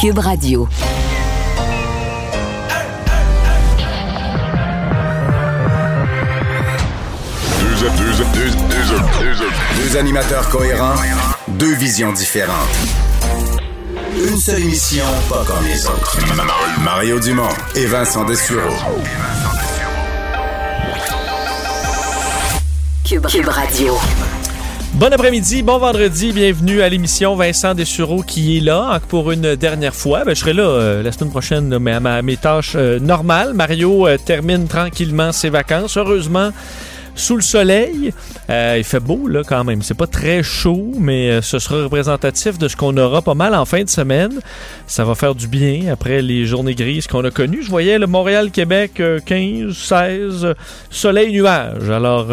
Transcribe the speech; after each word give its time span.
Cube 0.00 0.18
Radio. 0.18 0.68
Deux, 7.60 7.90
deux, 7.90 7.90
deux, 7.90 8.50
deux, 8.50 9.34
deux, 9.34 9.44
deux 9.82 9.96
animateurs 9.96 10.48
cohérents, 10.48 10.94
deux 11.48 11.74
visions 11.74 12.12
différentes. 12.12 12.54
Une 14.16 14.38
seule 14.38 14.60
émission, 14.60 15.04
pas 15.28 15.44
comme 15.46 15.64
les 15.64 15.86
autres. 15.86 16.18
Mario 16.82 17.20
Dumont 17.20 17.48
et 17.74 17.86
Vincent 17.86 18.24
Dessureau. 18.24 18.74
Cube, 23.04 23.26
Cube 23.26 23.48
Radio. 23.48 23.98
Bon 25.00 25.10
après-midi, 25.10 25.62
bon 25.62 25.78
vendredi, 25.78 26.30
bienvenue 26.30 26.82
à 26.82 26.88
l'émission 26.90 27.34
Vincent 27.34 27.72
Dessureau 27.74 28.20
qui 28.22 28.58
est 28.58 28.60
là 28.60 28.90
hein, 28.92 29.00
pour 29.08 29.30
une 29.32 29.56
dernière 29.56 29.94
fois. 29.94 30.26
Ben, 30.26 30.34
je 30.34 30.40
serai 30.40 30.52
là 30.52 30.64
euh, 30.64 31.02
la 31.02 31.10
semaine 31.10 31.30
prochaine, 31.30 31.78
mais 31.78 31.92
à 31.92 32.00
ma- 32.00 32.20
mes 32.20 32.36
tâches 32.36 32.74
euh, 32.76 32.98
normales. 33.00 33.54
Mario 33.54 34.06
euh, 34.06 34.18
termine 34.18 34.68
tranquillement 34.68 35.32
ses 35.32 35.48
vacances. 35.48 35.96
Heureusement, 35.96 36.50
sous 37.20 37.36
le 37.36 37.42
soleil. 37.42 38.12
Euh, 38.48 38.74
il 38.78 38.84
fait 38.84 38.98
beau 38.98 39.28
là 39.28 39.42
quand 39.46 39.62
même. 39.62 39.82
C'est 39.82 39.94
pas 39.94 40.06
très 40.08 40.42
chaud, 40.42 40.92
mais 40.98 41.30
euh, 41.30 41.42
ce 41.42 41.58
sera 41.58 41.84
représentatif 41.84 42.58
de 42.58 42.66
ce 42.66 42.76
qu'on 42.76 42.96
aura 42.96 43.22
pas 43.22 43.34
mal 43.34 43.54
en 43.54 43.64
fin 43.64 43.84
de 43.84 43.88
semaine. 43.88 44.40
Ça 44.86 45.04
va 45.04 45.14
faire 45.14 45.34
du 45.34 45.46
bien 45.46 45.92
après 45.92 46.22
les 46.22 46.46
journées 46.46 46.74
grises 46.74 47.06
qu'on 47.06 47.24
a 47.24 47.30
connues. 47.30 47.62
Je 47.62 47.70
voyais 47.70 47.98
le 47.98 48.06
Montréal-Québec 48.06 48.98
euh, 49.00 49.20
15, 49.24 49.76
16, 49.76 50.44
euh, 50.44 50.54
soleil, 50.90 51.32
nuage. 51.32 51.88
Alors 51.90 52.28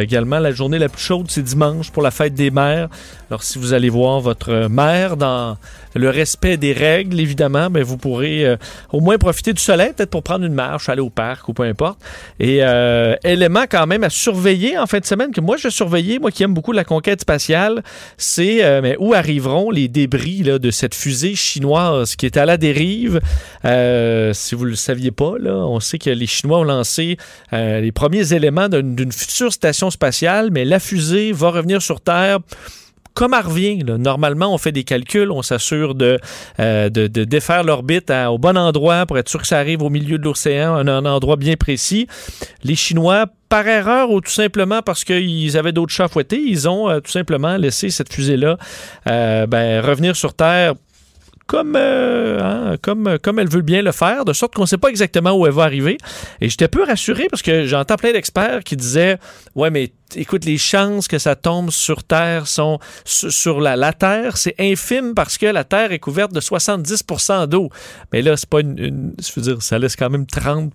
également 0.00 0.38
la 0.38 0.52
journée 0.52 0.78
la 0.78 0.88
plus 0.88 1.02
chaude 1.02 1.26
c'est 1.28 1.42
dimanche 1.42 1.90
pour 1.90 2.02
la 2.02 2.10
fête 2.10 2.34
des 2.34 2.50
mères. 2.50 2.88
Alors 3.30 3.42
si 3.42 3.58
vous 3.58 3.74
allez 3.74 3.90
voir 3.90 4.20
votre 4.20 4.68
mère 4.68 5.16
dans 5.16 5.56
le 5.94 6.08
respect 6.10 6.56
des 6.56 6.72
règles, 6.72 7.18
évidemment, 7.20 7.70
ben, 7.70 7.82
vous 7.82 7.96
pourrez 7.96 8.46
euh, 8.46 8.56
au 8.92 9.00
moins 9.00 9.18
profiter 9.18 9.52
du 9.52 9.60
soleil, 9.60 9.92
peut-être 9.92 10.10
pour 10.10 10.22
prendre 10.22 10.44
une 10.44 10.54
marche, 10.54 10.88
aller 10.88 11.00
au 11.00 11.10
parc 11.10 11.48
ou 11.48 11.52
peu 11.52 11.64
importe. 11.64 11.98
Et 12.38 12.58
euh, 12.62 13.16
élément 13.24 13.64
quand 13.70 13.86
même 13.86 14.04
à 14.04 14.10
surveiller 14.10 14.78
en 14.78 14.86
fin 14.86 14.98
de 14.98 15.04
semaine, 15.04 15.32
que 15.32 15.40
moi 15.40 15.56
je 15.56 15.68
surveillais, 15.68 16.18
moi 16.18 16.30
qui 16.30 16.42
aime 16.42 16.54
beaucoup 16.54 16.72
la 16.72 16.84
conquête 16.84 17.20
spatiale, 17.20 17.82
c'est 18.16 18.64
euh, 18.64 18.94
où 18.98 19.14
arriveront 19.14 19.70
les 19.70 19.88
débris 19.88 20.42
de 20.42 20.70
cette 20.70 20.94
fusée 20.94 21.34
chinoise 21.34 22.16
qui 22.16 22.26
est 22.26 22.36
à 22.36 22.46
la 22.46 22.56
dérive? 22.56 23.20
Euh, 23.64 24.32
si 24.32 24.54
vous 24.54 24.64
le 24.64 24.74
saviez 24.74 25.10
pas, 25.10 25.34
on 25.44 25.80
sait 25.80 25.98
que 25.98 26.10
les 26.10 26.26
Chinois 26.26 26.58
ont 26.58 26.64
lancé 26.64 27.16
les 27.52 27.92
premiers 27.92 28.32
éléments 28.32 28.68
d'une 28.68 29.12
future 29.12 29.52
station 29.52 29.90
spatiale, 29.90 30.50
mais 30.52 30.64
la 30.64 30.78
fusée 30.78 31.32
va 31.32 31.50
revenir 31.50 31.82
sur 31.82 32.00
Terre 32.00 32.38
comme 33.14 33.34
elle 33.34 33.46
revient. 33.46 33.84
Normalement, 33.84 34.52
on 34.54 34.58
fait 34.58 34.72
des 34.72 34.84
calculs, 34.84 35.30
on 35.30 35.42
s'assure 35.42 35.94
de, 35.94 36.18
euh, 36.58 36.88
de, 36.88 37.06
défaire 37.24 37.64
l'orbite 37.64 38.10
au 38.28 38.38
bon 38.38 38.56
endroit 38.56 39.06
pour 39.06 39.18
être 39.18 39.28
sûr 39.28 39.40
que 39.40 39.46
ça 39.46 39.58
arrive 39.58 39.82
au 39.82 39.90
milieu 39.90 40.18
de 40.18 40.24
l'océan, 40.24 40.74
un, 40.74 40.88
un 40.88 41.04
endroit 41.04 41.36
bien 41.36 41.56
précis. 41.56 42.06
Les 42.64 42.76
Chinois, 42.76 43.26
par 43.50 43.66
erreur 43.66 44.10
ou 44.10 44.20
tout 44.20 44.30
simplement 44.30 44.80
parce 44.80 45.04
qu'ils 45.04 45.58
avaient 45.58 45.72
d'autres 45.72 45.92
chats 45.92 46.04
à 46.04 46.08
fouetter, 46.08 46.40
ils 46.40 46.68
ont 46.68 46.88
euh, 46.88 47.00
tout 47.00 47.10
simplement 47.10 47.56
laissé 47.56 47.90
cette 47.90 48.12
fusée-là 48.12 48.56
euh, 49.08 49.46
ben, 49.46 49.84
revenir 49.84 50.16
sur 50.16 50.32
Terre 50.34 50.74
comme, 51.50 51.74
euh, 51.74 52.38
hein, 52.40 52.76
comme, 52.80 53.18
comme 53.20 53.40
elle 53.40 53.48
veut 53.48 53.62
bien 53.62 53.82
le 53.82 53.90
faire, 53.90 54.24
de 54.24 54.32
sorte 54.32 54.54
qu'on 54.54 54.62
ne 54.62 54.66
sait 54.68 54.78
pas 54.78 54.86
exactement 54.88 55.32
où 55.32 55.46
elle 55.48 55.52
va 55.52 55.64
arriver. 55.64 55.98
Et 56.40 56.48
j'étais 56.48 56.68
peu 56.68 56.84
rassuré 56.84 57.26
parce 57.28 57.42
que 57.42 57.64
j'entends 57.66 57.96
plein 57.96 58.12
d'experts 58.12 58.62
qui 58.62 58.76
disaient 58.76 59.18
Ouais, 59.56 59.68
mais 59.68 59.90
écoute, 60.14 60.44
les 60.44 60.58
chances 60.58 61.08
que 61.08 61.18
ça 61.18 61.34
tombe 61.34 61.72
sur 61.72 62.04
Terre 62.04 62.46
sont 62.46 62.78
sur, 63.04 63.60
la, 63.60 63.74
la 63.74 63.92
Terre, 63.92 64.36
c'est 64.36 64.54
infime 64.60 65.12
parce 65.14 65.38
que 65.38 65.46
la 65.46 65.64
Terre 65.64 65.90
est 65.90 65.98
couverte 65.98 66.32
de 66.32 66.40
70% 66.40 67.48
d'eau. 67.48 67.68
Mais 68.12 68.22
là, 68.22 68.36
c'est 68.36 68.48
pas 68.48 68.60
une- 68.60 69.12
Je 69.20 69.32
veux 69.34 69.42
dire, 69.42 69.60
ça 69.60 69.76
laisse 69.80 69.96
quand 69.96 70.08
même 70.08 70.26
30 70.26 70.72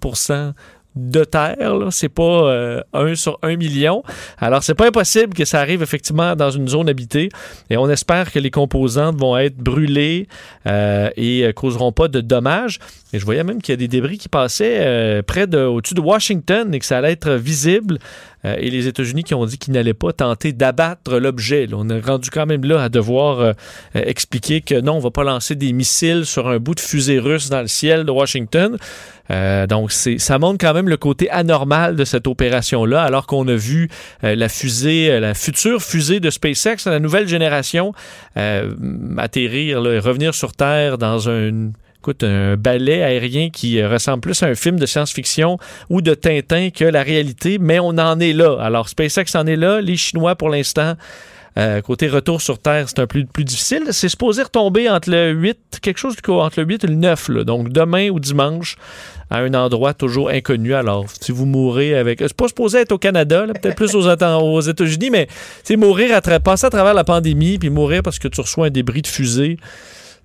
de 0.95 1.23
terre, 1.23 1.73
c'est 1.91 2.09
pas 2.09 2.23
euh, 2.23 2.81
1 2.93 3.15
sur 3.15 3.37
1 3.41 3.57
million. 3.57 4.03
Alors, 4.37 4.63
c'est 4.63 4.75
pas 4.75 4.87
impossible 4.87 5.33
que 5.33 5.43
ça 5.43 5.59
arrive 5.59 5.83
effectivement 5.83 6.35
dans 6.35 6.49
une 6.49 6.67
zone 6.67 6.87
habitée 6.87 7.29
et 7.69 7.77
on 7.77 7.89
espère 7.89 8.31
que 8.31 8.39
les 8.39 8.51
composantes 8.51 9.17
vont 9.17 9.37
être 9.37 9.57
brûlées 9.57 10.27
euh, 10.67 11.09
et 11.17 11.43
euh, 11.43 11.51
causeront 11.51 11.91
pas 11.91 12.07
de 12.07 12.21
dommages. 12.21 12.79
Et 13.13 13.19
je 13.19 13.25
voyais 13.25 13.43
même 13.43 13.61
qu'il 13.61 13.73
y 13.73 13.75
a 13.75 13.77
des 13.77 13.87
débris 13.87 14.17
qui 14.17 14.29
passaient 14.29 14.79
euh, 14.79 15.21
près 15.21 15.47
de, 15.47 15.59
au-dessus 15.59 15.93
de 15.93 16.01
Washington 16.01 16.73
et 16.73 16.79
que 16.79 16.85
ça 16.85 16.97
allait 16.97 17.11
être 17.11 17.31
visible. 17.31 17.99
Euh, 18.45 18.55
et 18.59 18.69
les 18.69 18.87
États-Unis 18.87 19.23
qui 19.23 19.33
ont 19.33 19.45
dit 19.45 19.57
qu'ils 19.57 19.73
n'allaient 19.73 19.93
pas 19.93 20.13
tenter 20.13 20.53
d'abattre 20.53 21.17
l'objet. 21.17 21.67
On 21.73 21.89
est 21.89 21.99
rendu 21.99 22.29
quand 22.29 22.45
même 22.45 22.63
là 22.63 22.83
à 22.83 22.89
devoir 22.89 23.39
euh, 23.39 23.53
euh, 23.95 24.03
expliquer 24.05 24.61
que 24.61 24.79
non, 24.79 24.93
on 24.93 24.99
va 24.99 25.11
pas 25.11 25.23
lancer 25.23 25.55
des 25.55 25.73
missiles 25.73 26.25
sur 26.25 26.47
un 26.47 26.57
bout 26.57 26.75
de 26.75 26.79
fusée 26.79 27.19
russe 27.19 27.49
dans 27.49 27.61
le 27.61 27.67
ciel 27.67 28.05
de 28.05 28.11
Washington. 28.11 28.77
Euh, 29.31 29.65
donc, 29.65 29.91
ça 29.91 30.37
montre 30.37 30.59
quand 30.59 30.73
même 30.73 30.87
le 30.87 30.97
côté 30.97 31.29
anormal 31.31 31.95
de 31.95 32.05
cette 32.05 32.27
opération-là, 32.27 33.01
alors 33.01 33.25
qu'on 33.25 33.47
a 33.47 33.55
vu 33.55 33.89
la 34.21 34.49
fusée, 34.49 35.19
la 35.19 35.33
future 35.33 35.81
fusée 35.81 36.19
de 36.19 36.29
SpaceX, 36.29 36.85
la 36.85 36.99
nouvelle 36.99 37.27
génération, 37.27 37.93
atterrir, 39.17 39.81
là, 39.81 39.93
et 39.93 39.99
revenir 39.99 40.35
sur 40.35 40.53
Terre 40.53 40.99
dans 40.99 41.27
un, 41.27 41.71
écoute, 42.05 42.23
un 42.23 42.55
balai 42.55 43.01
aérien 43.01 43.49
qui 43.49 43.79
euh, 43.79 43.89
ressemble 43.89 44.21
plus 44.21 44.43
à 44.43 44.45
un 44.45 44.53
film 44.53 44.79
de 44.79 44.85
science-fiction 44.85 45.57
ou 45.89 46.01
de 46.03 46.13
Tintin 46.13 46.69
que 46.69 46.85
la 46.85 47.01
réalité, 47.01 47.57
mais 47.59 47.79
on 47.79 47.97
en 47.97 48.19
est 48.19 48.33
là. 48.33 48.57
Alors, 48.61 48.89
SpaceX 48.89 49.35
en 49.35 49.47
est 49.47 49.55
là, 49.55 49.81
les 49.81 49.97
Chinois 49.97 50.35
pour 50.35 50.49
l'instant. 50.49 50.93
euh, 51.57 51.81
côté 51.81 52.07
retour 52.07 52.41
sur 52.41 52.59
Terre, 52.59 52.87
c'est 52.89 52.99
un 52.99 53.07
peu 53.07 53.23
plus 53.25 53.43
difficile. 53.43 53.85
C'est 53.89 54.09
supposé 54.09 54.43
retomber 54.43 54.87
entre 54.87 55.09
le 55.09 55.31
8, 55.31 55.79
quelque 55.81 55.97
chose 55.97 56.15
entre 56.27 56.59
le 56.59 56.67
8 56.67 56.83
et 56.83 56.87
le 56.87 56.95
9, 56.95 57.29
là. 57.29 57.43
donc 57.43 57.69
demain 57.69 58.09
ou 58.09 58.19
dimanche, 58.19 58.75
à 59.31 59.39
un 59.39 59.55
endroit 59.55 59.95
toujours 59.95 60.29
inconnu. 60.29 60.75
Alors, 60.75 61.05
si 61.19 61.31
vous 61.31 61.47
mourrez 61.47 61.95
avec... 61.97 62.19
C'est 62.19 62.35
pas 62.35 62.49
supposé 62.49 62.79
être 62.81 62.91
au 62.91 62.99
Canada, 62.99 63.47
peut-être 63.47 63.75
plus 63.75 63.95
aux, 63.95 64.07
Éta- 64.07 64.37
aux 64.39 64.61
États-Unis, 64.61 65.09
mais 65.09 65.27
c'est 65.63 65.75
mourir 65.75 66.15
à 66.15 66.21
passer 66.39 66.67
à 66.67 66.69
travers 66.69 66.93
la 66.93 67.03
pandémie, 67.03 67.57
puis 67.57 67.71
mourir 67.71 68.03
parce 68.03 68.19
que 68.19 68.27
tu 68.27 68.41
reçois 68.41 68.67
un 68.67 68.69
débris 68.69 69.01
de 69.01 69.07
fusée, 69.07 69.57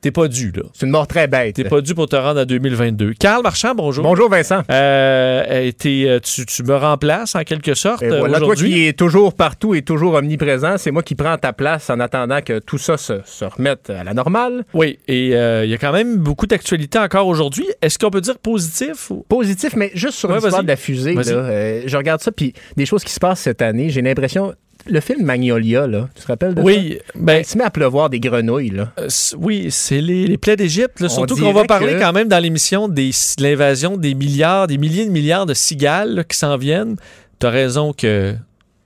t'es 0.00 0.10
pas 0.10 0.28
dû, 0.28 0.52
là. 0.54 0.62
C'est 0.72 0.86
une 0.86 0.92
mort 0.92 1.06
très 1.06 1.26
bête. 1.26 1.56
T'es 1.56 1.64
pas 1.64 1.80
dû 1.80 1.94
pour 1.94 2.08
te 2.08 2.16
rendre 2.16 2.40
à 2.40 2.44
2022. 2.44 3.14
Carl 3.14 3.42
Marchand, 3.42 3.74
bonjour. 3.74 4.02
Bonjour 4.04 4.28
Vincent. 4.28 4.62
Euh, 4.70 5.70
euh, 5.80 6.20
tu, 6.22 6.46
tu 6.46 6.62
me 6.62 6.76
remplaces 6.76 7.34
en 7.34 7.42
quelque 7.42 7.74
sorte 7.74 8.02
euh, 8.02 8.20
voilà, 8.20 8.38
toi 8.38 8.48
aujourd'hui? 8.48 8.70
qui 8.70 8.86
es 8.86 8.92
toujours 8.92 9.34
partout 9.34 9.74
et 9.74 9.82
toujours 9.82 10.14
omniprésent, 10.14 10.78
c'est 10.78 10.90
moi 10.90 11.02
qui 11.02 11.14
prends 11.14 11.36
ta 11.36 11.52
place 11.52 11.90
en 11.90 12.00
attendant 12.00 12.40
que 12.40 12.58
tout 12.58 12.78
ça 12.78 12.96
se, 12.96 13.20
se 13.24 13.44
remette 13.44 13.90
à 13.90 14.04
la 14.04 14.14
normale. 14.14 14.64
Oui, 14.74 14.98
et 15.08 15.34
euh, 15.34 15.64
il 15.64 15.70
y 15.70 15.74
a 15.74 15.78
quand 15.78 15.92
même 15.92 16.16
beaucoup 16.16 16.46
d'actualités 16.46 16.98
encore 16.98 17.26
aujourd'hui. 17.26 17.66
Est-ce 17.82 17.98
qu'on 17.98 18.10
peut 18.10 18.20
dire 18.20 18.38
positif? 18.38 19.10
Ou... 19.10 19.24
Positif, 19.28 19.74
mais 19.76 19.90
juste 19.94 20.14
sur 20.14 20.30
Ouais, 20.30 20.36
l'histoire 20.36 20.62
de 20.62 20.68
la 20.68 20.76
fusée, 20.76 21.14
là, 21.14 21.22
euh, 21.26 21.82
je 21.86 21.96
regarde 21.96 22.20
ça, 22.20 22.30
puis 22.32 22.52
des 22.76 22.86
choses 22.86 23.04
qui 23.04 23.12
se 23.12 23.20
passent 23.20 23.40
cette 23.40 23.62
année, 23.62 23.90
j'ai 23.90 24.02
l'impression... 24.02 24.54
Le 24.86 25.00
film 25.00 25.24
Magnolia, 25.24 25.86
là, 25.86 26.08
tu 26.14 26.22
te 26.22 26.26
rappelles 26.28 26.54
de 26.54 26.62
Oui, 26.62 26.98
ça? 27.06 27.12
ben, 27.16 27.38
Il 27.40 27.44
se 27.44 27.58
met 27.58 27.64
à 27.64 27.70
pleuvoir 27.70 28.08
des 28.10 28.18
grenouilles, 28.20 28.70
là. 28.70 28.92
euh, 28.98 29.08
oui, 29.38 29.68
c'est 29.70 30.00
les, 30.00 30.26
les 30.26 30.38
plaies 30.38 30.56
d'Égypte. 30.56 31.06
Surtout 31.08 31.36
qu'on 31.36 31.52
va 31.52 31.64
parler 31.64 31.94
que- 31.94 31.98
quand 32.00 32.12
même 32.12 32.28
dans 32.28 32.38
l'émission 32.38 32.88
de 32.88 33.10
l'invasion 33.42 33.96
des 33.96 34.14
milliards, 34.14 34.66
des 34.66 34.78
milliers 34.78 35.04
de 35.06 35.10
milliards 35.10 35.46
de 35.46 35.54
cigales 35.54 36.14
là, 36.14 36.24
qui 36.24 36.36
s'en 36.36 36.56
viennent. 36.56 36.96
T'as 37.38 37.50
raison 37.50 37.92
que 37.92 38.34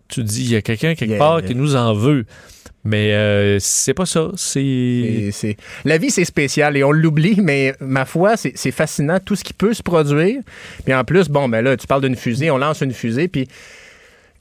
tu 0.08 0.22
dis, 0.24 0.44
il 0.44 0.50
y 0.52 0.56
a 0.56 0.62
quelqu'un 0.62 0.94
quelque 0.94 1.18
part 1.18 1.42
qui 1.42 1.54
nous 1.54 1.76
en 1.76 1.94
veut. 1.94 2.24
Mais 2.86 3.14
euh, 3.14 3.56
c'est 3.60 3.94
pas 3.94 4.04
ça. 4.04 4.28
C'est. 4.36 5.56
La 5.86 5.96
vie, 5.96 6.10
c'est 6.10 6.24
spécial 6.26 6.76
et 6.76 6.84
on 6.84 6.92
l'oublie, 6.92 7.36
mais 7.40 7.74
ma 7.80 8.04
foi, 8.04 8.36
c'est 8.36 8.52
c'est 8.56 8.72
fascinant 8.72 9.18
tout 9.24 9.36
ce 9.36 9.44
qui 9.44 9.54
peut 9.54 9.72
se 9.72 9.82
produire. 9.82 10.42
Puis 10.84 10.92
en 10.92 11.02
plus, 11.04 11.28
bon, 11.30 11.48
ben 11.48 11.62
là, 11.62 11.76
tu 11.78 11.86
parles 11.86 12.02
d'une 12.02 12.14
fusée, 12.16 12.50
on 12.50 12.58
lance 12.58 12.82
une 12.82 12.92
fusée, 12.92 13.28
puis 13.28 13.48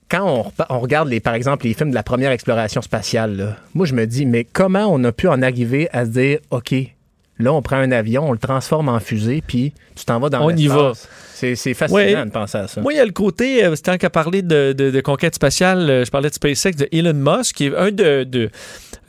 quand 0.10 0.52
on, 0.70 0.80
regarde, 0.80 1.10
les, 1.10 1.20
par 1.20 1.34
exemple, 1.34 1.66
les 1.66 1.74
films 1.74 1.90
de 1.90 1.96
la 1.96 2.04
première 2.04 2.32
exploration 2.32 2.82
spatiale, 2.82 3.36
là, 3.36 3.58
moi, 3.74 3.86
je 3.86 3.94
me 3.94 4.06
dis, 4.06 4.26
mais 4.26 4.44
comment 4.44 4.86
on 4.92 5.04
a 5.04 5.12
pu 5.12 5.28
en 5.28 5.42
arriver 5.42 5.90
à 5.92 6.06
se 6.06 6.12
dire, 6.12 6.40
OK, 6.52 6.74
là, 7.40 7.52
on 7.54 7.62
prend 7.62 7.78
un 7.78 7.92
avion, 7.92 8.30
on 8.30 8.32
le 8.32 8.38
transforme 8.38 8.90
en 8.90 9.00
fusée, 9.00 9.42
puis 9.46 9.74
tu 9.96 10.06
t'en 10.06 10.20
vas 10.20 10.30
dans 10.30 10.46
On 10.46 10.50
y 10.56 10.68
va. 10.68 10.94
C'est 11.34 11.74
fascinant 11.74 11.96
Ouais. 11.98 12.26
de 12.26 12.30
penser 12.32 12.58
à 12.58 12.68
ça. 12.68 12.80
Moi, 12.80 12.94
il 12.94 12.98
y 12.98 13.00
a 13.00 13.06
le 13.06 13.12
côté, 13.12 13.66
euh, 13.66 13.76
c'est 13.76 13.82
tant 13.82 13.98
qu'à 13.98 14.10
parler 14.10 14.42
de, 14.44 14.72
de- 14.72 14.92
de 14.92 15.02
conquête 15.02 15.36
spatiale, 15.36 15.90
euh, 15.90 16.06
je 16.06 16.12
parlais 16.12 16.30
de 16.30 16.34
SpaceX, 16.34 16.72
de 16.78 16.88
Elon 16.94 17.14
Musk, 17.14 17.56
qui 17.58 17.66
est 17.66 17.76
un 17.76 17.92
de, 17.92 18.24
de- 18.24 18.50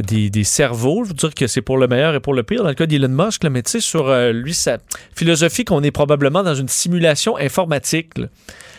des, 0.01 0.31
des 0.31 0.43
cerveaux. 0.43 1.05
Je 1.05 1.11
veux 1.11 1.15
dire 1.15 1.33
que 1.35 1.47
c'est 1.47 1.61
pour 1.63 1.79
le 1.79 1.87
meilleur 1.87 2.15
et 2.17 2.21
pour 2.21 2.35
le 2.35 2.43
pire. 2.43 2.63
Dans 2.65 2.69
le 2.71 2.75
cas 2.75 2.87
d'Elon 2.87 3.09
Musk, 3.09 3.45
là, 3.45 3.51
mais 3.51 3.63
tu 3.63 3.71
sais, 3.73 3.81
sur 3.81 4.09
euh, 4.09 4.33
lui, 4.33 4.53
sa 4.53 4.79
philosophie 5.15 5.65
qu'on 5.65 5.83
est 5.85 5.93
probablement 5.93 6.43
dans 6.43 6.57
une 6.57 6.67
simulation 6.67 7.37
informatique. 7.37 8.19
là. 8.19 8.27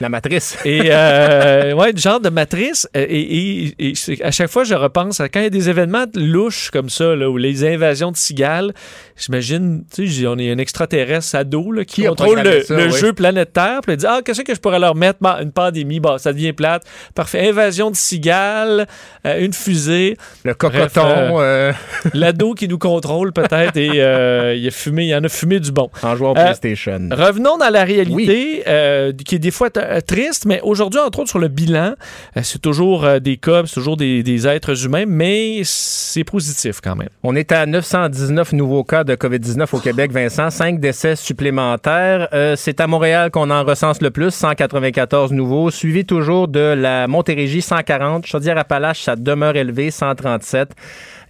La 0.01 0.09
matrice. 0.09 0.57
Et 0.65 0.81
euh, 0.85 1.73
ouais, 1.73 1.93
du 1.93 2.01
genre 2.01 2.19
de 2.19 2.29
matrice. 2.29 2.87
euh, 2.95 3.05
Et, 3.07 3.19
et- 3.19 3.75
et 3.89 3.95
c'est- 3.95 4.21
à 4.21 4.31
chaque 4.31 4.49
fois, 4.49 4.63
je 4.63 4.73
repense 4.75 5.19
à 5.19 5.29
quand 5.29 5.39
il 5.39 5.43
y 5.43 5.47
a 5.47 5.49
des 5.49 5.69
événements 5.69 6.05
louches 6.15 6.69
comme 6.71 6.89
ça, 6.89 7.15
là, 7.15 7.29
ou 7.29 7.37
les 7.37 7.65
invasions 7.65 8.11
de 8.11 8.17
cigales. 8.17 8.73
J'imagine, 9.17 9.83
tu 9.93 10.07
sais, 10.09 10.27
on 10.27 10.37
est 10.37 10.51
un 10.51 10.57
extraterrestre 10.57 11.35
ado 11.35 11.71
là, 11.71 11.85
qui, 11.85 12.03
contrôle 12.03 12.41
le, 12.41 12.61
ça, 12.63 12.75
le 12.75 12.85
oui. 12.91 12.99
jeu 12.99 13.13
Planète 13.13 13.53
Terre. 13.53 13.79
Puis 13.83 13.93
il 13.93 13.97
dit 13.97 14.05
Ah, 14.07 14.19
qu'est-ce 14.23 14.41
que 14.41 14.53
je 14.53 14.59
pourrais 14.59 14.79
leur 14.79 14.95
mettre? 14.95 15.19
Bah, 15.21 15.39
Une 15.41 15.51
pandémie, 15.51 15.99
bah, 15.99 16.17
ça 16.17 16.33
devient 16.33 16.51
plate. 16.53 16.83
Parfait. 17.13 17.47
Invasion 17.49 17.91
de 17.91 17.95
cigales, 17.95 18.87
euh, 19.25 19.39
une 19.45 19.53
fusée, 19.53 20.17
Le 20.43 20.53
cocoton. 20.53 21.01
Bref, 21.01 21.31
euh, 21.37 21.71
l'ado 22.13 22.53
qui 22.53 22.67
nous 22.67 22.77
contrôle 22.77 23.31
peut-être. 23.31 23.77
et 23.77 23.89
euh, 24.01 24.53
il, 24.55 24.67
a 24.67 24.71
fumé, 24.71 25.05
il 25.05 25.15
en 25.15 25.23
a 25.23 25.29
fumé 25.29 25.59
du 25.59 25.71
bon. 25.71 25.89
en 26.03 26.15
jouant 26.15 26.33
au 26.33 26.37
Euh, 26.37 26.43
PlayStation. 26.43 27.07
Revenons 27.11 27.57
dans 27.57 27.69
la 27.69 27.83
réalité, 27.85 28.63
euh, 28.67 29.13
qui 29.25 29.35
est 29.35 29.39
des 29.39 29.51
fois 29.51 29.69
euh, 29.85 30.01
triste, 30.01 30.45
mais 30.45 30.59
aujourd'hui, 30.61 30.99
entre 30.99 31.19
autres, 31.19 31.29
sur 31.29 31.39
le 31.39 31.47
bilan, 31.47 31.93
euh, 32.37 32.41
c'est 32.43 32.61
toujours 32.61 33.05
euh, 33.05 33.19
des 33.19 33.37
cas, 33.37 33.63
c'est 33.65 33.75
toujours 33.75 33.97
des, 33.97 34.47
êtres 34.47 34.85
humains, 34.85 35.05
mais 35.07 35.61
c'est 35.63 36.23
positif 36.23 36.81
quand 36.83 36.95
même. 36.95 37.09
On 37.23 37.35
est 37.35 37.51
à 37.51 37.65
919 37.65 38.53
nouveaux 38.53 38.83
cas 38.83 39.03
de 39.03 39.15
COVID-19 39.15 39.67
au 39.75 39.79
Québec, 39.79 40.11
Vincent. 40.11 40.49
Cinq 40.49 40.79
décès 40.79 41.15
supplémentaires. 41.15 42.27
C'est 42.57 42.79
à 42.79 42.87
Montréal 42.87 43.31
qu'on 43.31 43.49
en 43.49 43.63
recense 43.63 44.01
le 44.01 44.11
plus, 44.11 44.31
194 44.31 45.31
nouveaux, 45.31 45.71
suivi 45.71 46.05
toujours 46.05 46.47
de 46.47 46.59
la 46.59 47.07
Montérégie, 47.07 47.61
140. 47.61 48.25
Chaudière-Appalaches, 48.25 49.03
ça 49.03 49.15
demeure 49.15 49.55
élevé, 49.55 49.89
137. 49.89 50.75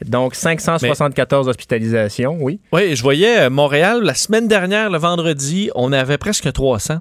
Donc, 0.03 0.35
574 0.35 1.47
hospitalisations, 1.47 2.37
oui. 2.41 2.59
Oui, 2.73 2.95
je 2.95 3.01
voyais 3.01 3.39
euh, 3.39 3.49
Montréal, 3.49 4.01
la 4.03 4.13
semaine 4.13 4.47
dernière, 4.47 4.89
le 4.89 4.97
vendredi, 4.97 5.69
on 5.75 5.91
avait 5.93 6.17
presque 6.17 6.51
300. 6.51 6.95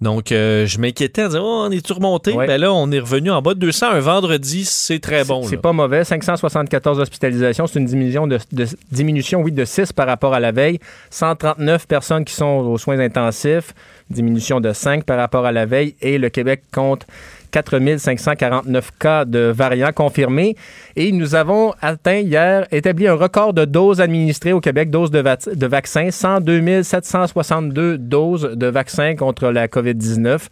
Donc, 0.00 0.32
euh, 0.32 0.66
je 0.66 0.78
m'inquiétais 0.80 1.22
en 1.22 1.28
disant, 1.28 1.42
oh, 1.44 1.64
on 1.68 1.70
est-tu 1.70 1.92
remonté? 1.92 2.32
Ouais. 2.32 2.48
Ben 2.48 2.60
là, 2.60 2.72
on 2.72 2.90
est 2.90 2.98
revenu 2.98 3.30
en 3.30 3.40
bas 3.40 3.54
de 3.54 3.60
200. 3.60 3.86
Un 3.86 4.00
vendredi, 4.00 4.64
c'est 4.64 4.98
très 4.98 5.22
bon. 5.22 5.44
C'est 5.44 5.56
pas 5.58 5.72
mauvais. 5.72 6.02
574 6.02 6.98
hospitalisations, 6.98 7.68
c'est 7.68 7.78
une 7.78 7.86
diminution 7.86 8.26
de, 8.26 8.38
de- 8.50 8.66
diminution, 8.90 9.40
oui, 9.42 9.52
de 9.52 9.64
6 9.64 9.92
par 9.92 10.08
rapport 10.08 10.34
à 10.34 10.40
la 10.40 10.50
veille. 10.50 10.80
139 11.10 11.86
personnes 11.86 12.24
qui 12.24 12.34
sont 12.34 12.46
aux 12.46 12.78
soins 12.78 12.98
intensifs, 12.98 13.74
diminution 14.10 14.60
de 14.60 14.72
5 14.72 15.04
par 15.04 15.18
rapport 15.18 15.46
à 15.46 15.52
la 15.52 15.66
veille. 15.66 15.94
Et 16.02 16.18
le 16.18 16.28
Québec 16.30 16.62
compte 16.74 17.06
4549 17.52 18.90
cas 18.98 19.24
de 19.24 19.52
variants 19.54 19.92
confirmés. 19.92 20.56
Et 20.96 21.12
nous 21.12 21.36
avons 21.36 21.72
atteint 21.80 22.18
hier, 22.18 22.66
établi 22.72 23.06
un 23.06 23.14
record 23.14 23.52
de 23.52 23.64
doses 23.64 24.00
administrées 24.00 24.52
au 24.52 24.60
Québec, 24.60 24.90
doses 24.90 25.12
de, 25.12 25.22
de 25.22 25.66
vaccins, 25.66 26.10
102 26.10 26.82
762 26.82 27.98
doses 27.98 28.50
de 28.54 28.66
vaccins 28.66 29.14
contre 29.14 29.50
la 29.50 29.68
COVID-19. 29.68 30.48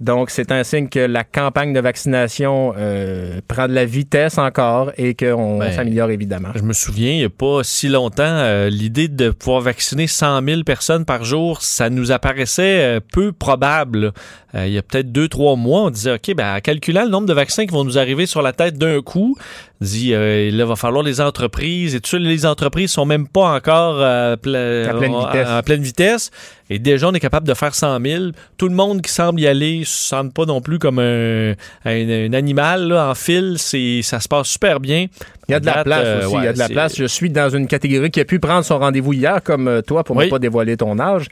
Donc, 0.00 0.30
c'est 0.30 0.50
un 0.50 0.64
signe 0.64 0.88
que 0.88 0.98
la 0.98 1.24
campagne 1.24 1.74
de 1.74 1.80
vaccination 1.80 2.72
euh, 2.76 3.40
prend 3.48 3.68
de 3.68 3.74
la 3.74 3.84
vitesse 3.84 4.38
encore 4.38 4.92
et 4.96 5.14
qu'on 5.14 5.58
Ben, 5.58 5.72
s'améliore 5.72 6.10
évidemment. 6.10 6.48
Je 6.54 6.62
me 6.62 6.72
souviens, 6.72 7.12
il 7.12 7.18
n'y 7.18 7.24
a 7.24 7.30
pas 7.30 7.62
si 7.62 7.88
longtemps, 7.88 8.22
euh, 8.24 8.70
l'idée 8.70 9.08
de 9.08 9.28
pouvoir 9.28 9.60
vacciner 9.60 10.06
100 10.06 10.42
000 10.42 10.62
personnes 10.62 11.04
par 11.04 11.24
jour, 11.24 11.60
ça 11.60 11.90
nous 11.90 12.12
apparaissait 12.12 12.80
euh, 12.80 13.00
peu 13.12 13.32
probable. 13.32 14.12
Euh, 14.54 14.66
il 14.66 14.72
y 14.72 14.78
a 14.78 14.82
peut-être 14.82 15.12
deux, 15.12 15.28
trois 15.28 15.56
mois, 15.56 15.82
on 15.82 15.90
disait, 15.90 16.14
OK, 16.14 16.34
ben, 16.34 16.56
en 16.56 16.60
calculant 16.60 17.04
le 17.04 17.10
nombre 17.10 17.26
de 17.26 17.34
vaccins 17.34 17.66
qui 17.66 17.72
vont 17.72 17.84
nous 17.84 17.98
arriver 17.98 18.24
sur 18.24 18.40
la 18.40 18.52
tête 18.52 18.78
d'un 18.78 19.02
coup, 19.02 19.36
dit, 19.80 20.12
euh, 20.12 20.50
là, 20.50 20.64
va 20.66 20.76
falloir 20.76 21.02
les 21.02 21.20
entreprises. 21.22 21.94
Et 21.94 22.00
tout 22.00 22.10
ça, 22.10 22.18
les 22.18 22.44
entreprises 22.44 22.90
sont 22.92 23.06
même 23.06 23.26
pas 23.26 23.54
encore 23.54 23.96
euh, 24.00 24.36
pla- 24.36 24.90
À 24.90 24.94
pleine 24.94 25.16
vitesse. 25.18 25.48
en 25.48 25.62
pleine 25.62 25.82
vitesse. 25.82 26.30
Et 26.68 26.78
déjà, 26.78 27.08
on 27.08 27.12
est 27.14 27.20
capable 27.20 27.48
de 27.48 27.54
faire 27.54 27.74
100 27.74 27.98
000. 28.00 28.24
Tout 28.58 28.68
le 28.68 28.74
monde 28.74 29.00
qui 29.00 29.10
semble 29.10 29.40
y 29.40 29.46
aller 29.46 29.82
se 29.84 30.08
sent 30.10 30.30
pas 30.34 30.44
non 30.44 30.60
plus 30.60 30.78
comme 30.78 30.98
un, 30.98 31.52
un- 31.84 32.26
un 32.26 32.32
animal 32.34 32.88
là, 32.88 33.10
en 33.10 33.14
fil. 33.14 33.54
C'est, 33.58 34.02
ça 34.02 34.20
se 34.20 34.28
passe 34.28 34.48
super 34.48 34.80
bien. 34.80 35.06
Il 35.48 35.52
y 35.52 35.54
a 35.54 35.60
de 35.60 35.66
la 35.66 35.82
place 35.82 36.02
euh, 36.04 36.26
aussi. 36.26 36.36
il 36.36 36.44
y 36.44 36.46
a 36.46 36.52
de 36.52 36.58
la 36.58 36.68
place. 36.68 36.96
Je 36.96 37.06
suis 37.06 37.30
dans 37.30 37.48
une 37.50 37.66
catégorie 37.66 38.10
qui 38.10 38.20
a 38.20 38.24
pu 38.24 38.38
prendre 38.38 38.64
son 38.64 38.78
rendez-vous 38.78 39.14
hier, 39.14 39.42
comme 39.42 39.66
euh, 39.66 39.80
toi, 39.82 40.04
pour 40.04 40.14
Oui. 40.16 40.26
ne 40.26 40.30
pas 40.30 40.38
dévoiler 40.38 40.76
ton 40.76 40.98
âge. 41.00 41.26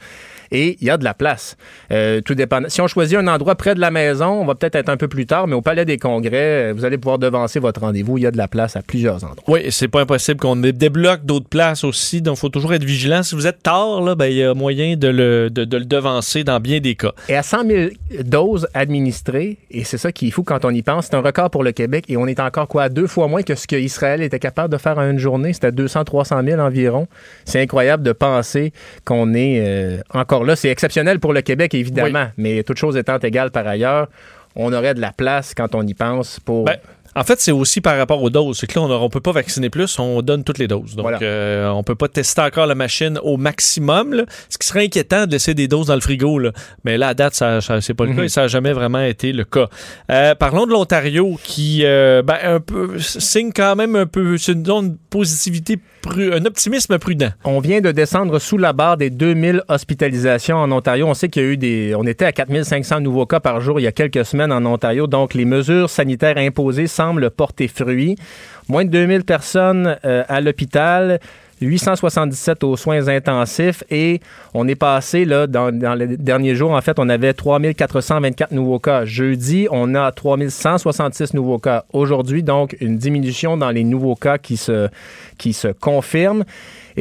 Et 0.51 0.77
il 0.81 0.87
y 0.87 0.89
a 0.89 0.97
de 0.97 1.03
la 1.03 1.13
place. 1.13 1.57
Euh, 1.91 2.21
tout 2.21 2.35
dépend. 2.35 2.61
Si 2.67 2.81
on 2.81 2.87
choisit 2.87 3.17
un 3.17 3.27
endroit 3.27 3.55
près 3.55 3.75
de 3.75 3.79
la 3.79 3.91
maison, 3.91 4.27
on 4.41 4.45
va 4.45 4.55
peut-être 4.55 4.75
être 4.75 4.89
un 4.89 4.97
peu 4.97 5.07
plus 5.07 5.25
tard, 5.25 5.47
mais 5.47 5.55
au 5.55 5.61
Palais 5.61 5.85
des 5.85 5.97
Congrès, 5.97 6.69
euh, 6.69 6.73
vous 6.75 6.85
allez 6.85 6.97
pouvoir 6.97 7.19
devancer 7.19 7.59
votre 7.59 7.81
rendez-vous. 7.81 8.17
Il 8.17 8.21
y 8.23 8.27
a 8.27 8.31
de 8.31 8.37
la 8.37 8.47
place 8.47 8.75
à 8.75 8.81
plusieurs 8.81 9.23
endroits. 9.23 9.43
Oui, 9.47 9.61
c'est 9.69 9.87
pas 9.87 10.01
impossible 10.01 10.39
qu'on 10.39 10.55
dé- 10.55 10.73
débloque 10.73 11.23
d'autres 11.25 11.47
places 11.49 11.83
aussi. 11.83 12.21
Donc, 12.21 12.37
il 12.37 12.39
faut 12.39 12.49
toujours 12.49 12.73
être 12.73 12.83
vigilant. 12.83 13.23
Si 13.23 13.35
vous 13.35 13.47
êtes 13.47 13.61
tard, 13.63 14.01
là, 14.01 14.15
ben, 14.15 14.25
il 14.27 14.37
y 14.37 14.43
a 14.43 14.53
moyen 14.53 14.95
de 14.95 15.07
le, 15.07 15.49
de, 15.49 15.65
de 15.65 15.77
le 15.77 15.85
devancer 15.85 16.43
dans 16.43 16.59
bien 16.59 16.79
des 16.79 16.95
cas. 16.95 17.11
Et 17.27 17.35
à 17.35 17.43
100 17.43 17.65
000 17.67 17.89
doses 18.23 18.67
administrées, 18.73 19.57
et 19.71 19.83
c'est 19.83 19.97
ça 19.97 20.11
qui 20.11 20.27
est 20.27 20.31
fou 20.31 20.43
quand 20.43 20.65
on 20.65 20.71
y 20.71 20.81
pense, 20.81 21.05
c'est 21.07 21.15
un 21.15 21.21
record 21.21 21.49
pour 21.49 21.63
le 21.63 21.71
Québec 21.71 22.05
et 22.09 22.17
on 22.17 22.27
est 22.27 22.39
encore 22.39 22.67
quoi, 22.67 22.83
à 22.83 22.89
deux 22.89 23.07
fois 23.07 23.27
moins 23.27 23.43
que 23.43 23.55
ce 23.55 23.67
qu'Israël 23.67 24.21
était 24.21 24.39
capable 24.39 24.71
de 24.73 24.77
faire 24.77 24.97
en 24.97 25.09
une 25.09 25.19
journée. 25.19 25.53
C'était 25.53 25.71
200-300 25.71 26.43
000 26.45 26.59
environ. 26.61 27.07
C'est 27.45 27.61
incroyable 27.61 28.03
de 28.03 28.11
penser 28.11 28.73
qu'on 29.05 29.33
est 29.33 29.59
euh, 29.61 29.97
encore 30.13 30.38
là. 30.43 30.55
C'est 30.55 30.69
exceptionnel 30.69 31.19
pour 31.19 31.33
le 31.33 31.41
Québec, 31.41 31.73
évidemment, 31.73 32.27
mais 32.37 32.63
toutes 32.63 32.77
choses 32.77 32.97
étant 32.97 33.17
égales 33.19 33.51
par 33.51 33.67
ailleurs, 33.67 34.07
on 34.55 34.73
aurait 34.73 34.93
de 34.93 35.01
la 35.01 35.11
place 35.11 35.53
quand 35.53 35.75
on 35.75 35.85
y 35.85 35.93
pense 35.93 36.39
pour... 36.39 36.65
Ben, 36.65 36.77
en 37.15 37.23
fait, 37.23 37.39
c'est 37.41 37.51
aussi 37.51 37.81
par 37.81 37.97
rapport 37.97 38.21
aux 38.21 38.29
doses. 38.29 38.57
C'est 38.59 38.67
que 38.67 38.79
là, 38.79 38.85
on 38.85 39.03
ne 39.03 39.07
peut 39.09 39.19
pas 39.21 39.31
vacciner 39.31 39.69
plus, 39.69 39.97
on 39.99 40.21
donne 40.21 40.43
toutes 40.43 40.57
les 40.57 40.67
doses. 40.67 40.95
Donc, 40.95 41.03
Voilà. 41.03 41.19
euh, 41.21 41.69
on 41.69 41.83
peut 41.83 41.95
pas 41.95 42.07
tester 42.07 42.41
encore 42.41 42.65
la 42.67 42.75
machine 42.75 43.19
au 43.23 43.37
maximum. 43.37 44.13
là. 44.13 44.23
Ce 44.49 44.57
qui 44.57 44.67
serait 44.67 44.85
inquiétant 44.85 45.25
de 45.25 45.31
laisser 45.31 45.53
des 45.53 45.67
doses 45.67 45.87
dans 45.87 45.95
le 45.95 46.01
frigo. 46.01 46.39
là. 46.39 46.51
Mais 46.85 46.97
là, 46.97 47.09
à 47.09 47.13
date, 47.13 47.33
ça, 47.35 47.61
ça- 47.61 47.81
c'est 47.81 47.93
pas 47.93 48.05
le 48.05 48.13
cas 48.13 48.23
et 48.23 48.29
ça 48.29 48.41
n'a 48.41 48.47
jamais 48.47 48.73
vraiment 48.73 49.01
été 49.01 49.31
le 49.33 49.43
cas. 49.45 49.67
Euh, 50.11 50.35
parlons 50.35 50.65
de 50.65 50.71
l'Ontario 50.71 51.37
qui, 51.43 51.81
euh, 51.83 52.21
ben, 52.21 52.37
un 52.43 52.59
peu, 52.59 52.99
signe 52.99 53.51
quand 53.55 53.75
même 53.75 53.95
un 53.95 54.05
peu, 54.05 54.37
c'est 54.37 54.51
une, 54.53 54.69
une 54.69 54.97
positivité, 55.09 55.77
pru- 56.03 56.33
un 56.33 56.45
optimisme 56.45 56.97
prudent. 56.99 57.29
On 57.43 57.59
vient 57.59 57.81
de 57.81 57.91
descendre 57.91 58.39
sous 58.39 58.57
la 58.57 58.73
barre 58.73 58.97
des 58.97 59.09
2000 59.09 59.63
hospitalisations 59.67 60.57
en 60.57 60.71
Ontario. 60.71 61.07
On 61.07 61.13
sait 61.13 61.29
qu'il 61.29 61.41
y 61.43 61.45
a 61.45 61.49
eu 61.49 61.57
des. 61.57 61.93
On 61.97 62.05
était 62.05 62.25
à 62.25 62.31
4500 62.31 62.99
nouveaux 63.01 63.25
cas 63.25 63.39
par 63.39 63.59
jour 63.61 63.79
il 63.79 63.83
y 63.83 63.87
a 63.87 63.91
quelques 63.91 64.23
semaines 64.25 64.51
en 64.51 64.65
Ontario. 64.65 65.07
Donc, 65.07 65.33
les 65.33 65.45
mesures 65.45 65.89
sanitaires 65.89 66.37
imposées 66.37 66.87
semblent 66.99 67.29
porter 67.29 67.69
fruit. 67.69 68.17
Moins 68.67 68.83
de 68.83 68.89
2000 68.89 69.23
personnes 69.23 69.97
euh, 70.03 70.23
à 70.27 70.41
l'hôpital. 70.41 71.19
877 71.61 72.63
aux 72.63 72.77
soins 72.77 73.09
intensifs 73.09 73.83
et 73.89 74.21
on 74.53 74.65
est 74.69 74.75
passé 74.75 75.25
là 75.25 75.45
dans, 75.45 75.77
dans 75.77 75.93
les 75.93 76.15
derniers 76.15 76.55
jours 76.55 76.71
en 76.71 76.79
fait 76.79 76.97
on 76.99 77.09
avait 77.09 77.33
3424 77.33 78.53
nouveaux 78.53 78.79
cas 78.79 79.03
jeudi 79.03 79.67
on 79.69 79.93
a 79.93 80.09
3166 80.13 81.33
nouveaux 81.33 81.59
cas 81.59 81.83
aujourd'hui 81.91 82.43
donc 82.43 82.77
une 82.79 82.97
diminution 82.97 83.57
dans 83.57 83.71
les 83.71 83.83
nouveaux 83.83 84.15
cas 84.15 84.37
qui 84.37 84.55
se 84.55 84.87
qui 85.37 85.51
se 85.51 85.67
confirment 85.67 86.45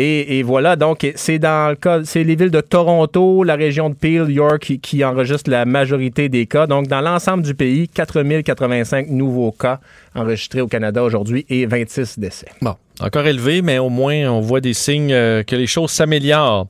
et, 0.00 0.44
voilà, 0.44 0.76
donc 0.76 1.04
c'est 1.16 1.40
dans 1.40 1.70
le 1.70 1.74
cas, 1.74 2.02
c'est 2.04 2.22
les 2.22 2.36
villes 2.36 2.52
de 2.52 2.60
Toronto, 2.60 3.42
la 3.42 3.56
région 3.56 3.90
de 3.90 3.94
Peel, 3.94 4.30
York 4.30 4.60
qui, 4.60 4.78
qui 4.78 5.04
enregistrent 5.04 5.50
la 5.50 5.64
majorité 5.64 6.28
des 6.28 6.46
cas. 6.46 6.68
Donc 6.68 6.86
dans 6.86 7.00
l'ensemble 7.00 7.42
du 7.42 7.52
pays, 7.52 7.88
4085 7.88 9.08
nouveaux 9.08 9.50
cas 9.50 9.80
enregistrés 10.14 10.60
au 10.60 10.68
Canada 10.68 11.02
aujourd'hui 11.02 11.46
et 11.48 11.66
26 11.66 12.20
décès. 12.20 12.46
Bon, 12.62 12.76
encore 13.00 13.26
élevé, 13.26 13.60
mais 13.60 13.78
au 13.78 13.88
moins 13.88 14.30
on 14.30 14.40
voit 14.40 14.60
des 14.60 14.72
signes 14.72 15.12
euh, 15.12 15.42
que 15.42 15.56
les 15.56 15.66
choses 15.66 15.90
s'améliorent. 15.90 16.68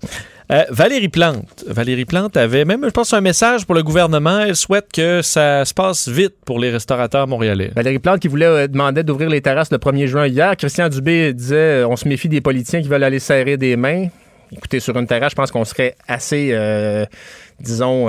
Euh, 0.51 0.65
Valérie 0.71 1.09
Plante. 1.09 1.65
Valérie 1.67 2.07
Plante 2.07 2.37
avait 2.39 2.65
même, 2.65 2.83
je 2.85 2.91
pense, 2.91 3.13
un 3.13 3.21
message 3.21 3.67
pour 3.67 3.75
le 3.75 3.83
gouvernement. 3.83 4.41
Elle 4.41 4.57
souhaite 4.57 4.91
que 4.93 5.21
ça 5.21 5.65
se 5.67 5.75
passe 5.75 6.09
vite 6.09 6.37
pour 6.47 6.59
les 6.59 6.71
restaurateurs 6.71 7.27
montréalais. 7.27 7.71
Valérie 7.77 7.99
Plante 7.99 8.21
qui 8.21 8.29
voulait 8.29 8.47
euh, 8.47 8.67
demandait 8.67 9.05
d'ouvrir 9.05 9.29
les 9.29 9.43
terrasses 9.43 9.71
le 9.71 9.79
1er 9.79 10.07
juin 10.07 10.27
hier. 10.27 10.57
Christian 10.57 10.89
Dubé 10.89 11.35
disait 11.35 11.83
euh, 11.83 11.89
on 11.89 11.97
se 11.97 12.09
méfie 12.09 12.31
des 12.31 12.41
politiciens 12.41 12.81
qui 12.81 12.89
veulent 12.89 13.05
aller 13.05 13.19
serrer 13.19 13.59
des 13.59 13.77
mains. 13.77 14.09
Écoutez, 14.51 14.81
sur 14.81 14.97
une 14.97 15.07
terrasse, 15.07 15.33
je 15.33 15.37
pense 15.37 15.51
qu'on 15.51 15.67
serait 15.67 15.95
assez, 16.07 16.57
disons, 17.61 18.09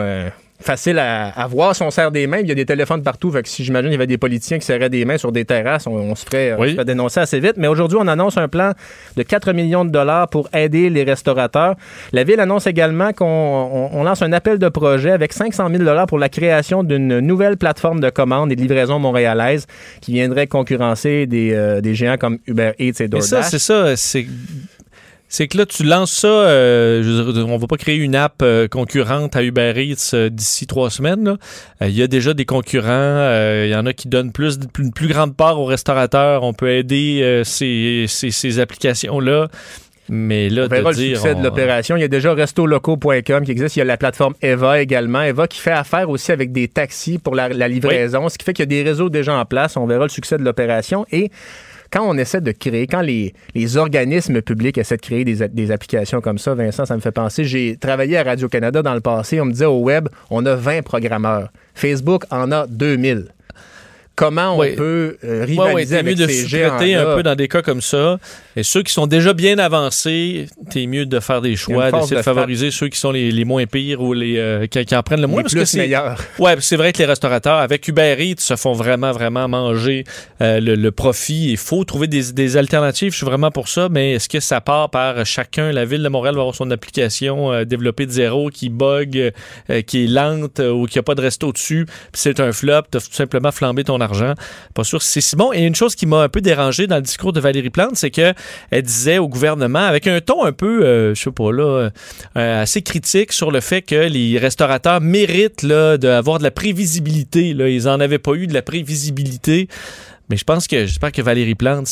facile 0.61 0.99
à, 0.99 1.29
à 1.29 1.47
voir 1.47 1.75
si 1.75 1.83
on 1.83 1.91
serre 1.91 2.11
des 2.11 2.27
mains. 2.27 2.39
Il 2.39 2.47
y 2.47 2.51
a 2.51 2.55
des 2.55 2.65
téléphones 2.65 3.01
partout. 3.01 3.31
Fait 3.31 3.41
que 3.43 3.49
si 3.49 3.63
j'imagine 3.63 3.87
qu'il 3.89 3.93
y 3.93 3.95
avait 3.95 4.07
des 4.07 4.17
politiciens 4.17 4.59
qui 4.59 4.65
serraient 4.65 4.89
des 4.89 5.05
mains 5.05 5.17
sur 5.17 5.31
des 5.31 5.45
terrasses, 5.45 5.87
on, 5.87 5.91
on 5.93 6.15
se 6.15 6.25
ferait, 6.25 6.53
on 6.53 6.61
Oui. 6.61 6.69
se 6.69 6.73
ferait 6.73 6.85
dénoncer 6.85 7.19
assez 7.21 7.39
vite. 7.39 7.53
Mais 7.57 7.67
aujourd'hui, 7.67 7.97
on 8.01 8.07
annonce 8.07 8.37
un 8.37 8.47
plan 8.47 8.73
de 9.15 9.23
4 9.23 9.53
millions 9.53 9.85
de 9.85 9.89
dollars 9.89 10.27
pour 10.27 10.49
aider 10.53 10.89
les 10.89 11.03
restaurateurs. 11.03 11.75
La 12.11 12.23
Ville 12.23 12.39
annonce 12.39 12.67
également 12.67 13.13
qu'on 13.13 13.25
on- 13.25 13.89
on 13.93 14.03
lance 14.03 14.21
un 14.21 14.33
appel 14.33 14.59
de 14.59 14.69
projet 14.69 15.11
avec 15.11 15.33
500 15.33 15.69
000 15.69 15.83
dollars 15.83 16.07
pour 16.07 16.19
la 16.19 16.29
création 16.29 16.83
d'une 16.83 17.19
nouvelle 17.19 17.57
plateforme 17.57 17.99
de 18.01 18.09
commande 18.09 18.51
et 18.51 18.55
de 18.55 18.61
livraison 18.61 18.99
montréalaise 18.99 19.65
qui 20.01 20.13
viendrait 20.13 20.47
concurrencer 20.47 21.25
des, 21.25 21.53
euh, 21.53 21.81
des 21.81 21.95
géants 21.95 22.17
comme 22.17 22.37
Uber 22.47 22.71
Eats 22.79 22.99
et 22.99 23.03
Et 23.03 23.07
DoorDash. 23.07 23.29
ça, 23.29 23.43
c'est 23.43 23.59
ça, 23.59 23.95
c'est 23.95 24.25
c'est 25.31 25.47
que 25.47 25.57
là, 25.57 25.65
tu 25.67 25.83
lances 25.83 26.11
ça, 26.11 26.27
euh, 26.27 27.03
je 27.03 27.21
veux 27.21 27.33
dire, 27.33 27.47
on 27.47 27.57
va 27.57 27.67
pas 27.67 27.77
créer 27.77 27.95
une 27.97 28.15
app 28.15 28.41
euh, 28.41 28.67
concurrente 28.67 29.35
à 29.35 29.43
Uber 29.43 29.73
Eats 29.77 30.11
euh, 30.15 30.29
d'ici 30.29 30.65
trois 30.67 30.89
semaines. 30.89 31.37
Euh, 31.81 31.87
Il 31.87 31.95
y 31.95 32.01
a 32.01 32.07
déjà 32.07 32.33
des 32.33 32.45
concurrents, 32.45 32.87
euh, 32.89 33.65
il 33.67 33.71
y 33.71 33.75
en 33.75 33.85
a 33.85 33.93
qui 33.93 34.07
donnent 34.07 34.31
plus, 34.31 34.57
une 34.79 34.91
plus 34.91 35.07
grande 35.07 35.35
part 35.37 35.59
aux 35.59 35.65
restaurateurs. 35.65 36.43
On 36.43 36.53
peut 36.53 36.71
aider 36.71 37.19
euh, 37.21 37.43
ces, 37.43 38.05
ces, 38.07 38.31
ces 38.31 38.59
applications-là. 38.59 39.47
Mais 40.11 40.49
là, 40.49 40.63
On 40.65 40.67
verra 40.67 40.89
le 40.89 40.95
dire, 40.95 41.17
succès 41.17 41.35
de 41.35 41.39
on- 41.39 41.43
l'opération. 41.43 41.95
Il 41.95 42.01
y 42.01 42.03
a 42.03 42.07
déjà 42.07 42.33
restolocaux.com 42.33 43.45
qui 43.45 43.51
existe. 43.51 43.75
Il 43.75 43.79
y 43.79 43.81
a 43.83 43.85
la 43.85 43.97
plateforme 43.97 44.33
Eva 44.41 44.81
également. 44.81 45.21
Eva 45.21 45.47
qui 45.47 45.59
fait 45.59 45.69
affaire 45.69 46.09
aussi 46.09 46.31
avec 46.31 46.51
des 46.51 46.67
taxis 46.67 47.19
pour 47.19 47.35
la, 47.35 47.49
la 47.49 47.67
livraison, 47.67 48.27
ce 48.27 48.39
qui 48.39 48.43
fait 48.43 48.53
qu'il 48.53 48.63
y 48.63 48.67
a 48.79 48.83
des 48.83 48.89
réseaux 48.89 49.09
déjà 49.09 49.35
en 49.35 49.45
place. 49.45 49.77
On 49.77 49.85
verra 49.85 50.05
le 50.05 50.09
succès 50.09 50.39
de 50.39 50.43
l'opération. 50.43 51.05
Et 51.11 51.29
quand 51.91 52.07
on 52.07 52.17
essaie 52.17 52.41
de 52.41 52.51
créer, 52.51 52.87
quand 52.87 53.01
les, 53.01 53.33
les 53.55 53.77
organismes 53.77 54.41
publics 54.41 54.77
essaient 54.77 54.97
de 54.97 55.01
créer 55.01 55.25
des, 55.25 55.47
des 55.47 55.71
applications 55.71 56.21
comme 56.21 56.37
ça, 56.37 56.53
Vincent, 56.53 56.85
ça 56.85 56.95
me 56.95 57.01
fait 57.01 57.11
penser. 57.11 57.45
J'ai 57.45 57.77
travaillé 57.77 58.17
à 58.17 58.23
Radio-Canada 58.23 58.81
dans 58.81 58.93
le 58.93 59.01
passé. 59.01 59.41
On 59.41 59.45
me 59.45 59.51
disait 59.51 59.65
au 59.65 59.79
web, 59.79 60.09
on 60.29 60.45
a 60.45 60.55
20 60.55 60.83
programmeurs. 60.83 61.51
Facebook 61.73 62.23
en 62.31 62.51
a 62.51 62.67
2000. 62.67 63.27
Comment 64.19 64.55
on 64.55 64.59
Oui. 64.59 64.75
peut 64.75 65.15
euh, 65.23 65.45
rivaliser 65.45 65.95
t'es 65.95 66.03
mieux 66.03 66.09
avec 66.09 66.17
de 66.17 66.27
ces 66.27 66.93
un 66.95 67.15
peu 67.15 67.23
dans 67.23 67.35
des 67.35 67.47
cas 67.47 67.61
comme 67.61 67.79
ça. 67.79 68.19
Et 68.57 68.63
ceux 68.63 68.83
qui 68.83 68.91
sont 68.91 69.07
déjà 69.07 69.31
bien 69.31 69.57
avancés, 69.59 70.47
t'es 70.69 70.87
mieux 70.87 71.05
de 71.05 71.21
faire 71.21 71.39
des 71.41 71.55
choix, 71.55 71.89
d'essayer 71.89 72.17
de 72.17 72.21
favoriser 72.21 72.69
ceux 72.69 72.89
qui 72.89 72.99
sont 72.99 73.11
les, 73.13 73.31
les 73.31 73.45
moins 73.45 73.65
pires 73.65 74.01
ou 74.01 74.11
les 74.11 74.37
euh, 74.37 74.67
qui, 74.67 74.83
qui 74.83 74.93
en 74.93 75.03
prennent 75.03 75.21
le 75.21 75.27
moins. 75.27 75.37
les 75.37 75.43
parce 75.43 75.53
que 75.53 75.63
c'est 75.63 75.77
meilleurs. 75.77 76.21
Ouais, 76.39 76.57
c'est 76.59 76.75
vrai 76.75 76.91
que 76.91 76.97
les 76.97 77.05
restaurateurs, 77.05 77.59
avec 77.59 77.87
Uber 77.87 78.17
Eats, 78.19 78.39
se 78.41 78.57
font 78.57 78.73
vraiment, 78.73 79.13
vraiment 79.13 79.47
manger 79.47 80.03
euh, 80.41 80.59
le, 80.59 80.75
le 80.75 80.91
profit. 80.91 81.51
Il 81.51 81.57
faut 81.57 81.85
trouver 81.85 82.07
des, 82.07 82.33
des 82.33 82.57
alternatives. 82.57 83.13
Je 83.13 83.17
suis 83.17 83.25
vraiment 83.25 83.51
pour 83.51 83.69
ça, 83.69 83.87
mais 83.89 84.15
est-ce 84.15 84.27
que 84.27 84.41
ça 84.41 84.59
part 84.59 84.89
par 84.89 85.25
chacun? 85.25 85.71
La 85.71 85.85
ville 85.85 86.03
de 86.03 86.09
Montréal 86.09 86.35
va 86.35 86.41
avoir 86.41 86.55
son 86.55 86.71
application 86.71 87.53
euh, 87.53 87.63
développée 87.63 88.05
de 88.05 88.11
zéro 88.11 88.49
qui 88.49 88.67
bug, 88.67 89.31
qui 89.87 90.03
est 90.03 90.07
lente 90.07 90.59
ou 90.59 90.87
qui 90.87 90.99
a 90.99 91.03
pas 91.03 91.15
de 91.15 91.21
resto 91.21 91.53
dessus, 91.53 91.85
puis 91.85 92.21
c'est 92.21 92.41
un 92.41 92.51
flop, 92.51 92.81
t'as 92.91 92.99
tout 92.99 93.07
simplement 93.13 93.53
flambé 93.53 93.85
ton 93.85 94.01
argent. 94.01 94.08
Pas 94.73 94.83
sûr 94.83 95.01
si 95.01 95.13
c'est 95.13 95.21
si 95.21 95.35
bon. 95.35 95.51
Et 95.53 95.61
une 95.61 95.75
chose 95.75 95.95
qui 95.95 96.05
m'a 96.05 96.23
un 96.23 96.29
peu 96.29 96.41
dérangé 96.41 96.87
dans 96.87 96.97
le 96.97 97.01
discours 97.01 97.33
de 97.33 97.39
Valérie 97.39 97.69
Plante, 97.69 97.95
c'est 97.95 98.11
que 98.11 98.33
elle 98.71 98.83
disait 98.83 99.17
au 99.17 99.27
gouvernement, 99.27 99.79
avec 99.79 100.07
un 100.07 100.21
ton 100.21 100.43
un 100.43 100.51
peu, 100.51 100.85
euh, 100.85 101.15
je 101.15 101.21
sais 101.21 101.31
pas 101.31 101.51
là, 101.51 101.89
euh, 102.37 102.61
assez 102.61 102.81
critique 102.81 103.31
sur 103.31 103.51
le 103.51 103.59
fait 103.59 103.81
que 103.81 103.95
les 103.95 104.37
restaurateurs 104.37 105.01
méritent 105.01 105.65
d'avoir 105.65 106.39
de 106.39 106.43
la 106.43 106.51
prévisibilité. 106.51 107.49
Ils 107.49 107.87
en 107.87 107.99
avaient 107.99 108.19
pas 108.19 108.33
eu 108.33 108.47
de 108.47 108.53
la 108.53 108.61
prévisibilité. 108.61 109.67
Mais 110.29 110.37
je 110.37 110.43
pense 110.43 110.67
que 110.67 110.85
j'espère 110.85 111.11
que 111.11 111.23
Valérie 111.23 111.55
Plante 111.55 111.87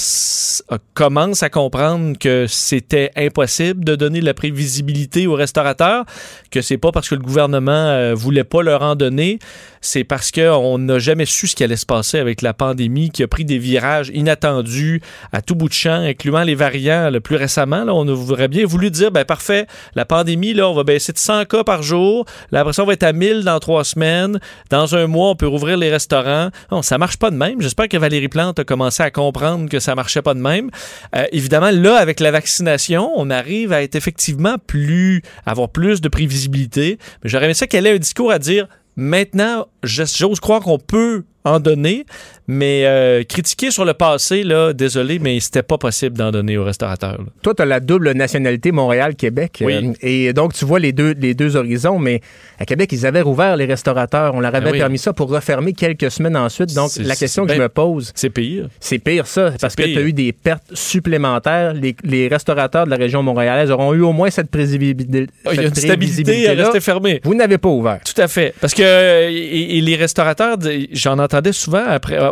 commence 0.94 1.42
à 1.42 1.50
comprendre 1.50 2.20
que 2.20 2.46
c'était 2.48 3.12
impossible 3.16 3.84
de 3.84 3.96
donner 3.96 4.20
de 4.20 4.26
la 4.26 4.36
prévisibilité 4.36 5.26
aux 5.26 5.34
restaurateurs, 5.34 6.06
que 6.52 6.62
c'est 6.62 6.78
pas 6.78 6.92
parce 6.92 7.10
que 7.10 7.16
le 7.16 7.22
gouvernement 7.22 7.72
euh, 7.72 8.14
voulait 8.14 8.44
pas 8.44 8.62
leur 8.62 8.84
en 8.84 8.96
donner, 8.96 9.40
c'est 9.82 10.04
parce 10.04 10.32
qu'on 10.32 10.78
n'a 10.78 11.00
jamais 11.00 11.26
su 11.26 11.48
ce 11.48 11.56
qui 11.56 11.64
allait 11.64 11.78
se 11.78 11.86
passer 11.88 12.20
avec 12.20 12.44
la 12.44 12.54
pandémie 12.54 13.10
qui 13.10 13.24
a 13.24 13.28
pris 13.28 13.44
des 13.44 13.58
virages 13.58 14.12
inattendus 14.14 15.02
à 15.32 15.42
tout 15.42 15.56
bout 15.56 15.70
de 15.70 15.74
champ, 15.74 16.00
incluant 16.02 16.44
les 16.44 16.56
variants 16.56 17.10
le 17.10 17.22
plus 17.22 17.38
récemment. 17.38 17.86
Là, 17.86 17.96
on 17.96 18.08
aurait 18.08 18.50
bien 18.50 18.68
voulu 18.68 18.92
dire, 18.92 19.12
ben 19.12 19.26
parfait, 19.26 19.66
la 19.96 20.06
pandémie, 20.06 20.54
là, 20.54 20.70
on 20.70 20.76
va 20.76 20.84
baisser 20.84 21.12
de 21.12 21.18
100 21.18 21.46
cas 21.46 21.64
par 21.64 21.82
jour, 21.82 22.26
là, 22.52 22.60
après 22.60 22.74
ça, 22.74 22.84
on 22.84 22.86
va 22.86 22.94
être 22.94 23.04
à 23.04 23.14
1000 23.14 23.44
dans 23.44 23.60
trois 23.60 23.84
semaines, 23.84 24.40
dans 24.70 24.96
un 24.96 25.08
mois, 25.08 25.32
on 25.32 25.36
peut 25.36 25.48
rouvrir 25.48 25.78
les 25.78 25.90
restaurants. 25.90 26.50
Non, 26.72 26.84
ça 26.84 27.00
marche 27.00 27.18
pas 27.18 27.32
de 27.32 27.36
même. 27.36 27.62
J'espère 27.62 27.88
que 27.88 27.98
Valérie 27.98 28.27
Plante 28.28 28.60
a 28.60 28.64
commencé 28.64 29.04
à 29.04 29.12
comprendre 29.12 29.70
que 29.70 29.80
ça 29.80 29.96
marchait 29.96 30.22
pas 30.22 30.34
de 30.34 30.40
même. 30.40 30.70
Euh, 31.16 31.26
évidemment, 31.32 31.72
là, 31.72 31.98
avec 31.98 32.20
la 32.20 32.32
vaccination, 32.32 33.12
on 33.16 33.30
arrive 33.30 33.74
à 33.74 33.84
être 33.84 33.96
effectivement 33.96 34.56
plus, 34.66 35.22
avoir 35.46 35.70
plus 35.70 36.02
de 36.02 36.10
prévisibilité. 36.10 36.98
Mais 37.24 37.30
j'aurais 37.30 37.46
aimé 37.46 37.54
ça 37.54 37.68
qu'elle 37.68 37.86
ait 37.88 37.96
un 37.96 38.00
discours 38.00 38.32
à 38.32 38.40
dire, 38.40 38.68
maintenant, 38.96 39.68
j'ose 39.84 40.40
croire 40.40 40.62
qu'on 40.62 40.80
peut 40.80 41.24
en 41.48 41.60
donner, 41.60 42.06
mais 42.48 42.84
euh, 42.86 43.24
critiquer 43.24 43.72
sur 43.72 43.84
le 43.86 43.94
passé, 43.94 44.44
là, 44.44 44.74
désolé, 44.74 45.20
mais 45.20 45.40
c'était 45.40 45.64
pas 45.64 45.78
possible 45.78 46.18
d'en 46.18 46.32
donner 46.32 46.58
aux 46.58 46.64
restaurateurs. 46.64 47.18
là. 47.20 47.26
Toi, 47.42 47.54
tu 47.56 47.62
as 47.62 47.66
la 47.66 47.80
double 47.80 48.12
nationalité 48.12 48.72
Montréal-Québec. 48.72 49.60
Oui. 49.66 49.74
euh, 49.76 49.94
et 50.02 50.34
donc, 50.34 50.54
tu 50.54 50.66
vois 50.66 50.80
les 50.80 50.92
deux, 50.94 51.14
les 51.20 51.34
deux 51.34 51.56
horizons. 51.56 52.00
Mais 52.00 52.22
à 52.60 52.66
Québec, 52.66 52.90
ils 52.92 53.06
avaient 53.06 53.22
rouvert 53.22 53.58
les 53.58 53.66
restaurateurs. 53.66 54.34
On 54.36 54.40
leur 54.40 54.54
avait 54.56 54.66
Ben 54.68 54.72
oui. 54.74 54.78
permis 54.80 54.98
ça 54.98 55.14
pour 55.14 55.30
refermer 55.30 55.74
quelques 55.74 56.10
semaines 56.12 56.38
ensuite. 56.38 56.74
Donc, 56.74 56.92
la 57.00 57.16
question 57.16 57.46
que 57.46 57.54
je 57.54 57.60
me 57.60 57.70
pose, 57.70 58.12
C'est 58.16 58.30
pire. 58.30 58.68
c'est 58.80 59.00
pire 59.00 59.28
ça, 59.28 59.52
parce 59.60 59.76
que 59.76 59.84
tu 59.84 59.98
as 59.98 60.02
eu 60.02 60.14
des 60.14 60.32
pertes 60.34 60.74
supplémentaires. 60.74 61.74
Les, 61.74 61.96
les 62.04 62.28
restaurateurs 62.28 62.86
de 62.86 62.90
la 62.92 62.96
région 62.98 63.24
montréalaise 63.24 63.72
auront 63.72 63.94
eu 63.94 64.02
au 64.02 64.12
moins 64.14 64.30
cette 64.30 64.50
prévisibilité. 64.50 65.28
Ah, 65.46 65.50
Il 65.54 65.56
y 65.56 65.60
a 65.60 65.64
une 65.64 65.68
cette 65.70 65.78
stabilité 65.86 65.88
à 65.88 65.96
prévisibilité-là. 65.96 66.64
rester 66.66 66.80
fermé. 66.82 67.22
Vous 67.24 67.36
n'avez 67.36 67.58
pas 67.58 67.70
ouvert. 67.70 68.00
Tout 68.04 68.20
à 68.22 68.28
fait. 68.28 68.54
Parce 68.60 68.74
que 68.74 68.84
et, 69.30 69.78
et 69.78 69.82
les 69.82 69.96
restaurateurs, 69.96 70.58
j'en 70.92 71.20
souvent 71.52 71.84
après, 71.86 72.18
à, 72.18 72.30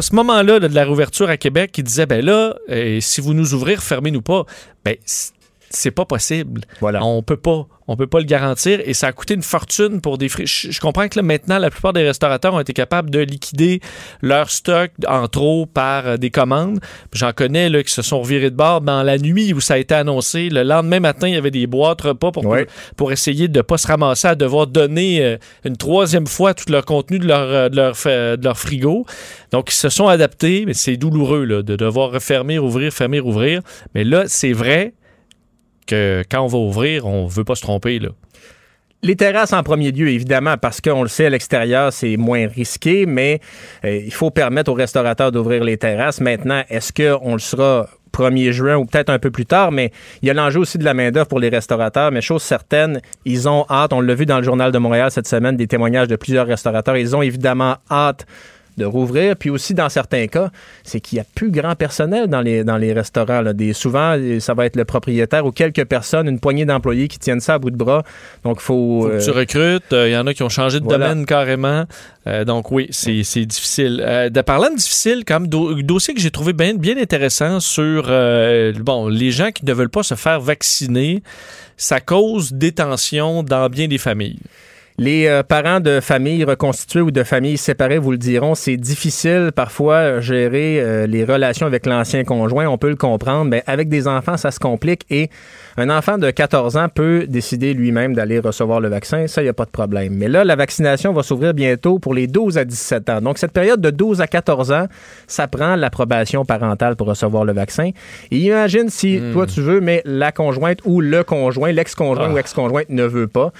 ce 0.00 0.14
moment-là 0.14 0.60
de 0.60 0.74
la 0.74 0.84
réouverture 0.84 1.28
à 1.28 1.36
Québec, 1.36 1.72
qui 1.72 1.82
disaient 1.82 2.06
ben 2.06 2.24
là, 2.24 2.54
euh, 2.70 2.98
si 3.00 3.20
vous 3.20 3.34
nous 3.34 3.54
ouvrez, 3.54 3.76
fermez-nous 3.76 4.22
pas. 4.22 4.44
Ben 4.84 4.96
c'est 5.70 5.90
pas 5.92 6.04
possible. 6.04 6.62
Voilà. 6.80 7.04
On 7.04 7.22
peut 7.22 7.36
pas. 7.36 7.66
On 7.92 7.96
peut 7.96 8.06
pas 8.06 8.20
le 8.20 8.24
garantir 8.24 8.78
et 8.84 8.94
ça 8.94 9.08
a 9.08 9.12
coûté 9.12 9.34
une 9.34 9.42
fortune 9.42 10.00
pour 10.00 10.16
des 10.16 10.28
frais. 10.28 10.46
Je, 10.46 10.70
je 10.70 10.78
comprends 10.80 11.08
que 11.08 11.18
là, 11.18 11.24
maintenant, 11.24 11.58
la 11.58 11.70
plupart 11.70 11.92
des 11.92 12.04
restaurateurs 12.04 12.54
ont 12.54 12.60
été 12.60 12.72
capables 12.72 13.10
de 13.10 13.18
liquider 13.18 13.80
leur 14.22 14.48
stock 14.48 14.92
en 15.08 15.26
trop 15.26 15.66
par 15.66 16.06
euh, 16.06 16.16
des 16.16 16.30
commandes. 16.30 16.78
J'en 17.12 17.32
connais 17.32 17.68
là, 17.68 17.82
qui 17.82 17.90
se 17.92 18.02
sont 18.02 18.20
revirés 18.20 18.50
de 18.50 18.54
bord 18.54 18.80
dans 18.80 19.02
la 19.02 19.18
nuit 19.18 19.52
où 19.52 19.60
ça 19.60 19.74
a 19.74 19.78
été 19.78 19.92
annoncé. 19.96 20.50
Le 20.50 20.62
lendemain 20.62 21.00
matin, 21.00 21.26
il 21.26 21.34
y 21.34 21.36
avait 21.36 21.50
des 21.50 21.66
boîtes 21.66 22.02
repas 22.02 22.30
pour, 22.30 22.46
Ouais. 22.46 22.68
pour 22.96 23.10
essayer 23.10 23.48
de 23.48 23.58
ne 23.58 23.62
pas 23.62 23.76
se 23.76 23.88
ramasser 23.88 24.28
à 24.28 24.34
devoir 24.36 24.68
donner 24.68 25.24
euh, 25.24 25.36
une 25.64 25.76
troisième 25.76 26.28
fois 26.28 26.54
tout 26.54 26.70
leur 26.70 26.84
contenu 26.84 27.18
de 27.18 27.26
leur, 27.26 27.40
euh, 27.40 27.68
de 27.70 27.74
leur, 27.74 27.94
de 28.04 28.44
leur 28.44 28.56
frigo. 28.56 29.04
Donc, 29.50 29.72
ils 29.72 29.74
se 29.76 29.88
sont 29.88 30.06
adaptés, 30.06 30.62
mais 30.64 30.74
c'est 30.74 30.96
douloureux 30.96 31.44
là, 31.44 31.62
de 31.62 31.74
devoir 31.74 32.12
refermer, 32.12 32.60
ouvrir, 32.60 32.92
fermer, 32.92 33.18
ouvrir. 33.18 33.62
Mais 33.96 34.04
là, 34.04 34.24
c'est 34.28 34.52
vrai 34.52 34.92
que 35.86 36.22
quand 36.30 36.42
on 36.42 36.46
va 36.46 36.58
ouvrir, 36.58 37.06
on 37.06 37.26
veut 37.26 37.44
pas 37.44 37.54
se 37.54 37.62
tromper. 37.62 38.00
Les 39.02 39.16
terrasses 39.16 39.54
en 39.54 39.62
premier 39.62 39.92
lieu, 39.92 40.08
évidemment, 40.08 40.56
parce 40.58 40.80
qu'on 40.80 41.02
le 41.02 41.08
sait, 41.08 41.26
à 41.26 41.30
l'extérieur, 41.30 41.92
c'est 41.92 42.16
moins 42.18 42.46
risqué, 42.46 43.06
mais 43.06 43.40
euh, 43.84 43.96
il 43.96 44.12
faut 44.12 44.30
permettre 44.30 44.70
aux 44.70 44.74
restaurateurs 44.74 45.32
d'ouvrir 45.32 45.64
les 45.64 45.78
terrasses. 45.78 46.20
Maintenant, 46.20 46.62
est-ce 46.68 46.92
qu'on 46.92 47.32
le 47.32 47.38
sera 47.38 47.88
1er 48.12 48.52
juin 48.52 48.76
ou 48.76 48.84
peut-être 48.84 49.10
un 49.10 49.18
peu 49.18 49.30
plus 49.30 49.46
tard, 49.46 49.72
mais 49.72 49.92
il 50.22 50.28
y 50.28 50.30
a 50.30 50.34
l'enjeu 50.34 50.60
aussi 50.60 50.78
de 50.78 50.84
la 50.84 50.94
main-d'œuvre 50.94 51.28
pour 51.28 51.40
les 51.40 51.48
restaurateurs. 51.48 52.10
Mais 52.12 52.20
chose 52.20 52.42
certaine, 52.42 53.00
ils 53.24 53.48
ont 53.48 53.64
hâte, 53.70 53.92
on 53.92 54.00
l'a 54.00 54.14
vu 54.14 54.26
dans 54.26 54.38
le 54.38 54.42
Journal 54.42 54.72
de 54.72 54.78
Montréal 54.78 55.10
cette 55.10 55.28
semaine, 55.28 55.56
des 55.56 55.66
témoignages 55.66 56.08
de 56.08 56.16
plusieurs 56.16 56.46
restaurateurs, 56.46 56.96
ils 56.96 57.16
ont 57.16 57.22
évidemment 57.22 57.76
hâte 57.90 58.26
de 58.80 58.84
rouvrir. 58.84 59.36
Puis 59.36 59.50
aussi, 59.50 59.72
dans 59.74 59.88
certains 59.88 60.26
cas, 60.26 60.50
c'est 60.82 61.00
qu'il 61.00 61.16
n'y 61.16 61.20
a 61.20 61.26
plus 61.34 61.50
grand 61.52 61.76
personnel 61.76 62.26
dans 62.26 62.40
les, 62.40 62.64
dans 62.64 62.76
les 62.76 62.92
restaurants. 62.92 63.42
là. 63.42 63.52
Des, 63.52 63.72
souvent, 63.72 64.16
ça 64.40 64.54
va 64.54 64.66
être 64.66 64.76
le 64.76 64.84
propriétaire 64.84 65.46
ou 65.46 65.52
quelques 65.52 65.84
personnes, 65.84 66.26
une 66.26 66.40
poignée 66.40 66.64
d'employés 66.64 67.06
qui 67.06 67.18
tiennent 67.18 67.40
ça 67.40 67.54
à 67.54 67.58
bout 67.58 67.70
de 67.70 67.76
bras. 67.76 68.02
Donc, 68.44 68.58
il 68.60 68.64
faut... 68.64 69.02
Faut 69.02 69.08
que 69.08 69.12
euh, 69.12 69.24
tu 69.24 69.30
recrutes. 69.30 69.92
Il 69.92 70.10
y 70.10 70.16
en 70.16 70.26
a 70.26 70.34
qui 70.34 70.42
ont 70.42 70.48
changé 70.48 70.80
de 70.80 70.84
voilà. 70.84 71.08
domaine 71.08 71.26
carrément. 71.26 71.84
Euh, 72.26 72.44
donc 72.44 72.70
oui, 72.70 72.86
c'est 72.90 73.22
c'est 73.22 73.46
difficile. 73.46 74.02
Euh, 74.04 74.28
de 74.28 74.40
parlant 74.42 74.70
de 74.70 74.76
difficile, 74.76 75.24
quand 75.26 75.40
même, 75.40 75.48
do- 75.48 75.80
dossier 75.82 76.12
que 76.12 76.20
j'ai 76.20 76.30
trouvé 76.30 76.52
bien, 76.52 76.74
bien 76.74 76.96
intéressant 76.98 77.60
sur 77.60 78.06
euh, 78.08 78.72
bon 78.78 79.08
les 79.08 79.30
gens 79.30 79.50
qui 79.52 79.64
ne 79.64 79.72
veulent 79.72 79.88
pas 79.88 80.02
se 80.02 80.14
faire 80.14 80.40
vacciner, 80.40 81.22
ça 81.76 82.00
cause 82.00 82.52
des 82.52 82.72
tensions 82.72 83.42
dans 83.42 83.68
bien 83.68 83.88
des 83.88 83.98
familles. 83.98 84.38
Les 85.00 85.28
euh, 85.28 85.42
parents 85.42 85.80
de 85.80 85.98
familles 86.00 86.44
reconstituées 86.44 87.00
ou 87.00 87.10
de 87.10 87.22
familles 87.22 87.56
séparées 87.56 87.96
vous 87.96 88.10
le 88.10 88.18
diront, 88.18 88.54
c'est 88.54 88.76
difficile 88.76 89.50
parfois 89.56 89.94
euh, 89.94 90.20
gérer 90.20 90.78
euh, 90.78 91.06
les 91.06 91.24
relations 91.24 91.64
avec 91.66 91.86
l'ancien 91.86 92.22
conjoint. 92.22 92.66
On 92.68 92.76
peut 92.76 92.90
le 92.90 92.96
comprendre, 92.96 93.46
mais 93.46 93.62
avec 93.66 93.88
des 93.88 94.06
enfants, 94.06 94.36
ça 94.36 94.50
se 94.50 94.58
complique 94.58 95.06
et 95.08 95.30
un 95.76 95.90
enfant 95.90 96.18
de 96.18 96.30
14 96.30 96.76
ans 96.76 96.88
peut 96.92 97.26
décider 97.28 97.74
lui-même 97.74 98.14
d'aller 98.14 98.38
recevoir 98.38 98.80
le 98.80 98.88
vaccin. 98.88 99.26
Ça, 99.26 99.40
il 99.42 99.44
n'y 99.44 99.50
a 99.50 99.54
pas 99.54 99.64
de 99.64 99.70
problème. 99.70 100.14
Mais 100.14 100.28
là, 100.28 100.44
la 100.44 100.56
vaccination 100.56 101.12
va 101.12 101.22
s'ouvrir 101.22 101.54
bientôt 101.54 101.98
pour 101.98 102.14
les 102.14 102.26
12 102.26 102.58
à 102.58 102.64
17 102.64 103.08
ans. 103.10 103.20
Donc, 103.20 103.38
cette 103.38 103.52
période 103.52 103.80
de 103.80 103.90
12 103.90 104.20
à 104.20 104.26
14 104.26 104.72
ans, 104.72 104.86
ça 105.26 105.46
prend 105.48 105.76
l'approbation 105.76 106.44
parentale 106.44 106.96
pour 106.96 107.06
recevoir 107.06 107.44
le 107.44 107.52
vaccin. 107.52 107.90
Et 108.30 108.36
imagine 108.38 108.88
si 108.88 109.20
toi, 109.32 109.46
tu 109.46 109.60
veux, 109.60 109.80
mais 109.80 110.02
la 110.04 110.32
conjointe 110.32 110.78
ou 110.84 111.00
le 111.00 111.22
conjoint, 111.24 111.72
l'ex-conjoint 111.72 112.28
Ah. 112.30 112.32
ou 112.32 112.38
ex-conjointe 112.38 112.88
ne 112.90 113.04
veut 113.04 113.28
pas. 113.28 113.52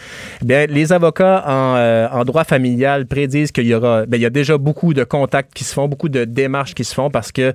Bien, 0.43 0.67
les 0.67 0.93
avocats 0.93 1.45
en, 1.47 1.76
euh, 1.76 2.09
en 2.11 2.25
droit 2.25 2.45
familial 2.45 3.07
prédisent 3.07 3.52
qu'il 3.52 3.67
y 3.67 3.75
aura, 3.75 4.07
bien, 4.07 4.19
il 4.19 4.23
y 4.23 4.26
a 4.26 4.31
déjà 4.31 4.59
beaucoup 4.59 4.95
de 4.95 5.05
contacts 5.05 5.52
qui 5.55 5.64
se 5.64 5.73
font, 5.75 5.88
beaucoup 5.88 6.09
de 6.09 6.25
démarches 6.25 6.75
qui 6.75 6.85
se 6.85 6.95
font 6.95 7.11
parce 7.11 7.33
que 7.33 7.55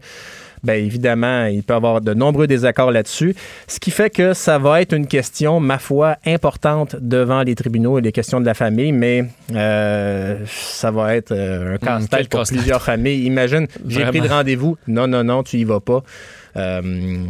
Bien, 0.66 0.76
évidemment, 0.76 1.46
il 1.46 1.62
peut 1.62 1.76
y 1.76 1.78
avoir 1.78 2.02
de 2.02 2.16
nombreux 2.16 2.48
désaccords 2.48 2.92
là-dessus. 2.92 3.36
Ce 3.68 3.80
qui 3.80 3.92
fait 3.92 4.10
que 4.10 4.34
ça 4.34 4.58
va 4.58 4.82
être 4.82 4.94
une 4.94 5.06
question, 5.06 5.60
ma 5.60 5.78
foi, 5.78 6.18
importante 6.26 6.96
devant 7.00 7.44
les 7.44 7.54
tribunaux 7.54 8.00
et 8.00 8.02
les 8.02 8.12
questions 8.12 8.42
de 8.42 8.48
la 8.48 8.56
famille, 8.56 8.92
mais 8.92 9.26
euh, 9.54 10.44
ça 10.48 10.90
va 10.90 11.16
être 11.16 11.32
euh, 11.32 11.76
un 11.76 11.78
casse-tête 11.78 12.10
quel 12.10 12.28
pour 12.30 12.44
plusieurs 12.44 12.82
familles. 12.82 13.26
Imagine, 13.26 13.68
j'ai 13.88 14.06
pris 14.06 14.22
le 14.22 14.28
rendez-vous. 14.28 14.76
Non, 14.88 15.06
non, 15.08 15.24
non, 15.24 15.44
tu 15.44 15.58
y 15.58 15.64
vas 15.64 15.80
pas. 15.80 16.04
Euh, 16.58 16.82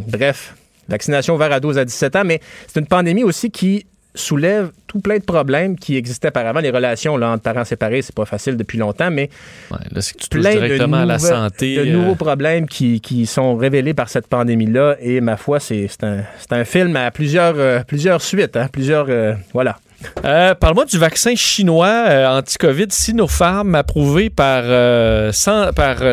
bref. 0.08 0.54
Vaccination 0.88 1.34
ouverte 1.34 1.52
à 1.52 1.60
12 1.60 1.76
à 1.76 1.84
17 1.84 2.16
ans, 2.16 2.24
mais 2.24 2.40
c'est 2.68 2.80
une 2.80 2.86
pandémie 2.86 3.24
aussi 3.24 3.50
qui 3.50 3.84
soulève 4.16 4.70
tout 4.86 5.00
plein 5.00 5.18
de 5.18 5.24
problèmes 5.24 5.76
qui 5.76 5.96
existaient 5.96 6.28
auparavant. 6.28 6.60
Les 6.60 6.70
relations 6.70 7.16
là, 7.16 7.30
entre 7.30 7.42
parents 7.42 7.64
séparés, 7.64 8.02
c'est 8.02 8.14
pas 8.14 8.24
facile 8.24 8.56
depuis 8.56 8.78
longtemps, 8.78 9.10
mais 9.10 9.30
ouais, 9.70 9.78
là, 9.90 10.00
que 10.00 10.18
tu 10.18 10.28
plein 10.28 10.50
directement 10.50 10.98
de 10.98 11.02
à 11.02 11.06
la 11.06 11.18
santé. 11.18 11.76
De 11.76 11.84
nouveaux 11.84 12.14
problèmes 12.14 12.66
qui, 12.66 13.00
qui, 13.00 13.26
sont 13.26 13.56
révélés 13.56 13.94
par 13.94 14.08
cette 14.08 14.26
pandémie-là. 14.26 14.96
Et 15.00 15.20
ma 15.20 15.36
foi, 15.36 15.60
c'est 15.60 15.88
un, 16.02 16.22
un, 16.50 16.64
film 16.64 16.96
à 16.96 17.10
plusieurs, 17.10 17.54
euh, 17.58 17.80
plusieurs 17.86 18.22
suites, 18.22 18.56
hein, 18.56 18.68
plusieurs... 18.72 19.06
Euh, 19.08 19.34
voilà. 19.52 19.76
Euh, 20.24 20.54
Parle-moi 20.54 20.84
du 20.84 20.98
vaccin 20.98 21.34
chinois 21.34 22.04
euh, 22.08 22.38
anti-COVID 22.38 22.86
Sinopharm 22.90 23.74
approuvé 23.74 24.30
par, 24.30 24.62
euh, 24.64 25.32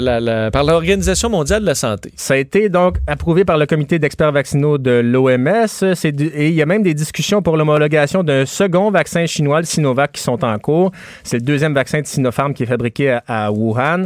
la, 0.02 0.52
par 0.52 0.64
l'Organisation 0.64 1.30
mondiale 1.30 1.62
de 1.62 1.66
la 1.66 1.76
santé. 1.76 2.12
Ça 2.16 2.36
a 2.36 2.38
été 2.38 2.70
donc 2.70 2.98
approuvé 3.08 3.46
par 3.46 3.58
le 3.58 3.66
comité 3.66 4.00
d'experts 4.00 4.32
vaccinaux 4.32 4.78
de 4.78 5.02
l'OMS 5.04 5.68
et 6.04 6.48
il 6.48 6.54
y 6.54 6.62
a 6.62 6.66
même 6.66 6.84
des 6.84 6.94
discussions 6.94 7.42
pour 7.42 7.58
l'homologation 7.58 8.24
d'un 8.24 8.46
second 8.46 8.92
vaccin 8.92 9.26
chinois, 9.26 9.60
le 9.60 9.66
Sinovac, 9.66 10.14
qui 10.14 10.22
sont 10.22 10.44
en 10.44 10.58
cours. 10.60 10.92
C'est 11.24 11.38
le 11.38 11.44
deuxième 11.44 11.74
vaccin 11.74 12.02
de 12.02 12.06
Sinopharm 12.06 12.54
qui 12.54 12.64
est 12.64 12.68
fabriqué 12.68 13.20
à, 13.28 13.52
Wuhan. 13.52 14.06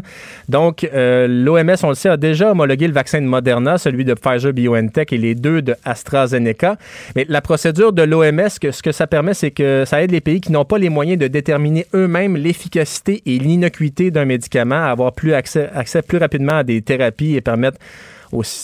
Donc, 0.49 0.83
euh, 0.93 1.27
l'OMS, 1.27 1.75
on 1.83 1.89
le 1.89 1.95
sait, 1.95 2.09
a 2.09 2.17
déjà 2.17 2.51
homologué 2.51 2.87
le 2.87 2.93
vaccin 2.93 3.21
de 3.21 3.27
Moderna, 3.27 3.77
celui 3.77 4.05
de 4.05 4.13
Pfizer 4.13 4.53
BioNTech 4.53 5.13
et 5.13 5.17
les 5.17 5.35
deux 5.35 5.61
de 5.61 5.75
AstraZeneca. 5.83 6.77
Mais 7.15 7.25
la 7.29 7.41
procédure 7.41 7.93
de 7.93 8.03
l'OMS, 8.03 8.49
ce 8.49 8.81
que 8.81 8.91
ça 8.91 9.07
permet, 9.07 9.33
c'est 9.33 9.51
que 9.51 9.66
ça 9.85 10.01
aide 10.01 10.11
les 10.11 10.21
pays 10.21 10.41
qui 10.41 10.51
n'ont 10.51 10.65
pas 10.65 10.77
les 10.77 10.89
moyens 10.89 11.19
de 11.19 11.27
déterminer 11.27 11.85
eux-mêmes 11.93 12.37
l'efficacité 12.37 13.21
et 13.25 13.39
l'innocuité 13.39 14.11
d'un 14.11 14.25
médicament 14.25 14.75
à 14.75 14.89
avoir 14.89 15.13
plus 15.13 15.33
accès, 15.33 15.69
accès 15.73 16.01
plus 16.01 16.17
rapidement 16.17 16.57
à 16.57 16.63
des 16.63 16.81
thérapies 16.81 17.35
et 17.35 17.41
permettre 17.41 17.79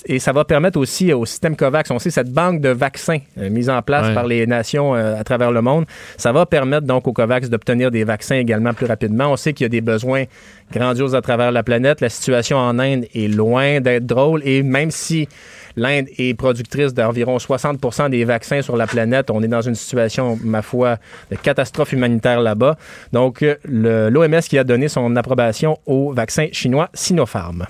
et 0.08 0.20
ça 0.20 0.32
va 0.34 0.44
permettre 0.44 0.78
aussi 0.80 1.14
au 1.14 1.26
système 1.26 1.56
COVAX, 1.56 1.90
on 1.92 2.00
sait 2.00 2.10
cette 2.10 2.32
banque 2.32 2.60
de 2.62 2.70
vaccins 2.70 3.20
euh, 3.38 3.50
mise 3.50 3.70
en 3.70 3.82
place 3.82 4.14
par 4.14 4.28
les 4.28 4.46
nations 4.46 4.96
euh, 4.96 5.20
à 5.20 5.24
travers 5.24 5.52
le 5.52 5.62
monde, 5.62 5.86
ça 6.18 6.32
va 6.32 6.46
permettre 6.46 6.86
donc 6.86 7.08
au 7.08 7.14
COVAX 7.14 7.50
d'obtenir 7.50 7.90
des 7.92 8.04
vaccins 8.04 8.36
également 8.36 8.74
plus 8.74 8.86
rapidement. 8.86 9.32
On 9.32 9.38
sait 9.38 9.54
qu'il 9.54 9.64
y 9.64 9.68
a 9.68 9.70
des 9.70 9.82
besoins 9.82 10.26
grandioses 10.72 11.16
à 11.16 11.22
travers 11.22 11.52
la 11.52 11.64
planète. 11.64 12.02
La 12.02 12.10
situation 12.10 12.58
en 12.58 12.78
Inde 12.80 13.06
est 13.16 13.28
loin 13.28 13.80
d'être 13.80 14.06
drôle 14.06 14.42
et 14.44 14.64
même 14.64 14.92
si 14.92 15.28
L'Inde 15.76 16.08
est 16.18 16.34
productrice 16.34 16.94
d'environ 16.94 17.38
60% 17.38 18.10
des 18.10 18.26
vaccins 18.26 18.62
sur 18.62 18.78
la 18.78 18.88
planète. 18.88 19.30
On 19.32 19.42
est 19.42 19.48
dans 19.48 19.62
une 19.62 19.76
situation, 19.76 20.38
ma 20.44 20.62
foi, 20.62 20.98
de 21.32 21.36
catastrophe 21.36 21.94
humanitaire 21.94 22.42
là-bas. 22.42 22.78
Donc, 23.12 23.44
l'OMS 23.66 24.42
qui 24.42 24.58
a 24.58 24.64
donné 24.64 24.88
son 24.88 25.16
approbation 25.16 25.78
au 25.86 26.14
vaccin 26.14 26.48
chinois 26.52 26.90
Sinopharm. 26.94 27.66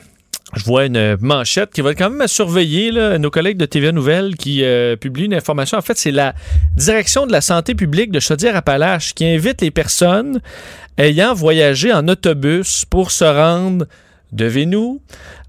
Je 0.55 0.65
vois 0.65 0.85
une 0.85 1.17
manchette 1.19 1.71
qui 1.71 1.81
va 1.81 1.95
quand 1.95 2.11
même 2.11 2.21
à 2.21 2.27
surveiller 2.27 2.91
nos 3.17 3.31
collègues 3.31 3.57
de 3.57 3.65
TVA 3.65 3.91
Nouvelles 3.91 4.35
qui 4.35 4.63
euh, 4.63 4.95
publient 4.95 5.25
une 5.25 5.33
information. 5.33 5.79
En 5.79 5.81
fait, 5.81 5.97
c'est 5.97 6.11
la 6.11 6.35
direction 6.75 7.25
de 7.25 7.31
la 7.31 7.41
santé 7.41 7.73
publique 7.73 8.11
de 8.11 8.19
Chaudière-Appalaches 8.19 9.13
qui 9.15 9.25
invite 9.25 9.61
les 9.61 9.71
personnes 9.71 10.41
ayant 10.99 11.33
voyagé 11.33 11.91
en 11.91 12.07
autobus 12.07 12.85
pour 12.85 13.09
se 13.09 13.23
rendre 13.23 13.87
devez-nous, 14.33 15.01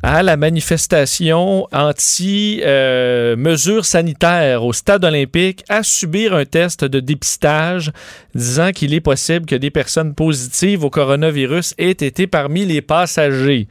à 0.03 0.23
la 0.23 0.37
manifestation 0.37 1.67
anti-mesures 1.73 2.65
sanitaires 3.87 4.63
au 4.65 4.73
stade 4.73 5.05
olympique 5.05 5.65
à 5.69 5.83
subir 5.83 6.35
un 6.35 6.45
test 6.45 6.85
de 6.85 7.01
dépistage 7.01 7.91
disant 8.35 8.71
qu'il 8.73 8.95
est 8.95 9.01
possible 9.01 9.47
que 9.47 9.57
des 9.57 9.71
personnes 9.71 10.15
positives 10.15 10.85
au 10.85 10.91
coronavirus 10.91 11.75
aient 11.79 11.91
été 11.91 12.27
parmi 12.27 12.67
les 12.67 12.83
passagers. 12.83 13.67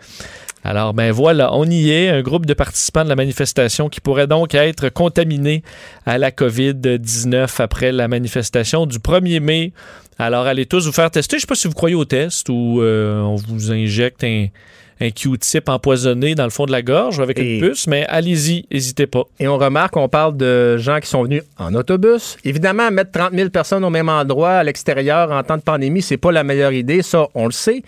Alors, 0.66 0.94
ben 0.94 1.12
voilà, 1.12 1.54
on 1.54 1.70
y 1.70 1.92
est, 1.92 2.08
un 2.10 2.22
groupe 2.22 2.46
de 2.46 2.54
participants 2.54 3.04
de 3.04 3.10
la 3.10 3.18
manifestation 3.18 3.90
qui 3.90 4.00
pourrait 4.00 4.28
donc 4.28 4.56
être 4.56 4.88
contaminé 4.88 5.62
à 6.06 6.18
la 6.18 6.32
COVID-19 6.32 7.62
après 7.62 7.92
la 7.92 8.08
manifestation 8.08 8.86
du 8.86 9.00
1er 9.00 9.42
mai. 9.42 9.74
Alors, 10.18 10.46
allez 10.46 10.66
tous 10.66 10.86
vous 10.86 10.94
faire 10.94 11.12
tester. 11.12 11.36
Je 11.36 11.38
ne 11.38 11.42
sais 11.42 11.48
pas 11.48 11.56
si 11.56 11.68
vous 11.68 11.74
croyez 11.74 11.96
au 11.96 12.06
test 12.06 12.48
ou 12.48 12.82
euh, 12.82 13.20
on 13.22 13.36
vous 13.36 13.74
injecte 13.74 14.24
un, 14.24 14.48
un 15.04 15.12
Q-tip 15.12 15.70
empoisonné 15.70 16.36
dans 16.36 16.46
le 16.46 16.50
fond 16.50 16.66
de 16.66 16.72
la 16.72 16.82
gorge 16.82 17.20
avec 17.20 17.38
une 17.38 17.60
puce, 17.60 17.88
mais 17.88 18.06
allez-y, 18.08 18.66
n'hésitez 18.72 19.08
pas. 19.08 19.24
Et 19.40 19.48
on 19.48 19.58
remarque, 19.58 19.98
on 19.98 20.08
parle 20.10 20.38
de 20.38 20.78
gens 20.78 21.00
qui 21.00 21.10
sont 21.10 21.24
venus 21.24 21.44
en 21.58 21.74
autobus. 21.76 22.38
Évidemment, 22.44 22.90
mettre 22.92 23.12
30 23.12 23.34
000 23.34 23.50
personnes 23.50 23.84
au 23.84 23.90
même 23.90 24.10
endroit 24.10 24.52
à 24.52 24.64
l'extérieur 24.64 25.32
en 25.32 25.44
temps 25.44 25.58
de 25.58 25.62
pandémie, 25.62 26.02
c'est 26.02 26.18
pas 26.18 26.32
la 26.32 26.44
meilleure 26.44 26.74
idée, 26.74 27.02
ça, 27.02 27.28
on 27.36 27.46
le 27.46 27.52
sait. 27.52 27.84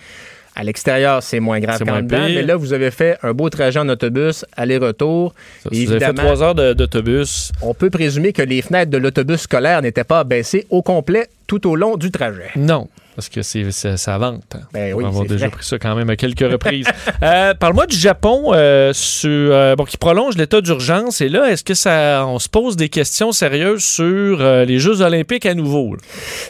À 0.58 0.63
l'extérieur, 0.63 1.21
c'est 1.21 1.41
moins 1.41 1.60
grave 1.60 1.84
qu'en 1.84 2.01
dedans. 2.01 2.28
Mais 2.28 2.41
là, 2.41 2.56
vous 2.56 2.71
avez 2.71 2.89
fait 2.89 3.17
un 3.23 3.34
beau 3.34 3.49
trajet 3.49 3.78
en 3.78 3.89
autobus, 3.89 4.45
aller-retour. 4.56 5.34
Vous 5.69 5.91
avez 5.91 5.99
fait 5.99 6.13
trois 6.13 6.41
heures 6.41 6.56
d'autobus. 6.56 7.51
On 7.62 7.73
peut 7.73 7.89
présumer 7.89 8.32
que 8.32 8.41
les 8.41 8.62
fenêtres 8.62 8.89
de 8.89 8.97
l'autobus 8.97 9.41
scolaire 9.41 9.82
n'étaient 9.82 10.06
pas 10.06 10.23
baissées 10.23 10.65
au 10.69 10.82
complet 10.82 11.28
tout 11.47 11.69
au 11.69 11.75
long 11.75 11.97
du 11.97 12.10
trajet. 12.10 12.51
Non. 12.56 12.88
Parce 13.15 13.30
que 13.30 13.41
c'est, 13.41 13.71
ça 13.71 14.17
vente. 14.17 14.43
Hein. 14.56 14.62
Ben 14.73 14.93
oui, 14.93 15.06
déjà 15.28 15.49
pris 15.49 15.63
ça 15.63 15.80
quand 15.80 15.95
même 15.95 16.10
à 16.10 16.15
quelques 16.15 16.51
reprises. 16.51 16.88
Euh, 17.23 17.54
parle-moi 17.54 17.88
du 17.88 17.95
Japon 17.95 18.51
euh, 18.54 18.91
sur, 18.93 19.30
euh, 19.30 19.75
bon, 19.75 19.86
qui 19.86 19.97
prolonge 19.97 20.36
l'état 20.38 20.60
d'urgence. 20.60 21.21
Et 21.21 21.30
là, 21.30 21.49
est-ce 21.49 21.63
que 21.63 21.73
ça, 21.73 22.25
on 22.28 22.39
se 22.39 22.49
pose 22.49 22.75
des 22.75 22.89
questions 22.89 23.32
sérieuses 23.32 23.84
sur 23.84 24.39
les 24.39 24.80
Jeux 24.80 25.01
olympiques 25.01 25.45
à 25.45 25.54
nouveau? 25.54 25.95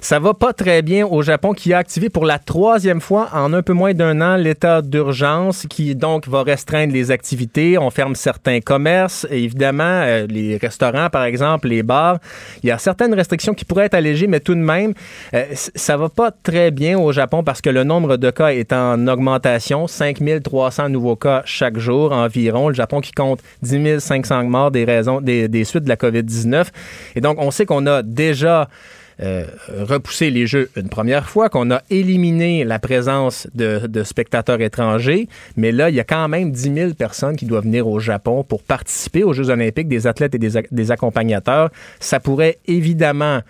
Ça 0.01 0.19
va 0.19 0.33
pas 0.33 0.53
très 0.53 0.81
bien 0.81 1.05
au 1.05 1.21
Japon 1.21 1.53
qui 1.53 1.71
a 1.71 1.77
activé 1.77 2.09
pour 2.09 2.25
la 2.25 2.39
troisième 2.39 2.99
fois 2.99 3.29
en 3.33 3.53
un 3.53 3.61
peu 3.61 3.73
moins 3.73 3.93
d'un 3.93 4.21
an 4.21 4.37
l'état 4.37 4.81
d'urgence 4.81 5.65
qui 5.69 5.95
donc 5.95 6.27
va 6.27 6.43
restreindre 6.43 6.93
les 6.93 7.11
activités. 7.11 7.77
On 7.77 7.91
ferme 7.91 8.15
certains 8.15 8.59
commerces. 8.59 9.27
Et 9.29 9.43
évidemment, 9.43 10.03
les 10.27 10.57
restaurants, 10.57 11.09
par 11.09 11.25
exemple, 11.25 11.67
les 11.67 11.83
bars. 11.83 12.17
Il 12.63 12.69
y 12.69 12.71
a 12.71 12.77
certaines 12.77 13.13
restrictions 13.13 13.53
qui 13.53 13.65
pourraient 13.65 13.85
être 13.85 13.93
allégées, 13.93 14.27
mais 14.27 14.39
tout 14.39 14.55
de 14.55 14.59
même, 14.59 14.93
ça 15.53 15.95
va 15.95 16.09
pas 16.09 16.31
très 16.31 16.54
bien 16.71 16.97
au 16.97 17.11
Japon 17.11 17.43
parce 17.43 17.61
que 17.61 17.69
le 17.69 17.83
nombre 17.83 18.17
de 18.17 18.31
cas 18.31 18.47
est 18.47 18.71
en 18.71 19.07
augmentation. 19.07 19.87
5300 19.87 20.89
nouveaux 20.89 21.15
cas 21.15 21.41
chaque 21.45 21.77
jour 21.77 22.11
environ. 22.11 22.69
Le 22.69 22.75
Japon 22.75 23.01
qui 23.01 23.11
compte 23.11 23.41
10 23.61 23.99
500 23.99 24.45
morts 24.45 24.71
des, 24.71 24.85
raisons, 24.85 25.21
des, 25.21 25.63
suites 25.63 25.83
de 25.83 25.89
la 25.89 25.97
COVID-19. 25.97 26.67
Et 27.15 27.21
donc, 27.21 27.37
on 27.39 27.51
sait 27.51 27.65
qu'on 27.65 27.85
a 27.87 28.01
déjà 28.03 28.69
euh, 29.21 29.45
repoussé 29.69 30.29
les 30.29 30.47
Jeux 30.47 30.69
une 30.75 30.89
première 30.89 31.27
fois, 31.27 31.49
qu'on 31.49 31.71
a 31.71 31.81
éliminé 31.89 32.63
la 32.63 32.79
présence 32.79 33.47
de, 33.53 33.87
de, 33.87 34.03
spectateurs 34.03 34.61
étrangers, 34.61 35.27
mais 35.55 35.71
là, 35.71 35.89
il 35.89 35.95
y 35.95 35.99
a 35.99 36.03
quand 36.03 36.27
même 36.27 36.51
10 36.51 36.73
000 36.73 36.93
personnes 36.93 37.35
qui 37.35 37.45
doivent 37.45 37.63
venir 37.63 37.87
au 37.87 37.99
Japon 37.99 38.43
pour 38.43 38.63
participer 38.63 39.23
aux 39.23 39.33
Jeux 39.33 39.49
olympiques, 39.49 39.87
des 39.87 40.07
athlètes 40.07 40.35
et 40.35 40.39
des, 40.39 40.61
des 40.69 40.91
accompagnateurs. 40.91 41.69
Ça 41.99 42.19
pourrait 42.19 42.57
évidemment 42.67 43.41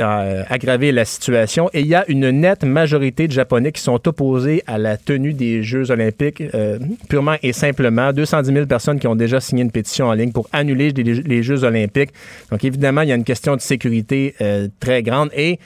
euh, 0.00 0.42
aggraver 0.48 0.90
la 0.90 1.04
situation. 1.04 1.70
Et 1.72 1.80
il 1.80 1.86
y 1.86 1.94
a 1.94 2.04
une 2.08 2.28
nette 2.30 2.64
majorité 2.64 3.28
de 3.28 3.32
Japonais 3.32 3.70
qui 3.70 3.80
sont 3.80 4.08
opposés 4.08 4.64
à 4.66 4.78
la 4.78 4.96
tenue 4.96 5.32
des 5.32 5.62
Jeux 5.62 5.92
olympiques, 5.92 6.42
euh, 6.54 6.80
purement 7.08 7.36
et 7.44 7.52
simplement. 7.52 8.12
210 8.12 8.52
000 8.52 8.66
personnes 8.66 8.98
qui 8.98 9.06
ont 9.06 9.14
déjà 9.14 9.40
signé 9.40 9.62
une 9.62 9.70
pétition 9.70 10.06
en 10.06 10.12
ligne 10.14 10.32
pour 10.32 10.48
annuler 10.52 10.90
les, 10.90 11.42
Jeux 11.44 11.62
olympiques. 11.62 12.10
Donc 12.50 12.64
évidemment, 12.64 13.02
il 13.02 13.10
y 13.10 13.12
a 13.12 13.14
une 13.14 13.22
question 13.22 13.54
de 13.54 13.60
sécurité 13.60 14.34
euh, 14.40 14.66
très 14.80 15.04
grande. 15.04 15.30
Et 15.36 15.60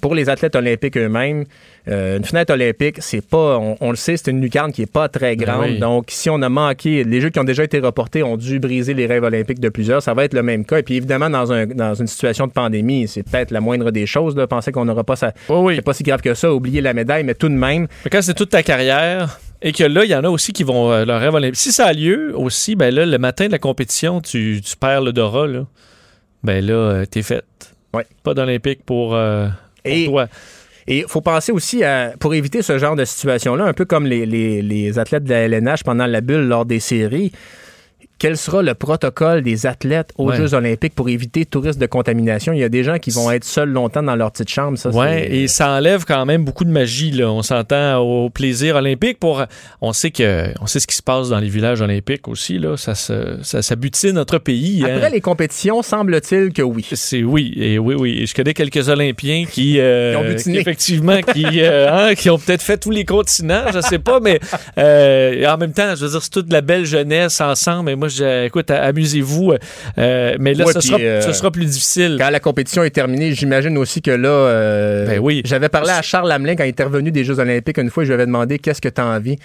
pour 0.00 0.14
les 0.16 0.28
athlètes 0.28 0.56
olympiques 0.56 0.96
eux-mêmes, 0.96 1.44
euh, 1.88 2.18
une 2.18 2.24
fenêtre 2.24 2.52
olympique, 2.52 2.96
c'est 3.00 3.26
pas, 3.26 3.58
on, 3.58 3.90
le 3.90 3.96
sait, 3.96 4.16
c'est 4.16 4.30
une 4.30 4.40
lucarne 4.40 4.72
qui 4.72 4.82
est 4.82 4.92
pas 4.92 5.08
très 5.08 5.36
ben 5.36 5.46
grande. 5.46 5.78
Donc, 5.78 6.06
si 6.08 6.28
on 6.28 6.42
a 6.42 6.48
manqué, 6.48 7.04
les 7.04 7.20
Jeux 7.20 7.30
qui 7.30 7.38
ont 7.38 7.44
déjà 7.44 7.64
été 7.64 7.78
reportés 7.78 8.22
ont 8.22 8.36
dû 8.36 8.58
briser 8.58 8.92
les 8.94 9.06
rêves 9.06 9.22
olympiques 9.22 9.60
de 9.60 9.68
plusieurs. 9.68 10.02
Ça 10.02 10.12
va 10.12 10.24
être 10.24 10.34
le 10.34 10.42
même 10.42 10.64
cas. 10.64 10.78
Et 10.78 10.82
puis, 10.82 10.96
évidemment, 10.96 11.30
dans, 11.30 11.52
un, 11.52 11.66
dans 11.66 11.94
une 11.94 12.06
situation 12.06 12.46
de 12.46 12.52
pandémie, 12.52 13.08
c'est 13.08 13.22
peut-être 13.22 13.50
la 13.50 13.60
moindre 13.60 13.90
des 13.90 14.06
choses 14.06 14.34
de 14.34 14.44
penser 14.44 14.70
qu'on 14.70 14.84
n'aura 14.84 15.04
pas 15.04 15.16
ça. 15.16 15.32
C'est 15.46 15.82
pas 15.82 15.94
si 15.94 16.02
grave 16.02 16.20
que 16.20 16.34
ça, 16.34 16.52
oublier 16.52 16.80
la 16.80 16.92
médaille, 16.92 17.24
mais 17.24 17.34
tout 17.34 17.48
de 17.48 17.54
même. 17.54 17.86
Mais 18.04 18.10
quand 18.10 18.22
c'est 18.22 18.34
toute 18.34 18.50
ta 18.50 18.62
carrière, 18.62 19.40
et 19.62 19.72
que 19.72 19.84
là, 19.84 20.04
il 20.04 20.10
y 20.10 20.14
en 20.14 20.24
a 20.24 20.28
aussi 20.28 20.52
qui 20.52 20.64
vont 20.64 20.92
euh, 20.92 21.04
leur 21.04 21.20
rêve 21.20 21.34
olympique. 21.34 21.56
Si 21.56 21.72
ça 21.72 21.86
a 21.86 21.92
lieu 21.92 22.32
aussi, 22.36 22.76
ben 22.76 22.94
là, 22.94 23.06
le 23.06 23.18
matin 23.18 23.46
de 23.46 23.52
la 23.52 23.58
compétition, 23.58 24.20
tu, 24.20 24.60
tu 24.64 24.76
perds 24.76 25.00
le 25.00 25.12
Dora, 25.12 25.46
là. 25.46 25.64
Ben 26.44 26.64
là, 26.64 27.04
t'es 27.06 27.22
faite. 27.22 27.74
Ouais. 27.94 28.06
Pas 28.22 28.34
d'Olympique 28.34 28.84
pour. 28.84 29.18
Et, 29.84 30.08
il 30.96 31.04
faut 31.06 31.20
penser 31.20 31.52
aussi 31.52 31.84
à, 31.84 32.14
pour 32.18 32.34
éviter 32.34 32.62
ce 32.62 32.78
genre 32.78 32.96
de 32.96 33.04
situation-là, 33.04 33.64
un 33.64 33.72
peu 33.72 33.84
comme 33.84 34.06
les, 34.06 34.26
les 34.26 34.98
athlètes 34.98 35.24
de 35.24 35.30
la 35.30 35.42
LNH 35.48 35.84
pendant 35.84 36.06
la 36.06 36.20
bulle 36.20 36.48
lors 36.48 36.64
des 36.64 36.80
séries, 36.80 37.32
quel 38.18 38.36
sera 38.36 38.62
le 38.62 38.74
protocole 38.74 39.42
des 39.42 39.66
athlètes 39.66 40.12
aux 40.16 40.32
Jeux 40.32 40.54
olympiques 40.54 40.94
pour 40.94 41.08
éviter 41.08 41.44
tout 41.44 41.60
risque 41.60 41.78
de 41.78 41.86
contamination? 41.86 42.52
Il 42.52 42.58
y 42.58 42.64
a 42.64 42.68
des 42.68 42.84
gens 42.84 42.98
qui 42.98 43.10
vont 43.10 43.30
être 43.30 43.44
seuls 43.44 43.70
longtemps 43.70 44.02
dans 44.02 44.16
leur 44.16 44.32
petite 44.32 44.50
chambre. 44.50 44.78
Oui, 44.92 45.06
et 45.06 45.48
ça 45.48 45.70
enlève 45.70 46.04
quand 46.04 46.24
même 46.26 46.44
beaucoup 46.44 46.64
de 46.64 46.70
magie. 46.70 47.10
Là. 47.10 47.30
On 47.30 47.42
s'entend 47.42 47.98
au 47.98 48.30
plaisir 48.30 48.76
olympique. 48.76 49.18
Pour, 49.20 49.44
on, 49.80 49.92
sait 49.92 50.10
que, 50.10 50.52
on 50.60 50.66
sait 50.66 50.80
ce 50.80 50.86
qui 50.86 50.96
se 50.96 51.02
passe 51.02 51.28
dans 51.28 51.38
les 51.38 51.48
villages 51.48 51.80
olympiques 51.80 52.28
aussi. 52.28 52.58
Là. 52.58 52.76
Ça, 52.76 52.94
ça, 52.94 53.62
ça 53.62 53.76
butine 53.76 54.12
notre 54.12 54.38
pays. 54.38 54.84
Hein. 54.84 54.96
Après 54.96 55.10
les 55.10 55.20
compétitions, 55.20 55.82
semble-t-il 55.82 56.52
que 56.52 56.62
oui. 56.62 56.86
C'est 56.92 57.22
oui, 57.22 57.52
et 57.56 57.78
oui, 57.78 57.94
oui. 57.96 58.18
Et 58.22 58.26
je 58.26 58.34
connais 58.34 58.54
quelques 58.54 58.88
Olympiens 58.88 59.44
qui, 59.50 59.76
euh, 59.78 60.16
ont 60.16 60.24
butiné. 60.24 60.58
effectivement, 60.58 61.20
qui, 61.20 61.44
euh, 61.60 61.90
hein, 61.90 62.14
qui 62.14 62.30
ont 62.30 62.38
peut-être 62.38 62.62
fait 62.62 62.78
tous 62.78 62.90
les 62.90 63.04
continents, 63.04 63.64
je 63.72 63.80
sais 63.80 63.98
pas, 63.98 64.20
mais 64.20 64.40
euh, 64.78 65.46
en 65.46 65.56
même 65.56 65.72
temps, 65.72 65.94
je 65.94 66.04
veux 66.04 66.10
dire, 66.10 66.22
c'est 66.22 66.30
toute 66.30 66.52
la 66.52 66.60
belle 66.60 66.84
jeunesse 66.84 67.40
ensemble. 67.40 67.90
Et 67.90 67.96
moi, 67.96 68.07
Moi, 68.08 68.14
je, 68.16 68.46
écoute, 68.46 68.70
amusez-vous. 68.70 69.52
euh, 69.98 70.36
mais 70.40 70.54
là, 70.54 70.64
Ouais, 70.64 70.72
ce, 70.72 70.78
puis, 70.78 70.88
sera, 70.88 71.00
euh, 71.00 71.20
ce 71.20 71.32
sera 71.32 71.50
plus 71.50 71.66
difficile. 71.66 72.16
Quand 72.18 72.30
la 72.30 72.40
compétition 72.40 72.82
est 72.84 72.90
terminée, 72.90 73.34
j'imagine 73.34 73.76
aussi 73.76 74.00
que 74.02 74.10
là, 74.10 74.28
euh, 74.28 75.06
Ben 75.06 75.18
oui. 75.18 75.42
j'avais 75.44 75.68
parlé 75.68 75.90
à 75.90 76.02
Charles 76.02 76.28
Lamelin 76.28 76.56
quand 76.56 76.64
il 76.64 76.70
était 76.70 76.84
revenu 76.84 77.10
des 77.10 77.24
Jeux 77.24 77.38
Olympiques 77.38 77.78
une 77.78 77.90
fois. 77.90 78.04
Je 78.04 78.08
lui 78.08 78.14
avais 78.14 78.26
demandé 78.26 78.58
qu'est-ce 78.58 78.80
que 78.80 78.88
tu 78.88 79.00
as 79.00 79.06
envie? 79.06 79.36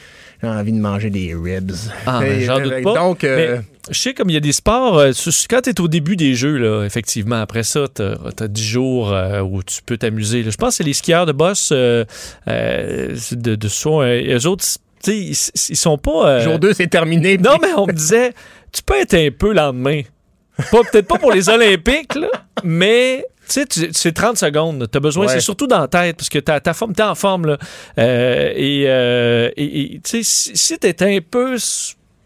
J'ai 0.42 0.48
envie 0.48 0.72
de 0.72 0.80
manger 0.80 1.10
des 1.10 1.36
ribs. 1.36 1.72
Ah, 2.06 2.20
ben, 2.22 2.40
j'en 2.40 2.60
doute 2.60 2.84
pas. 2.84 2.94
Donc, 2.94 3.24
Mais 3.24 3.60
je 3.90 4.00
sais 4.00 4.14
comme 4.14 4.30
il 4.30 4.34
y 4.34 4.38
a 4.38 4.42
des 4.42 4.54
sports, 4.54 4.98
euh, 4.98 5.12
quand 5.50 5.62
tu 5.62 5.70
es 5.70 5.82
au 5.82 5.88
début 5.90 6.16
des 6.16 6.36
jeux, 6.36 6.58
là, 6.58 6.86
effectivement, 6.86 7.42
après 7.42 7.64
ça, 7.64 7.88
tu 7.94 8.02
as, 8.02 8.48
10 8.48 8.64
jours 8.64 9.12
euh, 9.12 9.42
où 9.42 9.62
tu 9.62 9.82
peux 9.86 9.98
t'amuser. 9.98 10.44
Je 10.44 10.56
pense 10.56 10.70
que 10.70 10.76
c'est 10.76 10.84
les 10.84 10.94
skieurs 10.94 11.26
de 11.26 11.34
boss 11.34 11.70
euh, 11.74 12.06
de, 12.48 13.56
de 13.56 13.68
euh, 13.68 14.38
eux 14.40 14.48
autres, 14.48 14.66
ils, 15.08 15.32
ils 15.70 15.78
sont 15.78 15.98
pas. 15.98 16.28
euh, 16.30 16.40
jour 16.44 16.60
2, 16.60 16.74
c'est 16.74 16.88
terminé. 16.88 17.38
Non, 17.38 17.58
mais 17.62 17.74
on 17.76 17.86
me 17.88 17.94
disait, 17.94 18.34
tu 18.72 18.82
peux 18.84 18.96
être 19.00 19.14
un 19.16 19.30
peu 19.32 19.54
lendemain. 19.54 20.02
Peut-être 20.72 21.08
pas 21.08 21.18
pour 21.18 21.32
les 21.32 21.50
Olympiques, 21.50 22.14
là, 22.16 22.28
mais 22.64 23.26
tu 23.50 23.64
sais, 23.70 23.90
c'est 23.92 24.12
30 24.14 24.38
secondes. 24.38 24.88
Tu 24.92 24.98
as 24.98 25.02
besoin, 25.02 25.26
Ouais. 25.26 25.34
c'est 25.34 25.40
surtout 25.40 25.66
dans 25.68 25.80
la 25.80 25.88
tête, 25.88 26.16
parce 26.18 26.30
que 26.30 26.38
ta, 26.40 26.60
ta 26.60 26.74
forme, 26.74 26.94
t'es 26.94 27.02
en 27.04 27.16
forme. 27.16 27.48
Là. 27.48 27.58
Euh, 27.98 28.52
et 28.56 28.84
euh, 28.88 29.50
et- 29.58 30.00
tu 30.04 30.24
sais, 30.24 30.24
si, 30.24 30.52
si 30.56 30.78
t'es 30.78 31.02
un 31.04 31.20
peu 31.28 31.58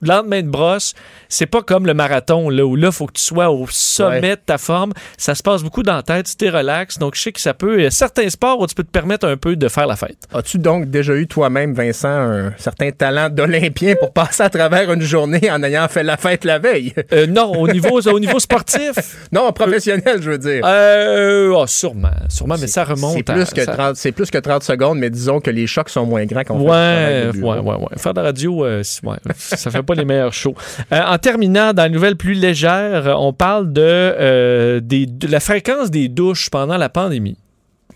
lendemain 0.01 0.41
de 0.43 0.49
brosse, 0.49 0.93
c'est 1.29 1.45
pas 1.45 1.61
comme 1.61 1.85
le 1.85 1.93
marathon, 1.93 2.49
là, 2.49 2.65
où 2.65 2.75
là, 2.75 2.91
faut 2.91 3.05
que 3.07 3.13
tu 3.13 3.23
sois 3.23 3.49
au 3.49 3.65
sommet 3.69 4.17
Ouais. 4.21 4.35
de 4.35 4.41
ta 4.45 4.57
forme. 4.57 4.93
Ça 5.17 5.35
se 5.35 5.43
passe 5.43 5.63
beaucoup 5.63 5.83
dans 5.83 5.95
la 5.95 6.03
tête, 6.03 6.27
tu 6.27 6.35
t'es 6.35 6.49
relax. 6.49 6.97
Donc, 6.97 7.15
je 7.15 7.21
sais 7.21 7.31
que 7.31 7.39
ça 7.41 7.53
peut. 7.53 7.79
Il 7.79 7.83
y 7.83 7.87
a 7.87 7.91
certains 7.91 8.29
sports 8.29 8.59
où 8.59 8.67
tu 8.67 8.75
peux 8.75 8.83
te 8.83 8.91
permettre 8.91 9.27
un 9.27 9.37
peu 9.37 9.55
de 9.55 9.67
faire 9.67 9.87
la 9.87 9.95
fête. 9.95 10.17
As-tu 10.33 10.57
donc 10.59 10.85
déjà 10.89 11.13
eu 11.15 11.27
toi-même, 11.27 11.73
Vincent, 11.73 12.07
un 12.09 12.53
certain 12.57 12.91
talent 12.91 13.29
d'Olympien 13.29 13.95
pour 13.99 14.13
passer 14.13 14.43
à 14.43 14.49
travers 14.49 14.91
une 14.91 15.01
journée 15.01 15.49
en 15.51 15.61
ayant 15.63 15.87
fait 15.87 16.03
la 16.03 16.17
fête 16.17 16.45
la 16.45 16.59
veille? 16.59 16.93
Euh, 17.13 17.27
non, 17.27 17.51
au 17.53 17.67
niveau, 17.67 17.99
au 18.07 18.19
niveau 18.19 18.39
sportif, 18.39 18.93
Non, 19.31 19.51
professionnel, 19.51 20.21
je 20.21 20.31
veux 20.31 20.37
dire. 20.37 20.61
Euh, 20.65 21.53
ah, 21.61 21.67
sûrement, 21.67 22.09
sûrement, 22.29 22.55
mais 22.59 22.67
ça 22.67 22.83
remonte. 22.83 23.13
C'est 23.17 23.29
à- 23.29 23.33
plus, 23.33 23.49
que 23.51 23.63
ça- 23.65 23.73
30, 23.73 23.95
c'est 23.95 24.11
plus 24.11 24.29
que 24.31 24.37
30 24.37 24.63
secondes, 24.63 24.97
mais 24.99 25.09
disons 25.09 25.39
que 25.39 25.49
les 25.51 25.67
chocs 25.67 25.89
sont 25.89 26.05
moins 26.05 26.25
grands 26.25 26.41
quand 26.45 26.55
on 26.55 26.59
fait 26.59 26.67
Ouais, 26.67 27.31
ouais, 27.35 27.59
ouais, 27.59 27.75
ouais. 27.75 27.97
Faire 27.97 28.13
de 28.13 28.19
la 28.21 28.27
radio, 28.27 28.65
euh, 28.65 28.83
ouais, 29.03 29.15
ça 29.35 29.71
fait 29.71 29.83
pas 29.83 29.93
les 29.95 30.05
meilleurs 30.05 30.33
shows. 30.33 30.55
Euh, 30.93 31.01
en 31.01 31.16
terminant, 31.17 31.73
dans 31.73 31.85
une 31.87 31.93
nouvelle 31.93 32.15
plus 32.15 32.33
légère, 32.33 33.15
on 33.19 33.33
parle 33.33 33.71
de, 33.73 33.81
euh, 33.83 34.79
des- 34.79 35.05
de 35.05 35.27
la 35.27 35.39
fréquence 35.39 35.91
des 35.91 36.07
douches 36.07 36.49
pendant 36.49 36.77
la 36.77 36.89
pandémie. 36.89 37.37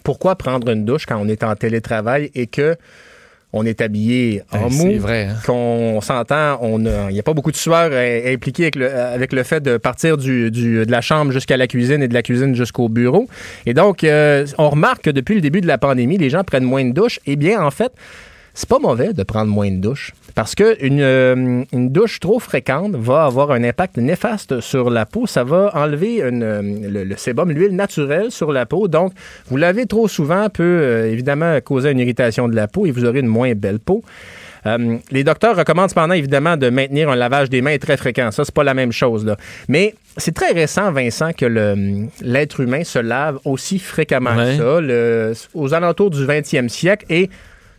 Pourquoi 0.03 0.35
prendre 0.35 0.69
une 0.71 0.85
douche 0.85 1.05
quand 1.05 1.17
on 1.21 1.27
est 1.27 1.43
en 1.43 1.55
télétravail 1.55 2.31
et 2.35 2.47
que 2.47 2.75
on 3.53 3.65
est 3.65 3.81
habillé 3.81 4.43
en 4.53 4.69
Ben, 4.69 4.73
mou? 4.75 4.87
c'est 4.93 4.97
vrai, 4.97 5.25
hein. 5.25 5.35
Qu'on 5.45 5.99
s'entend, 6.01 6.57
on 6.61 6.79
il 7.09 7.13
n'y 7.13 7.19
a 7.19 7.23
pas 7.23 7.33
beaucoup 7.33 7.51
de 7.51 7.57
sueur 7.57 7.89
euh, 7.91 8.33
impliquée 8.33 8.63
avec 8.63 8.77
le, 8.77 8.89
avec 8.95 9.33
le 9.33 9.43
fait 9.43 9.59
de 9.61 9.75
partir 9.75 10.15
du, 10.17 10.49
du- 10.51 10.85
de 10.85 10.91
la 10.91 11.01
chambre 11.01 11.31
jusqu'à 11.33 11.57
la 11.57 11.67
cuisine 11.67 12.01
et 12.01 12.07
de 12.07 12.13
la 12.13 12.23
cuisine 12.23 12.55
jusqu'au 12.55 12.87
bureau. 12.87 13.27
Et 13.65 13.73
donc, 13.73 14.05
euh, 14.05 14.45
on 14.57 14.69
remarque 14.69 15.03
que 15.03 15.09
depuis 15.09 15.35
le 15.35 15.41
début 15.41 15.59
de 15.59 15.67
la 15.67 15.77
pandémie, 15.77 16.17
les 16.17 16.29
gens 16.29 16.43
prennent 16.45 16.63
moins 16.63 16.85
de 16.85 16.93
douches. 16.93 17.19
Eh 17.25 17.35
bien, 17.35 17.61
en 17.61 17.71
fait, 17.71 17.91
c'est 18.53 18.67
pas 18.69 18.79
mauvais 18.79 19.13
de 19.13 19.23
prendre 19.23 19.49
moins 19.51 19.71
de 19.71 19.77
douches. 19.77 20.11
Parce 20.35 20.55
que 20.55 20.77
une, 20.85 21.01
euh, 21.01 21.63
une 21.73 21.89
douche 21.91 22.19
trop 22.19 22.39
fréquente 22.39 22.95
va 22.95 23.25
avoir 23.25 23.51
un 23.51 23.63
impact 23.63 23.97
néfaste 23.97 24.61
sur 24.61 24.89
la 24.89 25.05
peau. 25.05 25.27
Ça 25.27 25.43
va 25.43 25.71
enlever 25.73 26.21
une, 26.21 26.43
euh, 26.43 26.61
le, 26.61 27.03
le 27.03 27.17
sébum, 27.17 27.51
l'huile 27.51 27.75
naturelle 27.75 28.31
sur 28.31 28.51
la 28.51 28.65
peau. 28.65 28.87
Donc, 28.87 29.11
vous 29.49 29.57
lavez 29.57 29.85
trop 29.87 30.07
souvent 30.07 30.49
peut 30.49 30.63
euh, 30.63 31.11
évidemment 31.11 31.59
causer 31.61 31.91
une 31.91 31.99
irritation 31.99 32.47
de 32.47 32.55
la 32.55 32.67
peau 32.67 32.85
et 32.85 32.91
vous 32.91 33.03
aurez 33.05 33.19
une 33.19 33.27
moins 33.27 33.53
belle 33.53 33.79
peau. 33.79 34.03
Euh, 34.67 34.97
les 35.09 35.23
docteurs 35.23 35.55
recommandent 35.57 35.89
cependant 35.89 36.13
évidemment 36.13 36.55
de 36.55 36.69
maintenir 36.69 37.09
un 37.09 37.15
lavage 37.15 37.49
des 37.49 37.61
mains 37.61 37.77
très 37.79 37.97
fréquent. 37.97 38.29
Ça, 38.31 38.45
c'est 38.45 38.53
pas 38.53 38.63
la 38.63 38.75
même 38.75 38.91
chose. 38.91 39.25
Là. 39.25 39.35
Mais 39.67 39.95
c'est 40.17 40.35
très 40.35 40.51
récent, 40.51 40.91
Vincent, 40.91 41.31
que 41.33 41.45
l'être 42.21 42.59
humain 42.59 42.83
se 42.83 42.99
lave 42.99 43.39
aussi 43.43 43.79
fréquemment 43.79 44.35
Ouais. 44.35 44.57
que 44.57 44.63
ça. 44.63 44.81
Le- 44.81 45.33
aux 45.55 45.73
alentours 45.73 46.11
du 46.11 46.23
20e 46.25 46.69
siècle 46.69 47.05
et 47.09 47.29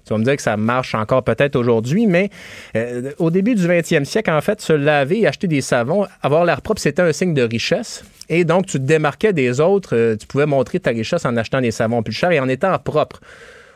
tu 0.04 0.12
vas 0.12 0.18
me 0.18 0.24
dire 0.24 0.36
que 0.36 0.42
ça 0.42 0.56
marche 0.56 0.94
encore 0.94 1.22
peut-être 1.22 1.56
aujourd'hui, 1.56 2.06
mais 2.06 2.30
euh, 2.76 3.12
au 3.18 3.30
début 3.30 3.54
du 3.54 3.66
20e 3.66 4.04
siècle, 4.04 4.30
en 4.30 4.40
fait, 4.40 4.60
se 4.60 4.72
laver 4.72 5.20
et 5.20 5.26
acheter 5.26 5.46
des 5.46 5.60
savons, 5.60 6.06
avoir 6.22 6.44
l'air 6.44 6.60
propre, 6.60 6.80
c'était 6.80 7.02
un 7.02 7.12
signe 7.12 7.34
de 7.34 7.42
richesse. 7.42 8.04
Et 8.28 8.44
donc, 8.44 8.66
tu 8.66 8.78
te 8.78 8.84
démarquais 8.84 9.32
des 9.32 9.60
autres. 9.60 9.94
euh, 9.96 10.16
tu 10.16 10.26
pouvais 10.26 10.46
montrer 10.46 10.80
ta 10.80 10.90
richesse 10.90 11.24
en 11.24 11.36
achetant 11.36 11.60
des 11.60 11.70
savons 11.70 12.02
plus 12.02 12.12
chers 12.12 12.32
et 12.32 12.40
en 12.40 12.48
étant 12.48 12.76
propre. 12.78 13.20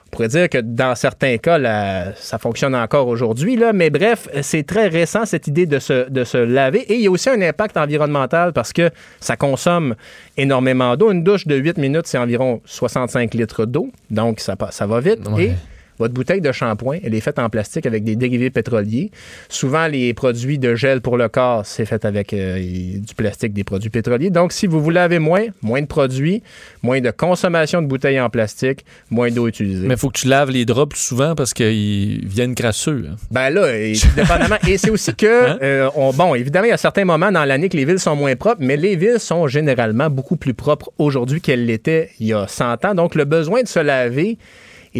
On 0.07 0.11
pourrait 0.11 0.29
dire 0.29 0.49
que 0.49 0.59
dans 0.59 0.95
certains 0.95 1.37
cas, 1.37 1.59
là, 1.59 2.15
ça 2.15 2.39
fonctionne 2.39 2.75
encore 2.75 3.09
aujourd'hui, 3.09 3.57
là, 3.57 3.73
mais 3.73 3.91
bref, 3.91 4.29
c'est 4.41 4.65
très 4.65 4.87
récent 4.87 5.27
cette 5.27 5.49
idée 5.49 5.67
de 5.67 5.81
se, 5.81 6.09
de 6.09 6.23
se 6.25 6.39
laver. 6.39 6.81
Et 6.91 6.95
il 6.95 7.01
y 7.03 7.07
a 7.09 7.11
aussi 7.11 7.29
un 7.29 7.43
impact 7.43 7.77
environnemental 7.77 8.53
parce 8.53 8.73
que 8.73 8.91
ça 9.21 9.37
consomme 9.37 9.97
énormément 10.37 10.97
d'eau. 10.97 11.11
Une 11.11 11.25
douche 11.25 11.47
de 11.47 11.57
8 11.57 11.77
minutes, 11.79 12.07
c'est 12.07 12.19
environ 12.19 12.63
65 12.67 13.35
litres 13.35 13.67
d'eau, 13.67 13.91
donc 14.11 14.39
ça, 14.41 14.55
ça 14.71 14.87
va 14.87 15.01
vite. 15.01 15.29
Ouais. 15.29 15.45
Et 15.45 15.53
votre 15.99 16.15
bouteille 16.15 16.41
de 16.41 16.53
shampoing, 16.53 16.99
elle 17.03 17.15
est 17.15 17.21
faite 17.21 17.39
en 17.39 17.49
plastique 17.49 17.87
avec 17.87 18.05
des 18.05 18.17
dérivés 18.17 18.51
pétroliers. 18.51 19.11
Souvent, 19.49 19.87
les 19.87 20.13
produits 20.15 20.59
de 20.59 20.75
gel 20.75 21.01
pour 21.01 21.17
le 21.17 21.29
corps, 21.29 21.65
c'est 21.65 21.85
fait 21.87 22.05
avec 22.05 22.33
euh, 22.33 22.59
du 22.59 23.15
plastique, 23.17 23.53
des 23.53 23.65
produits 23.65 23.91
pétroliers. 23.91 24.31
Donc, 24.31 24.53
si 24.53 24.67
vous 24.67 24.81
vous 24.83 24.91
lavez 24.91 25.19
moins, 25.19 25.45
moins 25.63 25.81
de 25.81 25.87
produits, 25.87 26.43
moins 26.83 27.01
de 27.01 27.11
consommation 27.11 27.83
de 27.83 27.87
bouteilles 27.87 28.21
en 28.21 28.31
plastique, 28.31 28.85
moins 29.11 29.31
d'eau 29.31 29.47
utilisée. 29.49 29.87
Mais 29.87 29.95
il 29.95 30.01
faut 30.01 30.11
que 30.11 30.19
tu 30.21 30.29
laves 30.29 30.51
les 30.51 30.65
draps 30.65 30.91
plus 30.91 31.01
souvent 31.01 31.35
parce 31.35 31.55
qu'ils 31.55 32.27
viennent 32.27 32.55
crasseux. 32.55 33.07
hein. 33.11 33.17
Ben 33.31 33.51
là, 33.51 33.75
et, 33.77 33.95
dépendamment. 34.17 34.57
Et 34.69 34.79
c'est 34.79 34.91
aussi 34.91 35.15
que, 35.15 35.27
Hein? 35.51 35.59
euh, 35.63 35.89
on- 35.97 36.13
bon, 36.13 36.35
évidemment, 36.35 36.67
il 36.67 36.71
y 36.71 36.73
a 36.73 36.77
certains 36.77 37.05
moments 37.05 37.31
dans 37.33 37.45
l'année 37.45 37.69
que 37.69 37.77
les 37.77 37.85
villes 37.85 37.99
sont 37.99 38.17
moins 38.17 38.35
propres, 38.37 38.61
mais 38.61 38.77
les 38.77 38.97
villes 38.97 39.19
sont 39.21 39.47
généralement 39.49 40.11
beaucoup 40.11 40.37
plus 40.37 40.55
propres 40.55 40.91
aujourd'hui 40.99 41.41
qu'elles 41.41 41.67
l'étaient 41.67 42.11
il 42.21 42.27
y 42.29 42.33
a 42.33 42.47
100 42.49 42.85
ans. 42.85 42.95
Donc, 42.95 43.15
le 43.15 43.25
besoin 43.25 43.63
de 43.63 43.69
se 43.69 43.79
laver 43.79 44.39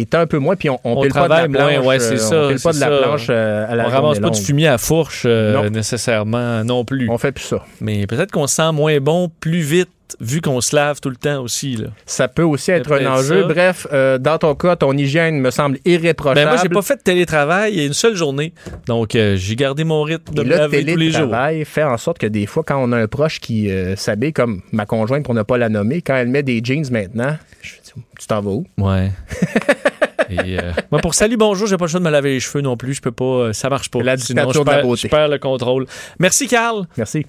est 0.01 0.15
un 0.15 0.27
peu 0.27 0.37
moins, 0.37 0.55
puis 0.55 0.69
on, 0.69 0.79
on, 0.83 0.97
On 0.97 1.01
pile 1.01 1.13
pas 1.13 1.25
de 1.27 1.29
la 1.33 1.47
moins, 1.47 1.69
planche. 1.73 1.85
ouais, 1.85 1.99
c'est 1.99 2.17
ça, 2.17 2.45
On 2.45 2.49
pile 2.49 2.61
pas 2.61 2.71
de 2.71 2.75
c'est 2.77 2.89
la 2.89 2.97
planche 2.97 3.29
à 3.29 3.75
la 3.75 3.85
On 3.87 3.89
ramasse 3.89 4.19
pas 4.19 4.29
de 4.29 4.35
fumier 4.35 4.67
à 4.67 4.77
fourche 4.77 5.23
euh, 5.25 5.53
Non. 5.53 5.69
nécessairement 5.69 6.63
non 6.63 6.85
plus. 6.85 7.09
On 7.09 7.17
fait 7.17 7.31
plus 7.31 7.43
ça. 7.45 7.63
Mais 7.81 8.07
peut-être 8.07 8.31
qu'on 8.31 8.47
se 8.47 8.55
sent 8.55 8.71
moins 8.71 8.99
bon 8.99 9.29
plus 9.39 9.61
vite 9.61 9.89
vu 10.21 10.39
qu'on 10.39 10.61
se 10.61 10.73
lave 10.73 11.01
tout 11.01 11.09
le 11.09 11.17
temps 11.17 11.41
aussi. 11.41 11.75
Là. 11.75 11.87
Ça 12.05 12.29
peut 12.29 12.41
aussi 12.43 12.71
être 12.71 12.93
un 12.93 13.05
enjeu. 13.17 13.41
ça. 13.41 13.47
Bref, 13.49 13.87
euh, 13.91 14.17
dans 14.17 14.37
ton 14.37 14.55
cas, 14.55 14.77
ton 14.77 14.93
hygiène 14.93 15.41
me 15.41 15.51
semble 15.51 15.79
irréprochable. 15.83 16.39
Ben 16.45 16.47
moi, 16.47 16.57
j'ai 16.63 16.69
pas 16.69 16.81
fait 16.81 16.95
de 16.95 17.01
télétravail 17.01 17.73
il 17.73 17.79
y 17.79 17.83
a 17.83 17.85
une 17.87 17.93
seule 17.93 18.15
journée. 18.15 18.53
Donc, 18.87 19.15
euh, 19.15 19.35
j'ai 19.35 19.57
gardé 19.57 19.83
mon 19.83 20.03
rythme 20.03 20.33
de 20.33 20.41
Et 20.43 20.45
me 20.45 20.49
le 20.51 20.55
laver 20.55 20.79
tous 20.85 20.95
les 20.95 21.05
jours. 21.11 21.13
télétravail 21.23 21.65
fait 21.65 21.83
en 21.83 21.97
sorte 21.97 22.19
que 22.19 22.27
des 22.27 22.45
fois, 22.45 22.63
quand 22.65 22.81
on 22.81 22.93
a 22.93 22.97
un 22.97 23.07
proche 23.07 23.41
qui 23.41 23.69
euh, 23.69 23.97
s'habille 23.97 24.31
comme 24.31 24.61
ma 24.71 24.85
conjointe, 24.85 25.25
pour 25.25 25.33
ne 25.33 25.43
pas 25.43 25.57
la 25.57 25.67
nommer, 25.67 26.01
quand 26.01 26.15
elle 26.15 26.29
met 26.29 26.41
des 26.43 26.61
jeans 26.63 26.85
maintenant, 26.89 27.35
je 27.61 27.73
tu 28.19 28.27
t'en 28.27 28.41
vas 28.41 28.51
où? 28.51 28.65
Ouais. 28.77 29.11
Et, 30.29 30.59
euh, 30.59 30.73
moi, 30.91 30.99
pour 30.99 31.13
salut, 31.13 31.37
bonjour, 31.37 31.67
j'ai 31.67 31.77
pas 31.77 31.85
le 31.85 31.89
choix 31.91 31.99
de 32.01 32.05
me 32.05 32.09
laver 32.11 32.31
les 32.33 32.39
cheveux 32.41 32.61
non 32.61 32.75
plus. 32.75 32.93
Je 32.95 33.01
peux 33.01 33.11
pas. 33.11 33.23
euh, 33.23 33.53
ça 33.53 33.69
marche 33.69 33.89
pas. 33.89 34.01
La 34.03 34.17
Sinon, 34.17 34.51
je 34.51 34.59
de 34.59 34.65
la 34.65 34.73
perds, 34.73 34.83
beauté. 34.83 35.01
je 35.03 35.07
perds 35.07 35.27
le 35.29 35.37
contrôle. 35.39 35.85
Merci, 36.19 36.47
Carl. 36.47 36.85
Merci. 36.97 37.25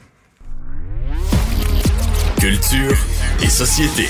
Culture 2.41 2.97
et 3.43 3.49
société. 3.49 4.09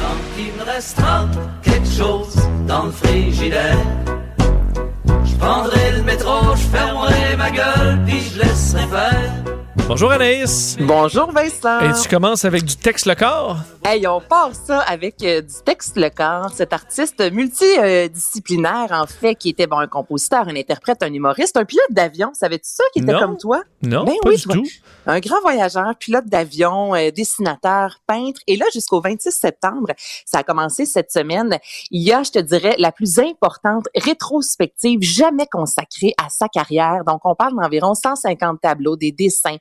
Quand 0.00 0.16
il 0.38 0.52
me 0.58 0.64
restera 0.64 1.28
quelque 1.62 1.88
chose 1.88 2.36
dans 2.66 2.86
le 2.86 2.90
frigidaire, 2.92 3.76
je 5.24 5.34
prendrai 5.36 5.92
le 5.96 6.02
métro, 6.02 6.54
je 6.56 6.62
fermerai 6.76 7.36
ma 7.36 7.50
gueule, 7.50 8.00
puis 8.06 8.20
je 8.20 8.40
laisserai 8.40 8.86
faire. 8.88 9.39
Bonjour, 9.90 10.12
Anaïs. 10.12 10.76
Bonjour 10.78 11.32
Vincent. 11.32 11.80
Et 11.80 12.00
tu 12.00 12.08
commences 12.08 12.44
avec 12.44 12.62
du 12.62 12.76
texte 12.76 13.06
le 13.06 13.16
corps? 13.16 13.56
Hey, 13.84 14.06
on 14.06 14.20
part 14.20 14.54
ça 14.54 14.78
avec 14.82 15.16
euh, 15.24 15.40
du 15.40 15.52
texte 15.64 15.96
le 15.96 16.08
corps. 16.10 16.52
Cet 16.54 16.72
artiste 16.72 17.20
multidisciplinaire, 17.32 18.86
en 18.92 19.06
fait, 19.08 19.34
qui 19.34 19.48
était 19.48 19.66
bon, 19.66 19.78
un 19.78 19.88
compositeur, 19.88 20.46
un 20.46 20.54
interprète, 20.54 21.02
un 21.02 21.12
humoriste, 21.12 21.56
un 21.56 21.64
pilote 21.64 21.90
d'avion. 21.90 22.30
Savais-tu 22.34 22.68
ça 22.70 22.84
qui 22.92 23.00
était 23.00 23.10
Non. 23.10 23.18
comme 23.18 23.36
toi? 23.36 23.62
Non, 23.82 24.04
Ben 24.04 24.14
pas 24.22 24.28
oui, 24.28 24.36
du 24.36 24.44
tout. 24.44 24.64
Un 25.06 25.18
grand 25.18 25.40
voyageur, 25.40 25.92
pilote 25.98 26.26
d'avion, 26.26 26.94
euh, 26.94 27.10
dessinateur, 27.10 27.96
peintre. 28.06 28.40
Et 28.46 28.54
là, 28.56 28.66
jusqu'au 28.72 29.00
26 29.00 29.32
septembre, 29.32 29.88
ça 30.24 30.38
a 30.38 30.42
commencé 30.44 30.86
cette 30.86 31.10
semaine. 31.10 31.58
Il 31.90 32.02
y 32.02 32.12
a, 32.12 32.22
je 32.22 32.30
te 32.30 32.38
dirais, 32.38 32.76
la 32.78 32.92
plus 32.92 33.18
importante 33.18 33.86
rétrospective 33.96 35.02
jamais 35.02 35.46
consacrée 35.50 36.14
à 36.16 36.28
sa 36.28 36.46
carrière. 36.46 37.02
Donc, 37.04 37.22
on 37.24 37.34
parle 37.34 37.56
d'environ 37.60 37.94
150 37.94 38.60
tableaux, 38.60 38.94
des 38.96 39.10
dessins, 39.10 39.56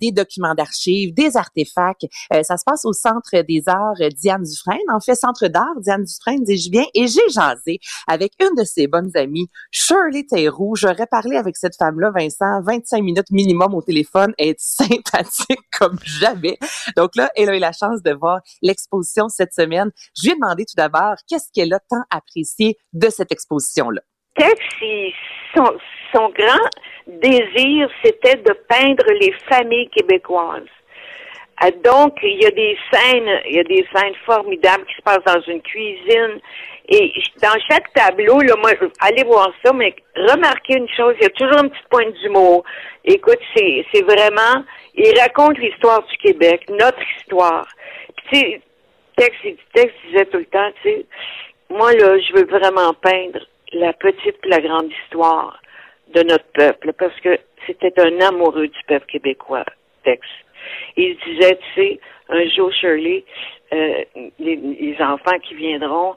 des 0.00 0.12
documents 0.12 0.54
d'archives, 0.54 1.14
des 1.14 1.36
artefacts. 1.36 2.06
Euh, 2.32 2.42
ça 2.42 2.56
se 2.56 2.64
passe 2.64 2.84
au 2.84 2.92
Centre 2.92 3.42
des 3.42 3.62
arts 3.66 4.00
euh, 4.00 4.08
Diane 4.08 4.42
Dufresne. 4.42 4.78
En 4.92 5.00
fait, 5.00 5.14
Centre 5.14 5.48
d'art 5.48 5.80
Diane 5.80 6.04
Dufresne, 6.04 6.44
dis-je 6.44 6.70
bien. 6.70 6.84
Et 6.94 7.06
j'ai 7.06 7.28
jasé 7.30 7.78
avec 8.06 8.32
une 8.40 8.54
de 8.56 8.64
ses 8.64 8.86
bonnes 8.86 9.10
amies, 9.14 9.48
Shirley 9.70 10.24
Théroux. 10.24 10.74
J'aurais 10.76 11.06
parlé 11.06 11.36
avec 11.36 11.56
cette 11.56 11.76
femme-là, 11.76 12.10
Vincent, 12.10 12.62
25 12.62 13.02
minutes 13.02 13.30
minimum 13.30 13.74
au 13.74 13.82
téléphone. 13.82 14.32
Elle 14.38 14.48
est 14.48 14.60
sympathique 14.60 15.60
comme 15.78 15.98
jamais. 16.04 16.58
Donc 16.96 17.16
là, 17.16 17.30
elle 17.36 17.50
a 17.50 17.56
eu 17.56 17.60
la 17.60 17.72
chance 17.72 18.02
de 18.02 18.12
voir 18.12 18.40
l'exposition 18.62 19.28
cette 19.28 19.52
semaine. 19.52 19.90
Je 20.16 20.24
lui 20.24 20.32
ai 20.32 20.34
demandé 20.34 20.64
tout 20.64 20.76
d'abord 20.76 21.14
qu'est-ce 21.28 21.50
qu'elle 21.52 21.72
a 21.72 21.80
tant 21.80 22.02
apprécié 22.10 22.78
de 22.92 23.08
cette 23.10 23.32
exposition-là? 23.32 24.00
Tex, 24.36 24.58
il- 24.82 25.12
son, 25.54 25.78
son 26.14 26.28
grand 26.30 26.68
désir, 27.06 27.88
c'était 28.02 28.36
de 28.36 28.52
peindre 28.68 29.04
les 29.20 29.32
familles 29.48 29.88
québécoises. 29.90 30.68
Ah, 31.58 31.70
donc, 31.70 32.18
il 32.22 32.42
y 32.42 32.46
a 32.46 32.50
des 32.50 32.76
scènes, 32.92 33.40
il 33.48 33.56
y 33.56 33.60
a 33.60 33.64
des 33.64 33.86
scènes 33.94 34.14
formidables 34.26 34.84
qui 34.86 34.94
se 34.96 35.02
passent 35.02 35.24
dans 35.24 35.40
une 35.40 35.62
cuisine. 35.62 36.38
Et 36.88 37.12
dans 37.42 37.58
chaque 37.70 37.90
tableau, 37.94 38.38
là, 38.40 38.54
moi, 38.58 38.72
allez 39.00 39.24
voir 39.24 39.50
ça, 39.64 39.72
mais 39.72 39.94
remarquez 40.16 40.74
une 40.76 40.88
chose, 40.90 41.14
il 41.18 41.22
y 41.22 41.26
a 41.26 41.30
toujours 41.30 41.64
une 41.64 41.70
petite 41.70 41.88
pointe 41.88 42.12
d'humour. 42.20 42.62
Écoute, 43.04 43.38
c'est, 43.56 43.86
c'est 43.92 44.02
vraiment, 44.02 44.64
il 44.94 45.18
raconte 45.18 45.56
l'histoire 45.58 46.02
du 46.06 46.16
Québec, 46.18 46.66
notre 46.68 47.00
histoire. 47.18 47.66
Puis, 48.16 48.26
tu 48.32 48.38
sais, 48.38 48.60
Tex, 49.16 49.36
il- 49.44 49.56
Tex 49.72 49.92
disait 50.08 50.26
tout 50.26 50.38
le 50.38 50.44
temps, 50.46 50.70
tu 50.82 50.90
sais, 50.90 51.06
moi, 51.70 51.92
là, 51.94 52.18
je 52.20 52.32
veux 52.34 52.44
vraiment 52.46 52.92
peindre 52.94 53.40
la 53.72 53.92
petite 53.92 54.36
et 54.44 54.48
la 54.48 54.60
grande 54.60 54.90
histoire 55.04 55.60
de 56.14 56.22
notre 56.22 56.46
peuple, 56.52 56.92
parce 56.92 57.18
que 57.20 57.38
c'était 57.66 57.98
un 58.00 58.20
amoureux 58.20 58.68
du 58.68 58.78
peuple 58.86 59.06
québécois, 59.06 59.64
Tex. 60.04 60.26
Il 60.96 61.16
disait, 61.26 61.58
tu 61.74 61.80
sais, 61.80 62.00
un 62.28 62.48
jour, 62.48 62.72
Shirley, 62.72 63.24
euh, 63.72 64.04
les, 64.38 64.96
enfants 65.00 65.38
qui 65.42 65.54
viendront, 65.54 66.16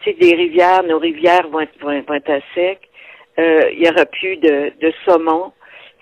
tu 0.00 0.10
sais, 0.10 0.16
des 0.18 0.34
rivières, 0.34 0.82
nos 0.84 0.98
rivières 0.98 1.48
vont 1.48 1.60
être, 1.60 1.78
vont, 1.80 1.90
être- 1.90 2.30
à 2.30 2.40
sec, 2.54 2.88
euh, 3.38 3.70
il 3.72 3.84
y 3.84 3.88
aura 3.88 4.06
plus 4.06 4.36
de, 4.36 4.72
de 4.80 4.92
saumon. 5.04 5.52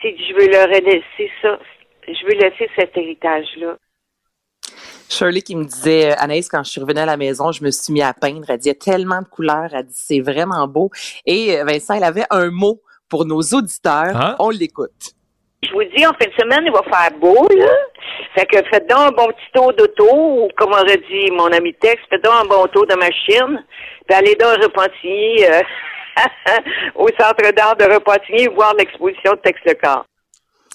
Tu 0.01 0.09
sais, 0.09 0.17
je 0.19 0.35
veux 0.35 0.51
leur 0.51 0.69
laisser 0.69 1.31
ça, 1.41 1.59
je 2.07 2.25
veux 2.27 2.35
laisser 2.35 2.69
cet 2.77 2.97
héritage-là. 2.97 3.77
Shirley 5.13 5.43
qui 5.43 5.55
me 5.55 5.65
disait, 5.65 6.13
euh, 6.13 6.15
Anaïs, 6.19 6.49
quand 6.49 6.63
je 6.65 6.71
suis 6.71 6.81
revenue 6.81 7.01
à 7.01 7.07
la 7.07 7.17
maison, 7.17 7.53
je 7.53 7.63
me 7.63 7.71
suis 7.71 7.93
mis 7.93 8.03
à 8.03 8.15
peindre. 8.15 8.45
Elle 8.49 8.59
dit, 8.59 8.69
il 8.69 8.73
y 8.73 8.73
a 8.73 8.75
tellement 8.75 9.21
de 9.21 9.29
couleurs. 9.29 9.71
Elle 9.73 9.87
dit, 9.87 9.95
c'est 9.95 10.21
vraiment 10.21 10.67
beau. 10.67 10.91
Et 11.27 11.59
euh, 11.59 11.65
Vincent, 11.65 11.95
elle 11.95 12.05
avait 12.05 12.25
un 12.31 12.51
mot 12.51 12.81
pour 13.09 13.25
nos 13.27 13.41
auditeurs. 13.41 14.13
Ah. 14.15 14.37
On 14.39 14.51
l'écoute. 14.51 15.13
Je 15.63 15.71
vous 15.73 15.85
dis, 15.97 16.05
en 16.07 16.13
fin 16.15 16.27
de 16.27 16.35
semaine, 16.41 16.65
il 16.67 16.73
va 16.73 16.83
faire 16.83 17.19
beau, 17.19 17.47
là. 17.57 17.71
Fait 18.35 18.47
que 18.47 18.57
faites 18.71 18.89
donc 18.89 18.99
un 18.99 19.11
bon 19.11 19.27
petit 19.29 19.53
tour 19.55 19.73
d'auto, 19.75 20.09
ou 20.11 20.49
comme 20.57 20.73
aurait 20.73 20.97
dit 20.97 21.31
mon 21.31 21.53
ami 21.53 21.75
Tex, 21.75 22.03
faites 22.09 22.25
donc 22.25 22.33
un 22.43 22.47
bon 22.47 22.67
tour 22.69 22.87
de 22.87 22.95
machine, 22.95 23.63
puis 24.07 24.17
allez 24.17 24.35
dans 24.35 24.51
Repentigny, 24.61 25.45
euh, 25.45 25.61
au 26.95 27.07
centre 27.09 27.53
d'art 27.53 27.77
de 27.77 27.85
Repentigny, 27.85 28.47
voir 28.49 28.75
l'exposition 28.75 29.33
de 29.33 29.39
Tex 29.39 29.61
Lecor. 29.67 30.05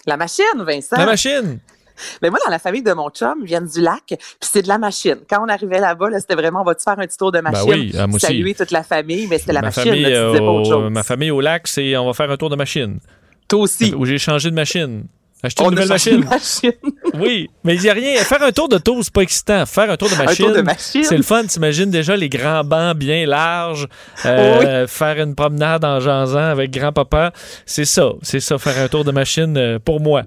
La 0.06 0.15
machine, 0.15 0.63
Vincent. 0.63 0.97
La 0.97 1.06
machine. 1.06 1.60
Mais 2.22 2.30
moi, 2.30 2.40
dans 2.46 2.52
la 2.52 2.60
famille 2.60 2.84
de 2.84 2.94
mon 2.94 3.10
chum, 3.10 3.36
ils 3.42 3.48
viennent 3.48 3.68
du 3.68 3.82
lac, 3.82 4.04
puis 4.08 4.18
c'est 4.42 4.62
de 4.62 4.68
la 4.68 4.78
machine. 4.78 5.18
Quand 5.30 5.44
on 5.44 5.50
arrivait 5.50 5.80
là-bas, 5.80 6.10
là, 6.10 6.20
c'était 6.20 6.36
vraiment, 6.36 6.62
on 6.62 6.66
va-tu 6.66 6.84
faire 6.84 7.00
un 7.00 7.06
petit 7.06 7.18
tour 7.18 7.32
de 7.32 7.40
machine? 7.40 7.66
Ben 7.66 7.72
oui, 7.72 7.92
ah, 7.98 8.08
moi 8.08 8.16
aussi. 8.16 8.26
Saluer 8.26 8.54
toute 8.54 8.72
la 8.72 8.84
famille, 8.84 9.28
mais 9.28 9.38
c'était 9.38 9.54
la 9.54 9.62
ma, 9.62 9.68
machine, 9.68 9.84
famille, 9.84 10.02
là, 10.04 10.10
tu 10.10 10.16
euh, 10.16 10.38
pas 10.38 10.44
autre 10.46 10.70
au, 10.70 10.82
chose. 10.82 10.92
ma 10.92 11.04
famille 11.04 11.32
au 11.32 11.42
lac, 11.42 11.68
c'est 11.68 11.96
on 11.98 12.06
va 12.06 12.14
faire 12.14 12.30
un 12.32 12.38
tour 12.38 12.50
de 12.50 12.56
machine. 12.56 13.00
Toi 13.48 13.62
aussi. 13.62 13.94
Où 13.96 14.06
j'ai 14.06 14.18
changé 14.18 14.50
de 14.50 14.56
machine. 14.56 15.06
Acheter 15.48 15.64
On 15.64 15.70
une 15.70 15.76
nouvelle 15.76 15.88
machine. 15.90 16.24
machine. 16.26 16.74
Oui, 17.14 17.50
mais 17.64 17.76
il 17.76 17.82
n'y 17.82 17.90
a 17.90 17.94
rien. 17.94 18.16
Faire 18.24 18.44
un 18.44 18.52
tour 18.52 18.68
de 18.70 18.78
tour, 18.78 19.00
c'est 19.02 19.14
pas 19.14 19.22
excitant. 19.22 19.66
Faire 19.66 19.90
un 19.90 19.98
tour 19.98 20.10
de 20.10 20.16
machine, 20.16 21.04
c'est 21.04 21.18
le 21.18 21.24
fun. 21.24 21.46
T'imagines 21.46 21.90
déjà 21.90 22.16
les 22.16 22.30
grands 22.30 22.64
bancs 22.64 22.98
bien 22.98 23.26
larges, 23.26 23.88
euh, 24.26 24.86
faire 24.88 25.22
une 25.22 25.36
promenade 25.36 25.86
en 25.86 26.00
jasant 26.00 26.38
avec 26.50 26.72
grand-papa. 26.72 27.32
C'est 27.66 27.86
ça. 27.86 28.12
C'est 28.22 28.40
ça, 28.42 28.58
faire 28.58 28.78
un 28.78 28.88
tour 28.88 29.04
de 29.04 29.12
machine 29.12 29.58
euh, 29.58 29.80
pour 29.80 30.00
moi. 30.02 30.24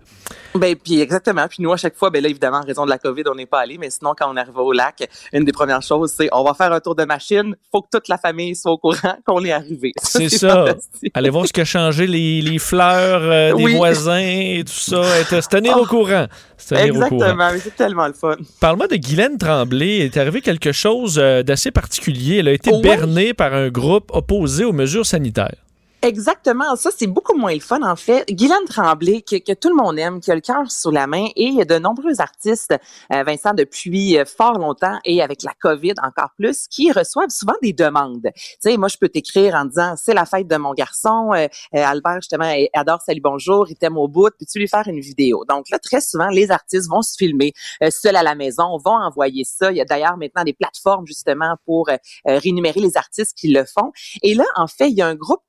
Ben, 0.54 0.74
puis 0.76 1.00
exactement. 1.00 1.46
Puis 1.48 1.58
nous, 1.62 1.72
à 1.72 1.76
chaque 1.76 1.96
fois, 1.96 2.10
ben 2.10 2.22
là, 2.22 2.28
évidemment, 2.28 2.58
en 2.58 2.64
raison 2.66 2.84
de 2.84 2.90
la 2.90 2.98
COVID, 2.98 3.22
on 3.30 3.34
n'est 3.36 3.46
pas 3.46 3.60
allé. 3.60 3.78
Mais 3.78 3.90
sinon, 3.90 4.14
quand 4.18 4.32
on 4.32 4.36
arrive 4.36 4.56
au 4.56 4.72
lac, 4.72 5.08
une 5.32 5.44
des 5.44 5.52
premières 5.52 5.82
choses, 5.82 6.12
c'est 6.16 6.28
on 6.32 6.42
va 6.42 6.54
faire 6.54 6.72
un 6.72 6.80
tour 6.80 6.94
de 6.96 7.04
machine. 7.04 7.54
Faut 7.70 7.82
que 7.82 7.88
toute 7.92 8.08
la 8.08 8.18
famille 8.18 8.56
soit 8.56 8.72
au 8.72 8.78
courant 8.78 9.16
qu'on 9.26 9.44
est 9.44 9.52
arrivé. 9.52 9.92
C'est 10.02 10.28
ça. 10.28 10.66
Aller 11.14 11.30
voir 11.30 11.46
ce 11.46 11.52
qui 11.52 11.60
a 11.60 11.64
changé 11.64 12.06
les, 12.06 12.40
les 12.42 12.58
fleurs 12.58 13.20
euh, 13.22 13.54
des 13.54 13.62
Oui. 13.64 13.76
voisins 13.76 14.18
et 14.18 14.64
tout 14.66 14.72
ça. 14.72 15.02
Être, 15.12 15.42
se 15.42 15.48
tenir 15.48 15.76
au 15.76 15.86
courant. 15.86 16.26
Se 16.56 16.74
tenir 16.74 16.94
au 16.94 16.98
courant. 16.98 17.14
Exactement. 17.16 17.50
Mais 17.52 17.58
c'est 17.60 17.76
tellement 17.76 18.06
le 18.06 18.12
fun. 18.12 18.36
Parle-moi 18.60 18.86
de 18.88 18.96
Guylaine 18.96 19.38
Tremblay. 19.38 19.96
Il 19.98 20.02
est 20.02 20.16
arrivé 20.16 20.40
quelque 20.40 20.72
chose 20.72 21.18
euh, 21.18 21.42
d'assez 21.42 21.70
particulier. 21.70 22.36
Elle 22.38 22.48
a 22.48 22.52
été 22.52 22.70
Oui. 22.72 22.80
bernée 22.82 23.34
par 23.34 23.54
un 23.54 23.68
groupe 23.68 24.10
opposé 24.14 24.64
aux 24.64 24.72
mesures 24.72 25.06
sanitaires. 25.06 25.54
Exactement, 26.02 26.76
ça 26.76 26.88
c'est 26.96 27.06
beaucoup 27.06 27.36
moins 27.36 27.52
le 27.52 27.60
fun 27.60 27.82
en 27.82 27.94
fait. 27.94 28.24
Guylaine 28.26 28.64
Tremblay, 28.66 29.20
que, 29.20 29.36
que 29.36 29.52
tout 29.52 29.68
le 29.68 29.74
monde 29.74 29.98
aime, 29.98 30.20
qui 30.20 30.30
a 30.30 30.34
le 30.34 30.40
cœur 30.40 30.70
sur 30.70 30.90
la 30.90 31.06
main, 31.06 31.26
et 31.36 31.44
il 31.44 31.56
y 31.56 31.60
a 31.60 31.66
de 31.66 31.78
nombreux 31.78 32.22
artistes, 32.22 32.74
euh, 33.12 33.22
Vincent, 33.22 33.52
depuis 33.52 34.18
euh, 34.18 34.24
fort 34.24 34.58
longtemps, 34.58 34.98
et 35.04 35.20
avec 35.20 35.42
la 35.42 35.52
COVID 35.60 35.92
encore 36.02 36.30
plus, 36.38 36.68
qui 36.68 36.90
reçoivent 36.90 37.28
souvent 37.28 37.52
des 37.60 37.74
demandes. 37.74 38.30
Tu 38.34 38.42
sais, 38.60 38.78
moi 38.78 38.88
je 38.88 38.96
peux 38.96 39.10
t'écrire 39.10 39.54
en 39.54 39.66
disant, 39.66 39.94
c'est 39.98 40.14
la 40.14 40.24
fête 40.24 40.48
de 40.48 40.56
mon 40.56 40.72
garçon, 40.72 41.32
euh, 41.34 41.46
euh, 41.74 41.84
Albert 41.84 42.22
justement 42.22 42.50
adore 42.72 43.02
Salut 43.02 43.20
Bonjour, 43.20 43.66
il 43.68 43.76
t'aime 43.76 43.98
au 43.98 44.08
bout, 44.08 44.30
puis 44.38 44.46
tu 44.46 44.58
lui 44.58 44.68
faire 44.68 44.88
une 44.88 45.00
vidéo. 45.00 45.44
Donc 45.50 45.68
là, 45.68 45.78
très 45.78 46.00
souvent, 46.00 46.28
les 46.28 46.50
artistes 46.50 46.88
vont 46.88 47.02
se 47.02 47.14
filmer 47.14 47.52
euh, 47.82 47.90
seuls 47.90 48.16
à 48.16 48.22
la 48.22 48.34
maison, 48.34 48.78
vont 48.78 48.96
envoyer 48.96 49.44
ça. 49.44 49.70
Il 49.70 49.76
y 49.76 49.82
a 49.82 49.84
d'ailleurs 49.84 50.16
maintenant 50.16 50.44
des 50.44 50.54
plateformes 50.54 51.06
justement 51.06 51.56
pour 51.66 51.90
euh, 51.90 51.96
rémunérer 52.24 52.80
les 52.80 52.96
artistes 52.96 53.36
qui 53.36 53.48
le 53.48 53.66
font. 53.66 53.92
Et 54.22 54.34
là, 54.34 54.44
en 54.56 54.66
fait, 54.66 54.88
il 54.88 54.96
y 54.96 55.02
a 55.02 55.06
un 55.06 55.14
groupe 55.14 55.42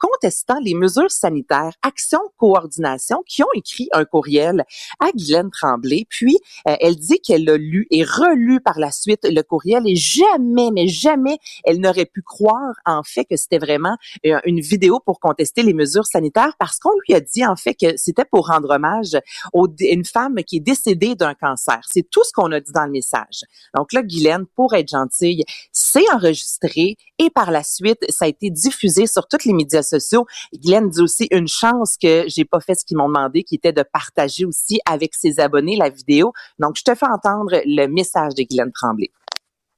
les 0.64 0.74
mesures 0.74 1.12
sanitaires, 1.12 1.74
Action 1.82 2.20
Coordination, 2.38 3.24
qui 3.28 3.44
ont 3.44 3.52
écrit 3.56 3.90
un 3.94 4.06
courriel 4.06 4.64
à 5.00 5.12
Guylaine 5.12 5.50
Tremblay. 5.52 6.06
Puis, 6.10 6.38
euh, 6.68 6.76
elle 6.80 6.96
dit 6.96 7.20
qu'elle 7.20 7.46
l'a 7.46 7.58
lu 7.58 7.88
et 7.92 8.04
relu 8.04 8.62
par 8.62 8.80
la 8.80 8.92
suite 8.92 9.22
le 9.24 9.42
courriel 9.42 9.84
et 9.86 9.96
jamais, 9.96 10.70
mais 10.72 10.88
jamais, 10.88 11.38
elle 11.64 11.80
n'aurait 11.80 12.06
pu 12.06 12.22
croire 12.22 12.74
en 12.86 13.04
fait 13.04 13.26
que 13.26 13.38
c'était 13.38 13.60
vraiment 13.60 13.96
euh, 14.26 14.40
une 14.46 14.60
vidéo 14.60 15.00
pour 15.00 15.20
contester 15.20 15.64
les 15.64 15.74
mesures 15.74 16.06
sanitaires 16.06 16.56
parce 16.60 16.80
qu'on 16.80 16.92
lui 17.08 17.16
a 17.16 17.20
dit 17.20 17.46
en 17.46 17.56
fait 17.56 17.76
que 17.76 17.96
c'était 17.98 18.26
pour 18.26 18.48
rendre 18.48 18.70
hommage 18.70 19.16
à 19.16 19.60
une 19.80 20.06
femme 20.06 20.36
qui 20.46 20.58
est 20.58 20.62
décédée 20.62 21.16
d'un 21.16 21.34
cancer. 21.34 21.80
C'est 21.90 22.10
tout 22.10 22.24
ce 22.24 22.32
qu'on 22.34 22.52
a 22.52 22.60
dit 22.60 22.72
dans 22.72 22.86
le 22.86 22.92
message. 22.92 23.42
Donc 23.76 23.94
là, 23.94 24.04
Guylaine, 24.04 24.46
pour 24.56 24.74
être 24.74 24.90
gentille, 24.90 25.44
c'est 25.72 26.10
enregistré 26.14 26.98
et 27.20 27.30
par 27.30 27.52
la 27.52 27.64
suite, 27.64 28.00
ça 28.10 28.26
a 28.26 28.28
été 28.28 28.50
diffusé 28.50 29.08
sur 29.08 29.28
tous 29.28 29.46
les 29.46 29.54
médias 29.54 29.84
sociaux. 29.84 30.26
Guylaine 30.54 30.90
dit 30.90 31.02
aussi 31.02 31.28
une 31.32 31.48
chance 31.48 31.98
que 32.02 32.26
j'ai 32.28 32.46
pas 32.46 32.60
fait 32.60 32.76
ce 32.76 32.86
qu'ils 32.86 32.98
m'ont 32.98 33.08
demandé, 33.08 33.44
qui 33.44 33.56
était 33.56 33.74
de 33.74 33.84
partager 33.84 34.46
aussi 34.46 34.80
avec 34.86 35.14
ses 35.14 35.40
abonnés 35.40 35.76
la 35.76 35.90
vidéo. 35.90 36.34
Donc, 36.60 36.76
je 36.78 36.84
te 36.84 36.96
fais 36.96 37.08
entendre 37.08 37.62
le 37.66 37.88
message 37.88 38.36
de 38.36 38.44
Guylaine 38.44 38.72
Tremblay. 38.72 39.12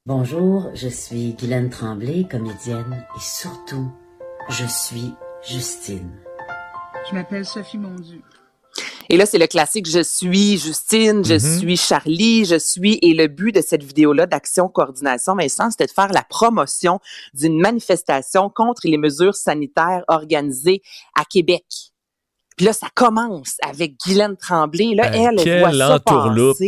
Bonjour, 0.06 0.70
je 0.74 0.90
suis 0.90 1.34
Guylaine 1.34 1.70
Tremblay, 1.70 2.28
comédienne, 2.30 3.06
et 3.16 3.22
surtout, 3.22 3.90
je 4.50 4.66
suis 4.66 5.14
Justine. 5.42 6.12
Je 7.10 7.16
m'appelle 7.16 7.46
Sophie 7.46 7.78
Mondu. 7.78 8.22
Et 9.10 9.18
là, 9.18 9.26
c'est 9.26 9.38
le 9.38 9.48
classique 9.48 9.88
Je 9.90 10.02
suis 10.02 10.58
Justine, 10.58 11.24
je 11.26 11.34
Mhm. 11.34 11.60
suis 11.60 11.78
Charlie, 11.78 12.46
je 12.46 12.58
suis. 12.58 13.00
Et 13.02 13.14
le 13.14 13.28
but 13.28 13.52
de 13.52 13.62
cette 13.62 13.84
vidéo-là 13.84 14.26
d'Action 14.26 14.68
Coordination, 14.70 15.36
Vincent, 15.36 15.72
c'était 15.72 15.86
de 15.88 15.92
faire 15.92 16.12
la 16.12 16.24
promotion 16.24 17.00
d'une 17.34 17.60
manifestation 17.60 18.50
contre 18.50 18.82
les 18.86 18.98
mesures 18.98 19.36
sanitaires 19.36 20.04
organisées 20.08 20.82
à 21.20 21.26
Québec. 21.26 21.66
Puis 22.56 22.66
là, 22.66 22.74
ça 22.74 22.88
commence 22.94 23.56
avec 23.64 23.96
Guylaine 24.06 24.38
Tremblay. 24.38 24.94
Là, 24.96 25.10
Ben, 25.10 25.14
elle, 25.38 25.48
elle 25.48 25.60
voit 25.60 25.72
ça 25.72 26.00
passer. 26.00 26.68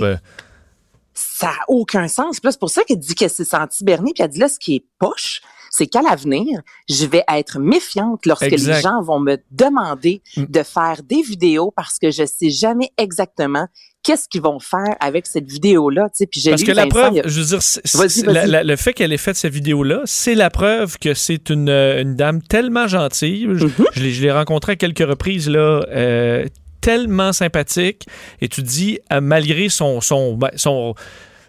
Ça 1.14 1.48
n'a 1.48 1.54
aucun 1.70 2.08
sens. 2.08 2.40
Puis 2.40 2.48
là, 2.48 2.52
c'est 2.52 2.60
pour 2.60 2.70
ça 2.70 2.84
qu'elle 2.84 3.00
dit 3.00 3.16
qu'elle 3.16 3.30
s'est 3.30 3.46
sentie 3.46 3.84
bernée. 3.86 4.12
Puis 4.14 4.24
elle 4.24 4.30
dit 4.30 4.40
là, 4.40 4.50
ce 4.50 4.60
qui 4.60 4.76
est 4.76 4.86
poche, 5.00 5.42
c'est 5.78 5.88
qu'à 5.88 6.02
l'avenir, 6.02 6.60
je 6.90 7.06
vais 7.06 7.24
être 7.34 7.60
méfiante 7.60 8.26
lorsque 8.26 8.44
Exact. 8.44 8.76
les 8.76 8.82
gens 8.82 9.02
vont 9.02 9.20
me 9.20 9.38
demander 9.52 10.22
Mm. 10.38 10.46
de 10.50 10.64
faire 10.64 11.02
des 11.04 11.22
vidéos 11.22 11.72
parce 11.76 11.98
que 12.00 12.12
je 12.12 12.26
sais 12.26 12.50
jamais 12.50 12.92
exactement 12.98 13.68
qu'est-ce 14.04 14.28
qu'ils 14.30 14.42
vont 14.44 14.60
faire 14.60 14.96
avec 15.00 15.26
cette 15.26 15.50
vidéo-là. 15.52 16.04
Tu 16.10 16.18
sais, 16.20 16.26
puis 16.28 16.42
Parce 16.48 16.62
que 16.64 16.72
la 16.72 16.86
preuve, 16.86 17.22
je 17.26 17.42
veux 17.42 17.46
dire, 17.46 18.32
la- 18.32 18.46
la- 18.46 18.64
le 18.64 18.76
fait 18.76 18.94
qu'elle 18.94 19.12
ait 19.12 19.18
fait 19.18 19.34
cette 19.36 19.52
vidéo-là, 19.52 20.02
c'est 20.06 20.36
la 20.36 20.52
preuve 20.52 21.00
que 21.00 21.16
c'est 21.16 21.50
une, 21.50 21.70
euh, 21.70 22.02
une 22.04 22.16
dame 22.16 22.42
tellement 22.44 22.88
gentille. 22.88 23.48
Je, 23.56 23.66
Mhm. 23.66 23.72
je 23.94 24.04
l'ai- 24.04 24.12
je 24.12 24.22
l'ai 24.22 24.32
rencontrée 24.32 24.74
à 24.74 24.76
quelques 24.76 25.00
reprises, 25.08 25.50
là. 25.50 25.84
euh, 25.90 26.46
tellement 26.82 27.34
sympathique. 27.34 28.06
Et 28.42 28.48
tu 28.48 28.62
dis, 28.62 29.00
euh, 29.12 29.20
malgré 29.22 29.70
son, 29.70 30.02
son, 30.02 30.36
ben, 30.38 30.52
son 30.56 30.94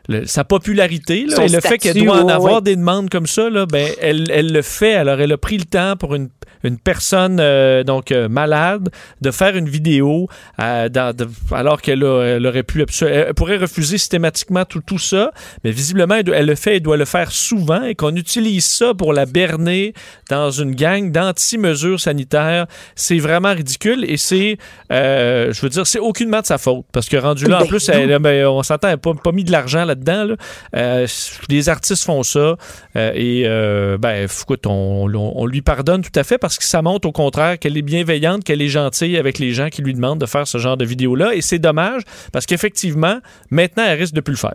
le- 0.08 0.26
sa 0.26 0.44
popularité 0.44 1.26
là, 1.28 1.44
et 1.44 1.48
le 1.48 1.60
fait 1.60 1.78
qu'elle 1.78 2.02
doit 2.04 2.22
en 2.22 2.28
avoir 2.28 2.54
ouais. 2.56 2.62
des 2.62 2.76
demandes 2.76 3.10
comme 3.10 3.26
ça, 3.26 3.48
là, 3.50 3.66
ben, 3.66 3.88
elle, 4.00 4.24
elle 4.30 4.52
le 4.52 4.62
fait. 4.62 4.94
Alors, 4.94 5.20
elle 5.20 5.32
a 5.32 5.36
pris 5.38 5.58
le 5.58 5.64
temps 5.64 5.96
pour 5.96 6.14
une, 6.14 6.28
une 6.64 6.78
personne 6.78 7.38
euh, 7.40 7.84
donc 7.84 8.10
euh, 8.12 8.28
malade 8.28 8.88
de 9.20 9.30
faire 9.30 9.56
une 9.56 9.68
vidéo 9.68 10.28
euh, 10.60 10.88
dans- 10.88 11.14
de- 11.14 11.28
alors 11.52 11.80
qu'elle 11.82 12.02
aurait 12.04 12.62
pu 12.62 12.84
elle 13.02 13.34
pourrait 13.34 13.56
refuser 13.58 13.98
systématiquement 13.98 14.64
tout, 14.64 14.80
tout 14.84 14.98
ça, 14.98 15.30
mais 15.64 15.70
visiblement 15.70 16.14
elle, 16.16 16.24
doit- 16.24 16.36
elle 16.36 16.46
le 16.46 16.54
fait, 16.54 16.76
elle 16.76 16.82
doit 16.82 16.96
le 16.96 17.04
faire 17.04 17.30
souvent 17.30 17.82
et 17.82 17.94
qu'on 17.94 18.14
utilise 18.16 18.64
ça 18.66 18.94
pour 18.94 19.12
la 19.12 19.26
berner 19.26 19.92
dans 20.30 20.50
une 20.50 20.74
gang 20.74 21.10
d'anti-mesures 21.12 22.00
sanitaires, 22.00 22.66
c'est 22.94 23.18
vraiment 23.18 23.52
ridicule 23.52 24.04
et 24.08 24.16
c'est, 24.16 24.56
je 24.90 25.60
veux 25.60 25.68
dire, 25.68 25.86
c'est 25.86 25.98
aucunement 25.98 26.40
de 26.40 26.46
sa 26.46 26.58
faute 26.58 26.86
parce 26.92 27.08
que 27.08 27.16
rendu 27.16 27.46
là, 27.46 27.58
en 27.58 27.60
Ben 27.60 27.66
plus, 27.68 27.88
elle, 27.88 28.18
ben, 28.18 28.46
on 28.46 28.62
s'entend, 28.62 28.88
elle 28.88 28.94
n'a 28.94 28.98
pas, 28.98 29.14
pas 29.14 29.32
mis 29.32 29.44
de 29.44 29.52
l'argent 29.52 29.84
là-dedans 29.84 29.95
là-dedans. 29.96 30.24
Là. 30.24 30.36
Euh, 30.76 31.06
les 31.48 31.68
artistes 31.68 32.04
font 32.04 32.22
ça 32.22 32.56
euh, 32.96 33.12
et 33.14 33.42
euh, 33.46 33.98
ben, 33.98 34.26
écoute, 34.42 34.66
on, 34.66 35.08
on- 35.12 35.32
on 35.36 35.46
lui 35.46 35.62
pardonne 35.62 36.02
tout 36.02 36.18
à 36.18 36.24
fait 36.24 36.38
parce 36.38 36.58
que 36.58 36.64
ça 36.64 36.82
montre 36.82 37.08
au 37.08 37.12
contraire 37.12 37.58
qu'elle 37.58 37.76
est 37.76 37.82
bienveillante, 37.82 38.44
qu'elle 38.44 38.62
est 38.62 38.68
gentille 38.68 39.16
avec 39.16 39.38
les 39.38 39.52
gens 39.52 39.68
qui 39.68 39.82
lui 39.82 39.94
demandent 39.94 40.20
de 40.20 40.26
faire 40.26 40.46
ce 40.46 40.58
genre 40.58 40.76
de 40.76 40.84
vidéo-là. 40.84 41.34
Et 41.34 41.40
c'est 41.40 41.58
dommage 41.58 42.02
parce 42.32 42.46
qu'effectivement, 42.46 43.18
maintenant, 43.50 43.84
elle 43.86 43.98
risque 43.98 44.14
de 44.14 44.20
plus 44.20 44.32
le 44.32 44.38
faire. 44.38 44.54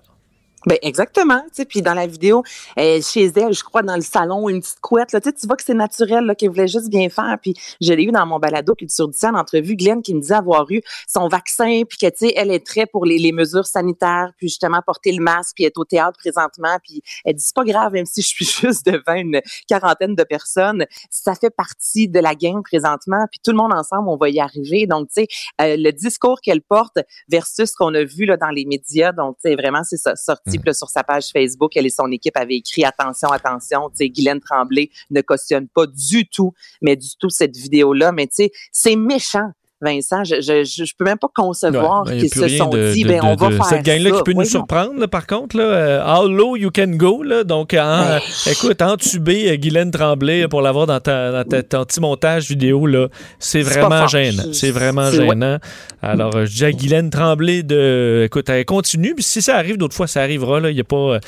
Ben 0.67 0.77
exactement, 0.83 1.41
tu 1.45 1.49
sais, 1.53 1.65
puis 1.65 1.81
dans 1.81 1.95
la 1.95 2.05
vidéo, 2.05 2.43
euh, 2.77 3.01
chez 3.01 3.31
elle, 3.35 3.51
je 3.51 3.63
crois 3.63 3.81
dans 3.81 3.95
le 3.95 4.03
salon, 4.03 4.47
une 4.47 4.61
petite 4.61 4.79
couette, 4.79 5.11
là, 5.11 5.19
tu 5.19 5.31
vois 5.47 5.55
que 5.55 5.63
c'est 5.63 5.73
naturel, 5.73 6.25
là, 6.25 6.35
qu'elle 6.35 6.49
voulait 6.49 6.67
juste 6.67 6.89
bien 6.89 7.09
faire, 7.09 7.35
puis 7.41 7.55
je 7.81 7.91
l'ai 7.93 8.03
eu 8.03 8.11
dans 8.11 8.27
mon 8.27 8.37
balado 8.37 8.75
culture 8.75 9.07
du 9.07 9.17
en 9.23 9.33
entrevue, 9.33 9.75
Glenn 9.75 10.03
qui 10.03 10.13
me 10.13 10.21
disait 10.21 10.35
avoir 10.35 10.69
eu 10.69 10.81
son 11.07 11.27
vaccin, 11.29 11.81
puis 11.89 11.97
que 11.97 12.05
tu 12.07 12.27
sais, 12.27 12.33
elle 12.35 12.51
est 12.51 12.63
très 12.63 12.85
pour 12.85 13.05
les, 13.05 13.17
les 13.17 13.31
mesures 13.31 13.65
sanitaires, 13.65 14.33
puis 14.37 14.49
justement 14.49 14.83
porter 14.85 15.11
le 15.13 15.23
masque, 15.23 15.53
puis 15.55 15.63
être 15.65 15.79
au 15.79 15.85
théâtre 15.85 16.19
présentement, 16.19 16.77
puis 16.83 17.01
elle 17.25 17.33
dit 17.33 17.43
c'est 17.43 17.55
pas 17.55 17.63
grave, 17.63 17.93
même 17.93 18.05
si 18.05 18.21
je 18.21 18.27
suis 18.27 18.45
juste 18.61 18.85
devant 18.85 19.15
une 19.15 19.41
quarantaine 19.67 20.13
de 20.13 20.23
personnes, 20.23 20.85
ça 21.09 21.33
fait 21.33 21.49
partie 21.49 22.07
de 22.07 22.19
la 22.19 22.35
game 22.35 22.61
présentement, 22.61 23.25
puis 23.31 23.39
tout 23.43 23.49
le 23.49 23.57
monde 23.57 23.73
ensemble, 23.73 24.09
on 24.09 24.17
va 24.17 24.29
y 24.29 24.39
arriver, 24.39 24.85
donc 24.85 25.07
tu 25.07 25.23
sais, 25.23 25.27
euh, 25.61 25.75
le 25.75 25.91
discours 25.91 26.39
qu'elle 26.39 26.61
porte 26.61 26.99
versus 27.29 27.71
ce 27.71 27.75
qu'on 27.75 27.95
a 27.95 28.03
vu 28.03 28.25
là 28.25 28.37
dans 28.37 28.49
les 28.49 28.65
médias, 28.65 29.11
donc 29.11 29.37
tu 29.43 29.49
sais, 29.49 29.55
vraiment 29.55 29.81
c'est 29.83 29.97
ça, 29.97 30.15
sorti 30.15 30.50
sur 30.73 30.89
sa 30.89 31.03
page 31.03 31.29
Facebook, 31.31 31.75
elle 31.75 31.85
et 31.85 31.89
son 31.89 32.11
équipe 32.11 32.37
avaient 32.37 32.57
écrit 32.57 32.85
attention, 32.85 33.29
attention, 33.29 33.89
tu 33.89 33.97
sais, 33.97 34.09
Guylaine 34.09 34.39
Tremblay 34.39 34.89
ne 35.09 35.21
cautionne 35.21 35.67
pas 35.67 35.85
du 35.87 36.27
tout, 36.27 36.53
mais 36.81 36.95
du 36.95 37.09
tout 37.19 37.29
cette 37.29 37.55
vidéo-là, 37.55 38.11
mais 38.11 38.27
tu 38.27 38.35
sais, 38.35 38.51
c'est 38.71 38.95
méchant. 38.95 39.51
Vincent, 39.81 40.23
je, 40.23 40.35
je, 40.41 40.63
je, 40.63 40.93
peux 40.97 41.05
même 41.05 41.17
pas 41.17 41.29
concevoir 41.33 42.05
Ouais, 42.05 42.17
qu'ils 42.17 42.29
se 42.33 42.47
sont 42.49 42.69
de- 42.69 42.93
dit, 42.93 43.03
de- 43.03 43.07
ben, 43.09 43.19
de- 43.19 43.25
on 43.25 43.35
va 43.35 43.49
de- 43.49 43.55
faire 43.55 43.65
Cette 43.65 43.83
gang-là 43.85 44.11
qui 44.11 44.23
peut 44.23 44.33
nous 44.33 44.45
surprendre, 44.45 44.99
là, 44.99 45.07
par 45.07 45.25
contre, 45.27 45.57
là, 45.57 45.63
euh, 45.63 46.05
how 46.05 46.27
low 46.27 46.55
you 46.55 46.69
can 46.73 46.87
go, 46.91 47.23
là, 47.23 47.43
donc, 47.43 47.73
en- 47.73 48.19
écoute, 48.45 48.81
entuber 48.81 49.51
euh, 49.51 49.55
Guylaine 49.55 49.91
Tremblay 49.91 50.47
pour 50.47 50.61
l'avoir 50.61 50.85
dans, 50.87 50.99
ta, 50.99 51.31
dans 51.31 51.43
ta- 51.43 51.63
ton 51.63 51.83
petit 51.85 51.99
montage 51.99 52.47
vidéo, 52.47 52.85
là, 52.85 53.07
c'est 53.39 53.61
vraiment 53.61 54.07
gênant. 54.07 54.43
C'est 54.53 54.71
vraiment 54.71 55.09
ouais. 55.09 55.27
gênant. 55.27 55.57
Alors, 56.03 56.35
euh, 56.35 56.45
je 56.45 56.53
dis 56.53 56.65
à 56.65 56.71
Guylaine 56.71 57.09
Tremblay 57.09 57.63
de, 57.63 58.23
écoute, 58.25 58.49
elle 58.49 58.65
continue, 58.65 59.15
puis 59.15 59.23
si 59.23 59.41
ça 59.41 59.55
arrive 59.55 59.77
d'autres 59.77 59.95
fois, 59.95 60.07
ça 60.07 60.21
arrivera, 60.21 60.59
là, 60.59 60.69
il 60.69 60.77
y 60.77 60.81
a 60.81 60.83
pas, 60.83 60.95
euh, 60.95 61.19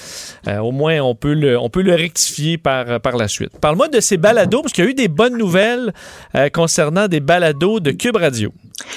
euh, 0.48 0.58
au 0.60 0.72
moins, 0.72 1.00
on 1.02 1.16
peut 1.16 1.34
le, 1.34 1.58
on 1.60 1.70
peut 1.70 1.82
le 1.82 1.94
rectifier 1.96 2.58
par, 2.58 3.00
par 3.02 3.18
la 3.18 3.28
suite. 3.28 3.52
Parle-moi 3.60 3.88
de 3.88 4.00
ces 4.00 4.18
balados, 4.18 4.62
parce 4.62 4.74
qu'il 4.74 4.84
y 4.84 4.88
a 4.88 4.90
eu 4.92 4.94
des 4.96 5.08
bonnes 5.08 5.38
nouvelles 5.38 5.94
euh, 6.36 6.50
concernant 6.50 7.08
des 7.08 7.20
balados 7.20 7.80
de 7.80 7.92
Cube 7.92 8.16
Radio. 8.18 8.43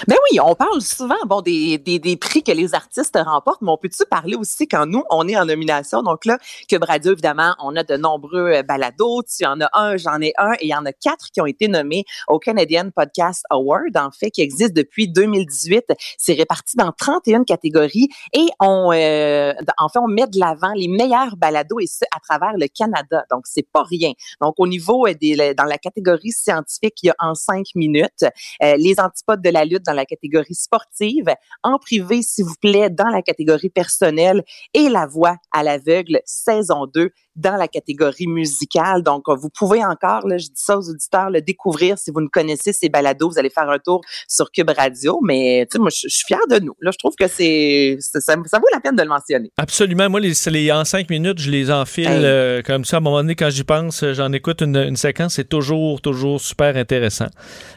Ben 0.08 0.16
oui, 0.30 0.40
on 0.40 0.54
parle 0.54 0.80
souvent 0.80 1.16
des, 1.42 2.18
prix 2.20 2.42
que 2.42 2.52
les 2.52 2.74
artistes 2.74 3.18
remportent, 3.22 3.62
mais 3.62 3.70
on 3.70 3.76
peut-tu 3.76 4.04
parler 4.08 4.36
aussi 4.36 4.66
quand 4.66 4.86
nous, 4.86 5.04
on 5.10 5.28
est 5.28 5.36
en 5.36 5.44
nomination? 5.44 6.02
Donc 6.02 6.24
là, 6.24 6.38
Cube 6.68 6.84
Radio, 6.84 7.12
évidemment, 7.12 7.54
on 7.62 7.76
a 7.76 7.82
de 7.82 7.96
nombreux 7.96 8.52
euh, 8.52 8.62
balados. 8.62 9.22
Tu 9.22 9.44
en 9.46 9.60
as 9.60 9.68
un, 9.74 9.96
j'en 9.96 10.20
ai 10.20 10.32
un, 10.38 10.52
et 10.54 10.66
il 10.66 10.68
y 10.68 10.74
en 10.74 10.84
a 10.86 10.92
quatre 10.92 11.30
qui 11.32 11.40
ont 11.40 11.46
été 11.46 11.68
nommés 11.68 12.04
au 12.28 12.38
Canadian 12.38 12.90
Podcast 12.94 13.44
Award, 13.50 13.96
en 13.96 14.10
fait, 14.10 14.30
qui 14.30 14.42
existe 14.42 14.72
depuis 14.72 15.08
2018. 15.08 15.92
C'est 16.18 16.34
réparti 16.34 16.76
dans 16.76 16.92
31 16.92 17.44
catégories 17.44 18.08
et 18.32 18.46
on, 18.60 18.92
euh, 18.92 19.52
en 19.78 19.88
fait, 19.88 19.98
on 19.98 20.08
met 20.08 20.26
de 20.26 20.38
l'avant 20.38 20.72
les 20.74 20.88
meilleurs 20.88 21.36
balados 21.36 21.80
et 21.80 21.86
ce, 21.86 22.04
à 22.14 22.20
travers 22.20 22.56
le 22.56 22.66
Canada. 22.68 23.24
Donc, 23.30 23.42
c'est 23.46 23.66
pas 23.70 23.82
rien. 23.82 24.12
Donc, 24.40 24.54
au 24.58 24.66
niveau 24.66 25.06
euh, 25.06 25.14
des, 25.14 25.54
dans 25.54 25.64
la 25.64 25.78
catégorie 25.78 26.32
scientifique, 26.32 26.94
il 27.02 27.06
y 27.06 27.10
a 27.10 27.14
en 27.18 27.34
cinq 27.34 27.66
minutes 27.74 28.24
les 28.60 28.96
antipodes 28.98 29.35
de 29.42 29.50
la 29.50 29.64
lutte 29.64 29.84
dans 29.84 29.92
la 29.92 30.06
catégorie 30.06 30.54
sportive, 30.54 31.34
en 31.62 31.78
privé, 31.78 32.22
s'il 32.22 32.44
vous 32.44 32.54
plaît, 32.60 32.90
dans 32.90 33.08
la 33.08 33.22
catégorie 33.22 33.70
personnelle 33.70 34.42
et 34.74 34.88
la 34.88 35.06
voix 35.06 35.36
à 35.52 35.62
l'aveugle, 35.62 36.20
saison 36.24 36.86
2 36.86 37.10
dans 37.36 37.56
la 37.56 37.68
catégorie 37.68 38.26
musicale. 38.26 39.02
Donc, 39.02 39.24
euh, 39.28 39.34
vous 39.34 39.50
pouvez 39.50 39.84
encore, 39.84 40.26
là, 40.26 40.38
je 40.38 40.46
dis 40.46 40.52
ça 40.54 40.76
aux 40.78 40.88
auditeurs, 40.90 41.30
le 41.30 41.40
découvrir 41.42 41.98
si 41.98 42.10
vous 42.10 42.20
ne 42.20 42.28
connaissez 42.28 42.72
ces 42.72 42.88
balados. 42.88 43.28
Vous 43.30 43.38
allez 43.38 43.50
faire 43.50 43.68
un 43.70 43.78
tour 43.78 44.00
sur 44.28 44.50
Cube 44.50 44.70
Radio. 44.76 45.20
Mais, 45.22 45.66
tu 45.70 45.76
sais, 45.76 45.78
moi, 45.78 45.90
je 45.90 46.08
je 46.08 46.14
suis 46.14 46.24
fière 46.26 46.46
de 46.48 46.58
nous. 46.64 46.74
Là, 46.80 46.90
je 46.92 46.98
trouve 46.98 47.14
que 47.14 47.26
c'est, 47.28 47.96
ça, 48.00 48.20
ça 48.20 48.36
vaut 48.36 48.66
la 48.72 48.80
peine 48.80 48.96
de 48.96 49.02
le 49.02 49.08
mentionner. 49.08 49.50
Absolument. 49.56 50.08
Moi, 50.08 50.20
les, 50.20 50.32
les- 50.50 50.72
en 50.72 50.84
cinq 50.84 51.10
minutes, 51.10 51.38
je 51.40 51.50
les 51.50 51.70
enfile 51.70 52.06
Hey. 52.08 52.24
euh, 52.24 52.62
comme 52.62 52.84
ça. 52.84 52.96
À 52.96 53.00
un 53.00 53.02
moment 53.02 53.18
donné, 53.18 53.34
quand 53.34 53.50
j'y 53.50 53.64
pense, 53.64 54.02
euh, 54.02 54.14
j'en 54.14 54.32
écoute 54.32 54.62
une, 54.62 54.76
une 54.76 54.96
séquence. 54.96 55.34
C'est 55.34 55.48
toujours, 55.48 56.00
toujours 56.00 56.40
super 56.40 56.76
intéressant. 56.76 57.26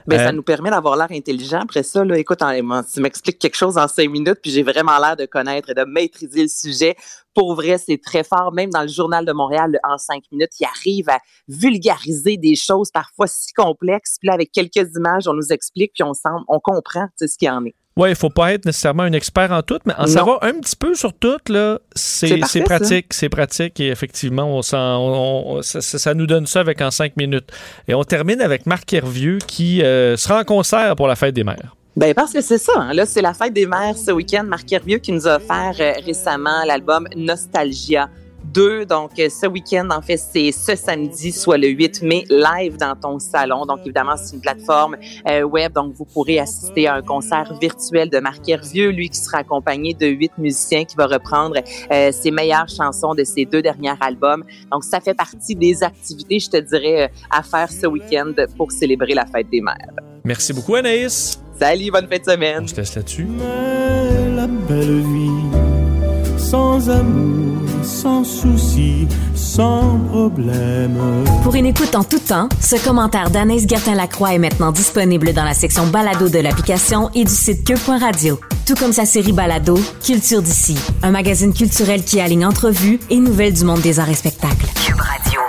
Ben, 0.07 0.19
Euh, 0.19 0.25
ça 0.25 0.31
nous 0.31 0.43
permet 0.43 0.69
d'avoir 0.69 0.95
l'air 0.95 1.07
intelligent. 1.11 1.59
Après 1.61 1.83
ça, 1.83 2.05
là, 2.05 2.17
écoute, 2.17 2.41
en- 2.41 2.83
tu 2.83 3.01
m'expliques 3.01 3.39
quelque 3.39 3.57
chose 3.57 3.77
en 3.77 3.87
cinq 3.87 4.09
minutes, 4.09 4.37
puis 4.41 4.51
j'ai 4.51 4.63
vraiment 4.63 4.97
l'air 4.99 5.15
de 5.17 5.25
connaître 5.25 5.69
et 5.71 5.73
de 5.73 5.83
maîtriser 5.83 6.43
le 6.43 6.47
sujet. 6.47 6.95
Pour 7.35 7.55
vrai, 7.55 7.77
c'est 7.77 7.99
très 8.01 8.23
fort. 8.23 8.51
Même 8.53 8.69
dans 8.71 8.81
le 8.81 8.87
Journal 8.87 9.23
de 9.25 9.31
Montréal, 9.31 9.79
en 9.83 9.97
cinq 9.97 10.23
minutes, 10.31 10.51
il 10.59 10.65
arrive 10.65 11.09
à 11.09 11.19
vulgariser 11.47 12.37
des 12.37 12.55
choses 12.55 12.89
parfois 12.91 13.27
si 13.27 13.53
complexes. 13.53 14.17
Puis 14.19 14.27
là, 14.27 14.33
avec 14.33 14.51
quelques 14.51 14.95
images, 14.95 15.27
on 15.27 15.33
nous 15.33 15.51
explique, 15.51 15.93
puis 15.93 16.03
on, 16.03 16.13
semble, 16.13 16.43
on 16.47 16.59
comprend 16.59 17.07
ce 17.19 17.25
qu'il 17.37 17.47
y 17.47 17.51
en 17.51 17.63
est. 17.65 17.75
Ouais, 17.97 18.11
il 18.11 18.15
faut 18.15 18.29
pas 18.29 18.53
être 18.53 18.65
nécessairement 18.65 19.03
un 19.03 19.11
expert 19.11 19.51
en 19.51 19.61
tout, 19.61 19.79
mais 19.85 19.93
en 19.95 20.03
Non. 20.03 20.07
savoir 20.07 20.43
un 20.43 20.53
petit 20.53 20.75
peu 20.77 20.95
sur 20.95 21.11
tout, 21.13 21.37
là, 21.49 21.79
C'est 21.95 22.39
pratique. 22.63 23.13
C'est 23.13 23.27
pratique 23.29 23.79
et 23.81 23.89
effectivement, 23.89 24.45
on 24.45 24.61
s'en- 24.61 24.77
on- 24.99 25.57
on- 25.57 25.61
ça, 25.61 25.81
ça- 25.81 25.99
ça 25.99 26.13
nous 26.13 26.25
donne 26.25 26.45
ça 26.45 26.61
avec 26.61 26.81
en 26.81 26.91
cinq 26.91 27.17
minutes. 27.17 27.51
Et 27.89 27.93
on 27.93 28.03
termine 28.05 28.39
avec 28.41 28.65
Marc 28.65 28.93
Hervieux 28.93 29.39
qui 29.45 29.81
euh, 29.83 30.15
sera 30.15 30.39
en 30.39 30.43
concert 30.45 30.95
pour 30.95 31.07
la 31.07 31.15
fête 31.17 31.35
des 31.35 31.43
mères. 31.43 31.75
Ben 31.99 32.13
parce 32.13 32.31
que 32.31 32.39
c'est 32.39 32.57
ça. 32.57 32.71
hein. 32.77 32.93
Là, 32.93 33.05
c'est 33.05 33.21
la 33.21 33.33
fête 33.33 33.51
des 33.51 33.65
mères 33.65 33.97
ce 33.97 34.12
week-end. 34.12 34.45
Marc 34.45 34.71
Hervieux 34.71 34.99
qui 34.99 35.12
nous 35.12 35.27
a 35.27 35.35
offert 35.35 35.73
euh, 35.81 35.91
récemment 36.05 36.63
l'album 36.65 37.05
Nostalgia 37.13 38.09
2. 38.53 38.85
Donc, 38.85 39.19
euh, 39.19 39.27
ce 39.27 39.45
week-end, 39.47 39.89
en 39.91 40.01
fait, 40.01 40.15
c'est 40.15 40.53
ce 40.53 40.77
samedi, 40.77 41.33
soit 41.33 41.57
le 41.57 41.67
8 41.67 42.01
mai, 42.03 42.23
live 42.29 42.77
dans 42.77 42.95
ton 42.95 43.19
salon. 43.19 43.65
Donc, 43.65 43.79
évidemment, 43.83 44.15
c'est 44.15 44.33
une 44.33 44.39
plateforme 44.39 44.95
euh, 45.27 45.41
web. 45.41 45.73
Donc, 45.73 45.91
vous 45.93 46.05
pourrez 46.05 46.39
assister 46.39 46.88
à 46.88 46.95
un 46.95 47.01
concert 47.01 47.53
virtuel 47.59 48.09
de 48.09 48.19
Marc 48.19 48.47
Hervieux, 48.47 48.91
lui 48.91 49.09
qui 49.09 49.17
sera 49.17 49.39
accompagné 49.39 49.93
de 49.93 50.07
huit 50.07 50.31
musiciens 50.38 50.85
qui 50.85 50.95
va 50.95 51.05
reprendre 51.05 51.55
ses 52.13 52.31
meilleures 52.31 52.69
chansons 52.69 53.13
de 53.13 53.25
ses 53.25 53.43
deux 53.43 53.62
derniers 53.62 53.91
albums. 53.99 54.45
Donc, 54.71 54.85
ça 54.85 55.01
fait 55.01 55.13
partie 55.13 55.53
des 55.53 55.83
activités, 55.83 56.39
je 56.39 56.49
te 56.49 56.57
dirais, 56.62 57.12
à 57.29 57.43
faire 57.43 57.69
ce 57.69 57.88
week-end 57.88 58.31
pour 58.55 58.71
célébrer 58.71 59.15
la 59.15 59.25
fête 59.25 59.49
des 59.49 59.59
mères. 59.59 59.91
Merci 60.23 60.53
beaucoup, 60.53 60.75
Anaïs. 60.75 61.38
Salut, 61.59 61.91
bonne 61.91 62.07
fin 62.07 62.17
de 62.17 62.23
semaine. 62.23 62.63
On 62.63 62.67
se 62.67 62.75
laisse 62.75 62.95
là-dessus. 62.95 63.27
Mais 63.27 64.35
la 64.35 64.47
belle 64.47 65.01
vie, 65.01 66.37
sans 66.37 66.89
amour, 66.89 67.67
sans 67.83 68.23
souci, 68.23 69.07
sans 69.35 69.99
problème. 70.09 70.97
Pour 71.43 71.55
une 71.55 71.65
écoute 71.65 71.95
en 71.95 72.05
tout 72.05 72.19
temps, 72.19 72.47
ce 72.61 72.81
commentaire 72.81 73.29
d'Anaïs 73.29 73.67
Gertin-Lacroix 73.67 74.35
est 74.35 74.39
maintenant 74.39 74.71
disponible 74.71 75.33
dans 75.33 75.43
la 75.43 75.53
section 75.53 75.85
balado 75.87 76.29
de 76.29 76.39
l'application 76.39 77.09
et 77.13 77.25
du 77.25 77.33
site 77.33 77.65
cube.radio. 77.65 78.39
Tout 78.65 78.75
comme 78.75 78.93
sa 78.93 79.05
série 79.05 79.33
balado, 79.33 79.77
Culture 80.01 80.41
d'ici, 80.41 80.77
un 81.03 81.11
magazine 81.11 81.53
culturel 81.53 82.05
qui 82.05 82.21
aligne 82.21 82.45
entrevues 82.45 83.01
et 83.09 83.17
nouvelles 83.17 83.53
du 83.53 83.65
monde 83.65 83.81
des 83.81 83.99
arts 83.99 84.09
et 84.09 84.15
spectacles. 84.15 84.65
Cube 84.85 85.01
Radio. 85.01 85.41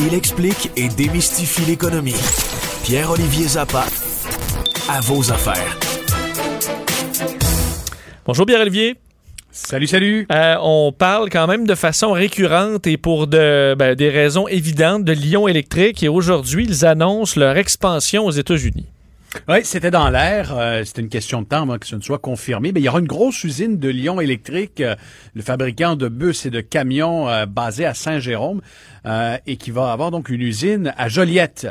Il 0.00 0.14
explique 0.14 0.72
et 0.76 0.88
démystifie 0.88 1.62
l'économie. 1.66 2.14
Pierre-Olivier 2.84 3.46
Zappa, 3.46 3.84
à 4.88 5.00
vos 5.00 5.30
affaires. 5.30 5.78
Bonjour, 8.26 8.46
Pierre-Olivier. 8.46 8.96
Salut, 9.50 9.86
salut. 9.86 10.26
Euh, 10.32 10.56
on 10.60 10.92
parle 10.92 11.30
quand 11.30 11.46
même 11.46 11.66
de 11.66 11.74
façon 11.74 12.12
récurrente 12.12 12.86
et 12.86 12.96
pour 12.96 13.26
de, 13.26 13.74
ben, 13.78 13.94
des 13.94 14.08
raisons 14.08 14.48
évidentes 14.48 15.04
de 15.04 15.12
Lyon 15.12 15.46
Électrique 15.46 16.02
et 16.02 16.08
aujourd'hui, 16.08 16.66
ils 16.68 16.84
annoncent 16.84 17.38
leur 17.38 17.56
expansion 17.56 18.26
aux 18.26 18.30
États-Unis. 18.30 18.86
Oui, 19.48 19.58
c'était 19.62 19.90
dans 19.92 20.10
l'air. 20.10 20.52
Euh, 20.56 20.82
c'était 20.84 21.02
une 21.02 21.08
question 21.08 21.42
de 21.42 21.46
temps 21.46 21.62
avant 21.62 21.78
que 21.78 21.86
ce 21.86 21.94
ne 21.94 22.00
soit 22.00 22.18
confirmé. 22.18 22.72
Mais 22.72 22.80
il 22.80 22.84
y 22.84 22.88
aura 22.88 22.98
une 22.98 23.06
grosse 23.06 23.44
usine 23.44 23.78
de 23.78 23.88
Lyon 23.88 24.20
Électrique, 24.20 24.80
euh, 24.80 24.96
le 25.34 25.42
fabricant 25.42 25.94
de 25.94 26.08
bus 26.08 26.46
et 26.46 26.50
de 26.50 26.60
camions 26.60 27.28
euh, 27.28 27.46
basé 27.46 27.86
à 27.86 27.94
Saint-Jérôme, 27.94 28.60
euh, 29.06 29.36
et 29.46 29.56
qui 29.56 29.70
va 29.70 29.92
avoir 29.92 30.10
donc 30.10 30.30
une 30.30 30.42
usine 30.42 30.92
à 30.96 31.08
Joliette. 31.08 31.68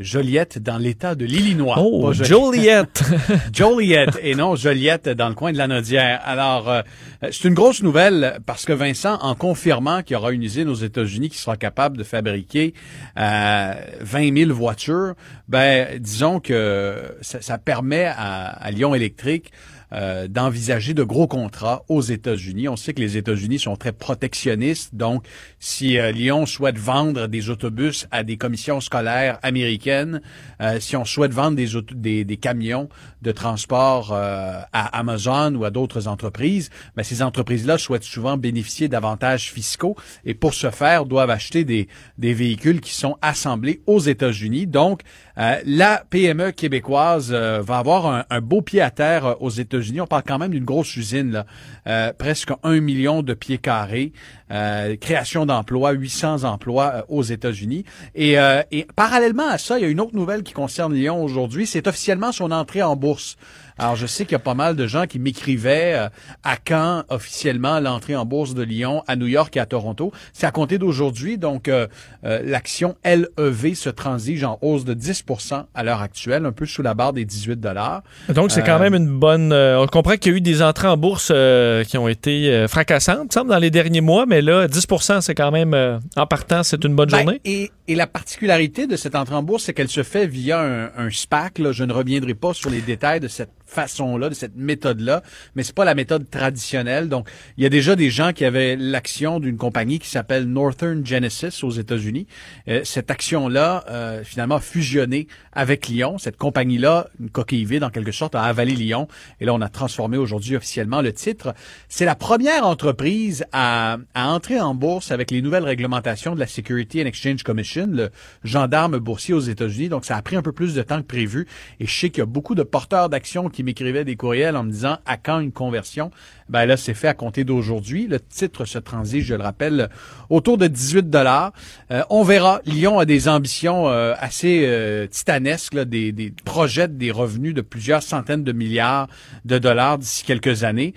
Joliette 0.00 0.58
dans 0.58 0.76
l'État 0.78 1.14
de 1.14 1.24
l'Illinois. 1.24 1.76
Oh, 1.78 2.12
Joliette! 2.12 3.04
Joliette 3.52 4.18
et 4.22 4.34
non 4.34 4.56
Joliette 4.56 5.08
dans 5.08 5.28
le 5.28 5.34
coin 5.34 5.52
de 5.52 5.58
la 5.58 5.68
Nodière. 5.68 6.20
Alors, 6.24 6.68
euh, 6.68 6.82
c'est 7.22 7.44
une 7.44 7.54
grosse 7.54 7.82
nouvelle 7.82 8.40
parce 8.44 8.64
que 8.64 8.72
Vincent, 8.72 9.18
en 9.20 9.36
confirmant 9.36 10.02
qu'il 10.02 10.14
y 10.14 10.16
aura 10.16 10.32
une 10.32 10.42
usine 10.42 10.68
aux 10.68 10.74
États-Unis 10.74 11.28
qui 11.30 11.38
sera 11.38 11.56
capable 11.56 11.96
de 11.96 12.02
fabriquer 12.02 12.74
euh, 13.18 13.74
20 14.00 14.36
000 14.36 14.52
voitures, 14.52 15.14
ben 15.48 15.98
disons 16.00 16.40
que 16.40 17.16
ça, 17.20 17.40
ça 17.40 17.58
permet 17.58 18.06
à, 18.06 18.46
à 18.46 18.70
Lyon 18.72 18.94
Électrique 18.96 19.52
euh, 19.94 20.26
d'envisager 20.26 20.92
de 20.92 21.04
gros 21.04 21.28
contrats 21.28 21.84
aux 21.88 22.00
États-Unis. 22.00 22.68
On 22.68 22.74
sait 22.74 22.94
que 22.94 23.00
les 23.00 23.16
États-Unis 23.16 23.60
sont 23.60 23.76
très 23.76 23.92
protectionnistes, 23.92 24.92
donc 24.96 25.24
si 25.60 25.98
euh, 25.98 26.10
Lyon 26.10 26.46
souhaite 26.46 26.78
vendre 26.78 27.28
des 27.28 27.48
autobus 27.48 28.08
à 28.10 28.24
des 28.24 28.36
commissions 28.36 28.80
scolaires 28.80 29.38
américaines, 29.42 30.20
euh, 30.60 30.80
si 30.80 30.96
on 30.96 31.04
souhaite 31.04 31.32
vendre 31.32 31.56
des, 31.56 32.38
camions 32.42 32.88
de 33.22 33.30
transport 33.30 34.12
à 34.12 34.98
Amazon 34.98 35.54
ou 35.54 35.64
à 35.64 35.70
d'autres 35.70 36.08
entreprises, 36.08 36.70
ben, 36.96 37.04
ces 37.04 37.22
entreprises-là 37.22 37.78
souhaitent 37.78 38.02
souvent 38.02 38.36
bénéficier 38.36 38.88
d'avantages 38.88 39.52
fiscaux 39.52 39.96
et 40.24 40.34
pour 40.34 40.54
ce 40.54 40.70
faire 40.70 41.06
doivent 41.06 41.30
acheter 41.30 41.64
des, 41.64 41.86
véhicules 42.18 42.80
qui 42.80 42.92
sont 42.92 43.16
assemblés 43.22 43.80
aux 43.86 44.00
États-Unis. 44.00 44.66
Donc, 44.66 45.02
la 45.36 46.04
PME 46.10 46.50
québécoise 46.50 47.32
va 47.32 47.78
avoir 47.78 48.26
un, 48.28 48.40
beau 48.40 48.60
pied 48.60 48.80
à 48.80 48.90
terre 48.90 49.40
aux 49.40 49.50
États-Unis. 49.50 49.83
On 50.00 50.06
parle 50.06 50.22
quand 50.26 50.38
même 50.38 50.52
d'une 50.52 50.64
grosse 50.64 50.96
usine. 50.96 51.44
Euh, 51.86 52.12
presque 52.16 52.50
un 52.62 52.80
million 52.80 53.22
de 53.22 53.34
pieds 53.34 53.58
carrés, 53.58 54.12
euh, 54.50 54.96
création 54.96 55.46
d'emplois, 55.46 55.92
800 55.92 56.44
emplois 56.44 56.92
euh, 56.94 57.02
aux 57.08 57.22
États-Unis. 57.22 57.84
Et, 58.14 58.36
et 58.70 58.86
parallèlement 58.96 59.48
à 59.48 59.58
ça, 59.58 59.78
il 59.78 59.82
y 59.82 59.84
a 59.84 59.88
une 59.88 60.00
autre 60.00 60.14
nouvelle 60.14 60.42
qui 60.42 60.52
concerne 60.52 60.94
Lyon 60.94 61.22
aujourd'hui. 61.22 61.66
C'est 61.66 61.86
officiellement 61.86 62.32
son 62.32 62.50
entrée 62.50 62.82
en 62.82 62.96
bourse. 62.96 63.36
Alors, 63.78 63.96
je 63.96 64.06
sais 64.06 64.24
qu'il 64.24 64.32
y 64.32 64.36
a 64.36 64.40
pas 64.40 64.54
mal 64.54 64.76
de 64.76 64.86
gens 64.86 65.06
qui 65.06 65.18
m'écrivaient 65.18 65.94
euh, 65.96 66.08
à 66.44 66.56
quand 66.56 67.02
officiellement 67.08 67.80
l'entrée 67.80 68.14
en 68.16 68.24
bourse 68.24 68.54
de 68.54 68.62
Lyon, 68.62 69.02
à 69.06 69.16
New 69.16 69.26
York 69.26 69.56
et 69.56 69.60
à 69.60 69.66
Toronto. 69.66 70.12
C'est 70.32 70.46
à 70.46 70.50
compter 70.50 70.78
d'aujourd'hui. 70.78 71.38
Donc, 71.38 71.68
euh, 71.68 71.86
euh, 72.24 72.40
l'action 72.44 72.94
LEV 73.04 73.74
se 73.74 73.90
transige 73.90 74.44
en 74.44 74.58
hausse 74.62 74.84
de 74.84 74.94
10% 74.94 75.64
à 75.74 75.82
l'heure 75.82 76.02
actuelle, 76.02 76.46
un 76.46 76.52
peu 76.52 76.66
sous 76.66 76.82
la 76.82 76.94
barre 76.94 77.12
des 77.12 77.24
18 77.24 77.60
dollars. 77.60 78.02
Donc, 78.28 78.50
c'est 78.52 78.62
quand 78.62 78.76
Euh, 78.76 78.78
même 78.90 78.94
une 78.94 79.08
bonne. 79.18 79.52
euh, 79.52 79.80
on 79.80 79.86
comprend 79.86 80.16
qu'il 80.16 80.32
y 80.32 80.34
a 80.34 80.38
eu 80.38 80.40
des 80.40 80.62
entrées 80.62 80.88
en 80.88 80.96
bourse 80.96 81.30
euh, 81.34 81.84
qui 81.84 81.98
ont 81.98 82.08
été 82.08 82.50
euh, 82.52 82.68
fracassantes, 82.68 83.32
semble, 83.32 83.50
dans 83.50 83.58
les 83.58 83.70
derniers 83.70 84.00
mois, 84.00 84.24
mais 84.26 84.40
là, 84.42 84.66
10% 84.68 85.20
c'est 85.20 85.34
quand 85.34 85.50
même. 85.50 85.74
euh, 85.74 85.98
en 86.16 86.26
partant, 86.26 86.62
c'est 86.62 86.82
une 86.84 86.94
bonne 86.94 87.08
Ben, 87.10 87.18
journée. 87.18 87.40
et, 87.44 87.70
et 87.86 87.94
la 87.94 88.06
particularité 88.06 88.86
de 88.86 88.96
cette 88.96 89.14
entrée 89.14 89.34
en 89.34 89.42
bourse, 89.42 89.64
c'est 89.64 89.74
qu'elle 89.74 89.88
se 89.88 90.02
fait 90.02 90.26
via 90.26 90.60
un, 90.60 91.06
un 91.06 91.10
SPAC. 91.10 91.58
Là. 91.58 91.72
Je 91.72 91.84
ne 91.84 91.92
reviendrai 91.92 92.34
pas 92.34 92.54
sur 92.54 92.70
les 92.70 92.80
détails 92.80 93.20
de 93.20 93.28
cette 93.28 93.50
façon-là, 93.66 94.28
de 94.28 94.34
cette 94.34 94.56
méthode-là, 94.56 95.22
mais 95.54 95.62
c'est 95.62 95.74
pas 95.74 95.84
la 95.84 95.94
méthode 95.94 96.30
traditionnelle. 96.30 97.08
Donc, 97.08 97.28
il 97.56 97.64
y 97.64 97.66
a 97.66 97.70
déjà 97.70 97.96
des 97.96 98.10
gens 98.10 98.32
qui 98.32 98.44
avaient 98.44 98.76
l'action 98.76 99.40
d'une 99.40 99.56
compagnie 99.56 99.98
qui 99.98 100.08
s'appelle 100.08 100.44
Northern 100.44 101.04
Genesis 101.04 101.64
aux 101.64 101.70
États-Unis. 101.70 102.26
Euh, 102.68 102.82
cette 102.84 103.10
action-là, 103.10 103.84
euh, 103.90 104.22
finalement, 104.22 104.56
a 104.56 104.60
fusionné 104.60 105.26
avec 105.52 105.88
Lyon. 105.88 106.18
Cette 106.18 106.36
compagnie-là, 106.36 107.08
une 107.20 107.30
coquille 107.30 107.64
vide 107.64 107.84
en 107.84 107.90
quelque 107.90 108.12
sorte, 108.12 108.34
a 108.34 108.42
avalé 108.42 108.74
Lyon. 108.74 109.08
Et 109.40 109.44
là, 109.44 109.54
on 109.54 109.60
a 109.60 109.68
transformé 109.68 110.16
aujourd'hui 110.16 110.56
officiellement 110.56 111.02
le 111.02 111.12
titre. 111.12 111.54
C'est 111.88 112.04
la 112.04 112.14
première 112.14 112.66
entreprise 112.66 113.44
à, 113.52 113.98
à 114.14 114.28
entrer 114.28 114.60
en 114.60 114.74
bourse 114.74 115.10
avec 115.10 115.30
les 115.30 115.42
nouvelles 115.42 115.64
réglementations 115.64 116.34
de 116.34 116.40
la 116.40 116.46
Security 116.46 117.02
and 117.02 117.06
Exchange 117.06 117.42
Commission, 117.42 117.73
le 117.82 118.10
gendarme 118.42 118.98
boursier 118.98 119.34
aux 119.34 119.40
États-Unis. 119.40 119.88
Donc, 119.88 120.04
ça 120.04 120.16
a 120.16 120.22
pris 120.22 120.36
un 120.36 120.42
peu 120.42 120.52
plus 120.52 120.74
de 120.74 120.82
temps 120.82 121.00
que 121.00 121.06
prévu. 121.06 121.46
Et 121.80 121.86
je 121.86 121.98
sais 121.98 122.10
qu'il 122.10 122.18
y 122.18 122.22
a 122.22 122.26
beaucoup 122.26 122.54
de 122.54 122.62
porteurs 122.62 123.08
d'actions 123.08 123.48
qui 123.48 123.62
m'écrivaient 123.62 124.04
des 124.04 124.16
courriels 124.16 124.56
en 124.56 124.64
me 124.64 124.70
disant 124.70 124.98
à 125.06 125.16
quand 125.16 125.40
une 125.40 125.52
conversion? 125.52 126.10
Ben 126.48 126.66
là, 126.66 126.76
c'est 126.76 126.94
fait 126.94 127.08
à 127.08 127.14
compter 127.14 127.44
d'aujourd'hui. 127.44 128.06
Le 128.06 128.20
titre 128.20 128.64
se 128.66 128.78
transige, 128.78 129.24
je 129.24 129.34
le 129.34 129.42
rappelle, 129.42 129.88
autour 130.28 130.58
de 130.58 130.66
18 130.66 131.08
dollars. 131.08 131.52
Euh, 131.90 132.02
on 132.10 132.22
verra. 132.22 132.60
Lyon 132.66 132.98
a 132.98 133.06
des 133.06 133.28
ambitions 133.28 133.88
euh, 133.88 134.14
assez 134.18 134.64
euh, 134.66 135.06
titanesques, 135.06 135.74
là, 135.74 135.84
des, 135.84 136.12
des 136.12 136.32
projette 136.44 136.98
des 136.98 137.10
revenus 137.10 137.54
de 137.54 137.62
plusieurs 137.62 138.02
centaines 138.02 138.44
de 138.44 138.52
milliards 138.52 139.08
de 139.44 139.58
dollars 139.58 139.98
d'ici 139.98 140.24
quelques 140.24 140.64
années. 140.64 140.94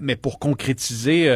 Mais 0.00 0.16
pour 0.16 0.38
concrétiser 0.38 1.30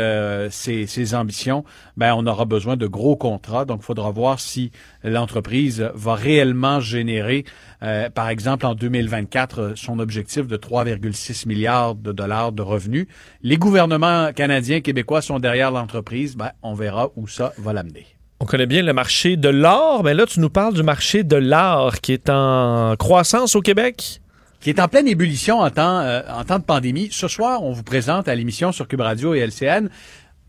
ces, 0.51 0.87
ces 0.87 1.15
ambitions, 1.15 1.65
ben 1.97 2.15
on 2.17 2.27
aura 2.27 2.47
besoin 2.47 2.77
de 2.77 2.87
gros 2.87 3.17
contrats. 3.17 3.65
Donc, 3.65 3.81
il 3.83 3.85
faudra 3.85 4.11
voir 4.11 4.41
si 4.41 4.72
l'entreprise 5.05 5.91
va 5.95 6.15
réellement 6.15 6.81
générer, 6.81 7.45
euh, 7.83 8.09
par 8.11 8.29
exemple, 8.29 8.67
en 8.67 8.75
2024, 8.75 9.59
euh, 9.61 9.73
son 9.77 9.99
objectif 9.99 10.47
de 10.47 10.57
3,6 10.57 11.47
milliards 11.47 11.95
de 11.95 12.13
dollars 12.13 12.53
de 12.53 12.63
revenus. 12.63 13.07
Les 13.43 13.57
gouvernements 13.57 14.33
canadiens, 14.33 14.81
québécois 14.81 15.23
sont 15.23 15.39
derrière 15.39 15.71
l'entreprise. 15.71 16.37
Ben, 16.37 16.51
on 16.63 16.75
verra 16.75 17.11
où 17.17 17.29
ça 17.29 17.53
va 17.59 17.73
l'amener. 17.73 18.07
On 18.41 18.45
connaît 18.45 18.67
bien 18.67 18.83
le 18.83 18.93
marché 18.93 19.37
de 19.37 19.49
l'or, 19.49 20.03
mais 20.03 20.15
là, 20.15 20.27
tu 20.27 20.41
nous 20.41 20.51
parles 20.51 20.75
du 20.75 20.83
marché 20.83 21.23
de 21.23 21.37
l'art 21.37 22.01
qui 22.01 22.13
est 22.13 22.29
en 22.29 22.97
croissance 22.97 23.55
au 23.57 23.61
Québec. 23.61 24.19
qui 24.61 24.71
est 24.71 24.79
en 24.79 24.87
pleine 24.87 25.09
ébullition 25.09 25.59
en 25.59 25.71
temps, 25.71 25.99
euh, 26.01 26.21
en 26.33 26.45
temps 26.45 26.61
de 26.61 26.65
pandémie. 26.65 27.09
Ce 27.11 27.27
soir, 27.27 27.65
on 27.65 27.73
vous 27.73 27.83
présente 27.83 28.29
à 28.29 28.35
l'émission 28.37 28.71
sur 28.71 28.87
Cube 28.87 29.01
Radio 29.01 29.35
et 29.35 29.41
LCN 29.41 29.89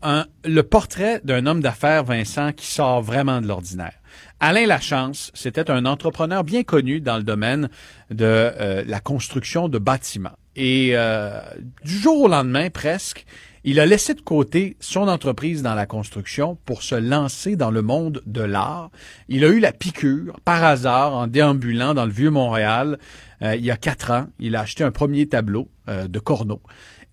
un- 0.02 0.26
le 0.44 0.62
portrait 0.62 1.20
d'un 1.24 1.46
homme 1.46 1.60
d'affaires, 1.60 2.04
Vincent, 2.04 2.52
qui 2.52 2.66
sort 2.66 3.02
vraiment 3.02 3.40
de 3.40 3.48
l'ordinaire. 3.48 3.94
Alain 4.40 4.66
Lachance, 4.66 5.30
c'était 5.34 5.70
un 5.70 5.86
entrepreneur 5.86 6.44
bien 6.44 6.64
connu 6.64 7.00
dans 7.00 7.16
le 7.16 7.22
domaine 7.22 7.68
de 8.10 8.24
euh, 8.24 8.84
la 8.86 9.00
construction 9.00 9.68
de 9.68 9.78
bâtiments. 9.78 10.36
Et 10.56 10.90
euh, 10.92 11.40
du 11.84 11.96
jour 11.96 12.22
au 12.22 12.28
lendemain, 12.28 12.68
presque, 12.68 13.24
il 13.64 13.80
a 13.80 13.86
laissé 13.86 14.12
de 14.12 14.20
côté 14.20 14.76
son 14.80 15.08
entreprise 15.08 15.62
dans 15.62 15.74
la 15.74 15.86
construction 15.86 16.58
pour 16.66 16.82
se 16.82 16.94
lancer 16.94 17.56
dans 17.56 17.70
le 17.70 17.80
monde 17.80 18.22
de 18.26 18.42
l'art. 18.42 18.90
Il 19.28 19.44
a 19.44 19.48
eu 19.48 19.60
la 19.60 19.72
piqûre, 19.72 20.38
par 20.44 20.62
hasard, 20.62 21.14
en 21.14 21.26
déambulant 21.26 21.94
dans 21.94 22.04
le 22.04 22.12
vieux 22.12 22.30
Montréal. 22.30 22.98
euh, 23.42 23.56
il 23.56 23.64
y 23.64 23.70
a 23.70 23.76
quatre 23.76 24.10
ans, 24.10 24.26
il 24.38 24.56
a 24.56 24.60
acheté 24.60 24.84
un 24.84 24.90
premier 24.90 25.26
tableau 25.26 25.68
de 25.86 26.18
Corneau. 26.18 26.62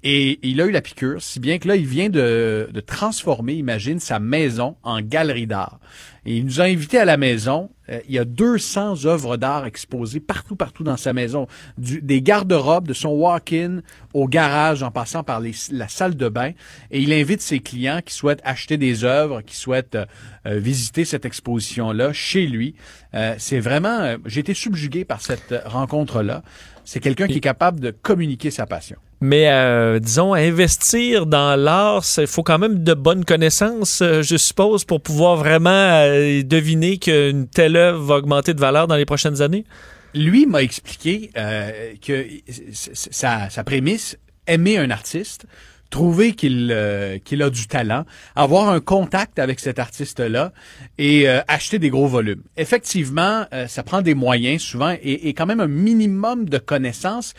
Et 0.04 0.40
il 0.48 0.60
a 0.62 0.66
eu 0.66 0.72
la 0.72 0.82
piqûre, 0.82 1.22
si 1.22 1.40
bien 1.40 1.60
que 1.60 1.68
là, 1.68 1.76
il 1.76 1.86
vient 1.86 2.10
de, 2.10 2.70
de 2.72 2.80
transformer, 2.80 3.54
imagine, 3.54 4.00
sa 4.00 4.20
maison 4.20 4.76
en 4.82 5.02
galerie 5.02 5.46
d'art. 5.46 5.80
Et 6.26 6.38
il 6.38 6.46
nous 6.46 6.62
a 6.62 6.66
invités 6.66 7.00
à 7.00 7.06
la 7.06 7.18
maison. 7.18 7.72
Euh, 7.90 8.00
il 8.08 8.14
y 8.14 8.20
a 8.20 8.26
200 8.26 9.06
œuvres 9.06 9.38
d'art 9.38 9.66
exposées 9.66 10.20
partout, 10.20 10.56
partout 10.56 10.84
dans 10.84 10.96
sa 10.98 11.14
maison. 11.14 11.48
Du- 11.80 12.00
des 12.02 12.22
garde-robes, 12.22 12.88
de 12.88 12.94
son 12.94 13.10
walk-in 13.10 13.80
au 14.14 14.28
garage, 14.28 14.84
en 14.84 14.92
passant 14.92 15.24
par 15.24 15.40
les- 15.40 15.56
la 15.72 15.88
salle 15.88 16.16
de 16.16 16.30
bain. 16.30 16.52
Et 16.92 17.02
il 17.02 17.12
invite 17.12 17.42
ses 17.42 17.60
clients 17.60 18.02
qui 18.06 18.14
souhaitent 18.14 18.42
acheter 18.44 18.78
des 18.78 19.04
œuvres, 19.04 19.42
qui 19.42 19.56
souhaitent 19.56 19.96
euh, 19.96 20.06
euh, 20.46 20.60
visiter 20.60 21.06
cette 21.06 21.26
exposition-là 21.26 22.14
chez 22.14 22.46
lui. 22.46 22.76
Euh, 23.16 23.34
c'est 23.40 23.60
vraiment... 23.60 24.16
J'ai 24.28 24.42
été 24.42 24.54
subjugué 24.54 25.06
par 25.06 25.22
cette 25.22 25.56
rencontre-là. 25.66 26.44
C'est 26.86 27.00
quelqu'un 27.00 27.26
qui 27.28 27.38
est 27.38 27.42
capable 27.42 27.80
de 27.80 27.90
communiquer 27.90 28.52
sa 28.52 28.68
passion. 28.68 28.98
Mais 29.22 29.50
euh, 29.50 30.00
disons, 30.00 30.34
investir 30.34 31.28
dans 31.28 31.56
l'art, 31.56 32.04
il 32.18 32.28
faut 32.28 32.44
quand 32.44 32.58
même 32.58 32.84
de 32.84 32.94
bonnes 32.94 33.24
connaissances, 33.24 34.02
euh, 34.02 34.24
je 34.24 34.36
suppose, 34.36 34.84
pour 34.84 35.02
pouvoir 35.02 35.38
vraiment 35.38 35.70
euh, 35.70 36.42
deviner 36.44 36.98
qu'une 36.98 37.48
telle 37.48 37.76
œuvre 37.76 38.04
va 38.04 38.16
augmenter 38.16 38.54
de 38.54 38.60
valeur 38.60 38.88
dans 38.88 38.96
les 38.96 39.06
prochaines 39.06 39.42
années? 39.42 39.66
lui 40.14 40.46
m'a 40.46 40.62
expliqué 40.62 41.32
euh, 41.38 41.94
que 42.02 42.28
sa, 42.74 43.50
sa 43.50 43.64
prémisse, 43.64 44.18
aimer 44.48 44.78
un 44.78 44.90
artiste, 44.90 45.46
trouver 45.90 46.34
qu'il 46.34 46.70
euh, 46.72 47.18
qu'il 47.20 47.44
a 47.44 47.50
du 47.50 47.68
talent, 47.68 48.06
avoir 48.36 48.70
un 48.70 48.80
contact 48.80 49.40
avec 49.40 49.60
cet 49.60 49.78
artiste-là 49.78 50.54
et 50.98 51.28
euh, 51.30 51.42
acheter 51.48 51.80
des 51.80 51.90
gros 51.90 52.08
volumes. 52.08 52.44
Effectivement, 52.58 53.46
euh, 53.54 53.68
ça 53.68 53.84
prend 53.84 54.02
des 54.02 54.16
moyens 54.16 54.62
souvent 54.62 54.96
et, 55.02 55.28
et 55.28 55.34
quand 55.34 55.46
même 55.46 55.60
un 55.60 55.68
minimum 55.68 56.48
de 56.48 56.58
connaissances. 56.58 57.34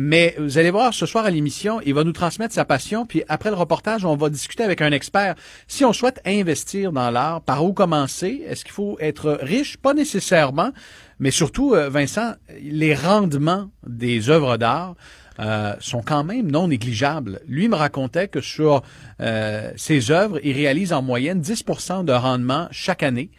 Mais 0.00 0.36
vous 0.38 0.58
allez 0.58 0.70
voir 0.70 0.94
ce 0.94 1.06
soir 1.06 1.24
à 1.24 1.30
l'émission, 1.30 1.80
il 1.84 1.92
va 1.92 2.04
nous 2.04 2.12
transmettre 2.12 2.54
sa 2.54 2.64
passion, 2.64 3.04
puis 3.04 3.24
après 3.28 3.50
le 3.50 3.56
reportage, 3.56 4.04
on 4.04 4.14
va 4.14 4.30
discuter 4.30 4.62
avec 4.62 4.80
un 4.80 4.92
expert. 4.92 5.34
Si 5.66 5.84
on 5.84 5.92
souhaite 5.92 6.20
investir 6.24 6.92
dans 6.92 7.10
l'art, 7.10 7.40
par 7.40 7.64
où 7.64 7.72
commencer? 7.72 8.44
Est-ce 8.46 8.64
qu'il 8.64 8.74
faut 8.74 8.96
être 9.00 9.36
riche? 9.42 9.76
Pas 9.76 9.94
nécessairement, 9.94 10.70
mais 11.18 11.32
surtout, 11.32 11.74
euh, 11.74 11.88
Vincent, 11.88 12.34
les 12.62 12.94
rendements 12.94 13.70
des 13.88 14.30
œuvres 14.30 14.56
d'art 14.56 14.94
euh, 15.40 15.74
sont 15.80 16.02
quand 16.02 16.22
même 16.22 16.48
non 16.48 16.68
négligeables. 16.68 17.40
Lui 17.48 17.66
me 17.66 17.74
racontait 17.74 18.28
que 18.28 18.40
sur 18.40 18.84
euh, 19.20 19.72
ses 19.74 20.12
œuvres, 20.12 20.38
il 20.44 20.52
réalise 20.52 20.92
en 20.92 21.02
moyenne 21.02 21.40
10% 21.40 22.04
de 22.04 22.12
rendement 22.12 22.68
chaque 22.70 23.02
année. 23.02 23.32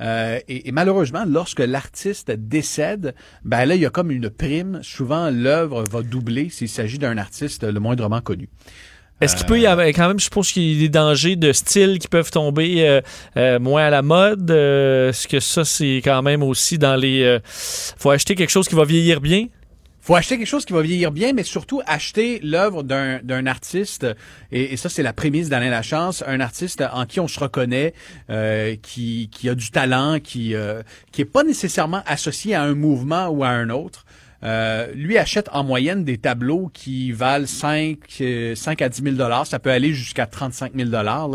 Euh, 0.00 0.38
et, 0.48 0.68
et 0.68 0.72
malheureusement, 0.72 1.24
lorsque 1.26 1.60
l'artiste 1.60 2.30
décède, 2.30 3.14
ben 3.44 3.64
là, 3.66 3.74
il 3.74 3.82
y 3.82 3.86
a 3.86 3.90
comme 3.90 4.10
une 4.10 4.30
prime. 4.30 4.80
Souvent, 4.82 5.30
l'œuvre 5.30 5.84
va 5.90 6.02
doubler 6.02 6.48
s'il 6.50 6.68
s'agit 6.68 6.98
d'un 6.98 7.18
artiste 7.18 7.64
le 7.64 7.80
moindrement 7.80 8.20
connu. 8.20 8.48
Est-ce 9.20 9.36
qu'il 9.36 9.44
peut 9.44 9.60
y 9.60 9.66
avoir 9.66 9.86
quand 9.88 10.08
même, 10.08 10.18
je 10.18 10.24
suppose 10.24 10.50
qu'il 10.50 10.62
y 10.72 10.76
a 10.76 10.80
des 10.80 10.88
dangers 10.88 11.36
de 11.36 11.52
style 11.52 11.98
qui 11.98 12.08
peuvent 12.08 12.30
tomber 12.30 12.88
euh, 12.88 13.02
euh, 13.36 13.58
moins 13.58 13.84
à 13.84 13.90
la 13.90 14.00
mode. 14.00 14.50
euh, 14.50 15.10
Est-ce 15.10 15.28
que 15.28 15.40
ça, 15.40 15.66
c'est 15.66 16.00
quand 16.02 16.22
même 16.22 16.42
aussi 16.42 16.78
dans 16.78 16.96
les... 16.96 17.38
faut 17.44 18.10
acheter 18.10 18.34
quelque 18.34 18.48
chose 18.48 18.66
qui 18.66 18.74
va 18.74 18.84
vieillir 18.84 19.20
bien? 19.20 19.48
Acheter 20.16 20.38
quelque 20.38 20.46
chose 20.46 20.64
qui 20.64 20.72
va 20.72 20.82
vieillir 20.82 21.12
bien, 21.12 21.32
mais 21.32 21.42
surtout 21.42 21.82
acheter 21.86 22.40
l'œuvre 22.42 22.82
d'un, 22.82 23.46
artiste, 23.46 24.06
et, 24.50 24.76
ça 24.76 24.88
c'est 24.88 25.02
la 25.02 25.12
prémisse 25.12 25.48
d'Alain 25.48 25.70
Lachance, 25.70 26.24
un 26.26 26.40
artiste 26.40 26.82
en 26.92 27.06
qui 27.06 27.20
on 27.20 27.28
se 27.28 27.38
reconnaît, 27.38 27.94
euh, 28.28 28.76
qui, 28.82 29.28
qui 29.32 29.48
a 29.48 29.54
du 29.54 29.70
talent, 29.70 30.18
qui 30.20 30.54
euh, 30.54 30.82
qui 31.12 31.24
pas 31.24 31.44
nécessairement 31.44 32.02
associé 32.06 32.54
à 32.54 32.62
un 32.62 32.74
mouvement 32.74 33.28
ou 33.28 33.44
à 33.44 33.48
un 33.48 33.70
autre. 33.70 34.04
Euh, 34.42 34.86
lui 34.94 35.18
achète 35.18 35.48
en 35.52 35.62
moyenne 35.64 36.02
des 36.04 36.16
tableaux 36.18 36.70
qui 36.72 37.12
valent 37.12 37.46
5, 37.46 37.98
euh, 38.22 38.54
5 38.54 38.80
à 38.82 38.88
10 38.88 39.02
000 39.02 39.14
dollars. 39.16 39.46
Ça 39.46 39.58
peut 39.58 39.70
aller 39.70 39.92
jusqu'à 39.92 40.26
35 40.26 40.72
000 40.74 40.88
dollars 40.88 41.28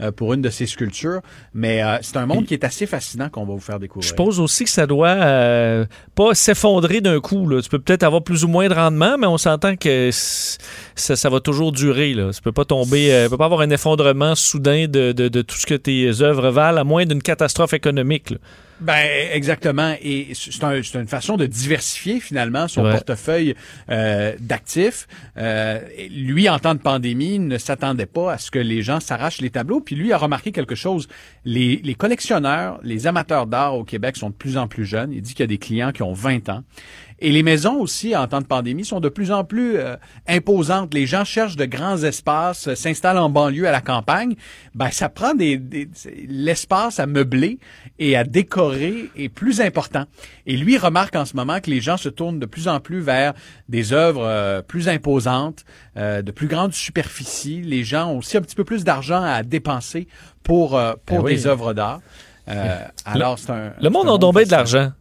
euh, 0.00 0.10
pour 0.10 0.34
une 0.34 0.42
de 0.42 0.50
ces 0.50 0.66
sculptures. 0.66 1.20
Mais 1.54 1.82
euh, 1.82 1.98
c'est 2.02 2.16
un 2.16 2.26
monde 2.26 2.46
qui 2.46 2.54
est 2.54 2.64
assez 2.64 2.86
fascinant 2.86 3.28
qu'on 3.28 3.44
va 3.46 3.52
vous 3.54 3.60
faire 3.60 3.78
découvrir. 3.78 4.02
Je 4.02 4.08
suppose 4.08 4.40
aussi 4.40 4.64
que 4.64 4.70
ça 4.70 4.86
doit 4.86 5.08
euh, 5.08 5.84
pas 6.14 6.34
s'effondrer 6.34 7.00
d'un 7.00 7.20
coup. 7.20 7.48
Là. 7.48 7.62
Tu 7.62 7.68
peux 7.68 7.78
peut-être 7.78 8.02
avoir 8.02 8.22
plus 8.24 8.42
ou 8.44 8.48
moins 8.48 8.68
de 8.68 8.74
rendement, 8.74 9.16
mais 9.18 9.26
on 9.28 9.38
s'entend 9.38 9.76
que 9.76 10.10
ça, 10.12 11.14
ça 11.16 11.28
va 11.30 11.40
toujours 11.40 11.72
durer. 11.72 12.14
Là. 12.14 12.32
Ça 12.32 12.40
peut 12.42 12.52
pas 12.52 12.64
tomber, 12.64 13.12
euh, 13.12 13.28
peut 13.28 13.36
pas 13.38 13.44
avoir 13.46 13.60
un 13.60 13.70
effondrement 13.70 14.34
soudain 14.34 14.86
de, 14.88 15.12
de- 15.12 15.28
de 15.28 15.42
tout 15.42 15.56
ce 15.56 15.66
que 15.66 15.74
tes 15.74 16.22
œuvres 16.22 16.50
valent, 16.50 16.80
à 16.80 16.84
moins 16.84 17.04
d'une 17.06 17.22
catastrophe 17.22 17.72
économique. 17.72 18.30
là. 18.30 18.38
Ben 18.80 19.08
exactement. 19.32 19.94
Et 20.02 20.28
c'est 20.34 20.62
un- 20.62 20.82
c'est 20.82 20.98
une 20.98 21.08
façon 21.08 21.36
de 21.36 21.46
diversifier 21.46 22.20
finalement 22.20 22.68
son 22.68 22.84
Ouais. 22.84 22.92
portefeuille 22.92 23.54
euh, 23.90 24.34
d'actifs. 24.38 25.06
Euh, 25.36 25.80
lui, 26.10 26.48
en 26.48 26.58
temps 26.58 26.74
de 26.74 26.80
pandémie, 26.80 27.38
ne 27.40 27.58
s'attendait 27.58 28.06
pas 28.06 28.32
à 28.34 28.38
ce 28.38 28.50
que 28.50 28.58
les 28.58 28.82
gens 28.82 29.00
s'arrachent 29.00 29.40
les 29.40 29.50
tableaux. 29.50 29.80
Puis 29.80 29.96
lui 29.96 30.12
a 30.12 30.16
remarqué 30.18 30.52
quelque 30.52 30.74
chose. 30.76 31.08
Les, 31.44 31.80
les 31.82 31.94
collectionneurs, 31.94 32.78
les 32.84 33.06
amateurs 33.06 33.46
d'art 33.46 33.74
au 33.76 33.84
Québec 33.84 34.16
sont 34.16 34.30
de 34.30 34.34
plus 34.34 34.56
en 34.56 34.68
plus 34.68 34.84
jeunes. 34.84 35.12
Il 35.12 35.22
dit 35.22 35.32
qu'il 35.34 35.40
y 35.42 35.44
a 35.44 35.48
des 35.48 35.58
clients 35.58 35.90
qui 35.92 36.02
ont 36.02 36.12
20 36.12 36.48
ans. 36.48 36.62
Et 37.20 37.32
les 37.32 37.42
maisons 37.42 37.74
aussi, 37.80 38.14
en 38.14 38.26
temps 38.28 38.40
de 38.40 38.46
pandémie, 38.46 38.84
sont 38.84 39.00
de 39.00 39.08
plus 39.08 39.32
en 39.32 39.42
plus 39.44 39.76
euh, 39.76 39.96
imposantes. 40.28 40.94
Les 40.94 41.06
gens 41.06 41.24
cherchent 41.24 41.56
de 41.56 41.64
grands 41.64 41.96
espaces, 42.02 42.68
euh, 42.68 42.74
s'installent 42.74 43.18
en 43.18 43.28
banlieue 43.28 43.66
à 43.66 43.72
la 43.72 43.80
campagne. 43.80 44.34
Ben, 44.74 44.90
ça 44.90 45.08
prend 45.08 45.34
des, 45.34 45.56
des- 45.56 45.88
l'espace 46.28 47.00
à 47.00 47.06
meubler 47.06 47.58
et 47.98 48.16
à 48.16 48.24
décorer 48.24 49.10
est 49.16 49.28
plus 49.28 49.60
important. 49.60 50.04
Et 50.46 50.56
lui 50.56 50.78
remarque 50.78 51.16
en 51.16 51.24
ce 51.24 51.34
moment 51.34 51.60
que 51.60 51.70
les 51.70 51.80
gens 51.80 51.96
se 51.96 52.08
tournent 52.08 52.38
de 52.38 52.46
plus 52.46 52.68
en 52.68 52.78
plus 52.78 53.00
vers 53.00 53.34
des 53.68 53.92
œuvres 53.92 54.24
euh, 54.24 54.62
plus 54.62 54.88
imposantes, 54.88 55.64
euh, 55.96 56.22
de 56.22 56.30
plus 56.30 56.46
grande 56.46 56.72
superficie. 56.72 57.62
Les 57.62 57.82
gens 57.84 58.10
ont 58.12 58.18
aussi 58.18 58.36
un 58.36 58.42
petit 58.42 58.54
peu 58.56 58.64
plus 58.64 58.84
d'argent 58.84 59.22
à 59.22 59.42
dépenser 59.42 60.06
pour 60.44 60.76
euh, 60.76 60.94
pour 61.04 61.18
Ben 61.18 61.24
oui. 61.24 61.34
des 61.34 61.46
œuvres 61.46 61.72
d'art. 61.74 62.00
Euh, 62.48 62.78
alors 63.04 63.38
c'est 63.38 63.50
un 63.50 63.72
Le 63.82 63.90
monde 63.90 64.08
a 64.08 64.16
tombé 64.18 64.44
de 64.46 64.50
l'argent. 64.50 64.92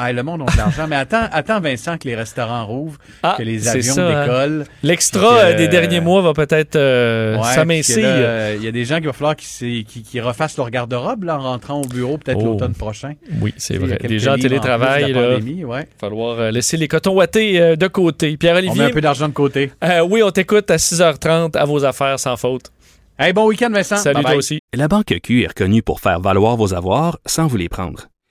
Ah, 0.00 0.12
le 0.12 0.22
monde 0.22 0.42
a 0.46 0.52
de 0.52 0.56
l'argent. 0.56 0.86
Mais 0.88 0.94
attends, 0.96 1.26
attends, 1.32 1.60
Vincent, 1.60 1.98
que 1.98 2.06
les 2.06 2.14
restaurants 2.14 2.64
rouvrent, 2.64 2.98
Ah, 3.22 3.34
que 3.36 3.42
les 3.42 3.66
avions 3.66 3.94
ça, 3.94 4.06
hein. 4.06 4.24
décollent. 4.26 4.64
L'extra 4.84 5.38
euh, 5.38 5.56
des 5.56 5.66
derniers 5.66 6.00
mois 6.00 6.22
va 6.22 6.32
peut-être 6.34 6.76
euh, 6.76 7.36
Ouais, 7.36 7.52
s'amincir. 7.54 8.04
euh, 8.06 8.54
Il 8.56 8.64
y 8.64 8.68
a 8.68 8.72
des 8.72 8.84
gens 8.84 9.00
qui 9.00 9.06
va 9.06 9.12
falloir 9.12 9.34
qu'ils 9.34 9.84
qu'ils- 9.84 10.02
qu'ils 10.04 10.20
refassent 10.22 10.56
leur 10.56 10.70
garde-robe 10.70 11.24
là, 11.24 11.36
en 11.38 11.42
rentrant 11.42 11.80
au 11.82 11.86
bureau, 11.88 12.16
peut-être 12.18 12.38
Oh. 12.40 12.44
l'automne 12.44 12.74
prochain. 12.74 13.14
Oui, 13.40 13.52
c'est 13.56 13.74
Il 13.74 13.80
vrai. 13.80 13.98
Les 14.04 14.18
gens 14.20 14.34
en 14.34 14.38
télétravail, 14.38 15.12
là, 15.12 15.34
pandémie, 15.34 15.64
ouais. 15.64 15.80
va 15.80 15.86
falloir 15.98 16.38
euh, 16.38 16.50
laisser 16.52 16.76
les 16.76 16.86
cotons 16.86 17.14
wattés 17.14 17.60
euh, 17.60 17.74
de 17.76 17.86
côté. 17.88 18.28
On 18.28 18.30
met 18.30 18.36
Pierre-Olivier, 18.36 18.82
un 18.84 18.90
peu 18.90 19.00
d'argent 19.00 19.28
de 19.28 19.32
côté. 19.34 19.72
euh, 19.82 20.00
oui, 20.08 20.22
on 20.22 20.30
t'écoute 20.30 20.70
à 20.70 20.76
6h30 20.76 21.56
à 21.56 21.64
vos 21.64 21.84
affaires 21.84 22.20
sans 22.20 22.36
faute. 22.36 22.70
Hey, 23.18 23.32
bon 23.32 23.46
week-end, 23.48 23.70
Vincent. 23.72 23.96
Salut 23.96 24.14
Bye 24.14 24.22
toi 24.22 24.30
bye. 24.30 24.38
aussi. 24.38 24.60
La 24.76 24.86
Banque 24.86 25.12
Q 25.24 25.42
est 25.42 25.48
reconnue 25.48 25.82
pour 25.82 25.98
faire 26.00 26.20
valoir 26.20 26.56
vos 26.56 26.72
avoirs 26.72 27.18
sans 27.26 27.48
vous 27.48 27.56
les 27.56 27.68
prendre. 27.68 28.06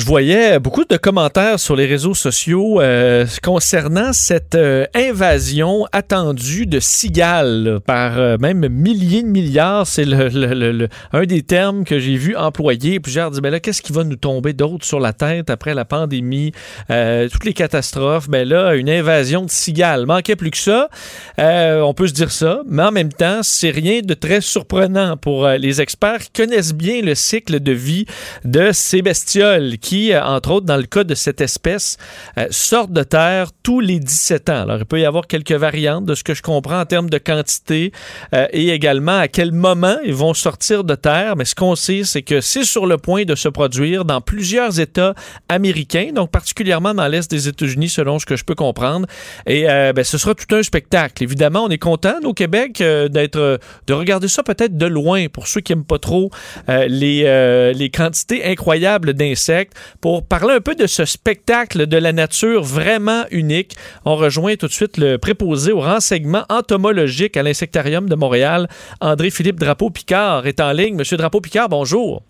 Je 0.00 0.06
voyais 0.06 0.58
beaucoup 0.58 0.86
de 0.86 0.96
commentaires 0.96 1.60
sur 1.60 1.76
les 1.76 1.84
réseaux 1.84 2.14
sociaux 2.14 2.80
euh, 2.80 3.26
concernant 3.42 4.14
cette 4.14 4.54
euh, 4.54 4.86
invasion 4.94 5.84
attendue 5.92 6.64
de 6.64 6.80
cigales 6.80 7.64
là, 7.64 7.80
par 7.80 8.18
euh, 8.18 8.38
même 8.38 8.66
milliers 8.70 9.22
de 9.22 9.28
milliards. 9.28 9.86
C'est 9.86 10.06
le, 10.06 10.28
le- 10.30 10.72
le- 10.72 10.88
un 11.12 11.24
des 11.26 11.42
termes 11.42 11.84
que 11.84 11.98
j'ai 11.98 12.16
vu. 12.16 12.34
Puis 12.54 13.12
j'ai 13.12 13.30
dit, 13.30 13.40
ben 13.42 13.50
là, 13.50 13.60
qu'est-ce 13.60 13.82
qui 13.82 13.92
va 13.92 14.02
nous 14.02 14.16
tomber 14.16 14.54
d'autre 14.54 14.86
sur 14.86 15.00
la 15.00 15.12
tête 15.12 15.50
après 15.50 15.74
la 15.74 15.84
pandémie, 15.84 16.52
euh, 16.88 17.28
toutes 17.28 17.44
les 17.44 17.52
catastrophes? 17.52 18.30
Ben 18.30 18.48
là, 18.48 18.74
une 18.76 18.88
invasion 18.88 19.44
de 19.44 19.50
cigales. 19.50 20.06
Manquait 20.06 20.34
plus 20.34 20.50
que 20.50 20.56
ça. 20.56 20.88
Euh, 21.38 21.80
on 21.82 21.92
peut 21.92 22.06
se 22.06 22.14
dire 22.14 22.32
ça, 22.32 22.62
mais 22.66 22.84
en 22.84 22.90
même 22.90 23.12
temps, 23.12 23.40
c'est 23.42 23.68
rien 23.70 24.00
de 24.00 24.14
très 24.14 24.40
surprenant 24.40 25.18
pour 25.18 25.44
euh, 25.44 25.58
les 25.58 25.82
experts 25.82 26.20
qui 26.20 26.42
connaissent 26.42 26.72
bien 26.72 27.02
le 27.02 27.14
cycle 27.14 27.60
de 27.60 27.72
vie 27.72 28.06
de 28.46 28.70
ces 28.72 29.02
bestioles 29.02 29.76
euh, 29.92 30.22
entre 30.22 30.50
autres, 30.52 30.66
dans 30.66 30.76
le 30.76 30.84
cas 30.84 31.04
de 31.04 31.14
cette 31.14 31.40
espèce, 31.40 31.96
euh, 32.38 32.46
sortent 32.50 32.92
de 32.92 33.02
terre 33.02 33.50
tous 33.62 33.80
les 33.80 33.98
17 33.98 34.48
ans. 34.48 34.62
Alors, 34.62 34.78
il 34.78 34.84
peut 34.84 35.00
y 35.00 35.04
avoir 35.04 35.26
quelques 35.26 35.52
variantes 35.52 36.04
de 36.04 36.14
ce 36.14 36.24
que 36.24 36.34
je 36.34 36.42
comprends 36.42 36.80
en 36.80 36.86
termes 36.86 37.10
de 37.10 37.18
quantité 37.18 37.92
euh, 38.34 38.46
et 38.52 38.70
également 38.70 39.18
à 39.18 39.28
quel 39.28 39.52
moment 39.52 39.96
ils 40.04 40.14
vont 40.14 40.34
sortir 40.34 40.84
de 40.84 40.94
terre. 40.94 41.36
Mais 41.36 41.44
ce 41.44 41.54
qu'on 41.54 41.74
sait, 41.74 42.02
c'est 42.04 42.22
que 42.22 42.40
c'est 42.40 42.64
sur 42.64 42.86
le 42.86 42.98
point 42.98 43.24
de 43.24 43.34
se 43.34 43.48
produire 43.48 44.04
dans 44.04 44.20
plusieurs 44.20 44.80
États 44.80 45.14
américains, 45.48 46.10
donc 46.14 46.30
particulièrement 46.30 46.94
dans 46.94 47.08
l'Est 47.08 47.30
des 47.30 47.48
États-Unis, 47.48 47.88
selon 47.88 48.18
ce 48.18 48.26
que 48.26 48.36
je 48.36 48.44
peux 48.44 48.54
comprendre. 48.54 49.06
Et 49.46 49.64
ben, 49.64 50.04
ce 50.04 50.18
sera 50.18 50.34
tout 50.34 50.54
un 50.54 50.62
spectacle. 50.62 51.22
Évidemment, 51.22 51.64
on 51.64 51.68
est 51.68 51.78
content 51.78 52.18
au 52.24 52.34
Québec 52.34 52.78
d'être, 52.78 53.60
de 53.86 53.92
regarder 53.92 54.28
ça 54.28 54.42
peut-être 54.42 54.76
de 54.76 54.86
loin 54.86 55.26
pour 55.28 55.46
ceux 55.46 55.60
qui 55.60 55.72
aiment 55.72 55.84
pas 55.84 55.98
trop 55.98 56.30
les, 56.68 57.72
les 57.74 57.90
quantités 57.90 58.44
incroyables 58.44 59.14
d'insectes. 59.14 59.74
Pour 60.00 60.24
parler 60.26 60.54
un 60.54 60.60
peu 60.60 60.74
de 60.74 60.86
ce 60.86 61.04
spectacle 61.04 61.86
de 61.86 61.96
la 61.96 62.12
nature 62.12 62.62
vraiment 62.62 63.24
unique, 63.30 63.74
on 64.04 64.16
rejoint 64.16 64.56
tout 64.56 64.66
de 64.66 64.72
suite 64.72 64.96
le 64.98 65.18
préposé 65.18 65.72
au 65.72 65.80
renseignement 65.80 66.44
entomologique 66.48 67.36
à 67.36 67.42
l'Insectarium 67.42 68.08
de 68.08 68.14
Montréal. 68.14 68.68
André-Philippe 69.00 69.60
Drapeau-Picard 69.60 70.46
est 70.46 70.60
en 70.60 70.72
ligne. 70.72 70.96
Monsieur 70.96 71.16
Drapeau-Picard, 71.16 71.68
bonjour. 71.68 72.22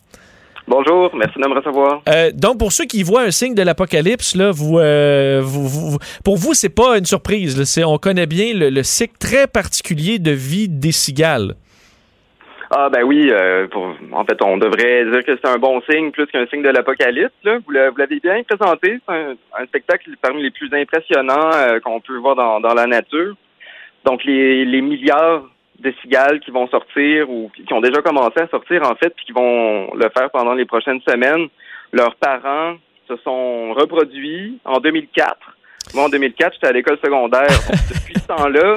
Bonjour, 0.68 1.11
merci 1.16 1.34
de 1.42 1.48
me 1.48 1.55
recevoir. 1.57 2.01
Euh, 2.09 2.30
donc, 2.32 2.59
pour 2.59 2.70
ceux 2.70 2.84
qui 2.84 3.03
voient 3.03 3.22
un 3.22 3.32
signe 3.32 3.55
de 3.57 3.62
l'apocalypse, 3.62 4.36
là, 4.36 4.53
vous, 4.53 4.78
euh, 4.78 5.40
vous- 5.42 5.66
vous- 5.68 5.98
pour 6.22 6.36
vous, 6.36 6.55
c'est 6.55 6.68
pas 6.68 6.96
une 6.96 7.07
surprise. 7.07 7.59
là. 7.59 7.88
On 7.88 7.98
connaît 7.98 8.26
bien 8.26 8.55
le, 8.55 8.70
le 8.70 8.82
cycle 8.84 9.14
très 9.18 9.48
particulier 9.48 10.18
de 10.20 10.30
vie 10.30 10.68
des 10.68 10.92
cigales. 10.92 11.57
Ah 12.72 12.88
ben 12.88 13.02
oui, 13.02 13.28
euh, 13.32 13.66
pour- 13.66 13.96
en 14.12 14.24
fait, 14.24 14.40
on 14.42 14.56
devrait 14.56 15.04
dire 15.06 15.24
que 15.24 15.36
c'est 15.36 15.48
un 15.48 15.58
bon 15.58 15.80
signe 15.90 16.12
plus 16.12 16.26
qu'un 16.26 16.46
signe 16.46 16.62
de 16.62 16.68
l'apocalypse. 16.68 17.32
Vous 17.44 17.72
l'a- 17.72 17.90
vous 17.90 17.96
l'avez 17.96 18.20
bien 18.20 18.42
présenté, 18.44 19.00
c'est 19.08 19.12
un, 19.14 19.34
un 19.58 19.66
spectacle 19.66 20.08
parmi 20.22 20.42
les 20.42 20.52
plus 20.52 20.72
impressionnants 20.72 21.50
euh, 21.52 21.80
qu'on 21.80 22.00
peut 22.00 22.16
voir 22.18 22.36
dans, 22.36 22.60
dans 22.60 22.74
la 22.74 22.86
nature. 22.86 23.34
Donc 24.04 24.22
les, 24.24 24.64
les 24.64 24.80
milliards 24.82 25.42
de 25.80 25.92
cigales 26.02 26.38
qui 26.40 26.52
vont 26.52 26.68
sortir 26.68 27.28
ou 27.28 27.50
qui 27.54 27.72
ont 27.72 27.80
déjà 27.80 28.02
commencé 28.02 28.38
à 28.40 28.46
sortir 28.48 28.82
en 28.88 28.94
fait, 28.94 29.10
puis 29.16 29.24
qui 29.26 29.32
vont 29.32 29.92
le 29.94 30.08
faire 30.16 30.30
pendant 30.30 30.54
les 30.54 30.64
prochaines 30.64 31.00
semaines. 31.08 31.48
Leurs 31.92 32.14
parents 32.16 32.76
se 33.08 33.16
sont 33.24 33.72
reproduits 33.72 34.58
en 34.64 34.78
2004. 34.78 35.36
Moi, 35.94 36.04
en 36.04 36.08
2004, 36.08 36.52
j'étais 36.54 36.66
à 36.68 36.72
l'école 36.72 36.98
secondaire. 37.04 37.48
Donc, 37.48 37.88
depuis 37.88 38.14
ce 38.14 38.26
temps-là, 38.28 38.74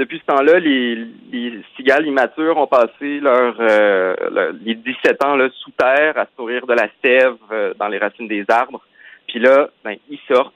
depuis 0.00 0.18
ce 0.18 0.32
temps-là, 0.32 0.58
les, 0.58 0.94
les 1.30 1.60
cigales 1.76 2.06
immatures 2.06 2.56
ont 2.56 2.66
passé 2.66 3.20
leur, 3.20 3.54
euh, 3.60 4.14
le- 4.32 4.58
les 4.64 4.74
17 4.74 5.22
ans 5.22 5.36
là, 5.36 5.48
sous 5.62 5.70
terre 5.72 6.16
à 6.16 6.24
se 6.24 6.30
nourrir 6.38 6.66
de 6.66 6.72
la 6.72 6.88
sève 7.04 7.34
euh, 7.52 7.74
dans 7.78 7.88
les 7.88 7.98
racines 7.98 8.26
des 8.26 8.44
arbres. 8.48 8.80
Puis 9.28 9.38
là, 9.40 9.68
ben, 9.84 9.96
ils 10.08 10.18
sortent, 10.26 10.54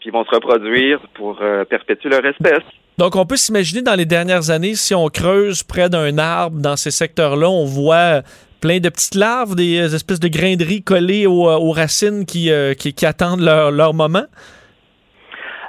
puis 0.00 0.08
ils 0.08 0.12
vont 0.12 0.24
se 0.24 0.34
reproduire 0.34 1.00
pour 1.14 1.38
euh, 1.42 1.64
perpétuer 1.66 2.08
leur 2.08 2.24
espèce. 2.24 2.64
Donc, 2.96 3.14
on 3.14 3.26
peut 3.26 3.36
s'imaginer 3.36 3.82
dans 3.82 3.94
les 3.94 4.06
dernières 4.06 4.50
années, 4.50 4.74
si 4.74 4.94
on 4.94 5.08
creuse 5.08 5.62
près 5.62 5.90
d'un 5.90 6.16
arbre 6.16 6.58
dans 6.60 6.76
ces 6.76 6.90
secteurs-là, 6.90 7.48
on 7.50 7.64
voit 7.66 8.22
plein 8.62 8.78
de 8.78 8.88
petites 8.88 9.16
larves, 9.16 9.54
des 9.54 9.94
espèces 9.94 10.20
de 10.20 10.28
graineries 10.28 10.82
collées 10.82 11.26
aux, 11.26 11.46
euh, 11.48 11.56
aux 11.58 11.72
racines 11.72 12.24
qui, 12.24 12.50
qui, 12.78 12.94
qui 12.94 13.04
attendent 13.06 13.40
leur, 13.42 13.70
leur 13.70 13.92
moment? 13.92 14.24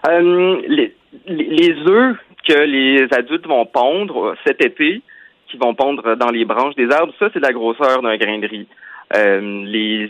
Les, 0.10 0.94
les, 1.28 1.46
les 1.46 1.76
œufs 1.90 2.18
que 2.48 2.60
les 2.64 3.08
adultes 3.12 3.48
vont 3.48 3.66
pondre 3.66 4.30
euh, 4.30 4.36
cet 4.46 4.64
été, 4.64 5.02
qui 5.48 5.58
vont 5.58 5.76
pondre 5.76 6.16
dans 6.16 6.30
les 6.30 6.46
branches 6.46 6.76
des 6.76 6.90
arbres, 6.92 7.14
ça, 7.20 7.30
c'est 7.34 7.40
la 7.40 7.54
grosseur 7.54 8.02
d'un 8.02 8.18
grain 8.18 8.40
de 8.40 8.48
riz. 8.48 8.68
Euh, 9.16 9.64
les, 9.66 10.10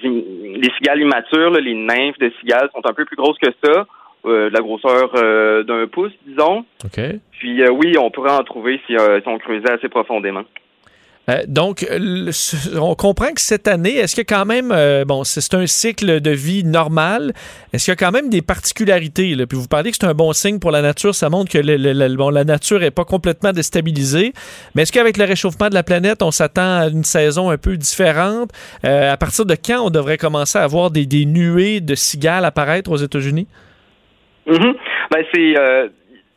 cigales 0.77 1.01
immatures, 1.01 1.51
là, 1.51 1.59
les 1.59 1.73
nymphes 1.73 2.19
de 2.19 2.31
cigales, 2.39 2.69
sont 2.73 2.86
un 2.88 2.93
peu 2.93 3.05
plus 3.05 3.17
grosses 3.17 3.38
que 3.38 3.51
ça, 3.63 3.86
euh, 4.25 4.49
de 4.49 4.53
la 4.53 4.61
grosseur 4.61 5.11
euh, 5.15 5.63
d'un 5.63 5.88
pouce, 5.88 6.13
disons. 6.25 6.65
OK. 6.86 7.01
Puis 7.31 7.61
euh, 7.61 7.71
oui, 7.71 7.97
on 7.97 8.09
pourrait 8.09 8.31
en 8.31 8.43
trouver 8.43 8.79
si, 8.88 8.95
euh, 8.95 9.19
si 9.21 9.27
on 9.27 9.38
creusait 9.38 9.71
assez 9.71 9.89
profondément. 9.89 10.43
Euh, 11.30 11.43
donc, 11.47 11.86
on 12.76 12.95
comprend 12.95 13.32
que 13.32 13.39
cette 13.39 13.67
année, 13.67 13.95
est-ce 13.95 14.15
qu'il 14.15 14.26
y 14.30 14.34
a 14.34 14.38
quand 14.38 14.45
même, 14.45 14.71
euh, 14.74 15.05
bon, 15.05 15.24
c'est 15.24 15.53
un 15.53 15.67
cycle 15.67 16.19
de 16.19 16.32
vie 16.32 16.65
normal, 16.65 17.32
est-ce 17.71 17.86
qu'il 17.86 17.91
y 17.91 17.93
a 17.93 17.95
quand 17.95 18.11
même 18.11 18.30
des 18.30 18.41
particularités? 18.41 19.36
Là? 19.36 19.45
Puis 19.47 19.57
vous 19.57 19.67
parlez 19.67 19.91
que 19.91 19.97
c'est 19.99 20.05
un 20.07 20.13
bon 20.13 20.34
signe 20.34 20.59
pour 20.59 20.71
la 20.71 20.82
nature, 20.82 21.15
ça 21.15 21.30
montre 21.30 21.51
que 21.51 21.59
la 21.59 22.43
nature 22.43 22.80
n'est 22.80 22.91
pas 22.91 23.05
complètement 23.05 23.53
déstabilisée, 23.53 24.34
mais 24.76 24.82
est-ce 24.82 24.91
qu'avec 24.91 25.17
le 25.17 25.24
réchauffement 25.24 25.69
de 25.69 25.76
la 25.76 25.84
planète, 25.84 26.21
on 26.21 26.32
s'attend 26.32 26.80
à 26.80 26.88
une 26.88 27.05
saison 27.05 27.49
un 27.49 27.57
peu 27.57 27.78
différente? 27.78 28.51
Euh, 28.86 29.13
à 29.13 29.17
partir 29.17 29.45
de 29.45 29.55
quand 29.55 29.86
on 29.86 29.89
devrait 29.89 30.17
commencer 30.17 30.59
à 30.59 30.63
avoir 30.63 30.91
des, 30.91 31.05
nuées 31.26 31.80
de 31.80 31.95
cigales 31.95 32.43
apparaître 32.43 32.91
aux 32.91 32.97
États-Unis? 32.97 33.47
Mhm. 34.45 34.74
Ben, 35.09 35.24
c'est 35.34 35.53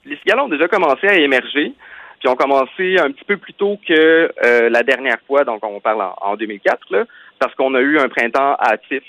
les 0.07 0.17
cigales 0.19 0.41
ont 0.41 0.49
déjà 0.49 0.69
commencé 0.69 1.07
à 1.09 1.17
émerger, 1.17 1.73
puis 2.27 2.33
ont 2.33 2.37
commencé 2.37 2.99
un 2.99 3.11
petit 3.13 3.25
peu 3.25 3.37
plus 3.37 3.53
tôt 3.53 3.79
que 3.87 4.33
euh, 4.45 4.69
la 4.69 4.83
dernière 4.83 5.19
fois, 5.27 5.45
donc 5.45 5.65
on 5.65 5.81
parle 5.81 6.03
en, 6.03 6.15
en 6.21 6.37
2004, 6.37 6.81
là, 6.91 7.05
parce 7.39 7.55
qu'on 7.55 7.75
a 7.75 7.81
eu 7.81 7.99
un 7.99 8.09
printemps 8.09 8.57
hâtif. 8.61 9.03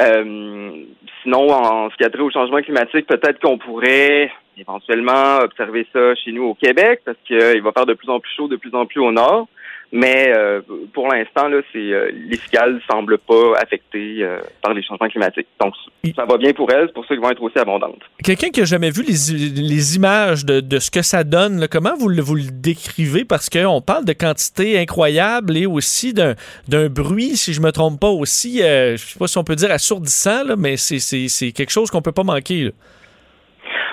Euh, 0.00 0.84
sinon, 1.22 1.48
en 1.50 1.90
ce 1.90 1.96
qui 1.96 2.04
a 2.04 2.10
trait 2.10 2.20
au 2.20 2.30
changement 2.30 2.60
climatique, 2.60 3.06
peut-être 3.06 3.40
qu'on 3.40 3.58
pourrait 3.58 4.30
éventuellement 4.58 5.38
observer 5.38 5.86
ça 5.92 6.14
chez 6.16 6.32
nous 6.32 6.44
au 6.44 6.54
Québec, 6.54 7.00
parce 7.04 7.18
qu'il 7.26 7.62
va 7.62 7.72
faire 7.72 7.86
de 7.86 7.94
plus 7.94 8.10
en 8.10 8.20
plus 8.20 8.32
chaud, 8.36 8.48
de 8.48 8.56
plus 8.56 8.74
en 8.74 8.86
plus 8.86 9.00
au 9.00 9.10
nord. 9.10 9.48
Mais 9.90 10.32
euh, 10.36 10.60
pour 10.92 11.08
l'instant, 11.08 11.48
là, 11.48 11.60
c'est 11.72 11.78
euh, 11.78 12.10
les 12.12 12.38
semblent 12.90 13.16
pas 13.18 13.52
affectées 13.58 14.18
euh, 14.22 14.38
par 14.62 14.74
les 14.74 14.82
changements 14.82 15.08
climatiques. 15.08 15.46
Donc, 15.60 15.72
ça 16.14 16.26
va 16.26 16.36
bien 16.36 16.52
pour 16.52 16.70
elles, 16.70 16.92
pour 16.92 17.04
ça 17.04 17.14
qu'elles 17.14 17.20
vont 17.22 17.30
être 17.30 17.42
aussi 17.42 17.58
abondantes. 17.58 18.00
Quelqu'un 18.22 18.50
qui 18.50 18.60
n'a 18.60 18.66
jamais 18.66 18.90
vu 18.90 19.02
les, 19.02 19.62
les 19.62 19.96
images 19.96 20.44
de, 20.44 20.60
de 20.60 20.78
ce 20.78 20.90
que 20.90 21.00
ça 21.00 21.24
donne, 21.24 21.58
là, 21.60 21.68
comment 21.68 21.96
vous 21.98 22.08
le, 22.08 22.20
vous 22.20 22.34
le 22.34 22.50
décrivez? 22.52 23.24
Parce 23.24 23.48
qu'on 23.48 23.80
parle 23.80 24.04
de 24.04 24.12
quantité 24.12 24.78
incroyable 24.78 25.56
et 25.56 25.64
aussi 25.66 26.12
d'un 26.12 26.34
d'un 26.68 26.88
bruit, 26.88 27.36
si 27.36 27.54
je 27.54 27.60
me 27.62 27.72
trompe 27.72 27.98
pas, 27.98 28.08
aussi, 28.10 28.62
euh, 28.62 28.96
je 28.96 29.02
sais 29.04 29.18
pas 29.18 29.26
si 29.26 29.38
on 29.38 29.44
peut 29.44 29.56
dire 29.56 29.70
assourdissant, 29.70 30.44
là, 30.44 30.56
mais 30.56 30.76
c'est- 30.76 30.98
c'est 30.98 31.28
c'est 31.28 31.52
quelque 31.52 31.70
chose 31.70 31.90
qu'on 31.90 32.02
peut 32.02 32.12
pas 32.12 32.24
manquer. 32.24 32.64
là. 32.64 32.70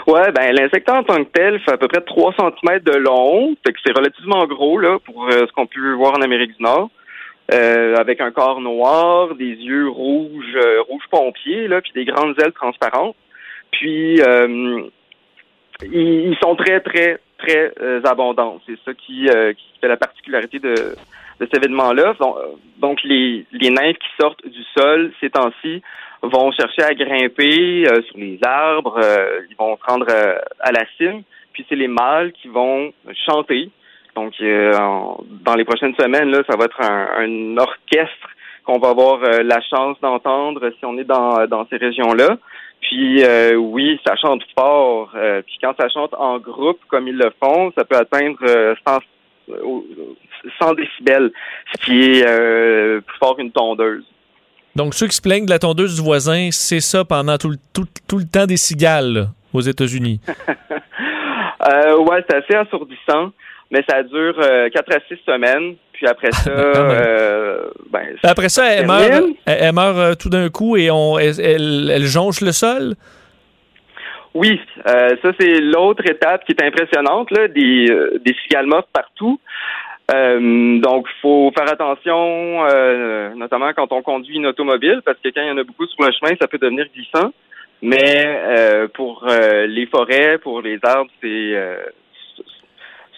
Ouais, 0.08 0.32
ben 0.32 0.53
l'insectant 0.53 0.97
en 0.97 1.03
tant 1.03 1.24
que 1.24 1.30
tel 1.32 1.60
fait 1.62 1.72
à 1.72 1.78
peu 1.78 1.88
près 1.88 2.01
3 2.01 2.34
cm 2.38 2.80
de 2.80 2.93
long, 2.93 3.56
fait 3.66 3.74
que 3.74 3.80
c'est 3.84 3.97
relativement 3.97 4.45
gros 4.45 4.78
là 4.78 4.99
pour 4.99 5.26
euh, 5.26 5.47
ce 5.47 5.51
qu'on 5.53 5.66
peut 5.66 5.93
voir 5.93 6.14
en 6.14 6.22
Amérique 6.22 6.56
du 6.58 6.64
Nord. 6.64 6.89
Euh, 7.53 7.95
avec 7.97 8.22
un 8.22 8.32
corps 8.32 8.60
noir, 8.60 9.36
des 9.36 9.53
yeux 9.53 9.88
rouges, 9.88 10.56
euh, 10.56 10.82
rouge 10.89 11.03
pompier, 11.12 11.68
là, 11.68 11.80
puis 11.80 11.91
des 11.93 12.06
grandes 12.06 12.34
ailes 12.41 12.53
transparentes. 12.53 13.16
Puis 13.72 14.20
euh, 14.22 14.82
ils, 15.84 16.30
ils 16.32 16.38
sont 16.41 16.56
très, 16.56 16.80
très, 16.80 17.20
très 17.38 17.72
abondants. 18.03 18.60
C'est 18.66 18.78
ça 18.84 18.93
qui, 18.95 19.28
qui 19.28 19.80
fait 19.80 19.88
la 19.88 19.97
particularité 19.97 20.58
de, 20.58 20.74
de 20.74 20.95
cet 21.39 21.56
événement-là. 21.58 22.16
Donc, 22.20 22.38
donc, 22.78 23.03
les, 23.03 23.45
les 23.51 23.70
nymphes 23.70 23.99
qui 23.99 24.10
sortent 24.20 24.47
du 24.47 24.64
sol 24.76 25.12
ces 25.20 25.30
temps-ci 25.30 25.84
vont 26.32 26.52
chercher 26.52 26.84
à 26.84 26.94
grimper 26.94 27.86
euh, 27.88 28.02
sur 28.04 28.18
les 28.18 28.40
arbres, 28.44 29.00
euh, 29.04 29.42
ils 29.50 29.56
vont 29.58 29.78
se 29.78 29.84
rendre 29.92 30.08
euh, 30.10 30.36
à 30.60 30.72
la 30.72 30.84
cime, 30.98 31.24
puis 31.54 31.66
c'est 31.70 31.76
les 31.76 31.88
mâles 31.88 32.32
qui 32.34 32.48
vont 32.48 32.92
chanter. 33.26 33.70
Donc, 34.16 34.34
euh, 34.42 34.72
dans 35.44 35.56
les 35.56 35.66
prochaines 35.66 35.96
semaines, 35.96 36.30
là, 36.32 36.42
ça 36.50 36.56
va 36.58 36.66
être 36.66 36.82
un, 36.82 37.08
un 37.24 37.58
orchestre 37.58 38.30
qu'on 38.64 38.80
va 38.80 38.90
avoir 38.90 39.24
euh, 39.24 39.44
la 39.44 39.60
chance 39.62 39.98
d'entendre 40.02 40.70
si 40.80 40.86
on 40.86 40.98
est 40.98 41.04
dans, 41.04 41.46
dans 41.48 41.68
ces 41.68 41.78
régions-là. 41.78 42.38
Puis 42.82 43.24
euh, 43.24 43.56
oui, 43.56 44.00
ça 44.06 44.16
chante 44.16 44.44
fort. 44.58 45.10
puis 45.46 45.58
quand 45.62 45.74
ça 45.80 45.90
chante 45.90 46.14
en 46.14 46.38
groupe, 46.40 46.80
comme 46.88 47.08
ils 47.08 47.18
le 47.18 47.32
font, 47.44 47.72
ça 47.78 47.84
peut 47.84 47.96
atteindre 47.98 48.38
euh, 48.44 48.76
100, 48.88 49.00
euh, 49.50 49.62
au- 49.64 49.86
100 50.62 50.74
décibels, 50.76 51.32
ce 51.74 51.86
qui 51.86 52.20
est 52.20 53.02
plus 53.02 53.18
fort 53.18 53.36
qu'une 53.36 53.52
tondeuse. 53.52 54.06
Donc, 54.76 54.94
ceux 54.94 55.08
qui 55.08 55.16
se 55.16 55.22
plaignent 55.22 55.46
de 55.46 55.52
la 55.52 55.60
tondeuse 55.60 55.96
du 55.96 56.02
voisin, 56.02 56.50
c'est 56.52 56.82
ça 56.82 57.06
pendant 57.06 57.38
tout 57.38 57.50
le, 57.50 57.58
tout, 57.74 57.86
tout 58.08 58.18
le 58.18 58.26
temps 58.26 58.46
des 58.46 58.58
cigales 58.58 59.14
là, 59.14 59.26
aux 59.54 59.62
États-Unis. 59.62 60.20
Euh, 61.68 61.98
ouais, 61.98 62.24
c'est 62.30 62.36
assez 62.36 62.54
assourdissant, 62.54 63.32
mais 63.72 63.84
ça 63.90 64.04
dure 64.04 64.36
euh, 64.40 64.70
4 64.70 64.96
à 64.98 65.00
6 65.08 65.18
semaines. 65.26 65.76
Puis 65.94 66.06
après 66.06 66.32
ça, 66.32 66.52
même. 66.52 66.62
euh, 66.76 67.70
ben, 67.92 68.02
Après 68.22 68.50
ça, 68.50 68.72
elle 68.72 68.86
meurt, 68.86 69.24
elle, 69.48 69.74
meurt 69.74 69.98
euh, 69.98 70.14
tout 70.16 70.30
d'un 70.30 70.50
coup 70.50 70.78
et 70.78 70.92
on, 70.92 71.18
elle, 71.18 71.40
elle- 71.42 71.90
elle 71.92 72.04
jonche 72.06 72.42
le 72.42 72.52
sol? 72.52 72.94
Oui, 74.36 74.60
euh, 74.86 75.16
ça 75.24 75.32
c'est 75.40 75.60
l'autre 75.62 76.04
étape 76.08 76.46
qui 76.46 76.52
est 76.52 76.62
impressionnante, 76.62 77.32
là, 77.32 77.48
des, 77.48 77.88
euh, 77.90 78.20
des 78.24 78.36
cigales 78.44 78.68
mortes 78.68 78.90
partout. 78.94 79.40
Euh, 80.14 80.80
donc, 80.80 81.08
il 81.10 81.22
faut 81.22 81.51
faire 81.58 81.72
attention, 81.72 82.64
euh, 82.66 83.34
notamment 83.36 83.74
quand 83.74 83.91
on 83.91 84.01
conduit 84.03 84.36
une 84.36 84.45
automobile, 84.45 85.01
parce 85.03 85.18
que 85.18 85.30
quand 85.30 85.41
il 85.41 85.47
y 85.47 85.51
en 85.51 85.58
a 85.58 85.64
beaucoup 85.64 85.88
sur 85.88 86.03
le 86.06 86.12
chemin, 86.12 86.36
ça 86.39 86.47
peut 86.47 86.60
devenir 86.60 86.86
glissant. 86.93 87.32
Mais 87.82 88.24
euh, 88.26 88.88
pour 88.88 89.26
euh, 89.28 89.66
les 89.68 89.86
forêts, 89.88 90.38
pour 90.38 90.62
les 90.62 90.80
arbres, 90.84 91.12
c'est 91.22 91.56
euh, 91.56 91.78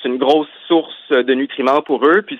c'est 0.01 0.09
une 0.09 0.17
grosse 0.17 0.47
source 0.67 1.09
de 1.09 1.33
nutriments 1.33 1.81
pour 1.81 2.05
eux, 2.05 2.21
puis 2.25 2.39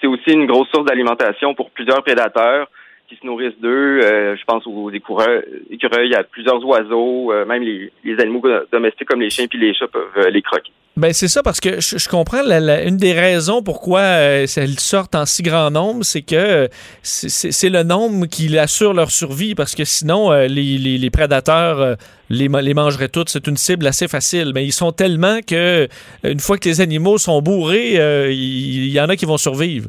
c'est- 0.00 0.06
aussi 0.06 0.30
une 0.32 0.46
grosse 0.46 0.68
source 0.68 0.84
d'alimentation 0.86 1.54
pour 1.54 1.70
plusieurs 1.70 2.02
prédateurs 2.02 2.68
qui 3.08 3.16
se 3.16 3.26
nourrissent 3.26 3.58
d'eux. 3.60 4.00
Je 4.36 4.44
pense 4.44 4.66
aux 4.66 4.90
écureuils, 4.90 6.14
à 6.14 6.22
plusieurs 6.22 6.64
oiseaux, 6.64 7.32
même 7.46 7.62
les, 7.62 7.90
les 8.04 8.20
animaux 8.20 8.42
domestiques 8.70 9.08
comme 9.08 9.20
les 9.22 9.30
chiens 9.30 9.46
puis 9.46 9.58
les 9.58 9.72
chats 9.74 9.88
peuvent 9.88 10.28
les 10.28 10.42
croquer. 10.42 10.70
Ben 10.98 11.12
c'est 11.12 11.28
ça 11.28 11.44
parce 11.44 11.60
que 11.60 11.80
je, 11.80 12.08
comprends 12.08 12.42
la- 12.42 12.82
une 12.82 12.96
des 12.96 13.12
raisons 13.12 13.62
pourquoi 13.62 14.00
euh, 14.00 14.46
elles 14.56 14.80
sortent 14.80 15.14
en 15.14 15.26
si 15.26 15.44
grand 15.44 15.70
nombre, 15.70 16.02
c'est 16.02 16.22
que 16.22 16.34
euh, 16.34 16.68
c'est- 17.02 17.68
le 17.70 17.84
nombre 17.84 18.26
qui 18.26 18.58
assure 18.58 18.94
leur 18.94 19.12
survie 19.12 19.54
parce 19.54 19.76
que 19.76 19.84
sinon 19.84 20.32
euh, 20.32 20.48
les, 20.48 20.76
les- 20.76 21.10
prédateurs 21.10 21.78
euh, 21.80 21.94
les, 22.30 22.48
les 22.48 22.74
mangeraient 22.74 23.08
toutes. 23.08 23.28
C'est 23.28 23.46
une 23.46 23.56
cible 23.56 23.86
assez 23.86 24.08
facile, 24.08 24.50
mais 24.52 24.64
ils 24.64 24.72
sont 24.72 24.90
tellement 24.90 25.38
que 25.46 25.86
une 26.24 26.40
fois 26.40 26.58
que 26.58 26.68
les 26.68 26.80
animaux 26.80 27.16
sont 27.16 27.40
bourrés, 27.42 27.92
il 28.32 28.88
y, 28.92 29.00
en 29.00 29.08
a 29.08 29.14
qui 29.14 29.24
vont 29.24 29.38
survivre. 29.38 29.88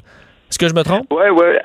Est-ce 0.51 0.59
que 0.59 0.69
je 0.69 0.75
me 0.75 0.83
trompe? 0.83 1.11
Ouais, 1.11 1.31
ouais. 1.31 1.59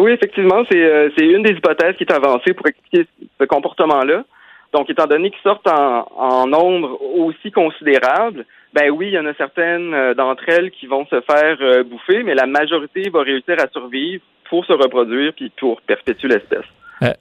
Oui, 0.00 0.10
effectivement, 0.12 0.62
c'est 0.68 1.24
une 1.24 1.42
des 1.44 1.52
hypothèses 1.52 1.94
qui 1.96 2.04
est 2.04 2.12
avancée 2.12 2.52
pour 2.54 2.66
expliquer 2.66 3.06
ce 3.40 3.44
comportement-là. 3.46 4.24
Donc, 4.74 4.90
étant 4.90 5.06
donné 5.06 5.30
qu'ils 5.30 5.40
sortent 5.42 5.66
en, 5.68 6.06
en 6.16 6.46
nombre 6.46 6.98
aussi 7.16 7.50
considérable, 7.50 8.44
ben 8.72 8.90
oui, 8.90 9.08
il 9.08 9.14
y 9.14 9.18
en 9.18 9.26
a 9.26 9.34
certaines 9.34 9.92
euh, 9.94 10.14
d'entre 10.14 10.48
elles 10.48 10.70
qui 10.70 10.86
vont 10.86 11.04
se 11.06 11.20
faire 11.22 11.56
euh, 11.60 11.82
bouffer, 11.82 12.22
mais 12.22 12.34
la 12.34 12.46
majorité 12.46 13.10
va 13.10 13.22
réussir 13.22 13.56
à 13.58 13.68
survivre 13.72 14.22
pour 14.48 14.64
se 14.64 14.72
reproduire 14.72 15.32
puis 15.34 15.50
pour 15.58 15.80
perpétuer 15.82 16.28
l'espèce. 16.28 16.64
Euh, 17.02 17.12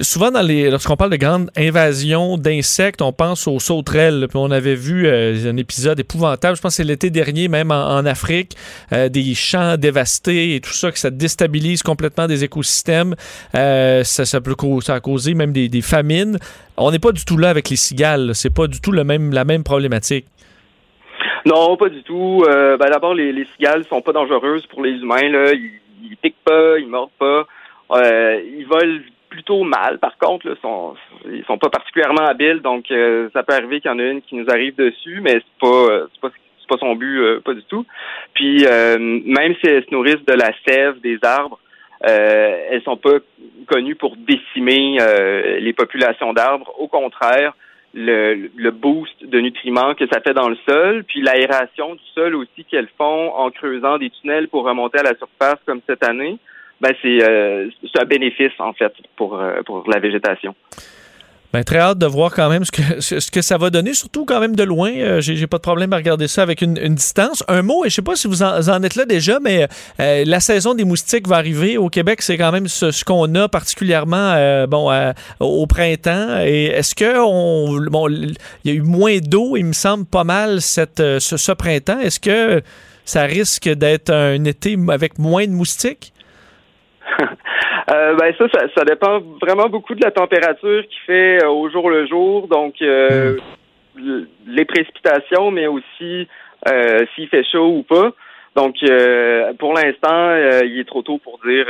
Souvent, 0.00 0.30
lorsqu'on 0.32 0.96
parle 0.96 1.12
de 1.12 1.16
grandes 1.16 1.50
invasions 1.56 2.36
d'insectes, 2.36 3.00
on 3.00 3.12
pense 3.12 3.46
aux 3.46 3.60
sauterelles. 3.60 4.26
On 4.34 4.50
avait 4.50 4.74
vu 4.74 5.08
un 5.08 5.56
épisode 5.56 5.98
épouvantable, 6.00 6.56
je 6.56 6.60
pense 6.60 6.72
que 6.72 6.82
c'est 6.82 6.84
l'été 6.84 7.10
dernier, 7.10 7.48
même 7.48 7.70
en, 7.70 8.04
Afrique, 8.04 8.54
des 8.90 9.34
champs 9.34 9.76
dévastés 9.78 10.56
et 10.56 10.60
tout 10.60 10.72
ça, 10.72 10.90
que 10.90 10.98
ça 10.98 11.10
déstabilise 11.10 11.82
complètement 11.82 12.26
des 12.26 12.44
écosystèmes. 12.44 13.14
Ça, 13.52 14.40
peut 14.42 14.56
ça 14.82 14.94
a 14.94 15.00
causé 15.00 15.32
même 15.34 15.52
des, 15.52 15.68
des 15.68 15.80
famines. 15.80 16.38
On 16.76 16.90
n'est 16.90 16.98
pas 16.98 17.12
du 17.12 17.24
tout 17.24 17.38
là 17.38 17.48
avec 17.48 17.70
les 17.70 17.76
cigales. 17.76 18.34
C'est 18.34 18.52
pas 18.52 18.66
du 18.66 18.80
tout 18.80 18.92
le 18.92 19.04
même, 19.04 19.32
la 19.32 19.44
même 19.44 19.62
problématique. 19.62 20.26
Non, 21.48 21.76
pas 21.76 21.88
du 21.88 22.02
tout. 22.02 22.44
Euh, 22.46 22.76
ben, 22.76 22.90
D'abord, 22.90 23.14
les, 23.14 23.32
les 23.32 23.46
cigales 23.56 23.84
sont 23.84 24.02
pas 24.02 24.12
dangereuses 24.12 24.66
pour 24.66 24.82
les 24.82 24.92
humains. 24.92 25.28
Là. 25.30 25.52
Ils, 25.52 25.80
ils 26.02 26.16
piquent 26.16 26.44
pas, 26.44 26.78
ils 26.78 26.86
mordent 26.86 27.10
pas. 27.18 27.46
Euh, 27.92 28.40
ils 28.58 28.66
volent 28.66 29.00
plutôt 29.30 29.62
mal. 29.64 29.98
Par 29.98 30.16
contre, 30.18 30.48
là, 30.48 30.54
sont, 30.60 30.94
ils 31.30 31.44
sont 31.44 31.58
pas 31.58 31.70
particulièrement 31.70 32.26
habiles, 32.26 32.60
donc 32.60 32.90
euh, 32.90 33.28
ça 33.32 33.42
peut 33.42 33.54
arriver 33.54 33.80
qu'il 33.80 33.90
y 33.90 33.94
en 33.94 33.98
a 33.98 34.04
une 34.04 34.22
qui 34.22 34.34
nous 34.34 34.48
arrive 34.50 34.74
dessus, 34.74 35.20
mais 35.22 35.34
c'est 35.34 35.60
pas, 35.60 35.66
euh, 35.66 36.06
pas, 36.20 36.30
pas 36.68 36.76
son 36.78 36.94
but, 36.94 37.18
euh, 37.18 37.40
pas 37.40 37.54
du 37.54 37.62
tout. 37.64 37.86
Puis 38.34 38.66
euh, 38.66 38.98
même 38.98 39.54
si 39.60 39.66
elles 39.66 39.84
se 39.84 39.94
nourrissent 39.94 40.24
de 40.26 40.34
la 40.34 40.50
sève 40.66 41.00
des 41.00 41.18
arbres, 41.22 41.58
elles 42.00 42.82
sont 42.84 42.96
pas 42.96 43.18
connues 43.66 43.96
pour 43.96 44.14
décimer 44.16 44.98
les 45.58 45.72
populations 45.72 46.32
d'arbres. 46.32 46.72
Au 46.78 46.86
contraire, 46.86 47.54
le, 47.94 48.50
le 48.54 48.70
boost 48.70 49.24
de 49.24 49.40
nutriments 49.40 49.94
que 49.94 50.06
ça 50.06 50.20
fait 50.20 50.34
dans 50.34 50.48
le 50.48 50.56
sol, 50.68 51.04
puis 51.04 51.22
l'aération 51.22 51.94
du 51.94 52.04
sol 52.14 52.34
aussi 52.34 52.64
qu'elles 52.64 52.88
font 52.98 53.32
en 53.34 53.50
creusant 53.50 53.98
des 53.98 54.10
tunnels 54.10 54.48
pour 54.48 54.64
remonter 54.64 54.98
à 54.98 55.02
la 55.02 55.16
surface 55.16 55.58
comme 55.66 55.80
cette 55.86 56.04
année, 56.04 56.38
ben 56.80 56.92
c'est 57.02 57.22
euh, 57.22 57.68
un 57.98 58.04
bénéfice 58.04 58.52
en 58.58 58.72
fait 58.72 58.92
pour 59.16 59.40
euh, 59.40 59.62
pour 59.62 59.88
la 59.90 59.98
végétation. 59.98 60.54
Ben, 61.54 61.64
très 61.64 61.78
hâte 61.78 61.96
de 61.96 62.04
voir 62.04 62.34
quand 62.34 62.50
même 62.50 62.64
ce 62.66 62.70
que, 62.70 63.00
ce 63.20 63.30
que 63.30 63.40
ça 63.40 63.56
va 63.56 63.70
donner, 63.70 63.94
surtout 63.94 64.26
quand 64.26 64.38
même 64.38 64.54
de 64.54 64.64
loin. 64.64 64.92
Euh, 64.92 65.20
J'ai 65.22 65.46
pas 65.46 65.56
de 65.56 65.62
problème 65.62 65.92
à 65.94 65.96
regarder 65.96 66.28
ça 66.28 66.42
avec 66.42 66.60
une, 66.60 66.74
distance. 66.74 67.42
Un 67.48 67.62
mot, 67.62 67.86
et 67.86 67.88
je 67.88 67.94
sais 67.94 68.02
pas 68.02 68.16
si 68.16 68.28
vous 68.28 68.42
en, 68.42 68.82
êtes 68.82 68.96
là 68.96 69.06
déjà, 69.06 69.40
mais 69.40 69.66
euh, 69.98 70.24
la 70.26 70.40
saison 70.40 70.74
des 70.74 70.84
moustiques 70.84 71.26
va 71.26 71.36
arriver. 71.36 71.78
Au 71.78 71.88
Québec, 71.88 72.20
c'est 72.20 72.36
quand 72.36 72.52
même 72.52 72.68
ce, 72.68 73.02
qu'on 73.02 73.34
a 73.34 73.48
particulièrement 73.48 74.32
euh, 74.36 74.66
bon, 74.66 74.90
à- 74.90 75.14
au 75.40 75.66
printemps. 75.66 76.38
Et 76.44 76.66
est-ce 76.66 76.94
que 76.94 77.18
on, 77.18 77.80
bon, 77.90 78.08
il 78.10 78.36
y 78.64 78.70
a 78.70 78.74
eu 78.74 78.82
moins 78.82 79.16
d'eau, 79.18 79.56
il 79.56 79.64
me 79.64 79.72
semble, 79.72 80.04
pas 80.04 80.24
mal 80.24 80.60
cette, 80.60 81.00
euh, 81.00 81.18
ce, 81.18 81.38
ce 81.38 81.52
printemps. 81.52 81.98
Est-ce 82.00 82.20
que 82.20 82.62
ça 83.06 83.22
risque 83.22 83.70
d'être 83.70 84.10
un 84.10 84.44
été 84.44 84.76
avec 84.90 85.18
moins 85.18 85.46
de 85.46 85.52
moustiques? 85.52 86.12
Euh, 87.90 88.14
ben 88.16 88.34
ça, 88.36 88.46
ça, 88.52 88.66
ça, 88.76 88.84
dépend 88.84 89.20
vraiment 89.40 89.68
beaucoup 89.68 89.94
de 89.94 90.04
la 90.04 90.10
température 90.10 90.82
qui 90.88 90.98
fait 91.06 91.42
euh, 91.42 91.48
au 91.48 91.70
jour 91.70 91.88
le 91.88 92.06
jour. 92.06 92.46
Donc 92.46 92.74
euh, 92.82 93.38
les 94.46 94.64
précipitations, 94.66 95.50
mais 95.50 95.66
aussi 95.66 96.28
euh, 96.68 97.06
s'il 97.14 97.28
fait 97.28 97.44
chaud 97.44 97.68
ou 97.78 97.82
pas. 97.82 98.12
Donc 98.56 98.74
pour 99.58 99.72
l'instant, 99.72 100.34
il 100.64 100.80
est 100.80 100.86
trop 100.86 101.02
tôt 101.02 101.18
pour 101.18 101.38
dire 101.46 101.66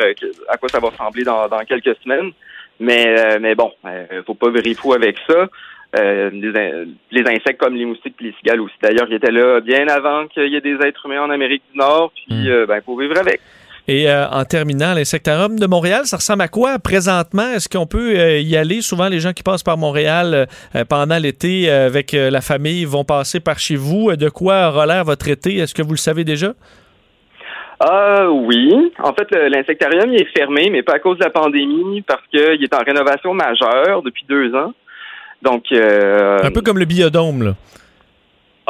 à 0.48 0.56
quoi 0.56 0.70
ça 0.70 0.80
va 0.80 0.88
ressembler 0.88 1.22
dans, 1.22 1.46
dans 1.46 1.60
quelques 1.60 1.96
semaines. 2.02 2.32
Mais 2.80 3.38
mais 3.40 3.54
bon, 3.54 3.72
faut 4.26 4.34
pas 4.34 4.48
virer 4.50 4.72
fou 4.72 4.94
avec 4.94 5.18
ça. 5.28 5.48
les, 5.94 6.86
les, 7.10 7.20
insectes 7.26 7.58
comme 7.58 7.74
les 7.74 7.84
moustiques 7.84 8.14
et 8.20 8.24
les 8.24 8.32
cigales 8.38 8.62
aussi. 8.62 8.74
D'ailleurs, 8.80 9.06
ils 9.10 9.16
étaient 9.16 9.30
là 9.30 9.60
bien 9.60 9.86
avant 9.88 10.28
qu'il 10.28 10.48
y 10.48 10.56
ait 10.56 10.62
des 10.62 10.76
êtres 10.76 11.04
humains 11.04 11.22
en 11.24 11.30
Amérique 11.30 11.64
du 11.70 11.78
Nord. 11.78 12.10
Puis, 12.14 12.48
ben, 12.66 12.76
il 12.76 12.82
faut 12.82 12.96
vivre 12.96 13.18
avec. 13.18 13.40
Et 13.88 14.06
euh, 14.10 14.28
en 14.28 14.44
terminant, 14.44 14.92
l'insectarium 14.92 15.58
de 15.58 15.66
Montréal, 15.66 16.02
ça 16.04 16.18
ressemble 16.18 16.42
à 16.42 16.48
quoi 16.48 16.78
présentement? 16.78 17.54
Est-ce 17.54 17.70
qu'on 17.70 17.86
peut 17.86 18.18
euh, 18.18 18.38
y 18.38 18.54
aller? 18.54 18.82
Souvent, 18.82 19.08
les 19.08 19.18
gens 19.18 19.32
qui 19.32 19.42
passent 19.42 19.62
par 19.62 19.78
Montréal 19.78 20.46
euh, 20.76 20.84
pendant 20.84 21.16
l'été 21.16 21.70
avec 21.70 22.12
la 22.12 22.42
famille 22.42 22.84
vont 22.84 23.04
passer 23.04 23.40
par 23.40 23.58
chez 23.58 23.76
vous. 23.76 24.14
De 24.14 24.28
quoi 24.28 24.68
aura 24.68 24.84
l'air 24.84 25.04
votre 25.04 25.28
été? 25.28 25.56
Est-ce 25.56 25.74
que 25.74 25.80
vous 25.80 25.92
le 25.92 25.96
savez 25.96 26.24
déjà? 26.24 26.52
Ah 27.80 28.28
oui. 28.30 28.92
En 29.02 29.14
fait, 29.14 29.30
l'insectarium 29.48 30.12
est 30.12 30.26
fermé, 30.36 30.68
mais 30.70 30.82
pas 30.82 30.96
à 30.96 30.98
cause 30.98 31.16
de 31.18 31.24
la 31.24 31.30
pandémie, 31.30 32.02
parce 32.02 32.22
qu'il 32.30 32.62
est 32.62 32.74
en 32.74 32.84
rénovation 32.84 33.32
majeure 33.32 34.02
depuis 34.02 34.26
deux 34.28 34.54
ans. 34.54 34.74
Donc 35.40 35.64
un 35.72 36.50
peu 36.50 36.60
comme 36.60 36.78
le 36.78 36.84
biodôme, 36.84 37.42
là. 37.42 37.54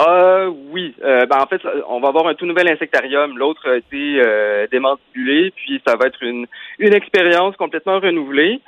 Ah 0.00 0.46
oui, 0.70 0.94
euh, 1.04 1.26
ben 1.26 1.38
en 1.40 1.46
fait, 1.48 1.60
on 1.88 1.98
va 1.98 2.08
avoir 2.08 2.28
un 2.28 2.34
tout 2.34 2.46
nouvel 2.46 2.68
insectarium. 2.68 3.36
L'autre 3.36 3.68
a 3.68 3.78
été 3.78 4.22
euh, 4.24 4.68
démantibulé, 4.70 5.52
puis 5.56 5.82
ça 5.84 5.96
va 5.96 6.06
être 6.06 6.22
une 6.22 6.46
une 6.78 6.94
expérience 6.94 7.56
complètement 7.56 7.98
renouvelée 7.98 8.60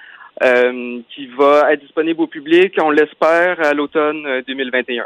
euh, 0.43 0.99
qui 1.14 1.28
va 1.39 1.72
être 1.72 1.83
disponible 1.83 2.20
au 2.22 2.26
public, 2.26 2.74
on 2.83 2.91
l'espère, 2.91 3.64
à 3.64 3.72
l'automne 3.74 4.43
2021. 4.49 5.05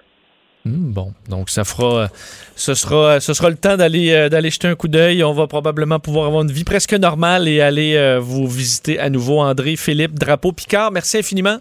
Hmm, 0.64 0.92
bon, 0.94 1.12
donc 1.28 1.50
ça 1.50 1.62
fera, 1.64 2.08
ce 2.56 2.72
sera, 2.72 3.20
ce 3.20 3.34
sera 3.34 3.50
le 3.50 3.56
temps 3.56 3.76
d'aller 3.76 4.30
d'aller 4.30 4.48
jeter 4.48 4.68
un 4.68 4.76
coup 4.76 4.88
d'œil. 4.88 5.22
On 5.22 5.34
va 5.34 5.46
probablement 5.46 6.00
pouvoir 6.00 6.28
avoir 6.28 6.42
une 6.42 6.52
vie 6.52 6.64
presque 6.64 6.94
normale 6.94 7.48
et 7.48 7.60
aller 7.60 8.18
vous 8.18 8.46
visiter 8.46 8.98
à 8.98 9.10
nouveau, 9.10 9.40
André, 9.40 9.76
Philippe, 9.76 10.14
Drapeau, 10.14 10.52
Picard. 10.52 10.90
Merci 10.90 11.18
infiniment. 11.18 11.58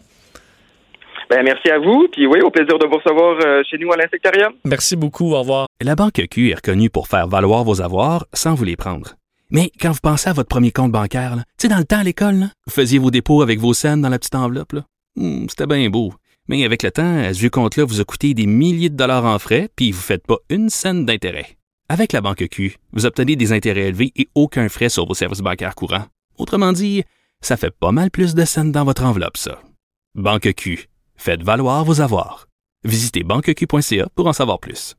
Ben, 1.34 1.42
merci 1.44 1.68
à 1.72 1.80
vous. 1.80 2.08
Puis 2.12 2.28
oui, 2.28 2.42
au 2.42 2.52
plaisir 2.52 2.78
de 2.78 2.86
vous 2.86 2.98
recevoir 2.98 3.40
euh, 3.44 3.64
chez 3.68 3.80
nous 3.80 3.92
à 3.92 3.98
l'Insectarium. 3.98 4.54
Merci 4.66 4.96
beaucoup. 4.96 5.34
Au 5.34 5.40
revoir. 5.40 5.66
La 5.82 5.96
Banque 5.96 6.22
Q 6.30 6.52
est 6.52 6.56
reconnue 6.56 6.92
pour 6.92 7.08
faire 7.08 7.28
valoir 7.28 7.64
vos 7.64 7.82
avoirs 7.82 8.28
sans 8.34 8.54
vous 8.54 8.66
les 8.66 8.76
prendre. 8.76 9.16
Mais 9.50 9.72
quand 9.82 9.92
vous 9.92 10.00
pensez 10.00 10.30
à 10.30 10.34
votre 10.34 10.48
premier 10.48 10.72
compte 10.72 10.92
bancaire, 10.92 11.38
tu 11.58 11.64
sais, 11.64 11.68
dans 11.70 11.80
le 11.80 11.86
temps 11.86 11.98
à 11.98 12.04
l'école, 12.04 12.50
vous 12.68 12.72
faisiez 12.72 13.00
vos 13.00 13.10
dépôts 13.10 13.42
avec 13.42 13.58
vos 13.58 13.74
scènes 13.74 14.02
dans 14.02 14.10
la 14.10 14.20
petite 14.20 14.36
enveloppe. 14.36 14.76
Hmm, 15.16 15.48
c'était 15.50 15.66
bien 15.66 15.90
beau. 15.90 16.14
Mais 16.50 16.66
avec 16.66 16.84
le 16.84 16.92
temps, 16.92 17.24
ce 17.34 17.40
vieux 17.40 17.50
compte-là 17.50 17.84
vous 17.84 18.00
a 18.00 18.04
coûté 18.04 18.36
des 18.36 18.46
milliers 18.46 18.92
de 18.92 18.96
dollars 18.96 19.26
en 19.26 19.40
frais, 19.40 19.70
puis 19.76 19.92
vous 19.92 19.98
ne 19.98 20.04
faites 20.04 20.28
pas 20.28 20.38
une 20.52 20.70
scène 20.70 21.04
d'intérêt. 21.04 21.58
Avec 21.90 22.14
la 22.14 22.22
Banque 22.22 22.48
Q, 22.48 22.78
vous 22.92 23.08
obtenez 23.08 23.36
des 23.36 23.54
intérêts 23.54 23.88
élevés 23.88 24.12
et 24.16 24.28
aucun 24.36 24.70
frais 24.70 24.90
sur 24.90 25.08
vos 25.08 25.16
services 25.16 25.42
bancaires 25.42 25.74
courants. 25.74 26.06
Autrement 26.38 26.74
dit, 26.74 27.04
ça 27.42 27.58
fait 27.58 27.74
pas 27.74 27.92
mal 27.92 28.12
plus 28.12 28.36
de 28.36 28.46
scènes 28.46 28.72
dans 28.72 28.86
votre 28.86 29.04
enveloppe, 29.04 29.38
ça. 29.38 29.60
Banque 30.14 30.54
Q 30.54 30.90
Faites 31.16 31.44
valoir 31.44 31.86
vos 31.86 32.02
avoirs. 32.02 32.48
Visitez 32.84 33.24
banqueq.ca 33.24 34.08
pour 34.16 34.28
en 34.28 34.34
savoir 34.34 34.60
plus. 34.60 34.96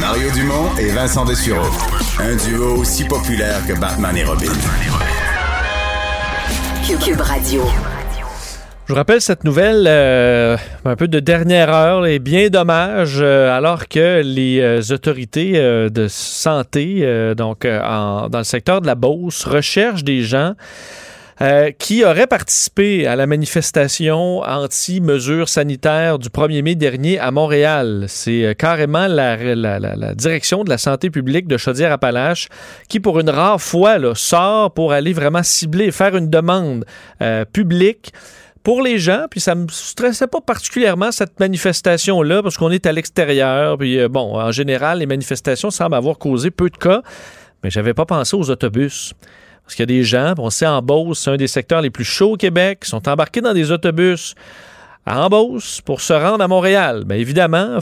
Mario 0.00 0.30
Dumont 0.32 0.76
et 0.78 0.90
Vincent 0.90 1.24
Dessureau. 1.24 1.70
Un 2.18 2.36
duo 2.36 2.80
aussi 2.80 3.04
populaire 3.04 3.64
que 3.66 3.78
Batman 3.78 4.16
et 4.16 4.24
Robin. 4.24 4.52
Cube 6.86 7.20
Radio. 7.20 7.62
Je 8.86 8.92
vous 8.92 8.96
rappelle 8.96 9.20
cette 9.20 9.42
nouvelle 9.42 9.86
euh, 9.88 10.56
un 10.84 10.94
peu 10.94 11.08
de 11.08 11.18
dernière 11.18 11.70
heure 11.70 12.06
et 12.06 12.20
bien 12.20 12.50
dommage 12.50 13.18
euh, 13.20 13.50
alors 13.50 13.88
que 13.88 14.22
les 14.24 14.60
euh, 14.60 14.80
autorités 14.90 15.54
de 15.54 16.06
santé 16.08 17.34
donc 17.36 17.66
dans 17.66 18.28
le 18.32 18.44
secteur 18.44 18.80
de 18.80 18.86
la 18.86 18.94
Beauce 18.94 19.44
recherchent 19.44 20.04
des 20.04 20.22
gens 20.22 20.54
euh, 21.42 21.70
qui 21.70 22.02
aurait 22.02 22.26
participé 22.26 23.06
à 23.06 23.14
la 23.14 23.26
manifestation 23.26 24.40
anti-mesures 24.40 25.50
sanitaires 25.50 26.18
du 26.18 26.30
1er 26.30 26.62
mai 26.62 26.74
dernier 26.76 27.18
à 27.18 27.30
Montréal. 27.30 28.06
C'est 28.08 28.42
euh, 28.42 28.54
carrément 28.54 29.06
la, 29.06 29.36
la, 29.54 29.78
la, 29.78 30.14
direction 30.14 30.64
de 30.64 30.70
la 30.70 30.78
santé 30.78 31.10
publique 31.10 31.46
de 31.46 31.58
Chaudière-Appalaches 31.58 32.48
qui, 32.88 33.00
pour 33.00 33.20
une 33.20 33.28
rare 33.28 33.60
fois, 33.60 33.98
là, 33.98 34.14
sort 34.14 34.72
pour 34.72 34.92
aller 34.94 35.12
vraiment 35.12 35.42
cibler, 35.42 35.90
faire 35.90 36.16
une 36.16 36.30
demande 36.30 36.86
euh, 37.20 37.44
publique 37.44 38.14
pour 38.62 38.80
les 38.80 38.98
gens, 38.98 39.26
puis 39.30 39.40
ça 39.40 39.54
me 39.54 39.68
stressait 39.68 40.28
pas 40.28 40.40
particulièrement 40.40 41.12
cette 41.12 41.38
manifestation-là, 41.38 42.42
parce 42.42 42.56
qu'on 42.56 42.70
est 42.70 42.86
à 42.86 42.92
l'extérieur, 42.92 43.76
puis 43.76 44.08
bon, 44.08 44.40
en 44.40 44.52
général, 44.52 45.00
les 45.00 45.06
manifestations 45.06 45.70
semblent 45.70 45.94
avoir 45.94 46.16
causé 46.16 46.50
peu 46.50 46.70
de 46.70 46.76
cas, 46.78 47.02
mais 47.62 47.68
j'avais 47.68 47.94
pas 47.94 48.06
pensé 48.06 48.34
aux 48.34 48.50
autobus. 48.50 49.14
Parce 49.66 49.74
qu'il 49.74 49.82
y 49.82 49.90
a 49.90 49.98
des 49.98 50.04
gens, 50.04 50.32
on 50.38 50.48
sait 50.48 50.66
en 50.66 50.80
Beauce, 50.80 51.18
c'est 51.18 51.30
un 51.30 51.36
des 51.36 51.48
secteurs 51.48 51.82
les 51.82 51.90
plus 51.90 52.04
chauds 52.04 52.34
au 52.34 52.36
Québec, 52.36 52.80
qui 52.84 52.88
sont 52.88 53.08
embarqués 53.08 53.40
dans 53.40 53.52
des 53.52 53.72
autobus 53.72 54.36
à 55.04 55.28
Beauce 55.28 55.80
pour 55.80 56.00
se 56.00 56.12
rendre 56.12 56.42
à 56.42 56.46
Montréal. 56.46 57.02
Bien 57.04 57.16
évidemment, 57.16 57.80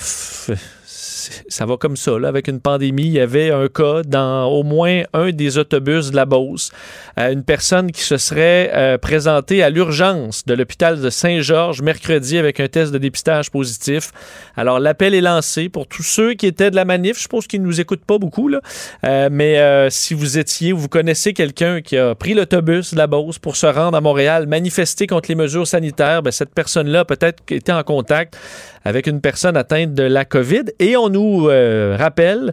ça 1.49 1.67
va 1.67 1.77
comme 1.77 1.97
ça. 1.97 2.19
Là. 2.19 2.29
Avec 2.29 2.49
une 2.49 2.61
pandémie, 2.61 3.07
il 3.07 3.13
y 3.13 3.21
avait 3.21 3.51
un 3.51 3.69
cas 3.69 4.03
dans 4.03 4.47
au 4.47 4.63
moins 4.63 5.03
un 5.13 5.31
des 5.31 5.59
autobus 5.59 6.11
de 6.11 6.17
la 6.17 6.25
Beauce. 6.25 6.71
Euh, 7.19 7.33
une 7.33 7.45
personne 7.45 7.93
qui 7.93 8.03
se 8.03 8.17
serait 8.17 8.71
euh, 8.75 8.99
présentée 8.99 9.63
à 9.63 9.71
l'urgence 9.71 10.45
de 10.45 10.55
l'hôpital 10.55 11.01
de 11.01 11.11
Saint-Georges 11.11 11.83
mercredi 11.83 12.39
avec 12.39 12.61
un 12.61 12.69
test 12.69 12.93
de 12.93 12.99
dépistage 12.99 13.51
positif. 13.51 14.13
Alors, 14.57 14.79
l'appel 14.79 15.15
est 15.15 15.21
lancé 15.21 15.69
pour 15.69 15.87
tous 15.87 16.03
ceux 16.03 16.35
qui 16.35 16.47
étaient 16.47 16.71
de 16.71 16.77
la 16.77 16.85
manif. 16.85 17.21
Je 17.21 17.29
pense 17.29 17.47
qu'ils 17.47 17.63
ne 17.63 17.67
nous 17.67 17.81
écoutent 17.81 18.05
pas 18.05 18.19
beaucoup, 18.19 18.49
là. 18.49 18.61
Euh, 19.05 19.29
mais 19.31 19.91
si 19.91 20.15
vous 20.15 20.39
étiez 20.39 20.73
ou 20.73 20.79
vous 20.79 20.89
connaissez 20.89 21.33
quelqu'un 21.33 21.81
qui 21.81 21.97
a 21.97 22.15
pris 22.15 22.35
l'autobus 22.35 22.93
de 22.93 22.99
la 22.99 23.07
Beauce 23.07 23.39
pour 23.39 23.57
se 23.57 23.67
rendre 23.67 23.97
à 23.97 24.01
Montréal, 24.01 24.47
manifester 24.47 25.07
contre 25.07 25.29
les 25.29 25.35
mesures 25.35 25.67
sanitaires, 25.67 26.23
bien, 26.23 26.31
cette 26.31 26.55
personne-là 26.55 27.05
peut-être 27.05 27.43
été 27.51 27.73
en 27.73 27.83
contact 27.83 28.37
avec 28.85 29.07
une 29.07 29.21
personne 29.21 29.57
atteinte 29.57 29.95
de 29.95 30.03
la 30.03 30.25
COVID. 30.25 30.65
Et 30.79 30.97
on 30.97 31.09
nous 31.09 31.49
euh, 31.49 31.97
rappelle 31.99 32.53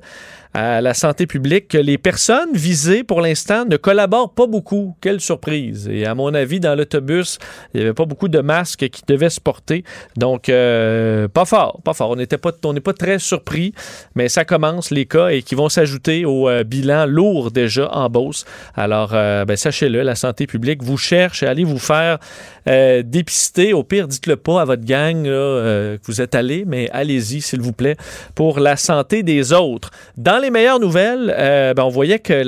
à 0.54 0.82
la 0.82 0.94
santé 0.94 1.28
publique 1.28 1.70
que 1.70 1.78
les 1.78 1.98
personnes 1.98 2.54
visées 2.54 3.04
pour 3.04 3.22
l'instant 3.22 3.66
ne 3.66 3.78
collaborent 3.78 4.34
pas 4.34 4.48
beaucoup. 4.48 4.96
Quelle 5.00 5.22
surprise. 5.22 5.90
Et 5.92 6.06
à 6.06 6.14
mon 6.14 6.34
avis, 6.34 6.60
dans 6.60 6.76
l'autobus, 6.76 7.40
il 7.74 7.80
n'y 7.80 7.86
avait 7.86 7.94
pas 7.94 8.06
beaucoup 8.06 8.28
de 8.28 8.40
masques 8.40 8.90
qui 8.90 9.02
devaient 9.08 9.30
se 9.30 9.40
porter. 9.40 9.84
Donc, 10.18 10.50
euh, 10.50 11.28
pas 11.28 11.46
fort, 11.46 11.82
pas 11.84 11.94
fort. 11.94 12.12
On 12.12 12.16
n'est 12.16 12.28
pas, 12.28 12.52
pas 12.52 12.94
très 12.94 13.20
surpris, 13.20 13.74
mais 14.16 14.28
ça 14.28 14.44
commence, 14.44 14.92
les 14.92 15.06
cas, 15.06 15.30
et 15.30 15.42
qui 15.42 15.56
vont 15.56 15.70
s'ajouter 15.70 16.26
au 16.26 16.50
euh, 16.50 16.64
bilan 16.64 17.06
lourd 17.06 17.52
déjà 17.52 17.90
en 17.92 18.10
Beauce. 18.10 18.46
Alors, 18.76 19.12
euh, 19.14 19.46
ben, 19.46 19.56
sachez-le, 19.56 20.02
la 20.02 20.16
santé 20.16 20.48
publique 20.48 20.84
vous 20.84 20.98
cherche, 20.98 21.44
allez 21.44 21.64
vous 21.64 21.80
faire 21.80 22.18
dépister. 22.66 23.74
Au 23.74 23.84
pire, 23.84 24.08
dites-le 24.08 24.36
pas 24.36 24.62
à 24.62 24.66
votre 24.66 24.86
gang 24.86 25.24
que 25.24 26.00
vous 26.06 26.22
êtes 26.22 26.36
allé, 26.36 26.64
mais 26.68 26.90
allez-y, 26.92 27.42
s'il 27.42 27.60
vous 27.60 27.74
plaît, 27.74 27.96
pour 28.36 28.60
la 28.60 28.76
santé 28.76 29.24
des 29.24 29.52
autres. 29.52 29.90
Dans 30.16 30.41
les 30.42 30.50
meilleures 30.50 30.80
nouvelles, 30.80 31.34
euh, 31.38 31.74
ben, 31.74 31.84
on 31.84 31.90
voyait 31.90 32.20
que 32.20 32.44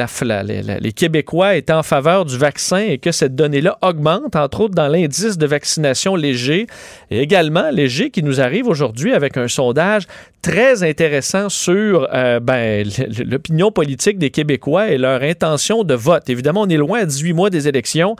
les 0.79 0.91
Québécois 0.91 1.55
étaient 1.55 1.73
en 1.73 1.83
faveur 1.83 2.25
du 2.25 2.37
vaccin 2.37 2.79
et 2.79 2.97
que 2.97 3.11
cette 3.11 3.35
donnée-là 3.35 3.77
augmente, 3.81 4.35
entre 4.35 4.61
autres 4.61 4.75
dans 4.75 4.87
l'indice 4.87 5.37
de 5.37 5.45
vaccination 5.45 6.15
léger 6.15 6.67
et 7.11 7.21
également 7.21 7.69
léger 7.71 8.09
qui 8.09 8.23
nous 8.23 8.41
arrive 8.41 8.67
aujourd'hui 8.67 9.13
avec 9.13 9.37
un 9.37 9.47
sondage 9.47 10.07
très 10.41 10.83
intéressant 10.83 11.47
sur 11.47 12.09
euh, 12.13 12.41
ben, 12.41 12.85
l'opinion 13.25 13.71
politique 13.71 14.17
des 14.17 14.29
Québécois 14.29 14.89
et 14.89 14.97
leur 14.97 15.21
intention 15.21 15.85
de 15.85 15.93
vote. 15.93 16.29
Évidemment, 16.29 16.63
on 16.63 16.69
est 16.69 16.75
loin 16.75 16.99
à 16.99 17.05
18 17.05 17.31
mois 17.31 17.49
des 17.49 17.69
élections, 17.69 18.17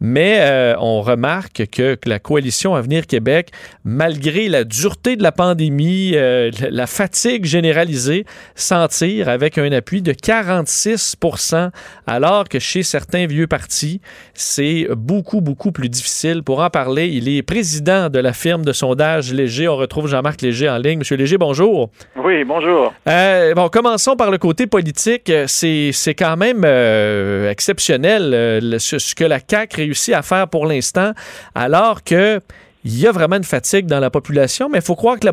mais 0.00 0.38
euh, 0.40 0.76
on 0.78 1.02
remarque 1.02 1.66
que, 1.72 1.98
la 2.06 2.18
coalition 2.20 2.74
Avenir 2.76 3.06
Québec, 3.06 3.50
malgré 3.82 4.48
la 4.48 4.62
dureté 4.62 5.16
de 5.16 5.22
la 5.22 5.32
pandémie, 5.32 6.12
la 6.12 6.86
fatigue 6.86 7.44
généralisée, 7.44 8.24
s'en 8.54 8.86
tire 8.88 9.13
avec 9.22 9.58
un 9.58 9.70
appui 9.72 10.02
de 10.02 10.12
46% 10.12 11.70
alors 12.06 12.48
que 12.48 12.58
chez 12.58 12.82
certains 12.82 13.26
vieux 13.26 13.46
partis, 13.46 14.00
c'est 14.34 14.88
beaucoup, 14.96 15.40
beaucoup 15.40 15.72
plus 15.72 15.88
difficile. 15.88 16.42
Pour 16.42 16.60
en 16.60 16.70
parler, 16.70 17.08
il 17.08 17.28
est 17.28 17.42
président 17.42 18.08
de 18.10 18.18
la 18.18 18.32
firme 18.32 18.64
de 18.64 18.72
sondage 18.72 19.32
Léger. 19.32 19.68
On 19.68 19.76
retrouve 19.76 20.08
Jean-Marc 20.08 20.42
Léger 20.42 20.68
en 20.68 20.78
ligne. 20.78 20.98
Monsieur 20.98 21.16
Léger, 21.16 21.38
bonjour. 21.38 21.90
Oui, 22.16 22.44
bonjour. 22.44 22.92
Euh, 23.08 23.54
bon, 23.54 23.68
commençons 23.68 24.16
par 24.16 24.30
le 24.30 24.38
côté 24.38 24.66
politique. 24.66 25.30
C'est, 25.46 25.92
quand 26.16 26.36
même 26.36 26.62
euh, 26.64 27.50
exceptionnel 27.50 28.32
euh, 28.34 28.78
ce, 28.78 29.14
que 29.14 29.24
la 29.24 29.38
CAQ 29.38 29.76
réussit 29.76 30.14
à 30.14 30.22
faire 30.22 30.48
pour 30.48 30.66
l'instant, 30.66 31.12
alors 31.54 32.02
que 32.02 32.40
il 32.84 33.00
y 33.00 33.06
a 33.06 33.12
vraiment 33.12 33.36
une 33.36 33.44
fatigue 33.44 33.86
dans 33.86 34.00
la 34.00 34.10
population, 34.10 34.68
mais 34.68 34.78
il 34.78 34.84
faut 34.84 34.94
croire 34.94 35.18
que 35.18 35.26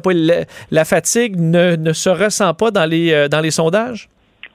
la, 0.71 0.85
fatigue 0.85 1.35
ne, 1.37 1.93
se 1.93 2.09
ressent 2.09 2.53
pas 2.53 2.71
dans 2.71 2.89
les, 2.89 3.13
euh, 3.13 3.27
dans 3.27 3.41
les 3.41 3.51
sondages. 3.51 4.07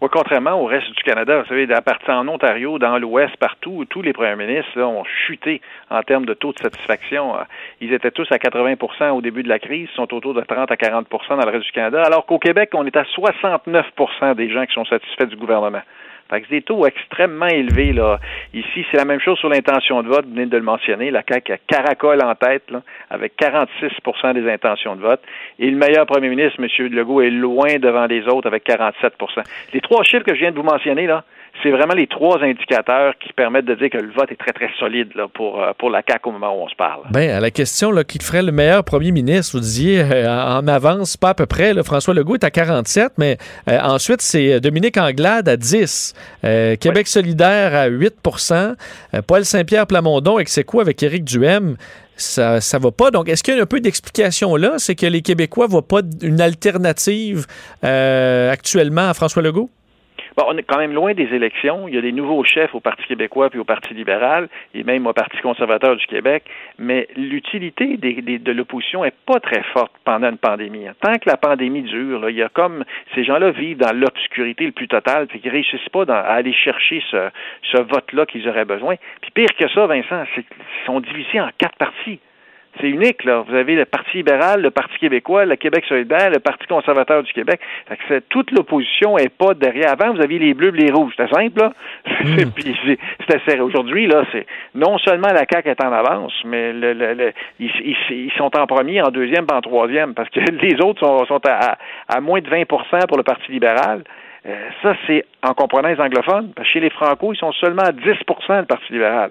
Oui, 0.03 0.11
contrairement 0.13 0.61
au 0.61 0.67
reste 0.67 0.91
du 0.95 1.03
Canada, 1.05 1.41
vous 1.41 1.49
savez, 1.49 1.73
à 1.73 1.81
partir 1.81 2.15
en 2.15 2.29
Ontario, 2.29 2.79
dans 2.79 2.99
l'Ouest, 2.99 3.35
partout, 3.39 3.87
tous 3.89 4.03
les 4.03 4.13
premiers 4.13 4.37
ministres 4.37 4.79
ont 4.83 5.05
chuté 5.27 5.63
en 5.89 6.03
termes 6.03 6.27
de 6.27 6.35
taux 6.35 6.53
de 6.53 6.59
satisfaction. 6.59 7.33
Ils 7.81 7.95
étaient 7.95 8.11
tous 8.11 8.31
à 8.31 8.37
80% 8.37 9.13
au 9.13 9.23
début 9.23 9.43
de 9.43 9.49
la 9.49 9.59
crise, 9.59 9.89
sont 9.97 10.13
autour 10.13 10.35
de 10.35 10.43
30 10.43 10.71
à 10.71 10.75
40% 10.75 11.07
dans 11.31 11.37
le 11.37 11.51
reste 11.51 11.65
du 11.65 11.73
Canada, 11.73 12.03
alors 12.05 12.27
qu'au 12.27 12.39
Québec, 12.39 12.71
on 12.75 12.85
est 12.85 12.97
à 12.97 13.05
69% 13.05 14.35
des 14.35 14.51
gens 14.51 14.67
qui 14.67 14.75
sont 14.75 14.85
satisfaits 14.85 15.25
du 15.25 15.37
gouvernement. 15.37 15.83
Fait 16.29 16.41
que 16.41 16.47
c'est 16.49 16.57
des 16.57 16.62
taux 16.62 16.87
extrêmement 16.87 17.47
élevés. 17.47 17.93
Là. 17.93 18.18
Ici, 18.53 18.85
c'est 18.91 18.97
la 18.97 19.05
même 19.05 19.20
chose 19.20 19.39
sur 19.39 19.49
l'intention 19.49 20.03
de 20.03 20.09
vote, 20.09 20.24
vous 20.27 20.33
venez 20.33 20.47
de 20.47 20.57
le 20.57 20.62
mentionner. 20.62 21.11
La 21.11 21.22
CAQ 21.27 21.53
a 21.53 21.59
caracole 21.59 22.22
en 22.22 22.35
tête, 22.35 22.70
là, 22.70 22.83
avec 23.11 23.35
46% 23.39 24.35
des 24.35 24.51
intentions 24.51 24.97
de 24.97 25.03
vote. 25.03 25.20
Et 25.59 25.70
le 25.70 25.77
meilleur 25.77 26.07
premier 26.07 26.29
ministre, 26.29 26.61
M. 26.61 26.93
Legault, 26.93 27.20
est 27.20 27.31
loin 27.31 27.79
devant 27.79 28.07
les 28.07 28.27
autres 28.27 28.49
avec 28.49 28.66
47% 28.66 29.11
Les 29.72 29.81
trois 29.81 30.03
chiffres 30.03 30.24
que 30.24 30.35
je 30.35 30.41
viens 30.41 30.51
de 30.51 30.57
vous 30.57 30.62
mentionner, 30.62 31.07
là, 31.07 31.24
c'est 31.63 31.71
vraiment 31.71 31.95
les 31.95 32.07
trois 32.07 32.43
indicateurs 32.43 33.15
qui 33.19 33.33
permettent 33.33 33.65
de 33.65 33.75
dire 33.75 33.91
que 33.91 33.99
le 33.99 34.13
vote 34.13 34.31
est 34.31 34.37
très, 34.37 34.53
très 34.53 34.71
solide 34.79 35.09
là, 35.15 35.27
pour, 35.33 35.63
euh, 35.63 35.73
pour 35.79 35.91
la 35.91 36.03
CAQ 36.07 36.29
au 36.29 36.33
moment 36.33 36.59
où 36.59 36.65
on 36.65 36.69
se 36.69 36.75
parle. 36.75 37.03
Bien, 37.11 37.37
à 37.37 37.41
la 37.41 37.51
question 37.51 37.91
là, 37.91 38.05
qui 38.05 38.19
ferait 38.19 38.43
le 38.43 38.53
meilleur 38.53 38.85
premier 38.85 39.13
ministre, 39.13 39.57
vous 39.57 39.63
disiez 39.63 40.01
euh, 40.01 40.29
en 40.29 40.67
avance, 40.69 41.17
pas 41.17 41.31
à 41.31 41.35
peu 41.35 41.47
près. 41.47 41.75
François 41.85 42.15
Legault 42.15 42.35
est 42.35 42.45
à 42.45 42.51
47, 42.51 43.13
mais 43.19 43.39
euh, 43.69 43.79
ensuite, 43.81 44.23
c'est 44.23 44.61
Dominique 44.61 44.97
Anglade 44.97 45.49
à 45.49 45.57
10, 45.57 46.15
Québec 46.81 47.07
solidaire 47.07 47.75
à 47.75 47.89
8% 47.89 48.75
Paul 49.27 49.45
Saint-Pierre 49.45 49.87
Plamondon, 49.87 50.39
c'est 50.47 50.65
quoi 50.65 50.83
avec 50.83 51.03
Éric 51.03 51.25
Duhem 51.25 51.77
ça 52.19 52.63
ça 52.63 52.79
va 52.79 52.91
pas. 52.91 53.11
Donc, 53.11 53.29
est-ce 53.29 53.43
qu'il 53.43 53.55
y 53.55 53.59
a 53.59 53.63
un 53.63 53.67
peu 53.67 53.79
d'explication 53.79 54.57
là? 54.57 54.75
C'est 54.79 54.95
que 54.95 55.05
les 55.05 55.21
Québécois 55.21 55.67
ne 55.67 55.73
voient 55.73 55.87
pas 55.87 56.01
une 56.23 56.41
alternative 56.41 57.47
actuellement 57.83 59.09
à 59.09 59.15
François 59.15 59.43
Legault? 59.43 59.69
Bon, 60.37 60.45
on 60.49 60.59
est 60.59 60.64
quand 60.64 60.76
même 60.76 60.93
loin 60.93 61.14
des 61.14 61.32
élections. 61.34 61.89
Il 61.89 61.95
y 61.95 61.99
a 61.99 62.03
des 62.03 62.12
nouveaux 62.12 62.45
chefs 62.45 62.74
au 62.74 62.80
Parti 62.80 63.03
québécois 63.05 63.49
puis 63.49 63.59
au 63.59 63.64
Parti 63.64 63.95
libéral 63.95 64.51
et 64.74 64.84
même 64.84 65.07
au 65.07 65.14
Parti 65.14 65.39
conservateur 65.39 65.97
du 65.97 66.07
Québec. 66.07 66.45
Mais 66.78 67.09
l'utilité 67.16 67.97
de 67.97 68.53
l'opposition 68.53 69.03
est 69.03 69.14
pas 69.24 69.41
très 69.41 69.62
forte 69.72 69.93
pendant 70.05 70.28
une 70.28 70.37
pandémie. 70.37 70.84
Tant 71.01 71.14
que 71.14 71.30
la 71.30 71.39
pandémie 71.39 71.82
dure, 71.84 72.20
là, 72.20 72.28
il 72.28 72.37
y 72.37 72.43
a 72.43 72.51
comme 72.51 72.84
ces 73.14 73.24
gens-là 73.24 73.51
vivent 73.53 73.78
dans 73.78 73.97
l'obscurité 73.97 74.66
le 74.66 74.72
plus 74.72 74.89
totale 74.89 75.26
puis 75.26 75.41
qu'ils 75.41 75.53
réussissent 75.53 75.89
pas 75.91 76.05
à 76.09 76.34
aller 76.34 76.53
chercher 76.53 77.03
ce, 77.11 77.30
ce 77.72 77.78
vote-là 77.78 78.26
qu'ils 78.26 78.47
auraient 78.47 78.66
besoin. 78.66 78.97
Puis 79.22 79.30
pire 79.30 79.55
que 79.59 79.68
ça, 79.70 79.87
Vincent, 79.87 80.24
ils 80.37 80.45
sont 80.84 81.01
divisés 81.01 81.41
en 81.41 81.49
quatre 81.57 81.78
partis. 81.78 82.20
C'est 82.81 82.89
unique, 82.89 83.24
là. 83.24 83.45
Vous 83.49 83.55
avez 83.55 83.74
le 83.74 83.85
Parti 83.85 84.18
libéral, 84.18 84.61
le 84.61 84.70
Parti 84.70 84.99
québécois, 84.99 85.45
le 85.47 85.57
Québec 85.57 85.85
solidaire, 85.89 86.31
le 86.31 86.41
Parti 86.41 86.66
conservateur 86.66 87.22
du 87.22 87.33
Québec. 87.33 87.61
Fait 87.89 87.97
que 87.97 88.18
toute 88.29 88.51
l'opposition 88.51 89.16
est 89.16 89.29
pas 89.29 89.55
derrière. 89.55 89.93
Avant, 89.93 90.12
vous 90.12 90.22
aviez 90.22 90.39
les 90.39 90.55
bleus 90.55 90.74
et 90.77 90.87
les 90.87 90.93
rouges. 90.93 91.12
C'était 91.16 91.33
simple, 91.33 91.61
là. 91.61 91.72
Hmm. 92.07 92.37
C'était 93.20 93.41
serré. 93.47 93.61
Aujourd'hui, 93.61 94.07
là, 94.07 94.24
c'est 94.33 94.47
non 94.74 94.99
seulement 94.99 95.29
la 95.29 95.45
CAQ 95.51 95.70
est 95.70 95.85
en 95.85 95.93
avance, 95.93 96.33
mais 96.45 96.72
le, 96.72 96.93
le, 96.93 97.33
ils, 97.59 98.33
sont 98.37 98.57
en 98.57 98.66
premier, 98.66 99.01
en 99.03 99.09
deuxième, 99.09 99.47
en 99.53 99.61
troisième, 99.61 100.14
parce 100.14 100.29
que 100.31 100.41
les 100.62 100.83
autres 100.83 101.01
sont, 101.27 101.41
à, 101.49 101.79
à, 102.09 102.20
moins 102.20 102.41
de 102.41 102.49
20% 102.49 103.07
pour 103.07 103.16
le 103.16 103.22
Parti 103.22 103.51
libéral. 103.53 104.05
Euh, 104.47 104.55
ça, 104.83 104.95
c'est 105.07 105.24
en 105.43 105.55
comprenant 105.55 105.89
les 105.89 106.01
anglophones. 106.01 106.53
Parce 106.55 106.68
que 106.68 106.74
chez 106.74 106.81
les 106.81 106.91
Franco, 106.91 107.33
ils 107.33 107.39
sont 107.39 107.53
seulement 107.53 107.83
à 107.83 107.93
10% 107.93 108.61
le 108.61 108.64
Parti 108.66 108.93
libéral 108.93 109.31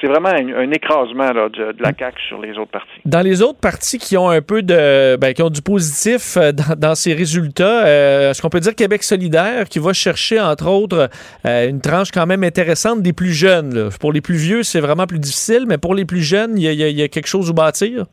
c'est 0.00 0.06
vraiment 0.06 0.28
un, 0.28 0.70
écrasement 0.70 1.30
de, 1.30 1.74
la 1.80 1.92
CAQ 1.98 2.20
sur 2.28 2.40
les 2.40 2.58
autres 2.58 2.70
partis. 2.70 3.00
Dans 3.04 3.20
les 3.20 3.42
autres 3.42 3.58
partis 3.60 3.98
qui 3.98 4.16
ont 4.16 4.28
un 4.28 4.42
peu 4.42 4.62
de 4.62 5.16
ben, 5.16 5.32
qui 5.32 5.42
ont 5.42 5.50
du 5.50 5.62
positif 5.62 6.36
euh, 6.36 6.52
dans, 6.52 6.94
ces 6.94 7.14
résultats, 7.14 7.86
euh, 7.86 8.30
est-ce 8.30 8.42
qu'on 8.42 8.50
peut 8.50 8.60
dire 8.60 8.74
Québec 8.74 9.02
solidaire 9.02 9.64
qui 9.68 9.78
va 9.78 9.92
chercher, 9.92 10.40
entre 10.40 10.68
autres, 10.68 11.08
euh, 11.46 11.68
une 11.68 11.80
tranche 11.80 12.10
quand 12.10 12.26
même 12.26 12.44
intéressante 12.44 13.02
des 13.02 13.12
plus 13.12 13.32
jeunes? 13.32 13.88
Pour 14.00 14.12
les 14.12 14.20
plus 14.20 14.36
vieux, 14.36 14.62
c'est 14.62 14.80
vraiment 14.80 15.06
plus 15.06 15.18
difficile, 15.18 15.64
mais 15.66 15.78
pour 15.78 15.94
les 15.94 16.04
plus 16.04 16.22
jeunes, 16.22 16.58
il 16.58 16.64
y, 16.64 17.02
a 17.02 17.08
quelque 17.08 17.28
chose 17.28 17.50
à 17.50 17.52
bâtir? 17.52 18.04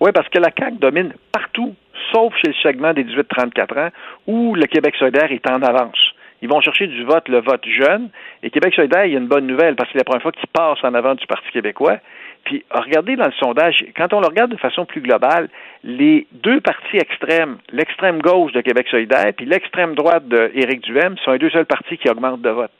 Oui, 0.00 0.10
parce 0.14 0.28
que 0.28 0.38
la 0.38 0.50
CAQ 0.56 0.78
domine 0.78 1.12
partout, 1.32 1.74
sauf 2.12 2.32
chez 2.36 2.48
le 2.48 2.54
segment 2.62 2.92
des 2.92 3.04
18-34 3.04 3.86
ans, 3.86 3.90
où 4.26 4.54
le 4.54 4.66
Québec 4.66 4.94
solidaire 4.98 5.30
est 5.32 5.48
en 5.50 5.62
avance. 5.62 6.03
Ils 6.44 6.50
vont 6.50 6.60
chercher 6.60 6.86
du 6.86 7.04
vote, 7.04 7.26
le 7.30 7.40
vote 7.40 7.64
jeune. 7.66 8.10
Et 8.42 8.50
Québec 8.50 8.74
solidaire, 8.74 9.06
il 9.06 9.12
y 9.12 9.16
a 9.16 9.18
une 9.18 9.28
bonne 9.28 9.46
nouvelle 9.46 9.76
parce 9.76 9.88
que 9.88 9.92
c'est 9.92 10.00
la 10.00 10.04
première 10.04 10.20
fois 10.20 10.30
qu'ils 10.30 10.46
passent 10.48 10.84
en 10.84 10.92
avant 10.92 11.14
du 11.14 11.26
Parti 11.26 11.50
québécois. 11.50 11.96
Puis, 12.44 12.62
regardez 12.70 13.16
dans 13.16 13.24
le 13.24 13.32
sondage, 13.40 13.82
quand 13.96 14.12
on 14.12 14.20
le 14.20 14.26
regarde 14.26 14.50
de 14.50 14.58
façon 14.58 14.84
plus 14.84 15.00
globale, 15.00 15.48
les 15.84 16.26
deux 16.32 16.60
partis 16.60 16.98
extrêmes, 16.98 17.56
l'extrême 17.72 18.20
gauche 18.20 18.52
de 18.52 18.60
Québec 18.60 18.86
solidaire 18.90 19.32
puis 19.34 19.46
l'extrême 19.46 19.94
droite 19.94 20.28
d'Éric 20.28 20.82
Duhem, 20.82 21.16
sont 21.24 21.32
les 21.32 21.38
deux 21.38 21.48
seuls 21.48 21.64
partis 21.64 21.96
qui 21.96 22.10
augmentent 22.10 22.42
de 22.42 22.50
vote. 22.50 22.72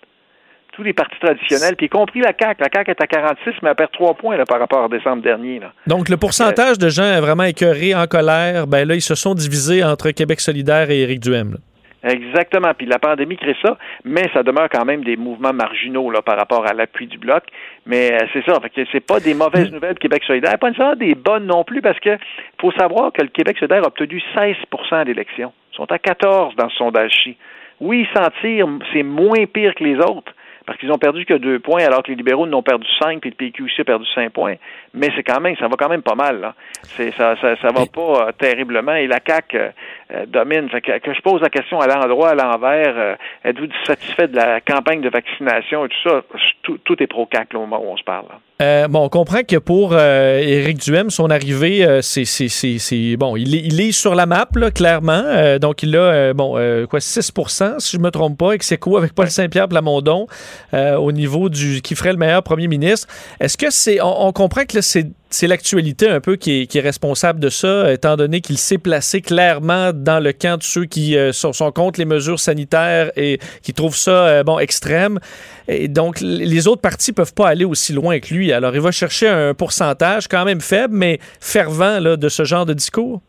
Tous 0.73 0.83
les 0.83 0.93
partis 0.93 1.19
traditionnels, 1.19 1.77
puis 1.77 1.87
y 1.87 1.89
compris 1.89 2.21
la 2.21 2.35
CAQ. 2.39 2.61
La 2.61 2.69
CAQ 2.71 2.91
est 2.91 3.03
à 3.03 3.07
46, 3.07 3.55
mais 3.63 3.71
elle 3.71 3.77
perd 3.77 3.93
trois 3.93 4.13
points 4.13 4.37
là, 4.37 4.45
par 4.45 4.59
rapport 4.59 4.85
à 4.85 4.89
décembre 4.89 5.23
dernier. 5.23 5.63
Donc, 5.87 6.11
le 6.11 6.19
pourcentage 6.19 6.77
de 6.77 6.91
gens 6.91 7.19
vraiment 7.23 7.45
écœurés, 7.45 7.95
en 7.95 8.07
colère, 8.07 8.67
ben 8.67 8.87
là, 8.87 8.95
ils 8.95 9.01
se 9.01 9.15
sont 9.15 9.35
divisés 9.35 9.83
entre 9.83 10.11
Québec 10.11 10.41
solidaire 10.41 10.91
et 10.91 11.01
Éric 11.01 11.21
Duhem. 11.21 11.57
Exactement. 12.05 12.73
Puis 12.77 12.87
la 12.87 12.99
pandémie 12.99 13.37
crée 13.37 13.57
ça, 13.63 13.79
mais 14.05 14.29
ça 14.35 14.43
demeure 14.43 14.69
quand 14.71 14.85
même 14.85 15.03
des 15.05 15.17
mouvements 15.17 15.55
marginaux 15.55 16.11
là, 16.11 16.21
par 16.21 16.37
rapport 16.37 16.67
à 16.67 16.75
l'appui 16.75 17.07
du 17.07 17.19
bloc. 17.19 17.45
Mais 17.87 18.13
euh, 18.13 18.27
c'est 18.33 18.45
ça. 18.45 18.61
Fait 18.61 18.71
que 18.71 18.83
c'est 18.93 19.01
pas 19.05 19.21
des 19.21 19.35
mauvaises 19.35 19.71
mm. 19.71 19.75
nouvelles 19.75 19.99
Québec 19.99 20.23
solidaire, 20.25 20.59
pas 20.59 20.69
nécessairement 20.69 20.97
des 20.97 21.15
bonnes 21.15 21.47
non 21.47 21.65
plus, 21.65 21.81
parce 21.81 21.99
que 22.01 22.17
faut 22.61 22.73
savoir 22.73 23.13
que 23.13 23.23
le 23.23 23.29
Québec 23.29 23.57
solidaire 23.59 23.85
a 23.85 23.89
obtenu 23.89 24.23
16% 24.35 25.05
d'élections. 25.07 25.53
Ils 25.73 25.77
sont 25.77 25.91
à 25.91 25.99
14 25.99 26.55
dans 26.57 26.69
ce 26.69 26.77
sondage-ci. 26.77 27.37
Oui, 27.81 28.07
ils 28.07 28.19
s'en 28.19 28.29
tirent, 28.41 28.69
c'est 28.93 29.03
moins 29.03 29.47
pire 29.47 29.75
que 29.75 29.83
les 29.83 29.97
autres, 29.97 30.33
parce 30.67 30.79
qu'ils 30.79 30.91
ont 30.93 30.99
perdu 30.99 31.27
que 31.27 31.35
deux 31.35 31.59
points, 31.59 31.85
alors 31.85 32.03
que 32.03 32.09
les 32.09 32.17
libéraux 32.17 32.47
n'ont 32.47 32.63
perdu 32.63 32.87
cinq, 32.99 33.21
puis 33.21 33.31
le 33.31 33.37
PQ 33.37 33.65
aussi 33.65 33.81
a 33.81 33.85
perdu 33.85 34.07
cinq 34.15 34.33
points. 34.33 34.55
Mais 34.95 35.11
c'est 35.15 35.23
quand 35.23 35.41
même, 35.41 35.57
ça 35.57 35.69
va 35.69 35.77
quand 35.77 35.89
même 35.89 36.03
pas 36.03 36.15
mal. 36.15 36.41
Là. 36.41 36.55
C'est, 36.83 37.11
ça, 37.13 37.37
ça, 37.41 37.57
ça 37.57 37.69
va 37.69 37.85
pas 37.87 38.29
euh, 38.29 38.33
terriblement. 38.33 38.95
Et 38.95 39.07
la 39.07 39.21
CAQ 39.25 39.59
euh, 39.59 40.27
domine. 40.27 40.69
Fait 40.71 40.81
que, 40.81 41.13
je 41.13 41.21
pose 41.21 41.43
la 41.43 41.51
question 41.51 41.81
à 41.81 41.87
l'endroit, 41.87 42.31
à 42.31 42.35
l'envers, 42.35 42.95
euh, 42.97 43.15
êtes-vous 43.45 43.67
satisfait 43.85 44.29
de 44.29 44.37
la 44.37 44.61
campagne 44.61 45.01
de 45.01 45.11
vaccination 45.11 45.85
et 45.85 45.89
tout 45.89 46.09
ça? 46.09 46.23
Tout, 46.63 47.03
est 47.03 47.07
pro-CAQ 47.07 47.57
au 47.57 47.61
moment 47.61 47.81
où 47.83 47.93
on 47.93 47.97
se 47.97 48.05
parle. 48.05 48.27
Bon, 48.61 49.05
on 49.05 49.09
comprend 49.09 49.43
que 49.43 49.57
pour 49.57 49.97
Éric 49.97 50.79
Duhem, 50.79 51.11
son 51.11 51.31
arrivée, 51.31 52.01
c'est, 52.03 52.25
c'est, 52.25 53.17
bon, 53.17 53.37
il 53.37 53.55
est, 53.55 53.63
il 53.65 53.81
est 53.81 53.93
sur 53.93 54.15
la 54.15 54.27
map, 54.27 54.49
là, 54.55 54.71
clairement. 54.71 55.59
donc, 55.61 55.83
il 55.83 55.97
a, 55.97 56.33
bon, 56.33 56.53
quoi, 56.89 56.99
6% 56.99 57.81
si 57.81 57.97
je 57.97 58.01
me 58.01 58.11
trompe 58.11 58.39
pas, 58.39 58.53
et 58.53 58.59
que 58.59 58.65
c'est 58.65 58.79
quoi 58.79 58.99
avec 58.99 59.15
Paul 59.15 59.31
Saint-Pierre 59.31 59.69
Plamondon 59.69 60.27
au 60.73 61.13
niveau 61.13 61.49
du 61.49 61.83
qui 61.83 61.95
ferait 61.95 62.13
le 62.13 62.19
meilleur 62.19 62.43
premier 62.43 62.69
ministre. 62.69 63.09
Est-ce 63.41 63.57
que 63.57 63.71
c'est, 63.71 64.01
on, 64.01 64.33
comprend 64.33 64.65
que 64.65 64.81
c'est 64.81 65.07
c'est 65.35 65.49
l'actualité 65.49 66.09
un 66.09 66.21
peu 66.21 66.37
qui 66.37 66.69
est, 66.73 66.81
responsable 66.81 67.41
de 67.41 67.49
ça, 67.49 67.93
étant 67.93 68.17
donné 68.17 68.41
qu'il 68.41 68.57
s'est 68.57 68.79
placé 68.79 69.21
clairement 69.21 69.91
dans 69.93 70.23
le 70.23 70.33
camp 70.33 70.59
de 70.59 70.63
ceux 70.63 70.85
qui 70.85 71.17
euh, 71.17 71.33
sont, 71.33 71.73
contre 71.73 71.99
les 71.99 72.05
mesures 72.05 72.39
sanitaires 72.39 73.11
et 73.17 73.39
qui 73.63 73.73
trouvent 73.73 73.97
ça 73.97 74.27
euh, 74.27 74.43
bon 74.45 74.61
extrême. 74.61 75.19
Et 75.67 75.89
donc, 75.89 76.21
les 76.21 76.69
autres 76.69 76.83
partis 76.83 77.13
peuvent 77.13 77.35
pas 77.35 77.49
aller 77.49 77.65
aussi 77.65 77.93
loin 77.93 78.21
que 78.21 78.33
lui. 78.33 78.53
Alors, 78.53 78.77
il 78.77 78.81
va 78.81 78.93
chercher 78.93 79.27
un 79.27 79.55
pourcentage 79.55 80.29
quand 80.29 80.45
même 80.45 80.61
faible, 80.61 80.95
mais 80.95 81.19
fervent 81.41 82.01
de 82.01 82.29
ce 82.29 82.45
genre 82.45 82.65
de 82.65 82.75
discours? 82.75 83.21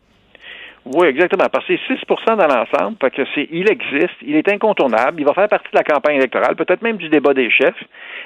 Oui, 0.94 1.08
exactement. 1.08 1.46
Parce 1.50 1.66
que 1.66 1.74
c'est 1.88 1.94
6% 1.94 2.36
dans 2.36 2.46
l'ensemble. 2.46 2.96
Que 2.98 3.22
il 3.50 3.68
existe, 3.68 4.14
il 4.22 4.36
est 4.36 4.48
incontournable, 4.48 5.20
il 5.20 5.26
va 5.26 5.34
faire 5.34 5.48
partie 5.48 5.70
de 5.72 5.78
la 5.78 5.82
campagne 5.82 6.16
électorale, 6.16 6.54
peut-être 6.54 6.82
même 6.82 6.98
du 6.98 7.08
débat 7.08 7.34
des 7.34 7.50
chefs, 7.50 7.82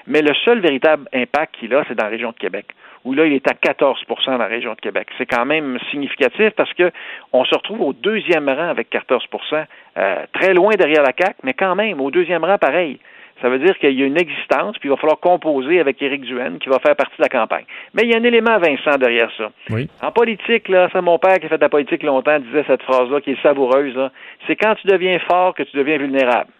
mais 0.06 0.20
le 0.20 0.34
seul 0.44 0.60
véritable 0.60 1.08
impact 1.14 1.54
qu'il 1.58 1.74
a, 1.74 1.82
c'est 1.88 1.94
dans 1.94 2.04
la 2.04 2.10
région 2.10 2.30
de 2.32 2.36
Québec 2.36 2.66
où 3.04 3.14
là, 3.14 3.26
il 3.26 3.32
est 3.32 3.48
à 3.48 3.54
14% 3.54 4.26
dans 4.26 4.38
la 4.38 4.46
région 4.46 4.74
de 4.74 4.80
Québec. 4.80 5.08
C'est 5.18 5.26
quand 5.26 5.44
même 5.44 5.78
significatif 5.90 6.50
parce 6.56 6.72
que 6.74 6.90
on 7.32 7.44
se 7.44 7.54
retrouve 7.54 7.80
au 7.80 7.92
deuxième 7.92 8.48
rang 8.48 8.68
avec 8.68 8.90
14% 8.90 9.64
euh, 9.96 10.26
très 10.32 10.54
loin 10.54 10.74
derrière 10.74 11.02
la 11.02 11.12
CAQ, 11.16 11.34
mais 11.42 11.54
quand 11.54 11.74
même, 11.74 12.00
au 12.00 12.10
deuxième 12.10 12.44
rang, 12.44 12.58
pareil. 12.58 12.98
Ça 13.40 13.48
veut 13.48 13.58
dire 13.58 13.78
qu'il 13.78 13.98
y 13.98 14.02
a 14.02 14.06
une 14.06 14.20
existence, 14.20 14.76
puis 14.78 14.88
il 14.88 14.90
va 14.90 14.96
falloir 14.96 15.18
composer 15.18 15.80
avec 15.80 16.02
Éric 16.02 16.22
Duhaime, 16.22 16.58
qui 16.58 16.68
va 16.68 16.78
faire 16.78 16.94
partie 16.94 17.16
de 17.16 17.22
la 17.22 17.28
campagne. 17.28 17.64
Mais 17.94 18.02
il 18.02 18.10
y 18.10 18.14
a 18.14 18.18
un 18.18 18.24
élément, 18.24 18.58
Vincent, 18.58 18.98
derrière 18.98 19.30
ça. 19.36 19.50
Oui. 19.70 19.88
En 20.02 20.12
politique, 20.12 20.68
là, 20.68 20.88
c'est 20.92 21.00
mon 21.00 21.18
père 21.18 21.38
qui 21.38 21.46
a 21.46 21.48
fait 21.48 21.56
de 21.56 21.62
la 21.62 21.70
politique 21.70 22.02
longtemps, 22.02 22.38
disait 22.38 22.64
cette 22.66 22.82
phrase-là, 22.82 23.20
qui 23.22 23.30
est 23.30 23.42
savoureuse, 23.42 23.98
c'est 24.46 24.56
quand 24.56 24.74
tu 24.74 24.86
deviens 24.88 25.18
fort 25.20 25.54
que 25.54 25.62
tu 25.62 25.74
deviens 25.76 25.96
vulnérable. 25.96 26.50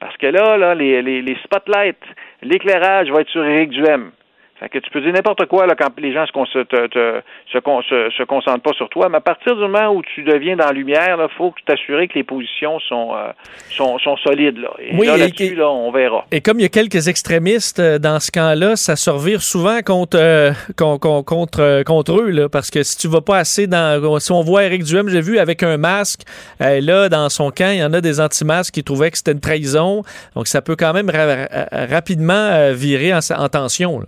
Parce 0.00 0.16
que 0.16 0.26
là, 0.26 0.56
là 0.56 0.74
les, 0.74 1.00
les, 1.00 1.22
les 1.22 1.36
spotlights, 1.44 2.02
l'éclairage 2.42 3.08
va 3.10 3.20
être 3.20 3.30
sur 3.30 3.44
Éric 3.44 3.70
Duhaime. 3.70 4.10
Fait 4.58 4.70
que 4.70 4.78
tu 4.78 4.90
peux 4.90 5.02
dire 5.02 5.12
n'importe 5.12 5.44
quoi 5.46 5.66
là, 5.66 5.74
quand 5.74 5.90
les 5.98 6.14
gens 6.14 6.24
se, 6.26 6.32
con- 6.32 6.46
se, 6.46 6.60
te- 6.60 6.86
te- 6.86 7.20
se, 7.52 7.58
con- 7.58 7.82
se- 7.82 8.08
se 8.16 8.22
concentrent 8.22 8.62
pas 8.62 8.72
sur 8.72 8.88
toi, 8.88 9.08
mais 9.10 9.18
à 9.18 9.20
partir 9.20 9.54
du 9.54 9.60
moment 9.60 9.88
où 9.92 10.00
tu 10.14 10.22
deviens 10.22 10.56
dans 10.56 10.64
la 10.66 10.72
lumière, 10.72 11.18
il 11.20 11.36
faut 11.36 11.50
que 11.50 11.58
tu 11.58 11.64
t'assurer 11.64 12.08
que 12.08 12.14
les 12.14 12.24
positions 12.24 12.78
sont, 12.80 13.10
euh, 13.14 13.32
sont, 13.70 13.98
sont 13.98 14.16
solides. 14.16 14.56
Là. 14.56 14.70
Et 14.78 14.94
Oui, 14.96 15.08
là, 15.08 15.16
et- 15.16 15.18
là-dessus, 15.18 15.54
là, 15.56 15.68
on 15.70 15.90
verra. 15.92 16.24
Et 16.32 16.40
comme 16.40 16.58
il 16.58 16.62
y 16.62 16.66
a 16.66 16.70
quelques 16.70 17.06
extrémistes 17.06 17.80
euh, 17.80 17.98
dans 17.98 18.18
ce 18.18 18.30
camp-là, 18.30 18.76
ça 18.76 18.96
se 18.96 19.10
revire 19.10 19.42
souvent 19.42 19.80
contre, 19.84 20.16
euh, 20.18 20.52
con- 20.76 20.98
con- 20.98 21.22
contre, 21.22 21.60
euh, 21.60 21.82
contre 21.82 22.18
eux, 22.18 22.30
là, 22.30 22.48
parce 22.48 22.70
que 22.70 22.82
si 22.82 22.96
tu 22.96 23.08
vas 23.08 23.20
pas 23.20 23.36
assez 23.36 23.66
dans... 23.66 24.18
Si 24.20 24.32
on 24.32 24.40
voit 24.40 24.64
Éric 24.64 24.84
Duhem, 24.84 25.08
j'ai 25.10 25.20
vu, 25.20 25.38
avec 25.38 25.62
un 25.64 25.76
masque, 25.76 26.22
euh, 26.62 26.80
là, 26.80 27.10
dans 27.10 27.28
son 27.28 27.50
camp, 27.50 27.70
il 27.72 27.80
y 27.80 27.84
en 27.84 27.92
a 27.92 28.00
des 28.00 28.20
anti-masques 28.20 28.72
qui 28.72 28.82
trouvaient 28.84 29.10
que 29.10 29.18
c'était 29.18 29.32
une 29.32 29.40
trahison. 29.40 30.02
Donc, 30.34 30.46
ça 30.46 30.62
peut 30.62 30.76
quand 30.76 30.94
même 30.94 31.10
ra- 31.10 31.26
ra- 31.26 31.86
rapidement 31.94 32.72
virer 32.72 33.12
en, 33.12 33.18
en 33.36 33.48
tension. 33.50 34.00
là. 34.00 34.06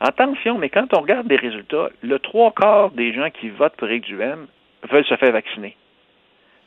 Attention, 0.00 0.58
mais 0.58 0.68
quand 0.68 0.92
on 0.94 1.00
regarde 1.00 1.28
les 1.28 1.36
résultats, 1.36 1.88
le 2.02 2.18
trois 2.18 2.52
quarts 2.52 2.90
des 2.90 3.12
gens 3.12 3.30
qui 3.30 3.48
votent 3.48 3.76
pour 3.76 3.88
Éric 3.88 4.04
Duhem 4.04 4.46
veulent 4.90 5.04
se 5.06 5.16
faire 5.16 5.32
vacciner. 5.32 5.76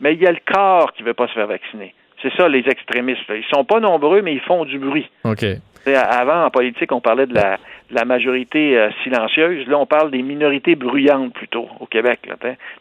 Mais 0.01 0.13
il 0.13 0.21
y 0.21 0.27
a 0.27 0.31
le 0.31 0.39
quart 0.45 0.93
qui 0.93 1.03
ne 1.03 1.07
veut 1.07 1.13
pas 1.13 1.27
se 1.27 1.33
faire 1.33 1.47
vacciner. 1.47 1.93
C'est 2.21 2.33
ça, 2.35 2.49
les 2.49 2.67
extrémistes. 2.67 3.21
Ils 3.29 3.45
sont 3.53 3.63
pas 3.63 3.79
nombreux, 3.79 4.21
mais 4.21 4.33
ils 4.33 4.41
font 4.41 4.65
du 4.65 4.77
bruit. 4.77 5.09
OK. 5.23 5.45
Avant, 5.85 6.45
en 6.45 6.49
politique, 6.49 6.91
on 6.91 6.99
parlait 6.99 7.25
de 7.25 7.33
la, 7.33 7.57
de 7.89 7.95
la 7.95 8.05
majorité 8.05 8.77
euh, 8.77 8.89
silencieuse. 9.03 9.65
Là, 9.67 9.79
on 9.79 9.85
parle 9.85 10.11
des 10.11 10.21
minorités 10.21 10.75
bruyantes 10.75 11.33
plutôt 11.33 11.67
au 11.79 11.85
Québec. 11.85 12.19
Là. 12.27 12.35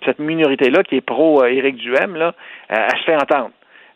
Cette 0.05 0.18
minorité-là, 0.18 0.82
qui 0.82 0.96
est 0.96 1.01
pro-Éric 1.01 1.76
Duhem, 1.76 2.16
là, 2.16 2.34
euh, 2.72 2.74
elle 2.76 2.99
se 2.99 3.05
fait 3.05 3.14
entendre. 3.14 3.51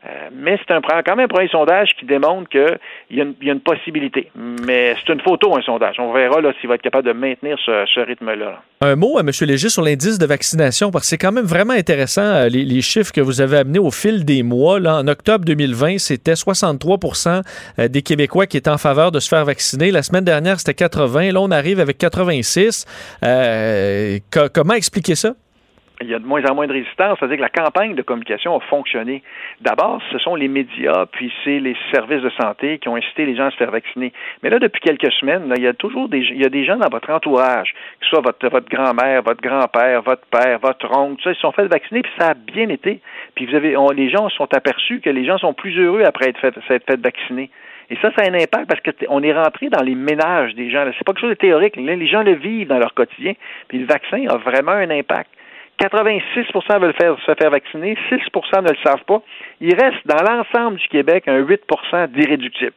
Euh, 0.05 0.31
mais 0.33 0.59
c'est 0.59 0.75
un, 0.75 0.81
quand 0.81 1.15
même 1.17 1.27
un 1.27 1.29
premier 1.29 1.49
sondage 1.49 1.91
qui 1.99 2.05
démontre 2.07 2.49
qu'il 2.49 2.79
y, 3.11 3.19
y 3.19 3.51
a 3.51 3.53
une 3.53 3.61
possibilité. 3.61 4.31
Mais 4.35 4.97
c'est 4.99 5.13
une 5.13 5.21
photo, 5.21 5.57
un 5.57 5.63
sondage. 5.63 5.97
On 6.01 6.13
verra 6.13 6.41
s'il 6.61 6.69
va 6.69 6.75
être 6.75 6.83
capable 6.83 7.07
de 7.07 7.13
maintenir 7.13 7.57
ce, 7.65 8.01
rythme-là. 8.01 8.35
là. 8.35 8.63
Un 8.81 8.97
mot, 8.97 9.17
à 9.17 9.21
M. 9.21 9.31
Léger, 9.43 9.69
sur 9.69 9.83
l'indice 9.83 10.19
de 10.19 10.27
vaccination, 10.27 10.91
parce 10.91 11.05
que 11.05 11.09
c'est 11.11 11.19
quand 11.19 11.31
même 11.31 11.45
vraiment 11.45 11.75
intéressant, 11.75 12.23
euh, 12.23 12.49
les, 12.49 12.83
chiffres 12.83 13.13
que 13.13 13.21
vous 13.21 13.41
avez 13.41 13.59
amenés 13.59 13.79
au 13.79 13.93
fil 13.93 14.25
des 14.25 14.43
mois. 14.43 14.81
Là, 14.81 14.97
en 14.97 15.07
octobre 15.07 15.45
2020, 15.45 15.99
c'était 15.99 16.33
63% 16.33 17.43
euh, 17.79 17.89
des 17.89 18.03
Québécois 18.03 18.47
qui 18.47 18.57
étaient 18.57 18.71
en 18.71 18.79
faveur 18.79 19.13
de 19.13 19.21
se 19.21 19.29
faire 19.29 19.45
vacciner. 19.45 19.93
La 19.93 20.03
semaine 20.03 20.25
dernière, 20.25 20.59
c'était 20.59 20.75
80. 20.75 21.31
Là, 21.33 21.41
on 21.41 21.53
arrive 21.53 21.79
avec 21.79 21.99
86. 21.99 22.87
Euh, 23.25 24.19
co- 24.33 24.49
comment 24.53 24.75
expliquer 24.75 25.15
ça? 25.15 25.35
Il 26.03 26.11
y 26.11 26.15
a 26.15 26.19
de 26.19 26.27
moins 26.27 26.45
en 26.45 26.55
moins 26.55 26.67
de 26.67 26.73
résistance, 26.73 27.19
c'est-à-dire 27.19 27.37
que 27.37 27.43
la 27.43 27.49
campagne 27.49 27.95
de 27.95 28.03
communication 28.03 28.57
a 28.57 28.61
fonctionné. 28.61 29.23
D'abord, 29.61 30.01
ce 30.11 30.19
sont 30.19 30.35
les 30.35 30.49
médias, 30.49 31.07
puis 31.07 31.33
c'est 31.45 31.59
les 31.59 31.77
services 31.93 32.23
de 32.23 32.31
santé 32.31 32.79
qui 32.79 32.89
ont 32.89 32.97
incité 32.97 33.25
les 33.25 33.37
gens 33.37 33.47
à 33.47 33.51
se 33.51 33.57
faire 33.57 33.71
vacciner. 33.71 34.13
Mais 34.43 34.51
là, 34.51 34.59
depuis 34.59 34.81
quelques 34.81 35.13
semaines, 35.13 35.53
il 35.57 35.63
y 35.63 35.67
a 35.67 35.75
toujours 35.75 36.09
des, 36.09 36.19
il 36.19 36.41
y 36.41 36.45
a 36.45 36.49
des 36.49 36.65
gens 36.65 36.77
dans 36.77 36.89
votre 36.91 37.11
entourage, 37.11 37.73
que 37.73 38.05
ce 38.05 38.11
soit 38.11 38.21
votre, 38.21 38.49
votre 38.49 38.69
grand-mère, 38.69 39.23
votre 39.23 39.41
grand-père, 39.41 40.03
votre 40.03 40.27
père, 40.27 40.59
votre 40.61 40.91
oncle, 40.97 41.17
tout 41.17 41.25
ça, 41.25 41.31
ils 41.31 41.37
se 41.37 41.41
sont 41.41 41.53
fait 41.53 41.67
vacciner, 41.67 42.03
puis 42.03 42.13
ça 42.19 42.31
a 42.31 42.35
bien 42.35 42.69
été. 42.69 43.01
Puis 43.35 43.47
vous 43.47 43.55
avez, 43.55 43.77
les 43.95 44.11
gens 44.11 44.29
se 44.29 44.37
sont 44.37 44.53
aperçus 44.55 45.01
que 45.01 45.11
les 45.11 45.25
gens 45.25 45.39
sont 45.39 45.55
plus 45.55 45.79
heureux 45.79 46.03
après 46.05 46.29
être 46.29 46.39
fait, 46.39 46.55
s'être 46.69 46.87
fait 46.87 47.01
vacciner. 47.01 47.51
Et 47.91 47.97
ça, 47.97 48.11
ça 48.17 48.25
a 48.25 48.31
un 48.31 48.35
impact 48.35 48.67
parce 48.69 48.81
qu'on 48.81 49.23
est 49.23 49.35
rentré 49.35 49.69
dans 49.69 49.83
les 49.83 49.95
ménages 49.95 50.55
des 50.55 50.71
gens. 50.71 50.85
C'est 50.97 51.05
pas 51.05 51.13
quelque 51.13 51.21
chose 51.21 51.31
de 51.31 51.35
théorique. 51.35 51.77
Les 51.77 52.07
gens 52.07 52.23
le 52.23 52.33
vivent 52.33 52.69
dans 52.69 52.79
leur 52.79 52.95
quotidien. 52.95 53.35
Puis 53.69 53.79
le 53.79 53.87
vaccin 53.87 54.25
a 54.31 54.39
vraiment 54.39 54.73
un 54.73 54.89
impact. 54.89 55.29
86% 55.81 56.81
veulent 56.81 56.95
faire, 56.95 57.17
se 57.27 57.35
faire 57.35 57.51
vacciner, 57.51 57.97
6% 58.11 58.63
ne 58.63 58.69
le 58.69 58.77
savent 58.85 59.05
pas. 59.05 59.23
Il 59.61 59.75
reste 59.75 60.07
dans 60.07 60.23
l'ensemble 60.23 60.79
du 60.79 60.89
Québec 60.89 61.25
un 61.27 61.39
8 61.39 61.63
d'irréductibles. 62.09 62.73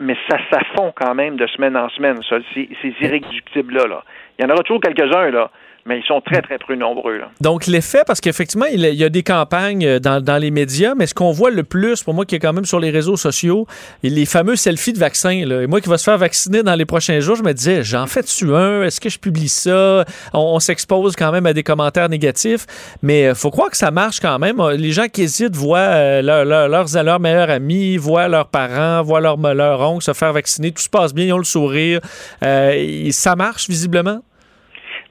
Mais 0.00 0.16
ça, 0.28 0.38
ça 0.50 0.60
fond 0.76 0.92
quand 0.94 1.14
même 1.14 1.36
de 1.36 1.46
semaine 1.46 1.76
en 1.76 1.88
semaine, 1.90 2.18
ça, 2.28 2.36
ces, 2.52 2.68
ces 2.82 2.94
irréductibles-là. 3.00 3.86
Là. 3.86 4.04
Il 4.38 4.44
y 4.44 4.46
en 4.46 4.52
aura 4.52 4.62
toujours 4.62 4.80
quelques-uns, 4.80 5.30
là, 5.30 5.50
mais 5.86 5.98
ils 5.98 6.04
sont 6.04 6.20
très, 6.20 6.40
très 6.40 6.58
peu 6.58 6.74
nombreux. 6.74 7.18
Là. 7.18 7.30
Donc, 7.40 7.66
l'effet, 7.66 8.02
parce 8.06 8.20
qu'effectivement, 8.20 8.66
il 8.66 8.80
y 8.80 9.04
a 9.04 9.08
des 9.08 9.22
campagnes 9.22 9.86
euh, 9.86 9.98
dans, 9.98 10.40
les 10.40 10.50
médias, 10.50 10.94
mais 10.94 11.06
ce 11.06 11.14
qu'on 11.14 11.32
voit 11.32 11.50
le 11.50 11.62
plus, 11.62 12.02
pour 12.02 12.14
moi 12.14 12.24
qui 12.24 12.34
est 12.34 12.38
quand 12.38 12.52
même 12.52 12.64
sur 12.64 12.80
les 12.80 12.90
réseaux 12.90 13.16
sociaux, 13.16 13.66
les 14.02 14.24
fameux 14.26 14.56
selfies 14.56 14.92
de 14.92 14.98
vaccins. 14.98 15.44
Là. 15.44 15.62
Et 15.62 15.66
moi 15.66 15.80
qui 15.80 15.88
va 15.88 15.98
se 15.98 16.04
faire 16.04 16.18
vacciner 16.18 16.62
dans 16.62 16.74
les 16.74 16.86
prochains 16.86 17.20
jours, 17.20 17.36
je 17.36 17.42
me 17.42 17.52
disais, 17.52 17.82
j'en 17.84 18.06
fais-tu 18.06 18.54
un? 18.54 18.82
Est-ce 18.82 19.00
que 19.00 19.08
je 19.08 19.18
publie 19.18 19.48
ça? 19.48 20.04
On, 20.32 20.58
s'expose 20.58 21.14
quand 21.16 21.30
même 21.30 21.44
à 21.46 21.52
des 21.52 21.62
commentaires 21.62 22.08
négatifs, 22.08 22.66
mais 23.02 23.24
il 23.24 23.34
faut 23.34 23.50
croire 23.50 23.70
que 23.70 23.76
ça 23.76 23.90
marche 23.90 24.20
quand 24.20 24.38
même. 24.38 24.62
Les 24.70 24.92
gens 24.92 25.08
qui 25.08 25.22
hésitent 25.22 25.56
voient 25.56 25.78
euh, 25.78 26.22
leur- 26.22 26.44
leur- 26.44 26.68
leurs, 26.68 27.04
leurs 27.04 27.20
meilleurs 27.20 27.50
amis, 27.50 27.96
voient 27.98 28.28
leurs 28.28 28.48
parents, 28.48 29.02
voient 29.02 29.20
leur, 29.20 29.36
leur 29.36 29.80
oncle 29.80 30.02
se 30.02 30.14
faire 30.14 30.32
vacciner. 30.32 30.72
Tout 30.72 30.82
se 30.82 30.88
passe 30.88 31.12
bien, 31.12 31.26
ils 31.26 31.32
ont 31.32 31.38
le 31.38 31.44
sourire. 31.44 32.00
Euh, 32.42 33.10
ça 33.10 33.36
marche 33.36 33.68
visiblement? 33.68 34.20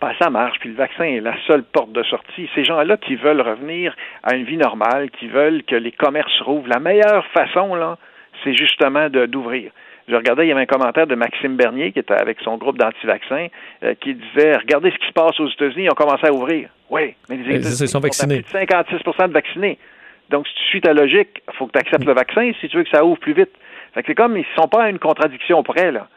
Ben, 0.03 0.11
ça 0.19 0.29
marche, 0.29 0.59
puis 0.59 0.67
le 0.67 0.75
vaccin 0.75 1.05
est 1.05 1.21
la 1.21 1.33
seule 1.47 1.63
porte 1.63 1.93
de 1.93 2.03
sortie. 2.03 2.49
Ces 2.55 2.65
gens-là 2.65 2.97
qui 2.97 3.15
veulent 3.15 3.39
revenir 3.39 3.95
à 4.21 4.35
une 4.35 4.43
vie 4.43 4.57
normale, 4.57 5.09
qui 5.11 5.27
veulent 5.27 5.63
que 5.63 5.75
les 5.77 5.93
commerces 5.93 6.41
rouvrent, 6.41 6.67
la 6.67 6.81
meilleure 6.81 7.25
façon, 7.27 7.73
là, 7.73 7.97
c'est 8.43 8.53
justement 8.53 9.07
d'ouvrir. 9.09 9.71
Je 10.09 10.15
regardais, 10.17 10.45
il 10.45 10.49
y 10.49 10.51
avait 10.51 10.63
un 10.63 10.65
commentaire 10.65 11.07
de 11.07 11.15
Maxime 11.15 11.55
Bernier 11.55 11.93
qui 11.93 11.99
était 11.99 12.19
avec 12.19 12.41
son 12.41 12.57
groupe 12.57 12.77
d'anti-vaccins 12.77 13.47
euh, 13.83 13.93
qui 14.01 14.15
disait 14.15 14.57
Regardez 14.57 14.91
ce 14.91 14.97
qui 14.97 15.07
se 15.07 15.13
passe 15.13 15.39
aux 15.39 15.47
États-Unis, 15.47 15.85
ils 15.85 15.89
ont 15.89 15.95
commencé 15.95 16.27
à 16.27 16.33
ouvrir. 16.33 16.67
Oui, 16.89 17.15
mais 17.29 17.37
les 17.37 17.43
Ils 17.43 17.55
États-Unis 17.61 17.87
sont 17.87 18.01
vaccinés. 18.01 18.41
plus 18.41 18.59
de 18.59 18.65
56% 18.65 19.27
de 19.29 19.33
vaccinés. 19.33 19.77
Donc, 20.31 20.45
si 20.49 20.53
tu 20.55 20.63
suis 20.63 20.81
ta 20.81 20.91
logique, 20.91 21.41
il 21.47 21.55
faut 21.55 21.67
que 21.67 21.71
tu 21.71 21.79
acceptes 21.79 22.03
le 22.03 22.13
vaccin 22.13 22.51
si 22.59 22.67
tu 22.67 22.75
veux 22.75 22.83
que 22.83 22.89
ça 22.89 23.05
ouvre 23.05 23.19
plus 23.19 23.33
vite. 23.33 23.51
Fait 23.93 24.01
que 24.01 24.07
c'est 24.07 24.15
comme 24.15 24.35
ils 24.35 24.41
ne 24.41 24.61
sont 24.61 24.67
pas 24.67 24.83
à 24.83 24.89
une 24.89 24.99
contradiction 24.99 25.63
près, 25.63 25.93
là. 25.93 26.09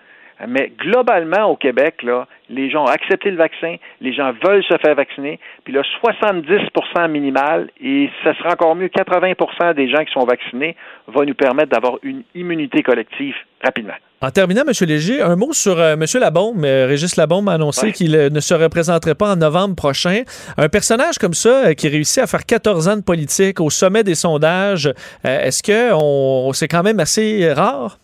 Mais 0.46 0.72
globalement, 0.78 1.46
au 1.46 1.56
Québec, 1.56 2.02
là, 2.02 2.26
les 2.50 2.70
gens 2.70 2.84
ont 2.84 2.88
accepté 2.88 3.30
le 3.30 3.36
vaccin, 3.36 3.76
les 4.00 4.12
gens 4.12 4.32
veulent 4.44 4.62
se 4.64 4.76
faire 4.78 4.94
vacciner, 4.94 5.38
puis 5.64 5.72
le 5.72 5.82
70% 6.04 7.08
minimal, 7.10 7.70
et 7.82 8.10
ça 8.22 8.34
sera 8.36 8.50
encore 8.50 8.76
mieux, 8.76 8.88
80% 8.88 9.74
des 9.74 9.88
gens 9.88 10.04
qui 10.04 10.12
sont 10.12 10.26
vaccinés 10.26 10.76
va 11.08 11.24
nous 11.24 11.34
permettre 11.34 11.70
d'avoir 11.70 11.94
une 12.02 12.22
immunité 12.34 12.82
collective 12.82 13.34
rapidement. 13.64 13.94
En 14.22 14.30
terminant, 14.30 14.62
M. 14.66 14.72
Léger, 14.88 15.20
un 15.20 15.36
mot 15.36 15.52
sur 15.52 15.78
euh, 15.78 15.92
M. 15.94 16.04
Labaume. 16.18 16.64
Euh, 16.64 16.86
Régis 16.86 17.16
Labaume 17.16 17.48
a 17.48 17.52
annoncé 17.52 17.86
Ouais. 17.86 17.92
qu'il 17.92 18.16
euh, 18.16 18.30
ne 18.30 18.40
se 18.40 18.54
représenterait 18.54 19.14
pas 19.14 19.32
en 19.32 19.36
novembre 19.36 19.76
prochain. 19.76 20.22
Un 20.56 20.68
personnage 20.70 21.18
comme 21.18 21.34
ça, 21.34 21.74
qui 21.74 21.88
réussit 21.88 22.22
à 22.22 22.26
faire 22.26 22.46
14 22.46 22.88
ans 22.88 22.96
de 22.96 23.02
politique 23.02 23.60
au 23.60 23.68
sommet 23.68 24.04
des 24.04 24.14
sondages, 24.14 24.90
est-ce 25.22 25.62
que 25.62 25.92
on, 25.92 26.52
c'est 26.54 26.68
quand 26.68 26.82
même 26.82 26.98
assez 26.98 27.52
rare? 27.52 27.98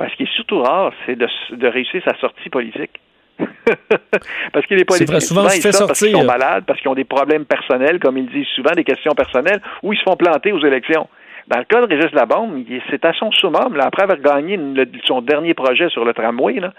Parce 0.00 0.14
qu'il 0.14 0.26
est 0.26 0.34
surtout 0.34 0.62
rare, 0.62 0.94
c'est 1.04 1.14
de, 1.14 1.28
de 1.50 1.66
réussir 1.68 2.00
sa 2.06 2.16
sortie 2.16 2.48
politique. 2.48 2.98
parce 4.52 4.64
que 4.66 4.74
les 4.74 4.86
politiciens, 4.86 5.20
souvent, 5.20 5.46
se 5.50 5.58
ils 5.58 5.60
fait 5.60 5.72
sortent 5.72 5.88
parce 5.88 5.98
qu'ils 5.98 6.12
sont 6.12 6.22
sortir. 6.22 6.38
malades, 6.38 6.64
parce 6.66 6.80
qu'ils 6.80 6.88
ont 6.88 6.94
des 6.94 7.04
problèmes 7.04 7.44
personnels, 7.44 7.98
comme 8.00 8.16
ils 8.16 8.26
disent 8.26 8.46
souvent, 8.56 8.70
des 8.74 8.82
questions 8.82 9.12
personnelles, 9.12 9.60
ou 9.82 9.92
ils 9.92 9.98
se 9.98 10.02
font 10.02 10.16
planter 10.16 10.52
aux 10.52 10.64
élections. 10.64 11.06
Dans 11.50 11.58
le 11.58 11.64
cas 11.64 11.84
de 11.84 11.92
Régis 11.92 12.12
Labombe, 12.12 12.62
c'est 12.90 13.04
à 13.04 13.12
son 13.12 13.32
summum, 13.32 13.74
là, 13.74 13.86
après 13.86 14.04
avoir 14.04 14.20
gagné 14.20 14.56
son 15.04 15.20
dernier 15.20 15.52
projet 15.52 15.88
sur 15.88 16.04
le 16.04 16.14
tramway, 16.14 16.60
là, 16.60 16.72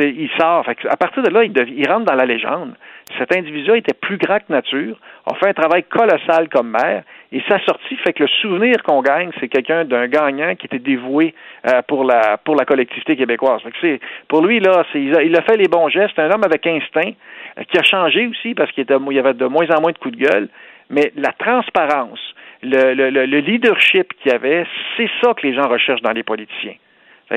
il 0.00 0.30
sort. 0.40 0.64
Fait 0.64 0.78
à 0.88 0.96
partir 0.96 1.22
de 1.22 1.28
là, 1.28 1.44
il, 1.44 1.52
il 1.76 1.86
rentre 1.86 2.06
dans 2.06 2.14
la 2.14 2.24
légende. 2.24 2.72
Cet 3.18 3.36
individu 3.36 3.76
était 3.76 3.92
plus 3.92 4.16
grand 4.16 4.38
que 4.38 4.50
nature, 4.50 4.96
a 5.30 5.34
fait 5.34 5.48
un 5.48 5.52
travail 5.52 5.82
colossal 5.82 6.48
comme 6.48 6.70
maire, 6.70 7.02
et 7.32 7.42
sa 7.50 7.58
sortie 7.66 7.96
fait 7.96 8.14
que 8.14 8.22
le 8.22 8.28
souvenir 8.40 8.82
qu'on 8.82 9.02
gagne, 9.02 9.30
c'est 9.40 9.48
quelqu'un 9.48 9.84
d'un 9.84 10.06
gagnant 10.06 10.54
qui 10.54 10.66
était 10.66 10.78
dévoué 10.78 11.34
euh, 11.66 11.82
pour 11.86 12.04
la 12.04 12.38
pour 12.38 12.56
la 12.56 12.64
collectivité 12.64 13.16
québécoise. 13.16 13.60
Fait 13.60 13.72
que 13.72 14.04
pour 14.28 14.40
lui 14.46 14.58
là, 14.58 14.84
il, 14.94 15.14
a, 15.18 15.22
il 15.22 15.36
a 15.36 15.42
fait 15.42 15.58
les 15.58 15.68
bons 15.68 15.90
gestes. 15.90 16.18
Un 16.18 16.30
homme 16.30 16.44
avec 16.44 16.66
instinct 16.66 17.12
euh, 17.58 17.62
qui 17.64 17.76
a 17.76 17.82
changé 17.82 18.26
aussi 18.26 18.54
parce 18.54 18.72
qu'il 18.72 18.86
y 18.88 19.18
avait 19.18 19.34
de 19.34 19.46
moins 19.46 19.68
en 19.68 19.82
moins 19.82 19.92
de 19.92 19.98
coups 19.98 20.16
de 20.16 20.24
gueule. 20.24 20.48
Mais 20.90 21.12
la 21.16 21.32
transparence, 21.32 22.20
le, 22.64 22.94
le, 22.94 23.10
le- 23.10 23.26
le 23.26 23.38
leadership 23.38 24.12
qu'il 24.22 24.32
y 24.32 24.34
avait, 24.34 24.64
c'est 24.96 25.08
ça 25.22 25.34
que 25.34 25.46
les 25.46 25.54
gens 25.54 25.68
recherchent 25.68 26.02
dans 26.02 26.12
les 26.12 26.22
politiciens. 26.24 26.74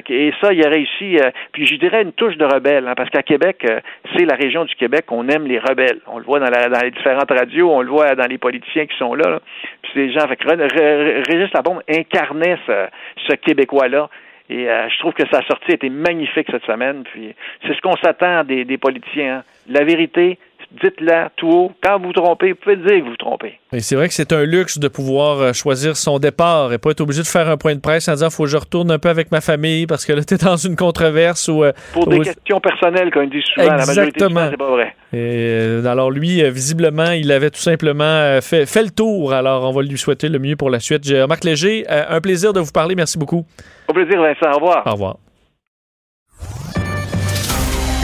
Et 0.10 0.32
ça, 0.42 0.54
il 0.54 0.64
a 0.66 0.70
réussi. 0.70 1.18
euh, 1.18 1.32
puis 1.54 1.66
je 1.66 1.76
dirais 1.76 2.02
une 2.04 2.12
touche 2.12 2.36
de 2.38 2.44
rebelle, 2.46 2.88
hein, 2.88 2.94
parce 2.96 3.10
qu'à 3.10 3.24
Québec, 3.24 3.66
euh, 3.68 3.80
c'est 4.16 4.26
la 4.26 4.36
région 4.36 4.66
du 4.66 4.76
Québec 4.76 5.06
qu'on 5.08 5.28
aime 5.30 5.48
les 5.48 5.60
rebelles. 5.60 6.00
On 6.08 6.20
le 6.20 6.26
voit 6.26 6.40
dans, 6.40 6.50
les 6.84 6.92
différentes 6.92 7.32
radios, 7.32 7.72
on 7.72 7.82
le 7.82 7.90
voit 7.90 8.14
dans 8.14 8.28
les 8.28 8.38
politiciens 8.38 8.86
qui 8.86 8.96
sont 8.98 9.16
là. 9.16 9.30
là. 9.30 9.40
Puis 9.82 9.92
ces 9.96 10.12
gens, 10.12 10.28
Ré- 10.28 11.22
Régis 11.28 11.52
Labombe 11.54 11.82
incarnait 11.90 12.58
ce, 12.68 12.88
ce 13.28 13.34
Québécois-là. 13.36 14.10
Et 14.50 14.70
euh, 14.70 14.88
je 14.90 15.00
trouve 15.00 15.14
que 15.14 15.28
sa 15.32 15.42
sortie 15.46 15.72
a 15.72 15.76
été 15.76 15.90
magnifique 15.90 16.48
cette 16.52 16.66
semaine. 16.66 17.04
Puis 17.12 17.34
c'est 17.66 17.74
ce 17.74 17.82
qu'on 17.82 17.96
s'attend 17.98 18.44
des, 18.44 18.66
des 18.66 18.78
politiciens. 18.78 19.38
hein. 19.38 19.44
La 19.70 19.84
vérité, 19.84 20.38
dites-la 20.84 21.32
tout 21.38 21.48
haut. 21.50 21.72
Quand 21.84 22.00
vous 22.00 22.08
vous 22.08 22.14
trompez, 22.14 22.52
vous 22.52 22.58
pouvez 22.62 22.76
dire 22.78 22.88
que 23.00 23.04
vous 23.04 23.10
vous 23.12 23.18
trompez. 23.18 23.60
Et 23.74 23.80
c'est 23.80 23.96
vrai 23.96 24.08
que 24.08 24.14
c'est 24.14 24.32
un 24.32 24.44
luxe 24.44 24.78
de 24.80 24.88
pouvoir 24.88 25.40
euh, 25.40 25.54
choisir 25.54 25.98
son 25.98 26.20
départ 26.20 26.72
et 26.74 26.78
pas 26.78 26.92
être 26.92 27.02
obligé 27.02 27.22
de 27.22 27.28
faire 27.28 27.50
un 27.50 27.58
point 27.58 27.76
de 27.76 27.80
presse 27.82 28.08
en 28.08 28.14
disant 28.14 28.30
faut 28.30 28.44
que 28.44 28.50
je 28.50 28.58
retourne 28.58 28.92
un 28.92 29.00
peu 29.00 29.10
avec 29.10 29.32
ma 29.32 29.42
famille 29.42 29.88
parce 29.88 30.06
que 30.06 30.14
là, 30.14 30.24
tu 30.24 30.36
es 30.36 30.38
dans 30.38 30.56
une 30.58 30.76
controverse 30.76 31.48
ou. 31.48 31.64
euh, 31.64 31.72
Pour 31.94 32.08
des 32.08 32.18
ou- 32.20 32.24
questions 32.24 32.60
personnelles, 32.60 33.12
comme 33.12 33.24
ils 33.26 33.30
disent 33.30 33.44
souvent, 33.54 33.68
la 33.68 33.78
majorité 33.86 34.02
du 34.02 34.08
Exactement. 34.10 34.40
temps, 34.46 34.48
c'est 34.52 34.58
pas 34.58 34.70
vrai. 34.72 34.96
Et, 35.14 35.18
euh, 35.18 35.86
alors 35.86 36.12
lui, 36.12 36.42
visiblement, 36.52 37.12
il 37.12 37.32
avait 37.32 37.50
tout 37.50 37.60
simplement 37.62 38.40
fait, 38.42 38.66
fait 38.66 38.84
le 38.84 38.90
tour. 38.92 39.34
Alors 39.34 39.64
on 39.64 39.72
va 39.72 39.82
lui 39.82 39.98
souhaiter 39.98 40.30
le 40.30 40.40
mieux 40.40 40.56
pour 40.56 40.70
la 40.70 40.80
suite. 40.80 41.10
Marc 41.28 41.44
Léger, 41.44 41.86
un 41.90 42.22
plaisir 42.22 42.54
de 42.54 42.60
vous 42.60 42.72
parler. 42.72 42.96
Merci 42.96 43.18
beaucoup. 43.18 43.46
Au 43.88 43.94
plaisir, 43.94 44.22
Vincent. 44.22 44.52
Au 44.52 44.56
revoir. 44.56 44.84
Au 44.88 44.92
revoir. 44.92 45.18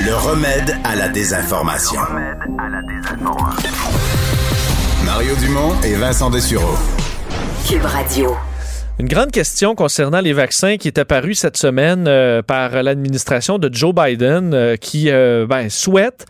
Le 0.05 0.15
remède 0.15 0.75
à 0.83 0.97
la 0.97 1.07
désinformation. 1.07 2.01
Mario 5.05 5.33
Dumont 5.35 5.79
et 5.81 5.93
Vincent 5.95 6.29
Dessureau. 6.29 6.75
Cube 7.65 7.85
Radio. 7.85 8.35
Une 8.99 9.07
grande 9.07 9.31
question 9.31 9.75
concernant 9.75 10.19
les 10.19 10.33
vaccins 10.33 10.75
qui 10.75 10.89
est 10.89 10.97
apparue 10.97 11.35
cette 11.35 11.55
semaine 11.55 12.05
euh, 12.09 12.41
par 12.41 12.83
l'administration 12.83 13.59
de 13.59 13.73
Joe 13.73 13.95
Biden 13.95 14.53
euh, 14.53 14.75
qui 14.75 15.09
euh, 15.09 15.47
ben, 15.47 15.69
souhaite 15.69 16.25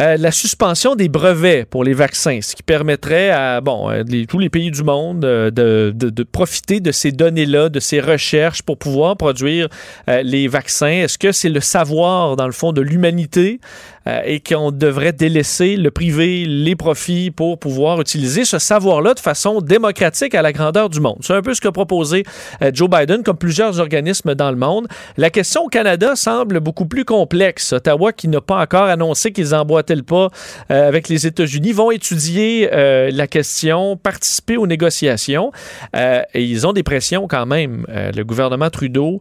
euh, 0.00 0.16
la 0.16 0.32
suspension 0.32 0.96
des 0.96 1.08
brevets 1.08 1.64
pour 1.64 1.84
les 1.84 1.94
vaccins, 1.94 2.40
ce 2.42 2.56
qui 2.56 2.64
permettrait 2.64 3.30
à 3.30 3.60
bon, 3.60 3.90
euh, 3.90 4.02
tous 4.28 4.40
les 4.40 4.50
pays 4.50 4.72
du 4.72 4.82
monde 4.82 5.24
euh, 5.24 5.50
de, 5.52 6.22
profiter 6.24 6.80
de 6.80 6.90
ces 6.90 7.12
données-là, 7.12 7.68
de 7.68 7.78
ces 7.78 8.00
recherches 8.00 8.62
pour 8.62 8.76
pouvoir 8.76 9.16
produire 9.16 9.68
les 10.08 10.48
vaccins. 10.48 10.88
Est-ce 10.88 11.18
que 11.18 11.32
c'est 11.32 11.48
le 11.48 11.60
savoir, 11.60 12.36
dans 12.36 12.46
le 12.46 12.52
fond, 12.52 12.72
de 12.72 12.80
l'humanité? 12.80 13.60
Euh, 14.06 14.20
et 14.24 14.40
qu'on 14.40 14.70
devrait 14.70 15.12
délaisser 15.12 15.76
le 15.76 15.90
privé, 15.90 16.44
les 16.44 16.76
profits 16.76 17.30
pour 17.30 17.58
pouvoir 17.58 18.00
utiliser 18.00 18.44
ce 18.44 18.58
savoir-là 18.58 19.14
de 19.14 19.20
façon 19.20 19.60
démocratique 19.60 20.34
à 20.34 20.42
la 20.42 20.52
grandeur 20.52 20.88
du 20.88 21.00
monde? 21.00 21.18
C'est 21.20 21.34
un 21.34 21.42
peu 21.42 21.54
ce 21.54 21.60
qu'a 21.60 21.72
proposé 21.72 22.24
euh, 22.62 22.70
Joe 22.72 22.88
Biden, 22.88 23.22
comme 23.22 23.36
plusieurs 23.36 23.80
organismes 23.80 24.34
dans 24.34 24.50
le 24.50 24.56
monde. 24.56 24.86
La 25.16 25.30
question 25.30 25.62
au 25.62 25.68
Canada 25.68 26.16
semble 26.16 26.60
beaucoup 26.60 26.86
plus 26.86 27.04
complexe. 27.04 27.72
Ottawa, 27.72 28.12
qui 28.12 28.28
n'a 28.28 28.40
pas 28.40 28.60
encore 28.60 28.84
annoncé 28.84 29.32
qu'ils 29.32 29.54
emboîtaient 29.54 29.96
le 29.96 30.02
pas 30.02 30.28
euh, 30.70 30.88
avec 30.88 31.08
les 31.08 31.26
États-Unis, 31.26 31.72
vont 31.72 31.90
étudier 31.90 32.68
euh, 32.72 33.10
la 33.12 33.26
question, 33.26 33.96
participer 33.96 34.56
aux 34.56 34.66
négociations. 34.66 35.52
Et 35.94 36.42
ils 36.42 36.66
ont 36.66 36.72
des 36.72 36.82
pressions 36.82 37.26
quand 37.28 37.46
même. 37.46 37.86
Le 37.88 38.22
gouvernement 38.22 38.70
Trudeau, 38.70 39.20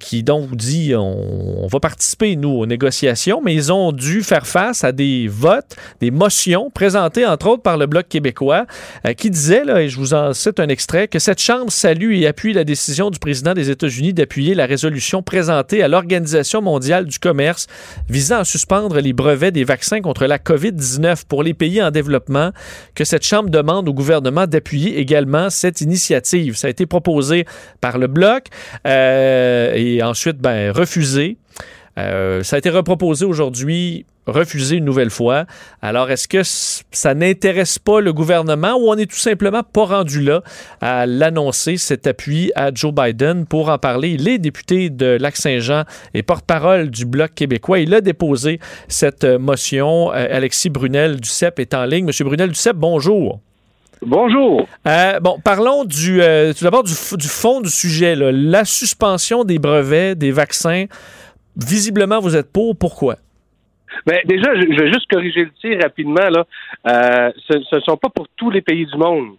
qui 0.00 0.22
donc 0.22 0.56
dit 0.56 0.94
on, 0.94 1.64
on 1.64 1.66
va 1.66 1.80
participer, 1.80 2.36
nous, 2.36 2.50
aux 2.50 2.66
négociations, 2.66 3.40
mais 3.44 3.54
ils 3.54 3.72
ont 3.72 3.92
dû 3.92 4.15
faire 4.22 4.46
face 4.46 4.84
à 4.84 4.92
des 4.92 5.28
votes, 5.28 5.76
des 6.00 6.10
motions 6.10 6.70
présentées 6.70 7.26
entre 7.26 7.48
autres 7.48 7.62
par 7.62 7.76
le 7.76 7.86
Bloc 7.86 8.08
québécois, 8.08 8.66
euh, 9.06 9.12
qui 9.12 9.30
disait, 9.30 9.64
là, 9.64 9.82
et 9.82 9.88
je 9.88 9.96
vous 9.98 10.14
en 10.14 10.32
cite 10.32 10.60
un 10.60 10.68
extrait, 10.68 11.08
que 11.08 11.18
cette 11.18 11.40
Chambre 11.40 11.70
salue 11.70 12.14
et 12.14 12.26
appuie 12.26 12.52
la 12.52 12.64
décision 12.64 13.10
du 13.10 13.18
président 13.18 13.54
des 13.54 13.70
États-Unis 13.70 14.12
d'appuyer 14.12 14.54
la 14.54 14.66
résolution 14.66 15.22
présentée 15.22 15.82
à 15.82 15.88
l'Organisation 15.88 16.62
mondiale 16.62 17.06
du 17.06 17.18
commerce 17.18 17.66
visant 18.08 18.38
à 18.38 18.44
suspendre 18.44 19.00
les 19.00 19.12
brevets 19.12 19.52
des 19.52 19.64
vaccins 19.64 20.00
contre 20.00 20.26
la 20.26 20.38
COVID-19 20.38 21.24
pour 21.28 21.42
les 21.42 21.54
pays 21.54 21.82
en 21.82 21.90
développement, 21.90 22.52
que 22.94 23.04
cette 23.04 23.24
Chambre 23.24 23.50
demande 23.50 23.88
au 23.88 23.94
gouvernement 23.94 24.46
d'appuyer 24.46 24.98
également 24.98 25.50
cette 25.50 25.80
initiative. 25.80 26.56
Ça 26.56 26.68
a 26.68 26.70
été 26.70 26.86
proposé 26.86 27.44
par 27.80 27.98
le 27.98 28.06
Bloc 28.06 28.46
euh, 28.86 29.72
et 29.74 30.02
ensuite 30.02 30.38
ben, 30.38 30.70
refusé. 30.70 31.38
Euh, 31.98 32.42
ça 32.42 32.56
a 32.56 32.58
été 32.58 32.70
reproposé 32.70 33.24
aujourd'hui, 33.24 34.04
refusé 34.26 34.76
une 34.76 34.84
nouvelle 34.84 35.10
fois. 35.10 35.46
Alors, 35.82 36.10
est-ce 36.10 36.28
que 36.28 36.42
ça 36.42 37.14
n'intéresse 37.14 37.78
pas 37.78 38.00
le 38.00 38.12
gouvernement 38.12 38.74
ou 38.74 38.88
on 38.90 38.96
est 38.96 39.10
tout 39.10 39.16
simplement 39.16 39.62
pas 39.62 39.84
rendu 39.84 40.20
là 40.20 40.42
à 40.80 41.06
l'annoncer, 41.06 41.76
cet 41.76 42.06
appui 42.06 42.52
à 42.54 42.70
Joe 42.74 42.92
Biden 42.92 43.46
pour 43.46 43.68
en 43.68 43.78
parler? 43.78 44.10
Il 44.10 44.28
est 44.28 44.38
député 44.38 44.90
de 44.90 45.16
Lac-Saint-Jean 45.20 45.84
et 46.14 46.22
porte-parole 46.22 46.90
du 46.90 47.06
Bloc 47.06 47.34
québécois. 47.34 47.78
Il 47.78 47.94
a 47.94 48.00
déposé 48.00 48.60
cette 48.88 49.24
euh, 49.24 49.38
motion. 49.38 50.12
Euh, 50.12 50.26
Alexis 50.30 50.70
Brunel 50.70 51.20
du 51.20 51.28
CEP 51.28 51.60
est 51.60 51.74
en 51.74 51.84
ligne. 51.84 52.04
Monsieur 52.04 52.24
Brunel 52.24 52.50
du 52.50 52.56
CEP, 52.56 52.76
bonjour. 52.76 53.40
Bonjour. 54.02 54.68
Euh, 54.86 55.20
bon, 55.20 55.38
parlons 55.42 55.84
du, 55.84 56.20
euh, 56.20 56.52
tout 56.52 56.64
d'abord 56.64 56.84
du, 56.84 56.92
du 56.92 57.28
fond 57.28 57.60
du 57.60 57.70
sujet, 57.70 58.14
là. 58.14 58.30
la 58.30 58.64
suspension 58.64 59.44
des 59.44 59.58
brevets 59.58 60.14
des 60.16 60.32
vaccins. 60.32 60.84
Visiblement, 61.56 62.20
vous 62.20 62.36
êtes 62.36 62.52
pour. 62.52 62.76
Pourquoi? 62.76 63.16
Ben, 64.06 64.18
déjà, 64.24 64.54
je, 64.54 64.62
je 64.62 64.82
vais 64.82 64.92
juste 64.92 65.08
corriger 65.10 65.44
le 65.44 65.50
tir 65.60 65.78
rapidement. 65.82 66.28
Là. 66.28 66.46
Euh, 66.86 67.30
ce 67.48 67.76
ne 67.76 67.80
sont 67.80 67.96
pas 67.96 68.08
pour 68.08 68.26
tous 68.36 68.50
les 68.50 68.60
pays 68.60 68.84
du 68.86 68.96
monde. 68.96 69.36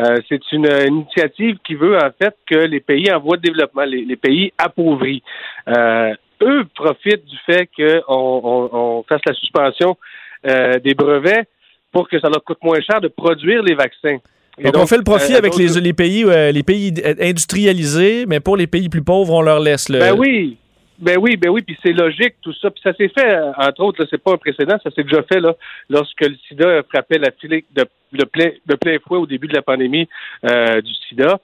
Euh, 0.00 0.16
c'est 0.28 0.40
une 0.52 0.66
euh, 0.66 0.86
initiative 0.86 1.56
qui 1.66 1.74
veut 1.74 1.96
en 1.96 2.10
fait 2.20 2.34
que 2.46 2.56
les 2.56 2.80
pays 2.80 3.10
en 3.10 3.18
voie 3.18 3.36
de 3.36 3.42
développement, 3.42 3.84
les, 3.84 4.04
les 4.04 4.16
pays 4.16 4.52
appauvris, 4.58 5.22
euh, 5.68 6.14
eux 6.42 6.64
profitent 6.74 7.24
du 7.24 7.36
fait 7.46 7.68
qu'on 7.76 8.04
on, 8.08 8.68
on 8.72 9.04
fasse 9.08 9.22
la 9.26 9.34
suspension 9.34 9.96
des 10.44 10.94
brevets 10.94 11.48
pour 11.90 12.08
que 12.08 12.20
ça 12.20 12.28
leur 12.28 12.44
coûte 12.44 12.58
moins 12.62 12.80
cher 12.80 13.00
de 13.00 13.08
produire 13.08 13.62
les 13.62 13.74
vaccins. 13.74 14.18
Et 14.58 14.70
Donc, 14.70 14.76
on 14.76 14.86
fait 14.86 14.96
le 14.96 15.02
profit 15.02 15.34
euh, 15.34 15.38
avec 15.38 15.56
les, 15.56 15.80
les 15.80 15.92
pays, 15.92 16.24
euh, 16.24 16.50
les 16.50 16.62
pays 16.62 16.92
industrialisés, 17.20 18.24
mais 18.26 18.40
pour 18.40 18.56
les 18.56 18.66
pays 18.66 18.88
plus 18.88 19.02
pauvres, 19.02 19.34
on 19.34 19.42
leur 19.42 19.60
laisse 19.60 19.88
le. 19.88 19.98
Ben 19.98 20.14
oui. 20.16 20.56
Ben 20.98 21.18
oui, 21.18 21.36
ben 21.36 21.50
oui, 21.50 21.62
puis 21.62 21.76
c'est 21.82 21.92
logique 21.92 22.36
tout 22.40 22.52
ça. 22.54 22.70
Puis 22.70 22.80
ça 22.82 22.94
s'est 22.94 23.08
fait, 23.08 23.34
euh, 23.34 23.52
entre 23.58 23.82
autres, 23.82 24.02
là, 24.02 24.06
c'est 24.10 24.22
pas 24.22 24.32
un 24.32 24.38
précédent, 24.38 24.76
ça 24.82 24.90
s'est 24.90 25.02
déjà 25.02 25.22
fait 25.22 25.40
là, 25.40 25.54
lorsque 25.90 26.22
le 26.22 26.36
SIDA 26.48 26.82
frappait 26.84 27.18
la 27.18 27.30
file 27.32 27.62
de, 27.74 28.24
plein 28.24 28.50
de 28.66 28.74
plein 28.74 28.98
fouet 28.98 29.18
au 29.18 29.26
début 29.26 29.48
de 29.48 29.54
la 29.54 29.62
pandémie 29.62 30.08
euh, 30.44 30.80
du 30.80 30.92
SIDA. 31.08 31.38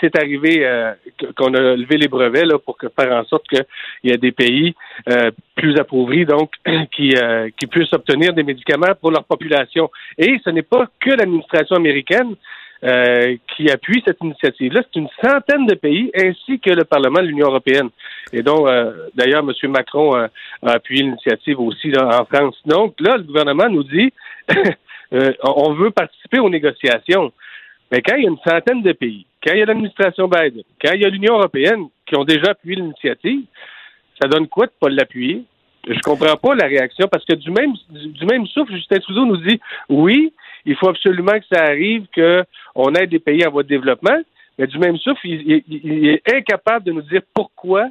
C'est 0.00 0.16
arrivé 0.16 0.64
euh, 0.64 0.92
qu'on 1.36 1.54
a 1.54 1.76
levé 1.76 1.96
les 1.96 2.08
brevets 2.08 2.44
là, 2.44 2.58
pour 2.58 2.76
faire 2.78 3.12
en 3.12 3.24
sorte 3.24 3.46
qu'il 3.48 3.64
y 4.04 4.10
ait 4.10 4.16
des 4.16 4.32
pays 4.32 4.74
euh, 5.10 5.30
plus 5.56 5.76
appauvris, 5.76 6.24
donc, 6.24 6.52
qui, 6.96 7.14
euh, 7.16 7.50
qui 7.58 7.66
puissent 7.66 7.92
obtenir 7.92 8.32
des 8.32 8.42
médicaments 8.44 8.94
pour 9.00 9.10
leur 9.10 9.24
population. 9.24 9.90
Et 10.18 10.40
ce 10.44 10.50
n'est 10.50 10.62
pas 10.62 10.86
que 11.00 11.10
l'administration 11.10 11.76
américaine 11.76 12.36
euh, 12.84 13.36
qui 13.54 13.70
appuie 13.70 14.02
cette 14.04 14.20
initiative-là. 14.22 14.82
C'est 14.82 14.98
une 14.98 15.08
centaine 15.22 15.66
de 15.66 15.74
pays, 15.74 16.10
ainsi 16.16 16.58
que 16.58 16.70
le 16.70 16.84
Parlement 16.84 17.20
de 17.20 17.26
l'Union 17.26 17.48
européenne. 17.48 17.90
Et 18.32 18.42
donc, 18.42 18.66
euh, 18.66 19.08
d'ailleurs, 19.14 19.44
M. 19.44 19.70
Macron 19.70 20.16
euh, 20.16 20.26
a 20.64 20.72
appuyé 20.72 21.02
l'initiative 21.02 21.60
aussi 21.60 21.90
là, 21.90 22.20
en 22.20 22.24
France. 22.24 22.56
Donc, 22.66 22.94
là, 23.00 23.16
le 23.16 23.22
gouvernement 23.22 23.68
nous 23.68 23.84
dit, 23.84 24.12
euh, 25.12 25.32
on 25.42 25.74
veut 25.74 25.90
participer 25.90 26.40
aux 26.40 26.50
négociations. 26.50 27.32
Mais 27.90 28.00
quand 28.00 28.16
il 28.16 28.24
y 28.24 28.26
a 28.26 28.30
une 28.30 28.38
centaine 28.38 28.82
de 28.82 28.92
pays, 28.92 29.26
quand 29.44 29.52
il 29.52 29.58
y 29.58 29.62
a 29.62 29.66
l'administration 29.66 30.26
Biden, 30.26 30.62
quand 30.82 30.92
il 30.94 31.02
y 31.02 31.04
a 31.04 31.08
l'Union 31.08 31.34
européenne 31.34 31.88
qui 32.06 32.16
ont 32.16 32.24
déjà 32.24 32.52
appuyé 32.52 32.76
l'initiative, 32.76 33.42
ça 34.20 34.28
donne 34.28 34.48
quoi 34.48 34.66
de 34.66 34.72
pas 34.80 34.88
l'appuyer? 34.88 35.44
Je 35.86 35.98
comprends 36.00 36.36
pas 36.36 36.54
la 36.54 36.66
réaction 36.66 37.08
parce 37.08 37.24
que 37.24 37.34
du 37.34 37.50
même 37.50 37.74
du 37.90 38.24
même 38.24 38.46
souffle, 38.46 38.72
Justin 38.72 39.00
Trudeau 39.00 39.26
nous 39.26 39.36
dit 39.38 39.60
oui, 39.88 40.32
il 40.64 40.76
faut 40.76 40.88
absolument 40.88 41.38
que 41.38 41.46
ça 41.50 41.64
arrive 41.64 42.06
qu'on 42.14 42.94
aide 42.94 43.10
des 43.10 43.18
pays 43.18 43.46
en 43.46 43.50
voie 43.50 43.62
de 43.62 43.68
développement, 43.68 44.18
mais 44.58 44.66
du 44.66 44.78
même 44.78 44.96
souffle, 44.98 45.26
il, 45.26 46.08
est 46.08 46.34
incapable 46.34 46.84
de 46.84 46.92
nous 46.92 47.02
dire 47.02 47.22
pourquoi 47.34 47.88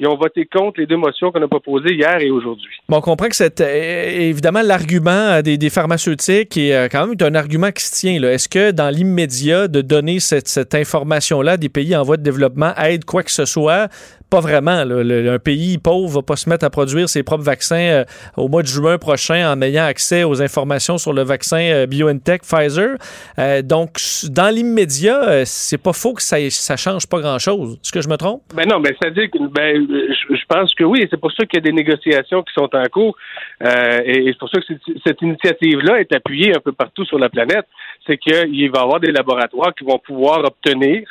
ils 0.00 0.06
ont 0.08 0.16
voté 0.16 0.46
contre 0.46 0.80
les 0.80 0.86
deux 0.86 0.96
motions 0.96 1.30
qu'on 1.30 1.42
a 1.42 1.46
proposées 1.48 1.94
hier 1.94 2.18
et 2.20 2.30
aujourd'hui. 2.30 2.70
Bon, 2.88 2.96
on 2.96 3.00
comprend 3.00 3.28
que 3.28 3.36
c'est 3.36 3.60
euh, 3.60 4.04
évidemment 4.30 4.62
l'argument 4.62 5.10
euh, 5.10 5.42
des, 5.42 5.58
des 5.58 5.70
pharmaceutiques 5.70 6.56
est 6.56 6.74
euh, 6.74 6.88
quand 6.90 7.06
même 7.06 7.16
un 7.20 7.34
argument 7.34 7.70
qui 7.70 7.84
se 7.84 7.92
tient. 7.94 8.22
Est-ce 8.22 8.48
que 8.48 8.70
dans 8.72 8.88
l'immédiat, 8.90 9.68
de 9.68 9.80
donner 9.82 10.18
cette, 10.20 10.48
cette 10.48 10.74
information-là 10.74 11.52
à 11.52 11.56
des 11.56 11.68
pays 11.68 11.94
en 11.94 12.02
voie 12.02 12.16
de 12.16 12.22
développement 12.22 12.72
aide 12.76 13.04
quoi 13.04 13.22
que 13.22 13.30
ce 13.30 13.44
soit? 13.44 13.88
Pas 14.30 14.40
vraiment. 14.40 14.84
là. 14.84 15.02
Le- 15.02 15.30
un 15.32 15.38
pays 15.40 15.76
pauvre 15.78 16.08
va 16.08 16.22
pas 16.22 16.36
se 16.36 16.48
mettre 16.48 16.64
à 16.64 16.70
produire 16.70 17.08
ses 17.08 17.22
propres 17.24 17.42
vaccins 17.42 18.04
au 18.36 18.46
mois 18.48 18.62
de 18.62 18.68
juin 18.68 18.96
prochain 18.96 19.52
en 19.52 19.60
ayant 19.60 19.84
accès 19.84 20.22
aux 20.24 20.40
informations 20.40 20.98
sur 20.98 21.12
le 21.12 21.22
vaccin 21.22 21.84
BioNTech, 21.88 22.42
Pfizer. 22.42 22.90
Euh, 23.38 23.62
donc, 23.62 23.98
dans 24.30 24.48
l'immédiat, 24.54 25.44
c'est 25.44 25.78
pas 25.78 25.92
faux 25.92 26.14
que 26.14 26.22
ça, 26.22 26.36
ça 26.50 26.76
change 26.76 27.08
pas 27.08 27.20
grand-chose. 27.20 27.74
Est-ce 27.82 27.90
que 27.92 28.00
je 28.00 28.08
me 28.08 28.16
trompe? 28.16 28.42
Ben 28.54 28.68
non, 28.68 28.78
ben 28.80 28.94
c'est-à-dire 29.00 29.28
que 29.32 29.38
ben, 29.52 29.86
je, 29.90 30.34
je 30.34 30.44
pense 30.48 30.74
que 30.74 30.84
oui, 30.84 31.06
c'est 31.10 31.20
pour 31.20 31.32
ça 31.32 31.44
qu'il 31.44 31.58
y 31.58 31.62
a 31.62 31.70
des 31.70 31.72
négociations 31.72 32.42
qui 32.42 32.52
sont 32.54 32.74
en 32.74 32.84
cours, 32.84 33.16
euh, 33.62 34.00
et, 34.04 34.26
c'est 34.26 34.38
pour 34.38 34.48
ça 34.48 34.60
que 34.60 34.66
cette, 34.66 34.98
cette 35.04 35.22
initiative-là 35.22 36.00
est 36.00 36.12
appuyée 36.14 36.54
un 36.54 36.60
peu 36.60 36.72
partout 36.72 37.04
sur 37.04 37.18
la 37.18 37.28
planète. 37.28 37.66
C'est 38.06 38.16
qu'il 38.16 38.70
va 38.70 38.80
y 38.80 38.82
avoir 38.82 39.00
des 39.00 39.12
laboratoires 39.12 39.74
qui 39.74 39.84
vont 39.84 39.98
pouvoir 39.98 40.44
obtenir 40.44 41.08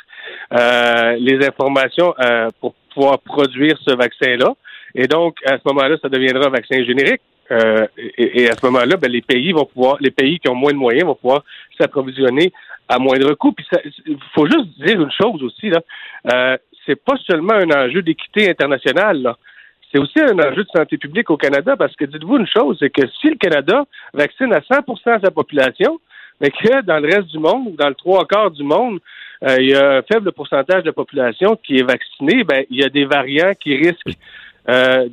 euh, 0.52 1.16
les 1.18 1.46
informations 1.46 2.14
euh, 2.20 2.48
pour 2.60 2.74
pouvoir 2.94 3.18
produire 3.20 3.76
ce 3.86 3.94
vaccin-là. 3.94 4.54
Et 4.94 5.06
donc, 5.06 5.36
à 5.46 5.58
ce 5.58 5.62
moment-là, 5.66 5.96
ça 6.02 6.08
deviendra 6.08 6.46
un 6.46 6.50
vaccin 6.50 6.82
générique. 6.84 7.22
Euh, 7.52 7.86
et, 7.96 8.42
et 8.42 8.50
à 8.50 8.54
ce 8.54 8.64
moment-là, 8.66 8.96
ben, 8.96 9.10
les 9.10 9.22
pays 9.22 9.52
vont 9.52 9.64
pouvoir, 9.64 9.96
les 10.00 10.10
pays 10.10 10.38
qui 10.38 10.48
ont 10.48 10.54
moins 10.54 10.72
de 10.72 10.76
moyens 10.76 11.06
vont 11.06 11.16
pouvoir 11.16 11.42
s'approvisionner 11.78 12.52
à 12.88 12.98
moindre 12.98 13.34
coût. 13.34 13.52
Puis, 13.52 13.66
il 14.06 14.16
faut 14.34 14.46
juste 14.46 14.68
dire 14.84 15.00
une 15.00 15.12
chose 15.12 15.42
aussi 15.42 15.70
là. 15.70 15.80
Euh, 16.32 16.56
c'est 16.86 17.02
pas 17.02 17.16
seulement 17.26 17.54
un 17.54 17.70
enjeu 17.70 18.02
d'équité 18.02 18.50
internationale. 18.50 19.22
là. 19.22 19.36
C'est 19.92 19.98
aussi 19.98 20.20
un 20.20 20.38
enjeu 20.38 20.64
de 20.64 20.68
santé 20.74 20.98
publique 20.98 21.30
au 21.30 21.36
Canada 21.36 21.76
parce 21.76 21.94
que 21.96 22.04
dites-vous 22.04 22.38
une 22.38 22.46
chose, 22.46 22.76
c'est 22.78 22.90
que 22.90 23.06
si 23.20 23.28
le 23.28 23.36
Canada 23.36 23.84
vaccine 24.14 24.52
à 24.52 24.60
100 24.62 24.80
de 24.86 25.24
sa 25.24 25.30
population, 25.30 26.00
mais 26.40 26.50
que 26.50 26.82
dans 26.82 26.98
le 26.98 27.06
reste 27.06 27.28
du 27.28 27.38
monde, 27.38 27.74
dans 27.76 27.88
le 27.88 27.94
trois 27.94 28.24
quarts 28.26 28.50
du 28.50 28.62
monde, 28.62 29.00
euh, 29.46 29.56
il 29.58 29.70
y 29.70 29.74
a 29.74 29.98
un 29.98 30.02
faible 30.02 30.32
pourcentage 30.32 30.82
de 30.82 30.88
la 30.88 30.92
population 30.92 31.56
qui 31.56 31.78
est 31.78 31.82
vaccinée, 31.82 32.44
ben 32.44 32.64
il 32.70 32.78
y 32.78 32.84
a 32.84 32.88
des 32.88 33.04
variants 33.04 33.52
qui 33.60 33.76
risquent 33.76 34.16
euh, 34.68 35.08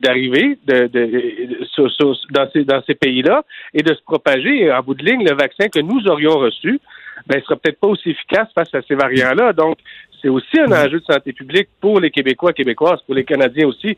d'arriver 0.00 0.58
dans 0.66 2.48
ces, 2.52 2.64
dans 2.64 2.82
ces 2.86 2.94
pays-là 2.94 3.44
et 3.74 3.82
de 3.82 3.94
se 3.94 4.02
propager. 4.02 4.72
En 4.72 4.80
bout 4.80 4.94
de 4.94 5.04
ligne, 5.04 5.24
le 5.24 5.34
vaccin 5.34 5.68
que 5.68 5.80
nous 5.80 6.06
aurions 6.06 6.38
reçu, 6.38 6.80
ben, 7.26 7.42
sera 7.42 7.56
peut-être 7.56 7.80
pas 7.80 7.88
aussi 7.88 8.10
efficace 8.10 8.48
face 8.54 8.72
à 8.74 8.82
ces 8.82 8.94
variants-là. 8.94 9.52
Donc, 9.52 9.78
c'est 10.20 10.28
aussi 10.28 10.58
un 10.58 10.72
enjeu 10.72 11.00
de 11.00 11.04
santé 11.04 11.32
publique 11.32 11.68
pour 11.80 12.00
les 12.00 12.10
Québécois, 12.10 12.52
Québécoises, 12.52 13.00
pour 13.06 13.14
les 13.14 13.24
Canadiens 13.24 13.66
aussi. 13.66 13.96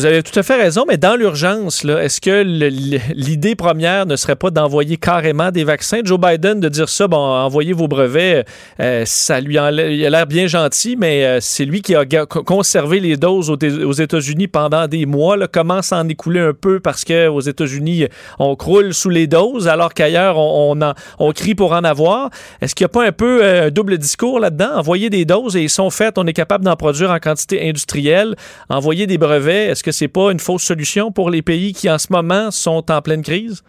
Vous 0.00 0.06
avez 0.06 0.22
tout 0.22 0.38
à 0.38 0.42
fait 0.42 0.56
raison, 0.56 0.86
mais 0.88 0.96
dans 0.96 1.14
l'urgence, 1.14 1.84
est-ce 1.84 2.22
que 2.22 2.42
l'idée 2.42 3.54
première 3.54 4.06
ne 4.06 4.16
serait 4.16 4.34
pas 4.34 4.48
d'envoyer 4.48 4.96
carrément 4.96 5.50
des 5.50 5.62
vaccins? 5.62 6.00
Joe 6.02 6.18
Biden, 6.18 6.58
de 6.58 6.70
dire 6.70 6.88
ça, 6.88 7.06
bon, 7.06 7.18
envoyez 7.18 7.74
vos 7.74 7.86
brevets, 7.86 8.46
euh, 8.80 9.02
ça 9.04 9.42
lui 9.42 9.58
a 9.58 9.70
l'air 9.70 10.26
bien 10.26 10.46
gentil, 10.46 10.96
mais 10.96 11.26
euh, 11.26 11.38
c'est 11.42 11.66
lui 11.66 11.82
qui 11.82 11.94
a 11.94 12.06
conservé 12.24 12.98
les 12.98 13.18
doses 13.18 13.50
aux, 13.50 13.58
aux 13.58 13.92
États-Unis 13.92 14.48
pendant 14.48 14.88
des 14.88 15.04
mois, 15.04 15.36
là, 15.36 15.48
commence 15.48 15.92
à 15.92 15.98
en 15.98 16.08
écouler 16.08 16.40
un 16.40 16.54
peu 16.54 16.80
parce 16.80 17.04
qu'aux 17.04 17.40
États-Unis, 17.40 18.06
on 18.38 18.56
croule 18.56 18.94
sous 18.94 19.10
les 19.10 19.26
doses, 19.26 19.68
alors 19.68 19.92
qu'ailleurs, 19.92 20.38
on, 20.38 21.32
crie 21.34 21.54
pour 21.54 21.72
en 21.72 21.84
avoir. 21.84 22.30
Est-ce 22.62 22.74
qu'il 22.74 22.84
n'y 22.84 22.90
a 22.90 22.94
pas 22.94 23.04
un 23.04 23.12
peu 23.12 23.44
euh, 23.44 23.66
un 23.66 23.70
double 23.70 23.98
discours 23.98 24.40
là-dedans? 24.40 24.70
Envoyer 24.76 25.10
des 25.10 25.26
doses 25.26 25.56
et 25.56 25.62
ils 25.62 25.68
sont 25.68 25.90
faites, 25.90 26.16
on 26.16 26.26
est 26.26 26.32
capable 26.32 26.64
d'en 26.64 26.76
produire 26.76 27.10
en 27.10 27.18
quantité 27.18 27.68
industrielle. 27.68 28.34
Envoyer 28.70 29.06
des 29.06 29.18
brevets, 29.18 29.68
est-ce 29.68 29.84
que 29.90 29.96
c'est 29.96 30.08
pas 30.08 30.32
une 30.32 30.38
fausse 30.38 30.62
solution 30.62 31.12
pour 31.12 31.30
les 31.30 31.42
pays 31.42 31.72
qui 31.72 31.90
en 31.90 31.98
ce 31.98 32.12
moment 32.12 32.50
sont 32.50 32.90
en 32.90 33.02
pleine 33.02 33.22
crise? 33.22 33.62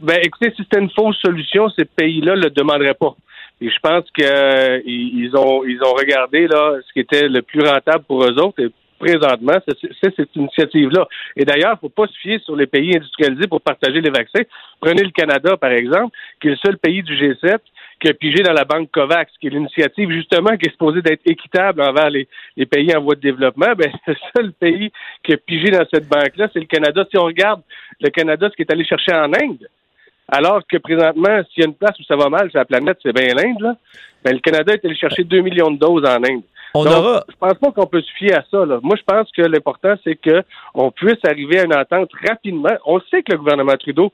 Ben, 0.00 0.18
écoutez, 0.22 0.52
si 0.56 0.62
c'était 0.62 0.80
une 0.80 0.90
fausse 0.90 1.16
solution, 1.18 1.68
ces 1.70 1.84
pays-là 1.84 2.36
ne 2.36 2.42
le 2.42 2.50
demanderaient 2.50 2.94
pas. 2.94 3.14
Et 3.60 3.68
je 3.68 3.78
pense 3.82 4.04
qu'ils 4.12 4.82
ils 4.86 5.36
ont, 5.36 5.64
ils 5.64 5.82
ont 5.82 5.92
regardé 5.94 6.46
là, 6.46 6.76
ce 6.86 6.92
qui 6.92 7.00
était 7.00 7.28
le 7.28 7.42
plus 7.42 7.62
rentable 7.62 8.04
pour 8.04 8.24
eux 8.24 8.38
autres. 8.40 8.62
Et 8.62 8.70
présentement, 8.98 9.56
c'est 9.66 10.14
cette 10.16 10.36
initiative-là. 10.36 11.06
Et 11.36 11.44
d'ailleurs, 11.44 11.72
il 11.72 11.84
ne 11.84 11.88
faut 11.88 11.88
pas 11.88 12.06
se 12.06 12.18
fier 12.18 12.38
sur 12.44 12.56
les 12.56 12.66
pays 12.66 12.96
industrialisés 12.96 13.48
pour 13.48 13.60
partager 13.60 14.00
les 14.00 14.10
vaccins. 14.10 14.42
Prenez 14.80 15.02
le 15.02 15.10
Canada, 15.10 15.56
par 15.56 15.72
exemple, 15.72 16.16
qui 16.40 16.48
est 16.48 16.52
le 16.52 16.56
seul 16.56 16.78
pays 16.78 17.02
du 17.02 17.14
G7 17.14 17.58
qui 18.00 18.08
a 18.08 18.14
pigé 18.14 18.42
dans 18.42 18.52
la 18.52 18.64
banque 18.64 18.90
COVAX, 18.92 19.32
qui 19.40 19.48
est 19.48 19.50
l'initiative 19.50 20.10
justement 20.10 20.56
qui 20.56 20.68
est 20.68 20.72
supposée 20.72 21.02
d'être 21.02 21.22
équitable 21.26 21.82
envers 21.82 22.10
les, 22.10 22.28
les 22.56 22.66
pays 22.66 22.94
en 22.96 23.00
voie 23.02 23.14
de 23.16 23.20
développement. 23.20 23.72
Ben, 23.76 23.90
le 24.06 24.14
seul 24.36 24.52
pays 24.52 24.92
qui 25.24 25.32
a 25.32 25.36
pigé 25.36 25.70
dans 25.70 25.84
cette 25.92 26.08
banque-là, 26.08 26.48
c'est 26.52 26.60
le 26.60 26.66
Canada. 26.66 27.04
Si 27.10 27.18
on 27.18 27.24
regarde 27.24 27.62
le 28.00 28.08
Canada, 28.10 28.48
ce 28.50 28.56
qui 28.56 28.62
est 28.62 28.72
allé 28.72 28.84
chercher 28.84 29.12
en 29.12 29.32
Inde, 29.32 29.68
alors 30.30 30.60
que 30.70 30.76
présentement, 30.76 31.40
s'il 31.52 31.62
y 31.62 31.66
a 31.66 31.68
une 31.68 31.74
place 31.74 31.98
où 31.98 32.02
ça 32.04 32.14
va 32.16 32.28
mal 32.28 32.50
sur 32.50 32.58
la 32.58 32.64
planète, 32.66 32.98
c'est 33.02 33.14
bien 33.14 33.34
l'Inde, 33.34 33.60
là. 33.60 33.76
Ben, 34.24 34.34
le 34.34 34.40
Canada 34.40 34.74
est 34.74 34.84
allé 34.84 34.94
chercher 34.96 35.24
2 35.24 35.40
millions 35.40 35.70
de 35.70 35.78
doses 35.78 36.04
en 36.04 36.16
Inde. 36.22 36.42
On 36.74 36.84
Donc, 36.84 36.92
aura- 36.92 37.24
je 37.28 37.34
pense 37.36 37.54
pas 37.58 37.70
qu'on 37.72 37.86
peut 37.86 38.02
se 38.02 38.12
fier 38.12 38.34
à 38.34 38.44
ça. 38.50 38.66
Là. 38.66 38.78
Moi, 38.82 38.96
je 38.96 39.02
pense 39.02 39.30
que 39.32 39.40
l'important, 39.42 39.94
c'est 40.04 40.16
que 40.16 40.42
on 40.74 40.90
puisse 40.90 41.24
arriver 41.24 41.60
à 41.60 41.64
une 41.64 41.74
entente 41.74 42.10
rapidement. 42.28 42.76
On 42.84 43.00
sait 43.10 43.22
que 43.22 43.32
le 43.32 43.38
gouvernement 43.38 43.76
Trudeau 43.78 44.12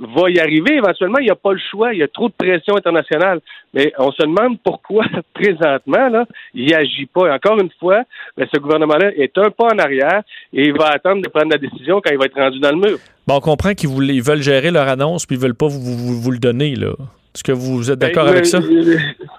va 0.00 0.30
y 0.30 0.38
arriver 0.40 0.76
éventuellement. 0.76 1.18
Il 1.18 1.24
n'y 1.26 1.30
a 1.30 1.34
pas 1.36 1.52
le 1.52 1.60
choix. 1.70 1.92
Il 1.92 1.98
y 1.98 2.02
a 2.02 2.08
trop 2.08 2.28
de 2.28 2.34
pression 2.34 2.76
internationale. 2.76 3.40
Mais 3.74 3.92
on 3.98 4.10
se 4.10 4.22
demande 4.22 4.58
pourquoi, 4.64 5.04
présentement, 5.34 6.08
là, 6.08 6.24
il 6.54 6.74
agit 6.74 7.06
pas. 7.06 7.28
Et 7.28 7.30
encore 7.30 7.58
une 7.60 7.70
fois, 7.78 8.02
ben, 8.36 8.46
ce 8.52 8.58
gouvernement-là 8.58 9.12
est 9.16 9.36
un 9.38 9.50
pas 9.50 9.66
en 9.74 9.78
arrière 9.78 10.22
et 10.52 10.64
il 10.68 10.72
va 10.76 10.86
attendre 10.88 11.22
de 11.22 11.28
prendre 11.28 11.50
la 11.50 11.58
décision 11.58 12.00
quand 12.00 12.10
il 12.10 12.18
va 12.18 12.24
être 12.24 12.34
rendu 12.40 12.58
dans 12.60 12.70
le 12.70 12.76
mur. 12.78 12.98
Bon, 13.26 13.36
on 13.36 13.40
comprend 13.40 13.74
qu'ils 13.74 13.90
veulent 14.22 14.42
gérer 14.42 14.70
leur 14.70 14.88
annonce 14.88 15.26
puis 15.26 15.36
ils 15.36 15.42
veulent 15.42 15.54
pas 15.54 15.68
vous, 15.68 15.80
vous- 15.80 16.20
vous 16.20 16.30
le 16.30 16.38
donner, 16.38 16.74
là. 16.74 16.92
Est-ce 17.34 17.44
que 17.44 17.52
vous 17.52 17.90
êtes 17.92 17.98
d'accord 17.98 18.24
Ben, 18.24 18.30
avec 18.32 18.42
euh, 18.42 18.48
ça? 18.48 18.58
euh, 18.58 18.96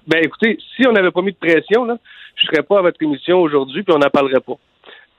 Ben, 0.08 0.24
écoutez, 0.24 0.58
si 0.76 0.88
on 0.88 0.94
n'avait 0.94 1.12
pas 1.12 1.22
mis 1.22 1.34
de 1.34 1.38
pression, 1.38 1.84
là, 1.84 1.98
je 2.36 2.46
serais 2.46 2.64
pas 2.64 2.80
à 2.80 2.82
votre 2.84 3.02
émission 3.04 3.40
aujourd'hui, 3.42 3.84
puis 3.84 3.94
on 3.94 4.00
n'en 4.00 4.10
parlerait 4.10 4.40
pas. 4.40 4.54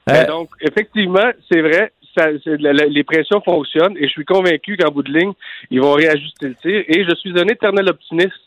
Ben, 0.06 0.26
donc, 0.26 0.48
effectivement, 0.60 1.30
c'est 1.50 1.60
vrai, 1.60 1.92
ça, 2.16 2.28
la- 2.58 2.72
les 2.72 3.04
pressions 3.04 3.40
fonctionnent, 3.40 3.96
et 3.96 4.04
je 4.04 4.12
suis 4.12 4.24
convaincu 4.24 4.76
qu'en 4.76 4.90
bout 4.90 5.02
de 5.02 5.12
ligne, 5.12 5.32
ils 5.70 5.80
vont 5.80 5.92
réajuster 5.92 6.48
le 6.48 6.54
tir. 6.56 6.84
Et 6.88 7.04
je 7.04 7.14
suis 7.16 7.38
un 7.38 7.46
éternel 7.48 7.88
optimiste, 7.88 8.40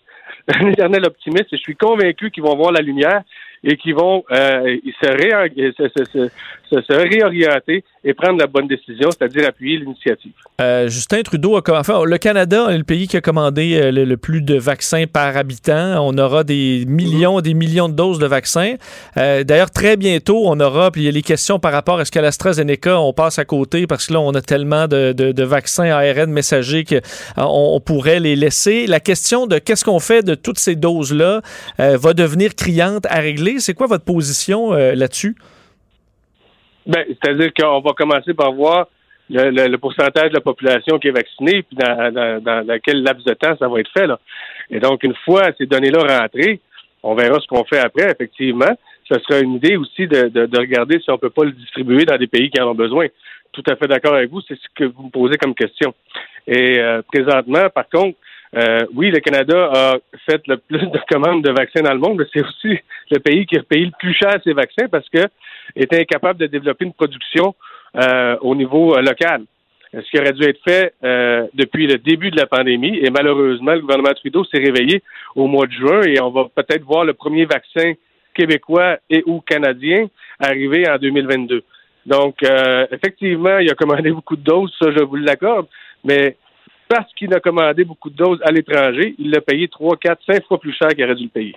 un 0.47 0.67
éternel 0.67 1.05
optimiste, 1.05 1.51
et 1.53 1.57
je 1.57 1.61
suis 1.61 1.75
convaincu 1.75 2.31
qu'ils 2.31 2.43
vont 2.43 2.55
voir 2.55 2.71
la 2.71 2.81
lumière 2.81 3.21
et 3.65 3.77
qu'ils 3.77 3.95
vont 3.95 4.23
euh, 4.31 4.77
se, 5.01 5.07
réor- 5.07 5.49
se- 5.75 5.89
se- 5.97 6.05
se- 6.05 6.29
se- 6.69 6.81
se 6.81 6.93
réorienter 6.93 7.83
et 8.03 8.13
prendre 8.13 8.39
la 8.39 8.45
bonne 8.47 8.67
décision, 8.67 9.09
c'est-à-dire 9.09 9.47
appuyer 9.47 9.79
l'initiative. 9.79 10.31
Euh, 10.61 10.87
Justin 10.87 11.23
Trudeau 11.23 11.57
a 11.57 11.61
enfin, 11.79 12.03
le 12.05 12.17
Canada 12.19 12.67
est 12.69 12.77
le 12.77 12.83
pays 12.83 13.07
qui 13.07 13.17
a 13.17 13.21
commandé 13.21 13.79
euh, 13.81 13.91
le, 13.91 14.17
plus 14.17 14.41
de 14.41 14.55
vaccins 14.55 15.05
par 15.11 15.35
habitant. 15.35 15.97
On 16.07 16.15
aura 16.19 16.43
des 16.43 16.85
millions, 16.87 17.41
des 17.41 17.55
millions 17.55 17.89
de 17.89 17.95
doses 17.95 18.19
de 18.19 18.27
vaccins. 18.27 18.75
D'ailleurs, 19.15 19.71
très 19.71 19.97
bientôt, 19.97 20.43
on 20.45 20.59
aura, 20.59 20.91
puis 20.91 21.01
il 21.01 21.05
y 21.05 21.07
a 21.07 21.11
les 21.11 21.21
questions 21.23 21.59
par 21.59 21.71
rapport 21.71 21.99
à 21.99 22.05
ce 22.05 22.11
qu'à 22.11 22.21
l'AstraZeneca, 22.21 22.99
on 22.99 23.13
passe 23.13 23.39
à 23.39 23.45
côté 23.45 23.87
parce 23.87 24.07
que 24.07 24.13
là, 24.13 24.19
on 24.21 24.33
a 24.33 24.41
tellement 24.41 24.87
de, 24.87 25.43
vaccins 25.43 25.85
ARN 25.85 26.31
messagers 26.31 26.83
qu'on 26.85 27.01
on 27.37 27.79
pourrait 27.79 28.19
les 28.19 28.35
laisser. 28.35 28.85
La 28.87 28.99
question 28.99 29.47
de 29.47 29.57
qu'est-ce 29.57 29.83
qu'on 29.83 29.99
fait 29.99 30.23
de 30.23 30.35
toutes 30.35 30.59
ces 30.59 30.75
doses-là 30.75 31.41
va 31.79 32.13
devenir 32.13 32.55
criante 32.55 33.05
à 33.09 33.19
régler. 33.19 33.54
C'est 33.59 33.73
quoi 33.73 33.87
votre 33.87 34.05
position 34.05 34.73
euh, 34.73 34.95
là-dessus? 34.95 35.35
Ben, 36.85 37.03
c'est-à-dire 37.07 37.51
qu'on 37.53 37.81
va 37.81 37.91
commencer 37.93 38.33
par 38.33 38.51
voir 38.51 38.87
le, 39.29 39.75
pourcentage 39.77 40.29
de 40.29 40.35
la 40.35 40.41
population 40.41 40.99
qui 40.99 41.07
est 41.07 41.11
vaccinée, 41.11 41.63
puis 41.63 41.77
dans, 41.77 42.79
quel 42.83 43.01
laps 43.01 43.25
de 43.25 43.33
temps 43.33 43.55
ça 43.57 43.67
va 43.67 43.79
être 43.79 43.91
fait. 43.91 44.07
Et 44.69 44.79
donc, 44.79 45.03
une 45.03 45.15
fois 45.25 45.49
ces 45.57 45.65
données-là 45.65 46.19
rentrées, 46.19 46.59
on 47.01 47.15
verra 47.15 47.39
ce 47.39 47.47
qu'on 47.47 47.63
fait 47.65 47.79
après, 47.79 48.11
effectivement. 48.11 48.77
Ce 49.07 49.19
sera 49.19 49.39
une 49.39 49.55
idée 49.55 49.77
aussi 49.77 50.07
de, 50.07 50.29
de, 50.29 50.45
de 50.47 50.59
regarder 50.59 50.99
si 50.99 51.11
on 51.11 51.17
peut 51.17 51.29
pas 51.29 51.43
le 51.43 51.51
distribuer 51.51 52.05
dans 52.05 52.17
des 52.17 52.27
pays 52.27 52.49
qui 52.49 52.59
en 52.59 52.69
ont 52.69 52.75
besoin. 52.75 53.07
Tout 53.51 53.63
à 53.67 53.75
fait 53.75 53.87
d'accord 53.87 54.15
avec 54.15 54.29
vous, 54.29 54.41
c'est 54.41 54.55
ce 54.55 54.67
que 54.75 54.83
vous 54.83 55.03
me 55.03 55.09
posez 55.09 55.37
comme 55.37 55.55
question. 55.55 55.93
Et 56.47 56.79
euh, 56.79 57.01
présentement, 57.03 57.69
par 57.73 57.87
contre, 57.89 58.17
euh, 58.55 58.85
oui, 58.93 59.11
le 59.11 59.19
Canada 59.19 59.69
a 59.73 59.95
fait 60.29 60.41
le 60.47 60.57
plus 60.57 60.85
de 60.87 60.99
commandes 61.09 61.43
de 61.43 61.51
vaccins 61.51 61.81
dans 61.81 61.93
le 61.93 61.99
monde, 61.99 62.19
mais 62.19 62.25
c'est 62.33 62.45
aussi 62.45 62.79
le 63.11 63.19
pays 63.19 63.45
qui 63.45 63.57
a 63.57 63.63
payé 63.63 63.85
le 63.85 63.91
plus 63.99 64.13
cher 64.13 64.37
ces 64.43 64.53
vaccins 64.53 64.87
parce 64.89 65.07
que 65.09 65.25
était 65.75 65.99
incapable 65.99 66.39
de 66.39 66.47
développer 66.47 66.85
une 66.85 66.93
production 66.93 67.55
euh, 67.95 68.37
au 68.41 68.55
niveau 68.55 68.95
euh, 68.95 69.01
local. 69.01 69.43
Ce 69.93 70.09
qui 70.11 70.19
aurait 70.19 70.33
dû 70.33 70.43
être 70.43 70.59
fait 70.67 70.93
euh, 71.03 71.47
depuis 71.53 71.87
le 71.87 71.97
début 71.97 72.29
de 72.29 72.37
la 72.37 72.47
pandémie. 72.47 72.97
Et 73.01 73.09
malheureusement, 73.09 73.73
le 73.73 73.79
gouvernement 73.79 74.13
Trudeau 74.13 74.43
s'est 74.43 74.59
réveillé 74.59 75.01
au 75.35 75.47
mois 75.47 75.67
de 75.67 75.71
juin 75.71 76.01
et 76.01 76.19
on 76.19 76.31
va 76.31 76.49
peut-être 76.53 76.83
voir 76.83 77.05
le 77.05 77.13
premier 77.13 77.45
vaccin 77.45 77.93
québécois 78.33 78.97
et 79.09 79.23
ou 79.25 79.39
canadien 79.39 80.07
arriver 80.39 80.89
en 80.89 80.97
2022. 80.97 81.63
Donc, 82.05 82.43
euh, 82.43 82.85
effectivement, 82.91 83.57
il 83.57 83.71
a 83.71 83.75
commandé 83.75 84.11
beaucoup 84.11 84.35
de 84.35 84.43
doses, 84.43 84.73
ça, 84.79 84.91
je 84.91 85.01
vous 85.01 85.15
l'accorde, 85.15 85.67
mais 86.03 86.35
parce 86.87 87.11
qu'il 87.13 87.33
a 87.33 87.39
commandé 87.39 87.83
beaucoup 87.83 88.09
de 88.09 88.15
doses 88.15 88.39
à 88.43 88.51
l'étranger, 88.51 89.15
il 89.17 89.31
l'a 89.31 89.41
payé 89.41 89.67
3, 89.67 89.97
4, 89.97 90.19
5 90.25 90.45
fois 90.45 90.59
plus 90.59 90.73
cher 90.73 90.89
qu'il 90.89 91.03
aurait 91.03 91.15
dû 91.15 91.23
le 91.23 91.29
payer. 91.29 91.55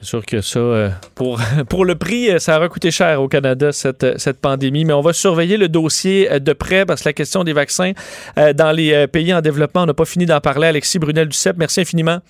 C'est 0.00 0.06
sûr 0.06 0.24
que 0.24 0.40
ça, 0.40 0.58
euh, 0.58 0.88
pour, 1.14 1.38
pour 1.68 1.84
le 1.84 1.94
prix, 1.94 2.30
euh, 2.30 2.38
ça 2.38 2.56
aurait 2.56 2.70
coûté 2.70 2.90
cher 2.90 3.20
au 3.20 3.28
Canada, 3.28 3.70
cette, 3.70 4.02
euh, 4.02 4.14
cette 4.16 4.40
pandémie. 4.40 4.86
Mais 4.86 4.94
on 4.94 5.02
va 5.02 5.12
surveiller 5.12 5.58
le 5.58 5.68
dossier 5.68 6.40
de 6.40 6.52
près 6.54 6.86
parce 6.86 7.02
que 7.02 7.10
la 7.10 7.12
question 7.12 7.44
des 7.44 7.52
vaccins 7.52 7.92
dans 8.36 8.74
les 8.74 9.06
pays 9.08 9.34
en 9.34 9.40
développement, 9.40 9.82
on 9.82 9.86
n'a 9.86 9.94
pas 9.94 10.06
fini 10.06 10.24
d'en 10.24 10.40
parler. 10.40 10.68
Alexis 10.68 10.98
Brunel-Duceppe, 10.98 11.56
merci 11.58 11.82
infiniment. 11.82 12.20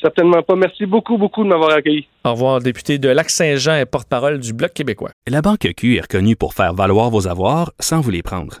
Certainement 0.00 0.42
pas. 0.42 0.54
Merci 0.56 0.86
beaucoup, 0.86 1.18
beaucoup 1.18 1.44
de 1.44 1.48
m'avoir 1.48 1.70
accueilli. 1.70 2.06
Au 2.24 2.32
revoir, 2.32 2.60
député 2.60 2.98
de 2.98 3.08
Lac-Saint-Jean 3.08 3.76
et 3.76 3.86
porte-parole 3.86 4.38
du 4.38 4.52
Bloc 4.52 4.72
québécois. 4.72 5.10
La 5.28 5.42
Banque 5.42 5.68
Q 5.76 5.96
est 5.96 6.02
reconnue 6.02 6.36
pour 6.36 6.54
faire 6.54 6.74
valoir 6.74 7.10
vos 7.10 7.26
avoirs 7.28 7.72
sans 7.80 8.00
vous 8.00 8.10
les 8.10 8.22
prendre. 8.22 8.60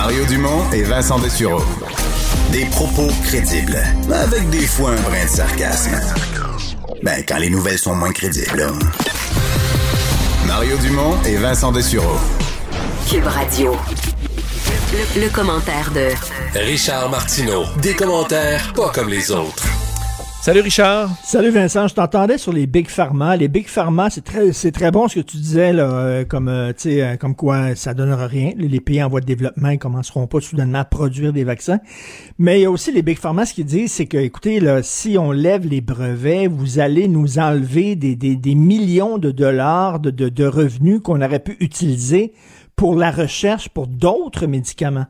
Mario 0.00 0.24
Dumont 0.26 0.62
et 0.72 0.84
Vincent 0.84 1.18
Dessureau. 1.18 1.60
Des 2.52 2.66
propos 2.66 3.08
crédibles, 3.24 3.82
avec 4.14 4.48
des 4.48 4.64
fois 4.64 4.90
un 4.92 5.00
brin 5.00 5.24
de 5.24 5.28
sarcasme. 5.28 5.90
Ben, 7.02 7.24
quand 7.26 7.38
les 7.38 7.50
nouvelles 7.50 7.80
sont 7.80 7.96
moins 7.96 8.12
crédibles. 8.12 8.58
là. 8.58 8.68
Mario 10.46 10.76
Dumont 10.78 11.16
et 11.26 11.34
Vincent 11.34 11.72
Dessureau. 11.72 12.16
Cube 13.10 13.26
Radio. 13.26 13.76
Le, 14.92 15.22
le 15.22 15.28
commentaire 15.30 15.90
de 15.90 16.10
Richard 16.56 17.10
Martineau. 17.10 17.64
Des 17.82 17.94
commentaires 17.96 18.72
pas 18.74 18.90
comme 18.90 19.08
les 19.08 19.32
autres. 19.32 19.64
Salut 20.40 20.60
Richard. 20.60 21.10
Salut 21.24 21.50
Vincent, 21.50 21.88
je 21.88 21.94
t'entendais 21.94 22.38
sur 22.38 22.52
les 22.52 22.68
big 22.68 22.88
pharma. 22.88 23.36
Les 23.36 23.48
big 23.48 23.66
pharma, 23.66 24.08
c'est 24.08 24.22
très, 24.22 24.52
c'est 24.52 24.70
très 24.70 24.92
bon 24.92 25.08
ce 25.08 25.16
que 25.16 25.20
tu 25.20 25.36
disais 25.36 25.72
là, 25.72 25.90
euh, 25.90 26.24
comme, 26.24 26.48
euh, 26.48 26.72
euh, 26.86 27.16
comme 27.16 27.34
quoi 27.34 27.74
ça 27.74 27.92
donnera 27.92 28.28
rien. 28.28 28.52
Les 28.56 28.80
pays 28.80 29.02
en 29.02 29.08
voie 29.08 29.20
de 29.20 29.26
développement, 29.26 29.70
ils 29.70 29.80
commenceront 29.80 30.28
pas 30.28 30.40
soudainement 30.40 30.78
à 30.78 30.84
produire 30.84 31.32
des 31.32 31.42
vaccins. 31.42 31.80
Mais 32.38 32.60
il 32.60 32.62
y 32.62 32.66
a 32.66 32.70
aussi 32.70 32.92
les 32.92 33.02
big 33.02 33.18
pharma, 33.18 33.46
ce 33.46 33.52
qu'ils 33.52 33.66
disent, 33.66 33.92
c'est 33.92 34.06
que, 34.06 34.16
écoutez, 34.16 34.60
là, 34.60 34.82
si 34.82 35.18
on 35.18 35.32
lève 35.32 35.66
les 35.66 35.80
brevets, 35.80 36.46
vous 36.46 36.78
allez 36.78 37.08
nous 37.08 37.40
enlever 37.40 37.96
des, 37.96 38.14
des, 38.14 38.54
millions 38.54 39.18
de 39.18 39.32
dollars 39.32 39.98
de, 39.98 40.10
de 40.10 40.46
revenus 40.46 41.00
qu'on 41.02 41.20
aurait 41.20 41.40
pu 41.40 41.56
utiliser 41.58 42.32
pour 42.76 42.94
la 42.94 43.10
recherche 43.10 43.68
pour 43.68 43.88
d'autres 43.88 44.46
médicaments. 44.46 45.06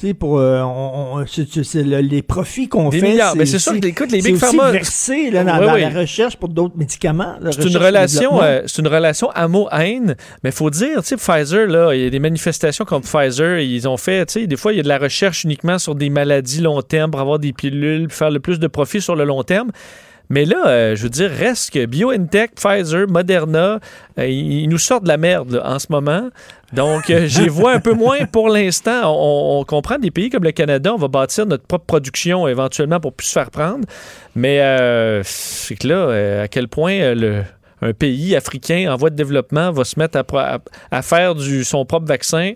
Sais, 0.00 0.14
pour 0.14 0.38
euh, 0.38 0.62
on, 0.62 1.16
on- 1.16 1.18
le- 1.18 2.00
les 2.00 2.22
profits 2.22 2.68
qu'on 2.68 2.90
fait. 2.90 3.02
milliards. 3.02 3.36
Mais 3.36 3.44
c'est 3.44 3.58
sûr 3.58 3.78
que, 3.78 3.86
écoute, 3.86 4.10
les 4.10 4.22
big 4.22 4.36
pharma- 4.36 4.70
versé 4.72 5.30
là, 5.30 5.44
dans, 5.44 5.58
Oui, 5.58 5.66
dans 5.66 5.74
oui. 5.74 5.80
la 5.82 5.90
recherche 5.90 6.36
pour 6.36 6.48
d'autres 6.48 6.74
médicaments. 6.76 7.34
C'est 7.50 7.64
une 7.66 7.76
relation, 7.76 8.42
euh, 8.42 8.62
c'est 8.66 8.80
une 8.80 8.88
relation 8.88 9.28
amour-haine. 9.30 10.16
Mais 10.42 10.52
faut 10.52 10.70
dire, 10.70 11.02
tu 11.02 11.08
sais, 11.08 11.16
Pfizer, 11.18 11.66
là, 11.66 11.92
il 11.94 12.02
y 12.02 12.06
a 12.06 12.10
des 12.10 12.18
manifestations 12.18 12.86
comme 12.86 13.02
Pfizer, 13.02 13.58
ils 13.58 13.86
ont 13.86 13.98
fait, 13.98 14.24
tu 14.24 14.40
sais, 14.40 14.46
des 14.46 14.56
fois, 14.56 14.72
il 14.72 14.76
y 14.76 14.80
a 14.80 14.82
de 14.82 14.88
la 14.88 14.96
recherche 14.98 15.44
uniquement 15.44 15.78
sur 15.78 15.94
des 15.94 16.08
maladies 16.08 16.62
long 16.62 16.80
terme 16.80 17.10
pour 17.10 17.20
avoir 17.20 17.38
des 17.38 17.52
pilules, 17.52 18.08
pour 18.08 18.16
faire 18.16 18.30
le 18.30 18.40
plus 18.40 18.58
de 18.58 18.68
profit 18.68 19.02
sur 19.02 19.16
le 19.16 19.24
long 19.24 19.42
terme. 19.42 19.70
Mais 20.30 20.44
là, 20.44 20.66
euh, 20.68 20.96
je 20.96 21.02
veux 21.02 21.08
dire, 21.10 21.28
reste 21.30 21.72
que 21.74 21.84
BioNTech, 21.86 22.52
Pfizer, 22.54 23.06
Moderna, 23.08 23.80
euh, 24.18 24.26
ils, 24.26 24.68
nous 24.68 24.78
sortent 24.78 25.02
de 25.02 25.08
la 25.08 25.16
merde 25.16 25.52
là, 25.52 25.68
en 25.68 25.78
ce 25.80 25.88
moment. 25.90 26.30
Donc, 26.72 27.10
euh, 27.10 27.26
j'y 27.26 27.48
vois 27.48 27.72
un 27.72 27.80
peu 27.80 27.94
moins 27.94 28.24
pour 28.26 28.48
l'instant. 28.48 29.02
On, 29.12 29.58
on 29.60 29.64
comprend 29.64 29.98
des 29.98 30.10
pays 30.12 30.30
comme 30.30 30.44
le 30.44 30.52
Canada, 30.52 30.94
on 30.94 30.98
va 30.98 31.08
bâtir 31.08 31.46
notre 31.46 31.66
propre 31.66 31.84
production 31.84 32.46
éventuellement 32.46 33.00
pour 33.00 33.12
plus 33.12 33.26
se 33.26 33.32
faire 33.32 33.50
prendre. 33.50 33.84
Mais 34.36 34.60
euh, 34.60 35.22
c'est 35.24 35.74
que 35.74 35.88
là, 35.88 36.42
à 36.42 36.48
quel 36.48 36.68
point 36.68 37.12
le, 37.14 37.42
un 37.82 37.92
pays 37.92 38.36
africain 38.36 38.86
en 38.92 38.96
voie 38.96 39.10
de 39.10 39.16
développement 39.16 39.72
va 39.72 39.82
se 39.84 39.98
mettre 39.98 40.16
à, 40.16 40.22
pro- 40.22 40.38
à- 40.38 40.60
à 40.92 41.02
faire 41.02 41.34
du, 41.34 41.64
son 41.64 41.84
propre 41.84 42.06
vaccin? 42.06 42.52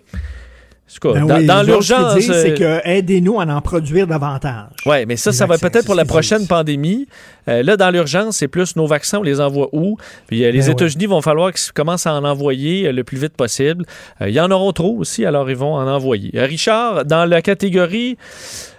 Cas, 1.01 1.13
Ben 1.13 1.25
dans, 1.25 1.37
oui, 1.37 1.45
dans 1.45 1.61
ce 1.61 1.65
l'urgence. 1.67 2.19
c'est 2.19 2.51
euh, 2.61 2.81
que 2.81 2.87
aidez-nous 2.87 3.39
à 3.39 3.45
en 3.45 3.59
produire 3.59 4.05
davantage. 4.07 4.67
oui, 4.85 5.05
mais 5.07 5.17
ça, 5.17 5.31
Les 5.31 5.35
ça 5.35 5.45
va 5.45 5.57
peut-être 5.57 5.85
pour 5.85 5.95
la 5.95 6.05
prochaine 6.05 6.47
pandémie. 6.47 7.07
Euh, 7.49 7.63
là, 7.63 7.75
dans 7.75 7.89
l'urgence, 7.89 8.37
c'est 8.37 8.47
plus 8.47 8.75
nos 8.75 8.85
vaccins, 8.85 9.19
on 9.19 9.23
les 9.23 9.41
envoie 9.41 9.67
où? 9.73 9.97
Puis 10.27 10.45
euh, 10.45 10.51
les 10.51 10.59
Ben 10.61 10.71
États-Unis 10.71 11.07
vont 11.07 11.21
falloir 11.21 11.51
qu'ils 11.51 11.73
commencent 11.73 12.05
à 12.07 12.13
en 12.13 12.23
envoyer 12.23 12.87
euh, 12.87 12.91
le 12.91 13.03
plus 13.03 13.17
vite 13.17 13.35
possible. 13.35 13.83
Il 14.21 14.29
y 14.29 14.39
en 14.39 14.51
auront 14.51 14.71
trop 14.73 14.95
aussi, 14.97 15.25
alors 15.25 15.49
ils 15.49 15.57
vont 15.57 15.73
en 15.73 15.87
envoyer. 15.87 16.31
Richard, 16.35 17.03
dans 17.05 17.25
la 17.25 17.41
catégorie, 17.41 18.17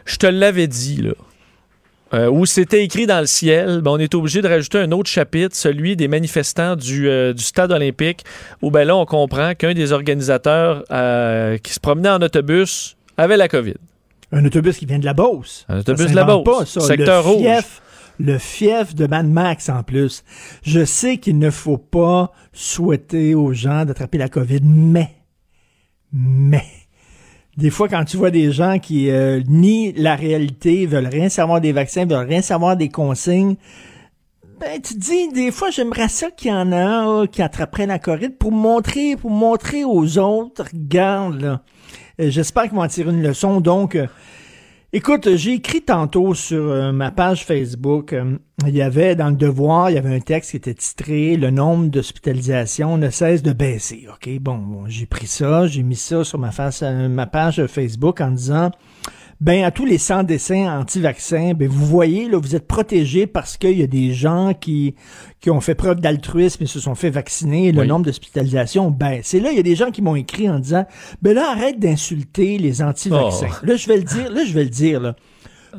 je 0.05 0.17
te 0.17 0.27
l'avais 0.27 0.69
dit, 0.69 1.03
là. 1.03 1.13
Euh, 2.15 2.31
où 2.31 2.47
c'était 2.47 2.85
écrit 2.85 3.07
dans 3.07 3.21
le 3.21 3.27
ciel, 3.27 3.81
ben, 3.83 3.91
on 3.91 3.99
est 3.99 4.15
obligé 4.15 4.41
de 4.41 4.49
rajouter 4.49 4.79
un 4.79 4.93
autre 4.93 5.11
chapitre, 5.11 5.57
celui 5.57 5.97
des 5.97 6.07
manifestants 6.07 6.77
du, 6.77 7.09
euh, 7.09 7.33
du 7.33 7.43
stade 7.43 7.73
olympique, 7.73 8.25
où 8.63 8.71
ben 8.71 8.85
là, 8.85 8.97
on 8.97 9.07
comprend 9.07 9.55
qu'un 9.55 9.75
des 9.75 9.93
organisateurs 9.93 10.85
euh, 10.93 11.59
qui 11.59 11.73
se 11.73 11.81
promenait 11.81 12.11
en 12.11 12.23
autobus 12.23 12.97
avait 13.17 13.37
la 13.37 13.49
COVID. 13.49 13.75
Un 14.31 14.45
autobus 14.45 14.77
qui 14.77 14.87
vient 14.87 14.99
de 14.99 15.05
la 15.05 15.15
Beauce. 15.15 15.67
Un 15.69 15.81
autobus 15.81 16.11
de 16.11 16.15
la 16.15 16.25
Beauce, 16.25 16.45
pas, 16.45 16.65
ça. 16.65 16.81
secteur 16.81 17.25
le 17.25 17.29
rouge. 17.29 17.43
Fief, 17.43 17.83
le 18.21 18.39
fief 18.39 18.95
de 18.95 19.07
Mad 19.07 19.27
Max 19.27 19.69
en 19.69 19.83
plus. 19.83 20.23
Je 20.63 20.85
sais 20.85 21.19
qu'il 21.19 21.39
ne 21.39 21.51
faut 21.51 21.79
pas 21.79 22.33
souhaiter 22.53 23.35
aux 23.35 23.53
gens 23.53 23.85
d'attraper 23.85 24.19
la 24.19 24.29
COVID, 24.29 24.61
mais, 24.63 25.11
mais, 26.13 26.67
des 27.57 27.71
fois 27.71 27.89
quand 27.89 28.05
tu 28.05 28.17
vois 28.17 28.31
des 28.31 28.53
gens 28.53 28.79
qui 28.79 29.11
euh, 29.11 29.41
nient 29.49 29.93
la 29.97 30.15
réalité, 30.15 30.87
veulent 30.87 31.07
rien 31.07 31.29
savoir 31.29 31.61
des 31.61 31.73
vaccins, 31.73 32.05
veulent 32.05 32.29
rien 32.29 32.43
savoir 32.43 32.77
des 32.77 32.89
consignes, 32.89 33.57
ben, 34.59 34.81
tu 34.81 34.95
te 34.95 34.99
dis, 34.99 35.29
des 35.35 35.53
fois, 35.53 35.69
j'aimerais 35.69 36.09
ça 36.09 36.31
qu'il 36.31 36.51
y 36.51 36.55
en 36.55 36.73
a 36.73 36.83
un 36.83 37.27
qui 37.27 37.43
attraperait 37.43 37.87
la 37.87 37.99
COVID 37.99 38.31
pour 38.31 38.53
montrer, 38.53 39.15
pour 39.15 39.31
montrer 39.31 39.85
aux 39.85 40.17
autres, 40.17 40.65
regarde, 40.73 41.43
là. 41.43 41.61
Euh, 42.21 42.31
J'espère 42.31 42.63
qu'ils 42.63 42.73
vont 42.73 42.83
en 42.83 42.89
tirer 42.89 43.11
une 43.11 43.23
leçon. 43.23 43.61
Donc, 43.61 43.95
euh, 43.95 44.07
écoute, 44.93 45.37
j'ai 45.37 45.55
écrit 45.55 45.83
tantôt 45.83 46.35
sur 46.35 46.71
euh, 46.71 46.93
ma 46.93 47.11
page 47.11 47.45
Facebook, 47.45 48.13
euh, 48.13 48.39
il 48.67 48.75
y 48.75 48.83
avait 48.83 49.15
dans 49.15 49.31
le 49.31 49.37
devoir, 49.37 49.91
il 49.91 49.95
y 49.95 49.99
avait 49.99 50.15
un 50.15 50.21
texte 50.21 50.53
qui 50.53 50.57
était 50.57 50.75
titré 50.75 51.37
Le 51.37 51.51
nombre 51.51 51.89
d'hospitalisations 51.89 52.97
ne 52.97 53.11
cesse 53.11 53.43
de 53.43 53.53
baisser. 53.53 54.07
OK, 54.13 54.29
bon, 54.41 54.59
bon, 54.59 54.85
j'ai 54.89 55.07
pris 55.07 55.27
ça, 55.27 55.67
j'ai 55.67 55.83
mis 55.83 55.97
ça 55.97 56.25
sur 56.25 56.39
ma, 56.39 56.51
euh, 56.83 57.09
ma 57.09 57.27
page 57.27 57.67
Facebook 57.67 58.21
en 58.21 58.31
disant 58.31 58.71
ben 59.41 59.65
à 59.65 59.71
tous 59.71 59.85
les 59.85 59.99
sans-dessins 59.99 60.81
anti-vaccins, 60.81 61.53
ben 61.55 61.69
vous 61.69 61.85
voyez 61.85 62.29
là, 62.29 62.39
vous 62.39 62.57
êtes 62.57 62.67
protégés 62.67 63.27
parce 63.27 63.57
qu'il 63.57 63.79
y 63.79 63.83
a 63.83 63.87
des 63.87 64.15
gens 64.15 64.55
qui 64.55 64.95
qui 65.41 65.51
ont 65.51 65.61
fait 65.61 65.75
preuve 65.75 66.01
d'altruisme 66.01 66.63
et 66.65 66.67
se 66.67 66.81
sont 66.81 66.95
fait 66.95 67.11
vacciner. 67.11 67.71
Le 67.73 67.83
Oui. 67.83 67.87
nombre 67.89 68.07
d'hospitalisations 68.07 68.91
baisse. 68.91 69.35
Et 69.35 69.41
là, 69.41 69.51
il 69.51 69.57
y 69.57 69.61
a 69.61 69.63
des 69.63 69.77
gens 69.77 69.91
qui 69.91 70.01
m'ont 70.03 70.17
écrit 70.17 70.49
en 70.49 70.59
disant, 70.59 70.87
ben 71.23 71.35
là 71.35 71.51
arrête 71.51 71.79
d'insulter 71.79 72.57
les 72.59 72.81
anti-vaccins. 72.83 73.49
Oh. 73.51 73.67
Là, 73.67 73.77
je 73.77 73.87
vais 73.89 73.97
le 73.99 74.05
dire. 74.05 74.31
Là, 74.31 74.45
je 74.45 74.53
vais 74.55 74.65
le 74.65 74.71
dire. 74.71 75.01
Là. 75.01 75.17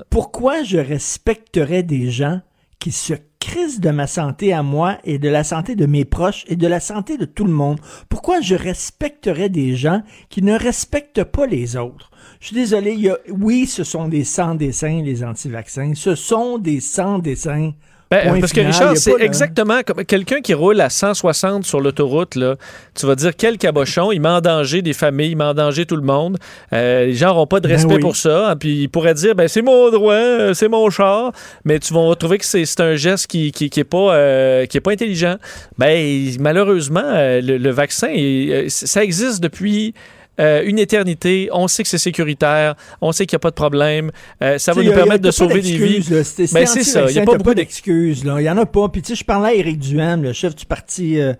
Pourquoi 0.09 0.63
je 0.63 0.77
respecterais 0.77 1.81
des 1.83 2.11
gens 2.11 2.41
qui 2.79 2.91
se 2.91 3.13
crissent 3.39 3.79
de 3.79 3.89
ma 3.89 4.07
santé 4.07 4.53
à 4.53 4.63
moi 4.63 4.97
et 5.03 5.19
de 5.19 5.29
la 5.29 5.43
santé 5.43 5.75
de 5.75 5.85
mes 5.85 6.05
proches 6.05 6.45
et 6.47 6.55
de 6.55 6.67
la 6.67 6.79
santé 6.79 7.17
de 7.17 7.25
tout 7.25 7.45
le 7.45 7.51
monde? 7.51 7.79
Pourquoi 8.09 8.41
je 8.41 8.55
respecterais 8.55 9.49
des 9.49 9.75
gens 9.75 10.01
qui 10.29 10.41
ne 10.41 10.57
respectent 10.57 11.23
pas 11.23 11.45
les 11.45 11.75
autres? 11.75 12.11
Je 12.39 12.47
suis 12.47 12.55
désolé, 12.55 12.93
il 12.93 13.01
y 13.01 13.09
a, 13.09 13.17
oui, 13.29 13.65
ce 13.65 13.83
sont 13.83 14.07
des 14.07 14.23
sans-dessins, 14.23 15.01
les 15.01 15.23
anti-vaccins. 15.23 15.93
Ce 15.95 16.15
sont 16.15 16.57
des 16.57 16.79
sans-dessins. 16.79 17.73
Ben, 18.09 18.39
parce 18.39 18.53
que 18.53 18.61
final. 18.61 18.71
Richard, 18.73 18.97
c'est 18.97 19.19
exactement 19.19 19.81
comme 19.85 20.05
quelqu'un 20.05 20.39
qui 20.39 20.53
roule 20.53 20.79
à 20.79 20.89
160 20.89 21.65
sur 21.65 21.81
l'autoroute, 21.81 22.35
là. 22.35 22.55
Tu 22.95 23.05
vas 23.05 23.15
dire 23.15 23.35
quel 23.35 23.57
cabochon, 23.57 24.13
il 24.13 24.21
met 24.21 24.29
en 24.29 24.39
danger 24.39 24.81
des 24.81 24.93
familles, 24.93 25.31
il 25.31 25.35
met 25.35 25.43
en 25.43 25.53
danger 25.53 25.85
tout 25.85 25.97
le 25.97 26.03
monde. 26.03 26.37
Euh, 26.71 27.05
les 27.07 27.13
gens 27.13 27.27
n'auront 27.27 27.47
pas 27.47 27.59
de 27.59 27.67
Ben 27.67 27.73
respect 27.75 27.95
oui. 27.95 27.99
pour 27.99 28.15
ça. 28.15 28.51
hein, 28.51 28.55
Puis 28.55 28.83
ils 28.83 28.87
pourraient 28.87 29.13
dire, 29.13 29.35
ben 29.35 29.49
c'est 29.49 29.61
mon 29.61 29.89
droit, 29.91 30.13
euh, 30.13 30.53
c'est 30.53 30.69
mon 30.69 30.89
char. 30.89 31.33
Mais 31.65 31.79
tu 31.79 31.93
vas 31.93 32.15
trouver 32.15 32.37
que 32.37 32.45
c'est 32.45 32.79
un 32.79 32.95
geste 32.95 33.27
qui, 33.27 33.51
qui, 33.51 33.69
qui 33.69 33.81
est 33.81 33.83
pas 33.83 34.13
euh, 34.15 34.65
qui 34.67 34.77
est 34.77 34.81
pas 34.81 34.91
intelligent. 34.91 35.35
Ben 35.77 36.29
malheureusement, 36.39 37.11
le, 37.13 37.57
le 37.57 37.69
vaccin, 37.71 38.07
il- 38.09 38.65
ça 38.69 39.03
existe 39.03 39.41
depuis. 39.43 39.93
Euh, 40.39 40.63
une 40.65 40.79
éternité, 40.79 41.49
on 41.51 41.67
sait 41.67 41.83
que 41.83 41.89
c'est 41.89 41.97
sécuritaire, 41.97 42.75
on 43.01 43.11
sait 43.11 43.25
qu'il 43.25 43.35
n'y 43.35 43.39
a 43.39 43.43
pas 43.43 43.49
de 43.49 43.55
problème, 43.55 44.11
euh, 44.41 44.57
ça 44.57 44.73
va 44.73 44.81
nous 44.83 44.91
a- 44.91 44.95
permettre 44.95 45.23
de 45.23 45.31
sauver 45.31 45.61
des 45.61 45.77
vies. 45.77 46.03
C'était- 46.23 46.53
Ben, 46.53 46.65
c'est 46.65 46.83
ça, 46.83 47.01
il 47.09 47.13
n'y 47.13 47.19
a 47.19 47.25
pas 47.25 47.31
beaucoup 47.37 47.53
d'excuses. 47.55 48.23
Il 48.25 48.43
y 48.43 48.49
en 48.49 48.57
a 48.57 48.65
pas. 48.65 48.89
Puis 48.89 49.01
tu 49.01 49.09
sais, 49.09 49.15
je 49.15 49.23
parlais 49.25 49.49
à 49.49 49.53
Éric 49.53 49.79
Duhem, 49.79 50.23
le 50.23 50.33
chef 50.33 50.55
du 50.55 50.65
parti 50.65 51.19
euh, 51.19 51.33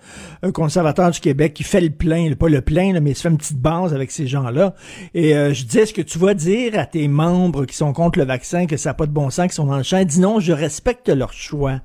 conservateur 0.54 1.12
du 1.12 1.20
Québec, 1.20 1.54
qui 1.54 1.64
fait 1.64 1.82
le 1.82 1.90
plein, 1.90 2.32
pas 2.34 2.50
le 2.50 2.62
plein, 2.62 2.94
là, 2.94 3.00
mais 3.00 3.12
il 3.12 3.16
se 3.16 3.22
fait 3.22 3.30
une 3.30 3.38
petite 3.38 3.60
base 3.60 3.94
avec 3.94 4.12
ces 4.12 4.28
gens-là. 4.28 4.74
Et 5.14 5.36
euh, 5.36 5.54
je 5.54 5.64
disais, 5.64 5.82
est-ce 5.82 5.94
que 5.94 6.02
tu 6.02 6.18
vas 6.20 6.34
dire 6.34 6.78
à 6.80 6.86
tes 6.86 7.08
membres 7.08 7.66
qui 7.66 7.76
sont 7.76 7.94
contre 7.94 8.20
le 8.20 8.26
vaccin 8.26 8.66
que 8.66 8.78
ça 8.78 8.90
n'a 8.90 8.94
pas 8.94 9.06
de 9.06 9.12
bon 9.12 9.30
sens, 9.30 9.48
qui 9.48 9.56
sont 9.56 9.66
dans 9.66 9.78
le 9.78 9.84
champ? 9.84 10.04
Dis 10.04 10.20
non, 10.20 10.40
je 10.40 10.54
respecte 10.54 11.10
leur 11.10 11.34
choix. 11.34 11.80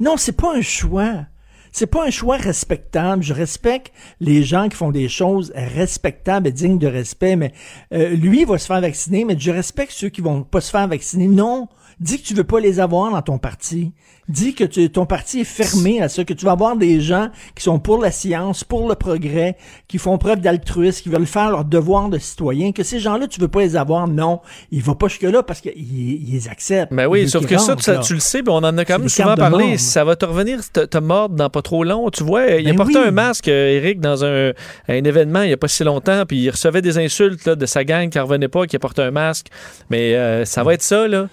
Non, 0.00 0.16
c'est 0.16 0.36
pas 0.36 0.54
un 0.56 0.60
choix. 0.62 1.26
C'est 1.76 1.88
pas 1.88 2.06
un 2.06 2.10
choix 2.10 2.36
respectable. 2.36 3.24
Je 3.24 3.34
respecte 3.34 3.92
les 4.20 4.44
gens 4.44 4.68
qui 4.68 4.76
font 4.76 4.92
des 4.92 5.08
choses 5.08 5.52
respectables 5.56 6.46
et 6.46 6.52
dignes 6.52 6.78
de 6.78 6.86
respect, 6.86 7.34
mais 7.34 7.52
euh, 7.92 8.10
lui 8.10 8.42
il 8.42 8.46
va 8.46 8.58
se 8.58 8.66
faire 8.66 8.80
vacciner, 8.80 9.24
mais 9.24 9.34
je 9.36 9.50
respecte 9.50 9.90
ceux 9.90 10.08
qui 10.08 10.20
vont 10.20 10.44
pas 10.44 10.60
se 10.60 10.70
faire 10.70 10.86
vacciner. 10.86 11.26
Non, 11.26 11.66
dis 12.00 12.20
que 12.20 12.26
tu 12.26 12.34
veux 12.34 12.44
pas 12.44 12.60
les 12.60 12.80
avoir 12.80 13.10
dans 13.10 13.22
ton 13.22 13.38
parti. 13.38 13.92
Dis 14.28 14.54
que 14.54 14.64
tu- 14.64 14.88
ton 14.90 15.04
parti 15.04 15.40
est 15.40 15.44
fermé 15.44 16.00
à 16.00 16.08
ça, 16.08 16.24
que 16.24 16.32
tu 16.32 16.46
vas 16.46 16.52
avoir 16.52 16.76
des 16.76 16.98
gens 17.02 17.28
qui 17.54 17.62
sont 17.62 17.78
pour 17.78 18.00
la 18.00 18.10
science, 18.10 18.64
pour 18.64 18.88
le 18.88 18.94
progrès, 18.94 19.56
qui 19.86 19.98
font 19.98 20.16
preuve 20.16 20.40
d'altruisme, 20.40 21.02
qui 21.02 21.08
veulent 21.10 21.26
faire 21.26 21.50
leur 21.50 21.64
devoir 21.66 22.08
de 22.08 22.16
citoyen, 22.18 22.72
que 22.72 22.82
ces 22.82 23.00
gens-là, 23.00 23.26
tu 23.26 23.38
veux 23.38 23.48
pas 23.48 23.60
les 23.60 23.76
avoir. 23.76 24.08
Non, 24.08 24.40
il 24.70 24.82
va 24.82 24.94
pas 24.94 25.08
jusque-là 25.08 25.42
parce 25.42 25.60
qu'ils 25.60 25.72
ils 25.76 26.32
les 26.32 26.48
acceptent. 26.48 26.92
Ben 26.94 27.02
Il 27.02 27.08
oui, 27.08 27.28
sauf 27.28 27.44
que 27.44 27.58
ça, 27.58 27.74
rentrent, 27.74 28.00
tu, 28.00 28.14
le 28.14 28.20
sais, 28.20 28.42
puis 28.42 28.50
on 28.50 28.56
en 28.56 28.78
a 28.78 28.84
quand 28.86 28.98
même 28.98 29.08
souvent 29.10 29.34
parlé. 29.34 29.76
Ça 29.76 30.04
va 30.04 30.16
te 30.16 30.24
revenir 30.24 30.60
te, 30.72 30.80
te 30.80 30.98
mordre 30.98 31.34
dans 31.36 31.50
pas 31.50 31.60
trop 31.62 31.84
long. 31.84 32.08
Tu 32.10 32.24
vois, 32.24 32.46
il 32.46 32.66
a 32.66 32.70
Ben 32.70 32.76
porté 32.76 32.96
un 32.96 33.10
masque, 33.10 33.48
euh, 33.48 33.68
Eric, 33.76 34.00
dans 34.00 34.24
un, 34.24 34.52
un 34.88 35.04
événement 35.04 35.42
il 35.42 35.48
n'y 35.48 35.52
a 35.52 35.58
pas 35.58 35.68
si 35.68 35.84
longtemps, 35.84 36.24
puis 36.26 36.38
il 36.38 36.50
recevait 36.50 36.80
des 36.82 36.96
insultes 36.96 37.44
là, 37.44 37.56
de 37.56 37.66
sa 37.66 37.84
gang 37.84 38.08
qui 38.08 38.16
ne 38.16 38.22
revenait 38.22 38.48
pas, 38.48 38.66
qui 38.66 38.76
a 38.76 38.78
porté 38.78 39.02
un 39.02 39.10
masque. 39.10 39.48
Mais 39.90 40.14
euh, 40.14 40.44
ça 40.46 40.62
va 40.62 40.72
être 40.72 40.82
ça, 40.82 41.06
là. 41.08 41.28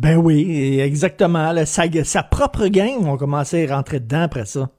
Ben 0.00 0.16
oui, 0.16 0.78
exactement. 0.80 1.52
là. 1.52 1.66
sa, 1.66 1.82
sa 2.04 2.22
propre 2.22 2.68
gang 2.68 3.02
vont 3.02 3.16
commencer 3.16 3.66
à 3.68 3.74
rentrer 3.76 4.00
dedans 4.00 4.22
après 4.22 4.46
ça. 4.46 4.70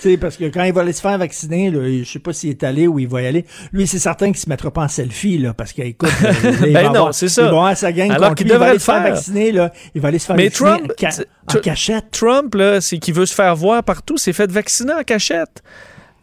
Tu 0.00 0.10
sais, 0.10 0.16
parce 0.18 0.36
que 0.36 0.44
quand 0.46 0.64
il 0.64 0.74
va 0.74 0.82
aller 0.82 0.92
se 0.92 1.00
faire 1.00 1.16
vacciner, 1.16 1.72
je 1.72 2.04
sais 2.04 2.18
pas 2.18 2.32
s'il 2.34 2.50
est 2.50 2.62
allé 2.64 2.86
ou 2.86 2.98
il 2.98 3.08
va 3.08 3.22
y 3.22 3.26
aller. 3.26 3.46
Lui, 3.72 3.86
c'est 3.86 3.98
certain 3.98 4.26
qu'il 4.26 4.36
se 4.36 4.48
mettra 4.48 4.70
pas 4.70 4.82
en 4.82 4.88
selfie, 4.88 5.38
là, 5.38 5.54
parce 5.54 5.72
qu'écoute, 5.72 6.10
il 6.66 6.72
Ben 6.74 6.88
va 6.88 6.92
non, 6.92 7.12
c'est 7.12 7.28
ça. 7.28 7.50
Il 7.70 7.76
sa 7.76 7.92
gang 7.92 8.10
Alors 8.10 8.34
qu'il 8.34 8.46
il 8.46 8.50
devrait 8.52 8.66
aller 8.66 8.74
le 8.74 8.80
se 8.80 8.84
faire 8.84 9.02
faire. 9.02 9.14
vacciner, 9.14 9.52
là. 9.52 9.72
Il 9.94 10.02
va 10.02 10.08
aller 10.08 10.18
se 10.18 10.26
faire 10.26 10.36
Mais 10.36 10.48
vacciner 10.48 10.68
Trump, 10.70 10.92
en, 10.92 11.10
ca- 11.52 11.60
cachette. 11.60 12.10
Trump, 12.10 12.54
là, 12.56 12.80
c'est 12.82 12.98
qu'il 12.98 13.14
veut 13.14 13.24
se 13.24 13.34
faire 13.34 13.54
voir 13.56 13.82
partout, 13.84 14.18
s'est 14.18 14.34
fait 14.34 14.50
vacciner 14.50 14.92
en 14.92 15.02
cachette. 15.02 15.62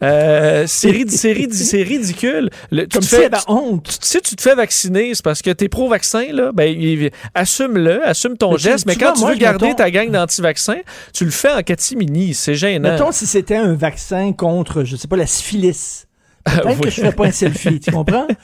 Euh, 0.04 0.64
c'est 0.66 0.90
rid- 0.90 1.10
c'est 1.10 1.32
rid- 1.32 1.52
c'est 1.70 1.82
ridicule. 1.82 2.50
Le- 2.70 2.82
tu 2.82 2.88
Comme 2.98 3.02
si 3.02 3.08
fais- 3.16 3.24
avait 3.26 3.36
honte. 3.48 3.84
tu- 4.00 4.06
Si 4.06 4.20
tu 4.20 4.36
te 4.36 4.42
fais 4.42 4.54
vacciner, 4.54 5.14
c'est 5.14 5.24
parce 5.24 5.40
que 5.42 5.50
t'es 5.50 5.68
pro-vaccin, 5.68 6.26
là, 6.32 6.50
ben, 6.52 7.10
assume-le, 7.34 8.06
assume 8.06 8.36
ton 8.36 8.50
Mais 8.52 8.56
tu- 8.56 8.62
geste, 8.62 8.86
mais 8.86 8.94
quand 8.96 9.06
vois, 9.06 9.12
tu 9.14 9.20
moi, 9.20 9.30
veux 9.32 9.36
garder 9.38 9.66
mettons- 9.66 9.76
ta 9.76 9.90
gang 9.90 10.10
d'anti-vaccins, 10.10 10.80
tu 11.12 11.24
le 11.24 11.30
fais 11.30 11.52
en 11.52 11.62
catimini, 11.62 12.34
c'est 12.34 12.54
gênant. 12.54 12.90
Mettons 12.90 13.12
si 13.12 13.26
c'était 13.26 13.56
un 13.56 13.74
vaccin 13.74 14.32
contre, 14.32 14.84
je 14.84 14.96
sais 14.96 15.08
pas, 15.08 15.16
la 15.16 15.26
syphilis. 15.26 16.06
Peut-être 16.44 16.66
oui. 16.68 16.80
que 16.80 16.90
je 16.90 16.96
ferais 17.00 17.12
pas 17.12 17.26
un 17.26 17.30
selfie, 17.30 17.80
tu 17.80 17.90
comprends? 17.90 18.26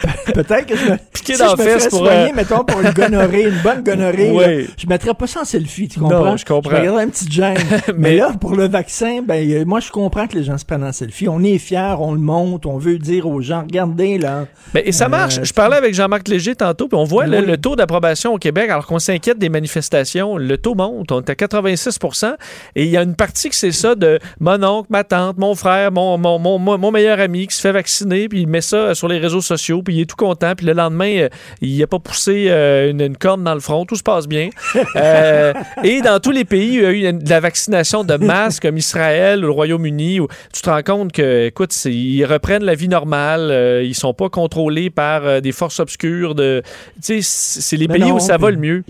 Pe- 0.00 0.32
Peut-être 0.32 0.66
que 0.66 0.76
je 0.76 0.84
me, 0.92 0.96
Piqué 1.12 1.34
si 1.34 1.38
dans 1.40 1.56
je 1.56 1.62
me 1.62 1.68
ferais 1.68 1.88
pour, 1.88 1.98
soigner, 1.98 2.30
euh, 2.30 2.34
mettons, 2.34 2.64
pour 2.64 2.80
une 2.80 2.90
gonorrhée, 2.90 3.42
une 3.48 3.62
bonne 3.62 3.82
gonorrhée, 3.82 4.30
Oui. 4.30 4.44
là, 4.44 4.72
je 4.76 4.86
mettrais 4.86 5.14
pas 5.14 5.26
ça 5.26 5.40
en 5.40 5.44
selfie, 5.44 5.88
tu 5.88 5.98
comprends? 5.98 6.24
Non, 6.24 6.36
je 6.36 6.44
comprends. 6.44 6.76
Je 6.82 6.88
un 6.90 7.08
petit 7.08 7.30
gêne. 7.30 7.56
mais, 7.88 7.94
Mais- 7.96 8.16
là, 8.16 8.32
pour 8.40 8.54
le 8.54 8.68
vaccin, 8.68 9.20
ben, 9.26 9.48
euh, 9.50 9.64
moi, 9.64 9.80
je 9.80 9.90
comprends 9.90 10.26
que 10.26 10.36
les 10.36 10.44
gens 10.44 10.56
se 10.58 10.64
prennent 10.64 10.84
en 10.84 10.92
selfie. 10.92 11.28
On 11.28 11.42
est 11.42 11.58
fiers, 11.58 11.94
on 11.98 12.12
le 12.12 12.20
monte, 12.20 12.66
on 12.66 12.78
veut 12.78 12.98
dire 12.98 13.26
aux 13.26 13.40
gens, 13.40 13.62
regardez, 13.62 14.18
là. 14.18 14.46
Ben, 14.74 14.82
et 14.86 14.92
ça 14.92 15.06
Euh, 15.06 15.08
marche. 15.08 15.40
Je 15.42 15.52
parlais 15.52 15.76
avec 15.76 15.94
Jean-Marc 15.94 16.28
Léger 16.28 16.54
tantôt, 16.54 16.88
puis 16.88 16.98
on 16.98 17.04
voit 17.04 17.24
Oui. 17.24 17.30
le, 17.30 17.40
le 17.40 17.56
taux 17.56 17.74
d'approbation 17.76 18.34
au 18.34 18.38
Québec, 18.38 18.70
alors 18.70 18.86
qu'on 18.86 18.98
s'inquiète 18.98 19.38
des 19.38 19.48
manifestations, 19.48 20.36
le 20.36 20.58
taux 20.58 20.74
monte. 20.74 21.10
On 21.12 21.20
est 21.20 21.30
à 21.30 21.34
86% 21.34 22.34
et 22.76 22.84
il 22.84 22.90
y 22.90 22.96
a 22.96 23.02
une 23.02 23.14
partie 23.14 23.48
que 23.48 23.56
c'est 23.56 23.72
ça 23.72 23.94
de 23.94 24.18
mon 24.40 24.62
oncle, 24.62 24.88
ma 24.90 25.04
tante, 25.04 25.38
mon 25.38 25.54
frère, 25.54 25.92
mon, 25.92 26.18
mon, 26.18 26.38
mon, 26.38 26.58
mon- 26.58 26.78
mon 26.78 26.90
meilleur 26.90 27.20
ami 27.20 27.46
qui 27.46 27.56
se 27.56 27.60
fait 27.60 27.72
vacciner, 27.72 28.28
puis 28.28 28.42
il 28.42 28.46
met 28.48 28.60
ça 28.60 28.94
sur 28.94 29.08
les 29.08 29.18
réseaux 29.18 29.40
sociaux, 29.40 29.82
puis 29.88 29.96
il 29.96 30.00
est 30.02 30.04
tout 30.04 30.16
content, 30.16 30.54
puis 30.54 30.66
le 30.66 30.74
lendemain, 30.74 31.16
euh, 31.16 31.28
il 31.62 31.78
n'a 31.78 31.86
pas 31.86 31.98
poussé 31.98 32.48
euh, 32.50 32.90
une, 32.90 33.00
une 33.00 33.16
corne 33.16 33.42
dans 33.42 33.54
le 33.54 33.60
front, 33.60 33.86
tout 33.86 33.96
se 33.96 34.02
passe 34.02 34.28
bien. 34.28 34.50
Euh, 34.96 35.52
et 35.84 36.00
dans 36.00 36.18
tous 36.18 36.30
les 36.30 36.44
pays, 36.44 36.74
il 36.74 36.80
y 36.80 37.06
a 37.06 37.10
eu 37.10 37.12
de 37.12 37.30
la 37.30 37.40
vaccination 37.40 38.04
de 38.04 38.16
masse, 38.16 38.58
comme 38.58 38.76
Israël 38.76 39.40
ou 39.40 39.48
le 39.48 39.50
Royaume-Uni, 39.50 40.18
où 40.18 40.26
tu 40.52 40.60
te 40.62 40.68
rends 40.68 40.82
compte 40.82 41.12
que, 41.12 41.46
écoute, 41.46 41.74
ils 41.84 42.24
reprennent 42.24 42.64
la 42.64 42.74
vie 42.74 42.88
normale, 42.88 43.82
ils 43.84 43.94
sont 43.94 44.14
pas 44.14 44.28
contrôlés 44.28 44.90
par 44.90 45.40
des 45.40 45.52
forces 45.52 45.78
obscures. 45.78 46.34
De, 46.34 46.62
tu 47.02 47.22
sais, 47.22 47.60
c'est 47.60 47.76
les 47.76 47.86
Mais 47.86 47.98
pays 47.98 48.08
non, 48.08 48.16
où 48.16 48.20
ça 48.20 48.38
va 48.38 48.50
le 48.50 48.56
mieux. 48.56 48.82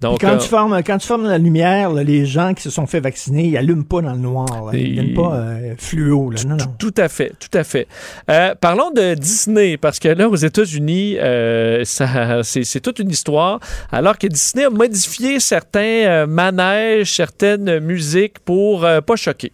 Donc, 0.00 0.20
quand, 0.22 0.32
euh, 0.34 0.38
tu 0.38 0.48
formes, 0.48 0.82
quand 0.82 0.96
tu 0.96 1.06
formes 1.06 1.26
la 1.26 1.36
lumière, 1.36 1.90
là, 1.92 2.02
les 2.02 2.24
gens 2.24 2.54
qui 2.54 2.62
se 2.62 2.70
sont 2.70 2.86
fait 2.86 3.00
vacciner, 3.00 3.44
ils 3.44 3.56
allument 3.58 3.84
pas 3.84 4.00
dans 4.00 4.12
le 4.14 4.18
noir. 4.18 4.46
là. 4.64 4.78
Ils 4.78 4.92
viennent 4.92 5.12
pas 5.14 5.34
euh, 5.34 5.74
fluo. 5.76 6.30
Là. 6.30 6.40
Non, 6.44 6.56
non. 6.56 6.64
Tout 6.78 6.94
à 6.96 7.08
fait, 7.08 7.32
tout 7.38 7.56
à 7.58 7.64
fait. 7.64 7.86
Euh, 8.30 8.54
parlons 8.58 8.90
de 8.92 9.12
Disney, 9.14 9.76
parce 9.76 9.98
que 9.98 10.08
là, 10.08 10.28
aux 10.28 10.36
États-Unis, 10.36 11.16
euh, 11.18 11.84
ça- 11.84 12.42
c'est 12.42 12.64
c'est 12.64 12.80
toute 12.80 12.98
une 12.98 13.10
histoire. 13.10 13.60
Alors 13.92 14.16
que 14.16 14.26
Disney 14.26 14.64
a 14.64 14.70
modifié 14.70 15.38
certains 15.40 16.26
manèges, 16.26 17.14
certaines 17.14 17.78
musiques 17.80 18.38
pour 18.38 18.80
pas 19.06 19.16
choquer. 19.16 19.52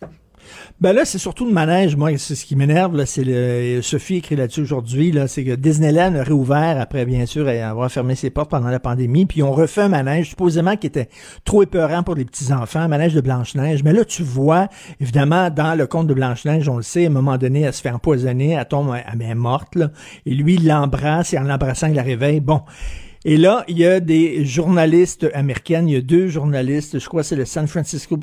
Ben 0.79 0.93
là, 0.93 1.07
c'est 1.07 1.17
surtout 1.17 1.47
le 1.47 1.53
manège. 1.53 1.97
Moi, 1.97 2.19
c'est 2.19 2.35
ce 2.35 2.45
qui 2.45 2.55
m'énerve. 2.55 2.95
là, 2.95 3.07
C'est 3.07 3.25
le 3.25 3.81
Sophie 3.81 4.17
écrit 4.17 4.37
là-dessus 4.37 4.61
aujourd'hui. 4.61 5.11
Là, 5.11 5.27
c'est 5.27 5.43
que 5.43 5.55
Disneyland 5.55 6.15
a 6.17 6.23
réouvert 6.23 6.79
après, 6.79 7.07
bien 7.07 7.25
sûr, 7.25 7.49
avoir 7.49 7.91
fermé 7.91 8.15
ses 8.15 8.29
portes 8.29 8.51
pendant 8.51 8.69
la 8.69 8.79
pandémie. 8.79 9.25
Puis 9.25 9.43
on 9.43 9.53
refait 9.53 9.81
un 9.83 9.89
manège, 9.89 10.29
supposément 10.29 10.77
qui 10.77 10.87
était 10.87 11.09
trop 11.47 11.63
épeurant 11.63 12.03
pour 12.03 12.15
les 12.15 12.27
petits 12.27 12.53
enfants, 12.53 12.81
un 12.81 12.89
manège 12.89 13.15
de 13.15 13.23
Blanche 13.23 13.55
Neige. 13.55 13.83
Mais 13.85 13.95
là, 13.95 14.05
tu 14.05 14.23
vois, 14.23 14.69
évidemment, 15.01 15.49
dans 15.49 15.75
le 15.75 15.87
conte 15.87 16.09
de 16.09 16.15
Blanche 16.15 16.45
Neige, 16.45 16.69
on 16.69 16.77
le 16.77 16.83
sait, 16.83 17.05
à 17.05 17.09
un 17.09 17.13
moment 17.13 17.39
donné, 17.39 17.63
elle 17.63 17.73
se 17.73 17.81
fait 17.81 17.91
empoisonner, 17.91 18.51
elle 18.51 18.69
tombe, 18.69 18.95
elle 18.95 19.23
est 19.23 19.35
morte. 19.35 19.79
Et 20.27 20.35
lui, 20.35 20.57
il 20.57 20.67
l'embrasse 20.67 21.33
et 21.33 21.39
en 21.39 21.45
l'embrassant, 21.45 21.87
il 21.87 21.95
la 21.95 22.03
réveille. 22.03 22.41
Bon. 22.41 22.61
Et 23.29 23.37
là, 23.39 23.65
il 23.67 23.77
y 23.77 23.85
a 23.85 23.99
des 23.99 24.45
journalistes 24.45 25.29
américaines, 25.35 25.89
il 25.89 25.95
y 25.95 25.97
a 25.97 26.01
deux 26.01 26.29
journalistes, 26.29 27.01
je 27.01 27.09
crois 27.09 27.23
que 27.23 27.27
c'est 27.27 27.35
le 27.35 27.45
San 27.45 27.67
Francisco, 27.67 28.21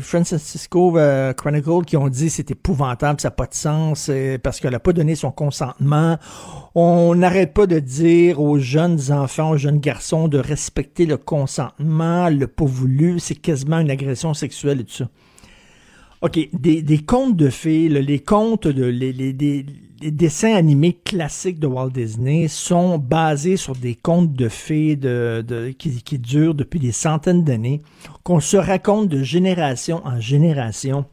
Francisco 0.00 0.98
euh, 0.98 1.32
Chronicle 1.32 1.84
qui 1.86 1.96
ont 1.96 2.08
dit 2.08 2.28
c'est 2.28 2.50
épouvantable, 2.50 3.20
ça 3.20 3.28
n'a 3.28 3.30
pas 3.36 3.46
de 3.46 3.54
sens 3.54 4.08
euh, 4.10 4.38
parce 4.42 4.58
qu'elle 4.58 4.72
n'a 4.72 4.80
pas 4.80 4.92
donné 4.92 5.14
son 5.14 5.30
consentement. 5.30 6.18
On 6.74 7.14
n'arrête 7.14 7.54
pas 7.54 7.68
de 7.68 7.78
dire 7.78 8.40
aux 8.40 8.58
jeunes 8.58 9.12
enfants, 9.12 9.50
aux 9.50 9.58
jeunes 9.58 9.78
garçons 9.78 10.26
de 10.26 10.38
respecter 10.38 11.06
le 11.06 11.18
consentement, 11.18 12.28
le 12.28 12.48
pas 12.48 12.64
voulu, 12.64 13.20
c'est 13.20 13.36
quasiment 13.36 13.78
une 13.78 13.90
agression 13.92 14.34
sexuelle 14.34 14.80
et 14.80 14.84
tout 14.84 14.92
ça. 14.94 15.08
OK, 16.22 16.38
des, 16.52 16.82
des 16.82 16.98
contes 16.98 17.36
de 17.36 17.48
fées, 17.48 17.88
les 17.88 18.18
contes 18.18 18.66
de 18.66 18.84
les, 18.86 19.12
les- 19.12 19.32
des- 19.32 19.66
les 20.02 20.10
dessins 20.10 20.54
animés 20.54 20.94
classiques 21.04 21.60
de 21.60 21.68
Walt 21.68 21.90
Disney 21.90 22.48
sont 22.48 22.98
basés 22.98 23.56
sur 23.56 23.76
des 23.76 23.94
contes 23.94 24.32
de 24.32 24.48
fées 24.48 24.98
qui 25.78 26.18
durent 26.18 26.54
depuis 26.54 26.80
des 26.80 26.90
centaines 26.90 27.44
d'années, 27.44 27.82
qu'on 28.24 28.40
se 28.40 28.56
raconte 28.56 29.08
de 29.08 29.22
génération 29.22 30.02
en 30.04 30.18
génération. 30.18 31.04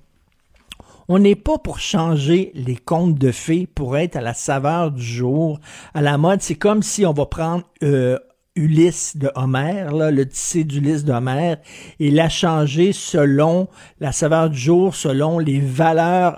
On 1.08 1.20
n'est 1.20 1.36
pas 1.36 1.60
pour 1.60 1.80
changer 1.80 2.52
les 2.56 2.76
contes 2.76 3.16
de 3.16 3.32
fées 3.32 3.68
pour 3.68 3.96
être 3.98 4.16
à 4.16 4.22
la 4.22 4.34
saveur 4.34 4.92
du 4.92 5.04
jour, 5.04 5.60
à 5.94 6.02
la 6.02 6.18
mode. 6.18 6.42
C'est 6.42 6.56
comme 6.56 6.84
si 6.84 7.06
on 7.06 7.14
va 7.14 7.26
prendre 7.26 7.64
euh, 7.84 8.18
Ulysse 8.56 9.16
de 9.16 9.32
Homère, 9.36 9.94
là, 9.94 10.12
le 10.12 10.28
tissé 10.28 10.64
d'Ulysse 10.64 11.06
de 11.06 11.14
Homère, 11.14 11.58
et 12.00 12.12
la 12.12 12.30
changer 12.30 12.92
selon 12.92 13.68
la 14.00 14.12
saveur 14.12 14.50
du 14.50 14.58
jour, 14.60 14.96
selon 14.96 15.40
les 15.40 15.60
valeurs 15.60 16.36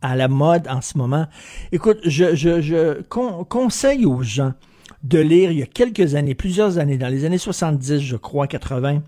à 0.00 0.16
la 0.16 0.28
mode 0.28 0.66
en 0.68 0.80
ce 0.80 0.96
moment. 0.96 1.26
Écoute, 1.72 1.98
je, 2.04 2.34
je, 2.34 2.60
je 2.60 3.02
con- 3.02 3.44
conseille 3.44 4.06
aux 4.06 4.22
gens 4.22 4.54
de 5.02 5.18
lire 5.18 5.52
il 5.52 5.58
y 5.58 5.62
a 5.62 5.66
quelques 5.66 6.14
années, 6.14 6.34
plusieurs 6.34 6.78
années, 6.78 6.98
dans 6.98 7.08
les 7.08 7.24
années 7.24 7.38
70, 7.38 8.00
je 8.00 8.16
crois, 8.16 8.46
80, 8.46 9.02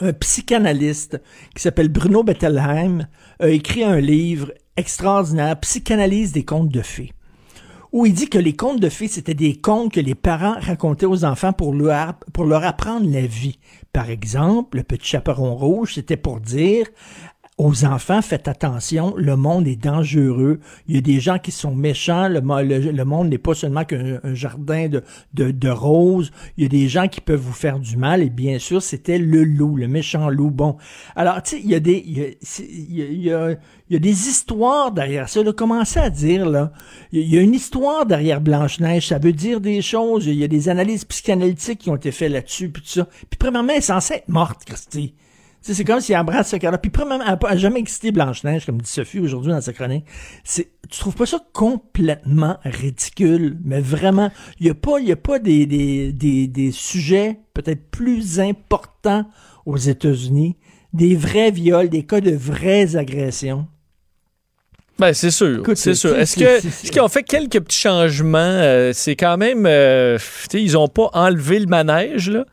un 0.00 0.12
psychanalyste 0.12 1.20
qui 1.54 1.62
s'appelle 1.62 1.88
Bruno 1.88 2.22
Bettelheim 2.22 3.06
a 3.40 3.48
écrit 3.48 3.84
un 3.84 4.00
livre 4.00 4.52
extraordinaire, 4.76 5.58
Psychanalyse 5.60 6.32
des 6.32 6.44
contes 6.44 6.68
de 6.70 6.82
fées, 6.82 7.12
où 7.96 8.04
il 8.04 8.12
dit 8.12 8.28
que 8.28 8.36
les 8.36 8.54
contes 8.54 8.78
de 8.78 8.90
fées, 8.90 9.08
c'était 9.08 9.32
des 9.32 9.58
contes 9.58 9.94
que 9.94 10.00
les 10.00 10.14
parents 10.14 10.56
racontaient 10.60 11.06
aux 11.06 11.24
enfants 11.24 11.54
pour 11.54 11.72
leur, 11.72 12.12
pour 12.34 12.44
leur 12.44 12.62
apprendre 12.62 13.10
la 13.10 13.26
vie. 13.26 13.58
Par 13.94 14.10
exemple, 14.10 14.76
le 14.76 14.82
petit 14.82 15.08
chaperon 15.08 15.54
rouge, 15.54 15.94
c'était 15.94 16.18
pour 16.18 16.40
dire 16.40 16.88
aux 17.58 17.86
enfants, 17.86 18.20
faites 18.20 18.48
attention, 18.48 19.14
le 19.16 19.34
monde 19.34 19.66
est 19.66 19.82
dangereux. 19.82 20.60
Il 20.88 20.94
y 20.94 20.98
a 20.98 21.00
des 21.00 21.20
gens 21.20 21.38
qui 21.38 21.52
sont 21.52 21.74
méchants. 21.74 22.28
Le, 22.28 22.42
mo- 22.42 22.60
le- 22.60 22.90
le 22.92 23.04
monde 23.06 23.30
n'est 23.30 23.38
pas 23.38 23.54
seulement 23.54 23.84
qu'un 23.86 24.20
un 24.22 24.34
jardin 24.34 24.90
de, 24.90 25.68
roses. 25.70 26.32
Il 26.58 26.64
y 26.64 26.66
a 26.66 26.68
des 26.68 26.86
gens 26.88 27.08
qui 27.08 27.22
peuvent 27.22 27.40
vous 27.40 27.54
faire 27.54 27.78
du 27.78 27.96
mal. 27.96 28.22
Et 28.22 28.28
bien 28.28 28.58
sûr, 28.58 28.82
c'était 28.82 29.16
le 29.16 29.42
loup, 29.44 29.76
le 29.76 29.88
méchant 29.88 30.28
loup. 30.28 30.50
Bon, 30.50 30.76
alors 31.14 31.42
tu 31.42 31.56
sais, 31.56 31.62
il 31.64 31.70
y 31.70 31.74
a 31.74 31.80
des, 31.80 32.04
il 32.06 33.24
y 33.24 33.32
a, 33.32 33.54
des 33.88 34.28
histoires 34.28 34.92
derrière 34.92 35.30
ça. 35.30 35.42
Là, 35.42 35.54
commencez 35.54 35.98
à 35.98 36.10
dire 36.10 36.46
là, 36.46 36.72
il 37.10 37.26
y 37.26 37.38
a- 37.38 37.40
une 37.40 37.54
histoire 37.54 38.04
derrière 38.04 38.42
Blanche 38.42 38.80
Neige. 38.80 39.08
Ça 39.08 39.18
veut 39.18 39.32
dire 39.32 39.62
des 39.62 39.80
choses. 39.80 40.26
Il 40.26 40.34
y 40.34 40.44
a 40.44 40.48
des 40.48 40.68
analyses 40.68 41.06
psychanalytiques 41.06 41.78
qui 41.78 41.88
ont 41.90 41.96
été 41.96 42.12
faites 42.12 42.32
là-dessus, 42.32 42.68
puis 42.68 42.82
tout 42.82 42.88
ça. 42.88 43.04
Puis 43.30 43.38
premièrement, 43.38 43.72
elle 43.72 43.78
est 43.78 43.80
censée 43.80 44.14
être 44.16 44.28
morte, 44.28 44.62
Christy. 44.66 45.14
C'est 45.72 45.84
comme 45.84 46.00
s'il 46.00 46.16
embrasse 46.16 46.50
ce 46.50 46.56
cas-là. 46.56 46.78
Puis 46.78 46.90
premièrement, 46.90 47.24
elle 47.26 47.38
n'a 47.42 47.56
jamais 47.56 47.80
excité 47.80 48.12
Blanche-Neige, 48.12 48.66
comme 48.66 48.80
dit 48.80 48.90
Sophie 48.90 49.18
aujourd'hui 49.18 49.50
dans 49.50 49.60
sa 49.60 49.72
chronique. 49.72 50.04
C'est, 50.44 50.70
tu 50.88 51.00
trouves 51.00 51.16
pas 51.16 51.26
ça 51.26 51.38
complètement 51.52 52.58
ridicule? 52.64 53.58
Mais 53.64 53.80
vraiment, 53.80 54.30
il 54.60 54.64
n'y 54.64 54.70
a 54.70 54.74
pas, 54.74 55.00
y 55.00 55.10
a 55.10 55.16
pas 55.16 55.38
des, 55.38 55.66
des, 55.66 56.12
des, 56.12 56.46
des 56.46 56.70
sujets 56.70 57.40
peut-être 57.54 57.90
plus 57.90 58.38
importants 58.38 59.26
aux 59.64 59.76
États-Unis, 59.76 60.56
des 60.92 61.16
vrais 61.16 61.50
viols, 61.50 61.88
des 61.88 62.04
cas 62.04 62.20
de 62.20 62.30
vraies 62.30 62.94
agressions? 62.94 63.66
Ben, 64.98 65.12
c'est 65.12 65.30
sûr. 65.30 65.62
C'est 65.74 65.94
sûr. 65.94 66.16
Est-ce 66.16 66.36
que 66.36 66.66
est-ce 66.66 66.90
qu'ils 66.90 67.02
ont 67.02 67.08
fait 67.08 67.22
quelques 67.22 67.60
petits 67.60 67.80
changements? 67.80 68.38
Euh, 68.38 68.92
c'est 68.94 69.16
quand 69.16 69.36
même. 69.36 69.66
euh, 69.66 70.16
ils 70.54 70.78
ont 70.78 70.88
pas 70.88 71.10
enlevé 71.12 71.58
le 71.58 71.66
manège, 71.66 72.30
là. 72.30 72.46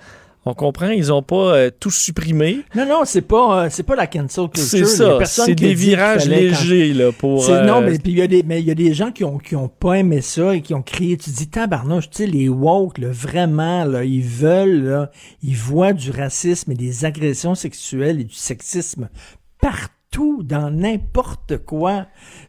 On 0.46 0.54
comprend, 0.54 0.90
ils 0.90 1.14
ont 1.14 1.24
pas 1.24 1.56
euh, 1.56 1.70
tout 1.80 1.90
supprimé. 1.90 2.60
Non, 2.76 2.86
non, 2.86 3.02
c'est 3.06 3.22
pas, 3.22 3.64
euh, 3.66 3.68
c'est 3.72 3.84
pas 3.84 3.96
la 3.96 4.08
cancel 4.08 4.50
culture. 4.50 4.64
C'est 4.68 4.86
ça. 4.86 5.18
C'est 5.26 5.56
des 5.56 5.74
virages 5.74 6.26
quand- 6.26 6.30
légers, 6.32 6.94
là, 6.94 7.12
pour. 7.14 7.44
C'est- 7.46 7.66
Non, 7.66 7.78
euh, 7.78 7.90
mais 7.90 7.98
puis 7.98 8.12
il 8.12 8.18
y 8.18 8.22
a 8.22 8.28
des, 8.28 8.44
mais 8.44 8.60
il 8.60 8.66
y 8.68 8.72
a 8.72 8.76
des 8.76 8.94
gens 8.94 9.12
qui 9.12 9.24
ont, 9.24 9.38
qui 9.38 9.56
ont 9.56 9.70
pas 9.70 9.94
aimé 10.00 10.20
ça 10.22 10.54
et 10.56 10.62
qui 10.62 10.74
ont 10.74 10.82
crié. 10.82 11.16
Tu 11.18 11.30
dis, 11.30 11.48
tabarnouche, 11.48 12.10
tu 12.10 12.18
sais, 12.18 12.28
les 12.28 12.50
woke, 12.50 12.98
là, 12.98 13.08
vraiment, 13.12 13.86
là, 13.86 14.04
ils 14.04 14.22
veulent, 14.22 14.84
là, 14.84 15.12
ils 15.44 15.56
voient 15.56 15.94
du 15.94 16.12
racisme 16.12 16.72
et 16.74 16.76
des 16.76 17.06
agressions 17.06 17.56
sexuelles 17.56 18.20
et 18.20 18.26
du 18.26 18.36
sexisme 18.36 19.08
partout, 19.62 19.88
dans 20.44 20.70
n'importe 20.70 21.58
quoi. 21.66 22.06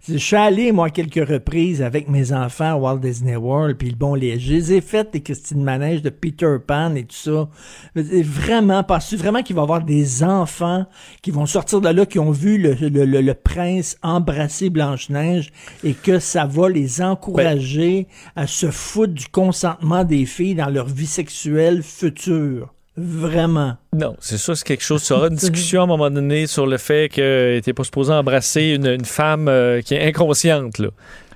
Je 0.09 0.17
suis 0.17 0.37
allé, 0.37 0.73
moi, 0.73 0.91
quelques 0.91 1.27
reprises 1.29 1.83
avec 1.83 2.09
mes 2.09 2.33
enfants 2.33 2.73
à 2.73 2.77
Walt 2.77 2.99
Disney 2.99 3.37
World, 3.37 3.77
puis 3.77 3.95
bon, 3.95 4.15
les, 4.15 4.39
je 4.39 4.53
les 4.53 4.73
ai 4.75 4.81
faites, 4.81 5.11
les 5.15 5.23
Christine 5.23 5.63
Manège 5.63 6.03
de 6.03 6.11
Peter 6.11 6.57
Pan 6.67 6.95
et 6.95 7.05
tout 7.05 7.17
ça. 7.17 7.49
Vraiment, 7.95 8.83
penses-tu 8.83 9.17
vraiment 9.17 9.43
qu'il 9.43 9.57
va 9.57 9.63
y 9.63 9.65
avoir 9.65 9.83
des 9.85 10.23
enfants 10.23 10.85
qui 11.23 11.31
vont 11.31 11.47
sortir 11.47 11.81
de 11.81 11.89
là, 11.89 12.05
qui 12.07 12.19
ont 12.19 12.31
vu 12.33 12.59
le, 12.59 12.75
le, 12.75 13.05
le- 13.05 13.21
le 13.21 13.35
prince 13.35 13.97
embrasser 14.03 14.69
Blanche-Neige 14.71 15.51
et 15.83 15.95
que 15.95 16.19
ça 16.19 16.45
va 16.45 16.69
les 16.69 17.01
encourager 17.01 18.07
à 18.37 18.47
se 18.47 18.71
foutre 18.71 19.15
du 19.15 19.29
consentement 19.29 20.05
des 20.05 20.27
filles 20.27 20.55
dans 20.55 20.69
leur 20.69 20.87
vie 20.87 21.07
sexuelle 21.07 21.83
future? 21.83 22.74
Vraiment. 22.97 23.77
Non, 23.93 24.17
c'est 24.21 24.39
ça, 24.39 24.55
c'est 24.55 24.65
quelque 24.65 24.85
chose. 24.85 25.05
Tu 25.05 25.13
auras 25.13 25.29
une 25.29 25.35
discussion 25.37 25.81
à 25.81 25.85
un 25.85 25.89
moment 25.89 26.11
donné 26.11 26.47
sur 26.47 26.67
le 26.67 26.79
fait 26.79 27.09
que 27.09 27.61
tu 27.65 27.75
pas 27.75 27.85
supposé 27.85 28.13
embrasser 28.13 28.75
une, 28.77 28.87
une 28.87 29.05
femme 29.05 29.49
euh, 29.49 29.81
qui 29.81 29.95
est 29.95 30.07
inconsciente, 30.07 30.79
là. 30.79 30.89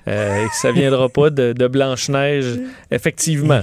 Euh, 0.06 0.44
et 0.44 0.48
que 0.48 0.54
ça 0.54 0.72
viendra 0.72 1.08
pas 1.10 1.30
de, 1.30 1.52
de 1.52 1.66
Blanche-Neige, 1.66 2.60
effectivement. 2.90 3.60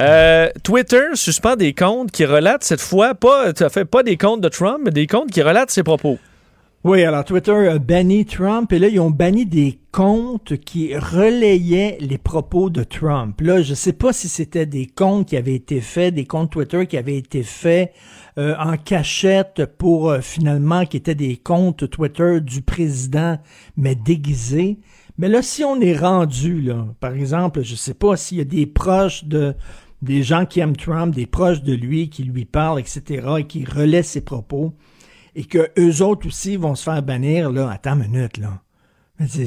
Euh, 0.00 0.48
Twitter 0.64 1.04
suspend 1.14 1.54
des 1.54 1.72
comptes 1.72 2.10
qui 2.10 2.24
relatent 2.24 2.64
cette 2.64 2.80
fois, 2.80 3.14
pas, 3.14 3.52
fait 3.70 3.84
pas 3.84 4.02
des 4.02 4.16
comptes 4.16 4.40
de 4.40 4.48
Trump, 4.48 4.80
mais 4.84 4.90
des 4.90 5.06
comptes 5.06 5.30
qui 5.30 5.42
relatent 5.42 5.70
ses 5.70 5.84
propos. 5.84 6.18
Oui, 6.90 7.04
alors 7.04 7.22
Twitter 7.22 7.68
a 7.68 7.78
banni 7.78 8.24
Trump 8.24 8.72
et 8.72 8.78
là, 8.78 8.88
ils 8.88 8.98
ont 8.98 9.10
banni 9.10 9.44
des 9.44 9.78
comptes 9.92 10.56
qui 10.56 10.96
relayaient 10.96 11.98
les 12.00 12.16
propos 12.16 12.70
de 12.70 12.82
Trump. 12.82 13.38
Là, 13.42 13.60
je 13.60 13.74
sais 13.74 13.92
pas 13.92 14.14
si 14.14 14.26
c'était 14.26 14.64
des 14.64 14.86
comptes 14.86 15.28
qui 15.28 15.36
avaient 15.36 15.54
été 15.54 15.82
faits, 15.82 16.14
des 16.14 16.24
comptes 16.24 16.50
Twitter 16.50 16.86
qui 16.86 16.96
avaient 16.96 17.18
été 17.18 17.42
faits 17.42 17.92
euh, 18.38 18.54
en 18.58 18.78
cachette 18.78 19.66
pour 19.76 20.08
euh, 20.08 20.20
finalement 20.22 20.86
qui 20.86 20.96
étaient 20.96 21.14
des 21.14 21.36
comptes 21.36 21.90
Twitter 21.90 22.40
du 22.40 22.62
président, 22.62 23.36
mais 23.76 23.94
déguisés. 23.94 24.78
Mais 25.18 25.28
là, 25.28 25.42
si 25.42 25.64
on 25.64 25.78
est 25.82 25.94
rendu, 25.94 26.62
là, 26.62 26.86
par 27.00 27.12
exemple, 27.12 27.60
je 27.64 27.74
sais 27.74 27.92
pas 27.92 28.16
s'il 28.16 28.38
y 28.38 28.40
a 28.40 28.44
des 28.44 28.64
proches 28.64 29.26
de 29.26 29.54
des 30.00 30.22
gens 30.22 30.46
qui 30.46 30.60
aiment 30.60 30.76
Trump, 30.76 31.14
des 31.14 31.26
proches 31.26 31.62
de 31.62 31.74
lui, 31.74 32.08
qui 32.08 32.22
lui 32.22 32.46
parlent, 32.46 32.80
etc., 32.80 33.26
et 33.40 33.44
qui 33.44 33.66
relaient 33.66 34.02
ses 34.02 34.22
propos 34.22 34.72
et 35.38 35.44
que 35.44 35.70
eux 35.78 36.02
autres 36.02 36.26
aussi 36.26 36.56
vont 36.56 36.74
se 36.74 36.82
faire 36.82 37.00
bannir, 37.00 37.52
là, 37.52 37.70
attends 37.70 37.94
une 37.94 38.10
minute, 38.10 38.38
là. 38.38 38.60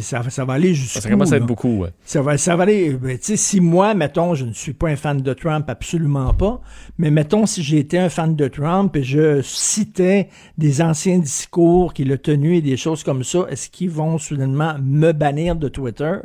Ça, 0.01 0.29
ça 0.29 0.45
va 0.45 0.53
aller 0.53 0.73
jusqu'où? 0.73 1.01
Ça 1.01 1.09
commence 1.09 1.33
à 1.33 1.35
être 1.35 1.41
là? 1.41 1.47
beaucoup, 1.47 1.79
ouais. 1.79 1.89
Ça 2.05 2.21
va, 2.21 2.37
ça 2.37 2.55
va 2.55 2.63
aller. 2.63 2.91
ben, 2.91 3.17
tu 3.17 3.25
sais, 3.25 3.37
si 3.37 3.59
moi, 3.59 3.93
mettons, 3.93 4.33
je 4.33 4.45
ne 4.45 4.53
suis 4.53 4.71
pas 4.71 4.87
un 4.87 4.95
fan 4.95 5.21
de 5.21 5.33
Trump, 5.33 5.69
absolument 5.69 6.33
pas, 6.33 6.61
mais 6.97 7.11
mettons, 7.11 7.45
si 7.45 7.61
j'étais 7.61 7.97
un 7.97 8.07
fan 8.07 8.37
de 8.37 8.47
Trump 8.47 8.95
et 8.95 9.03
je 9.03 9.41
citais 9.41 10.29
des 10.57 10.81
anciens 10.81 11.19
discours 11.19 11.93
qu'il 11.93 12.09
a 12.13 12.17
tenus 12.17 12.59
et 12.59 12.61
des 12.61 12.77
choses 12.77 13.03
comme 13.03 13.25
ça, 13.25 13.45
est-ce 13.49 13.69
qu'ils 13.69 13.89
vont 13.89 14.17
soudainement 14.17 14.75
me 14.81 15.11
bannir 15.11 15.57
de 15.57 15.67
Twitter? 15.67 16.19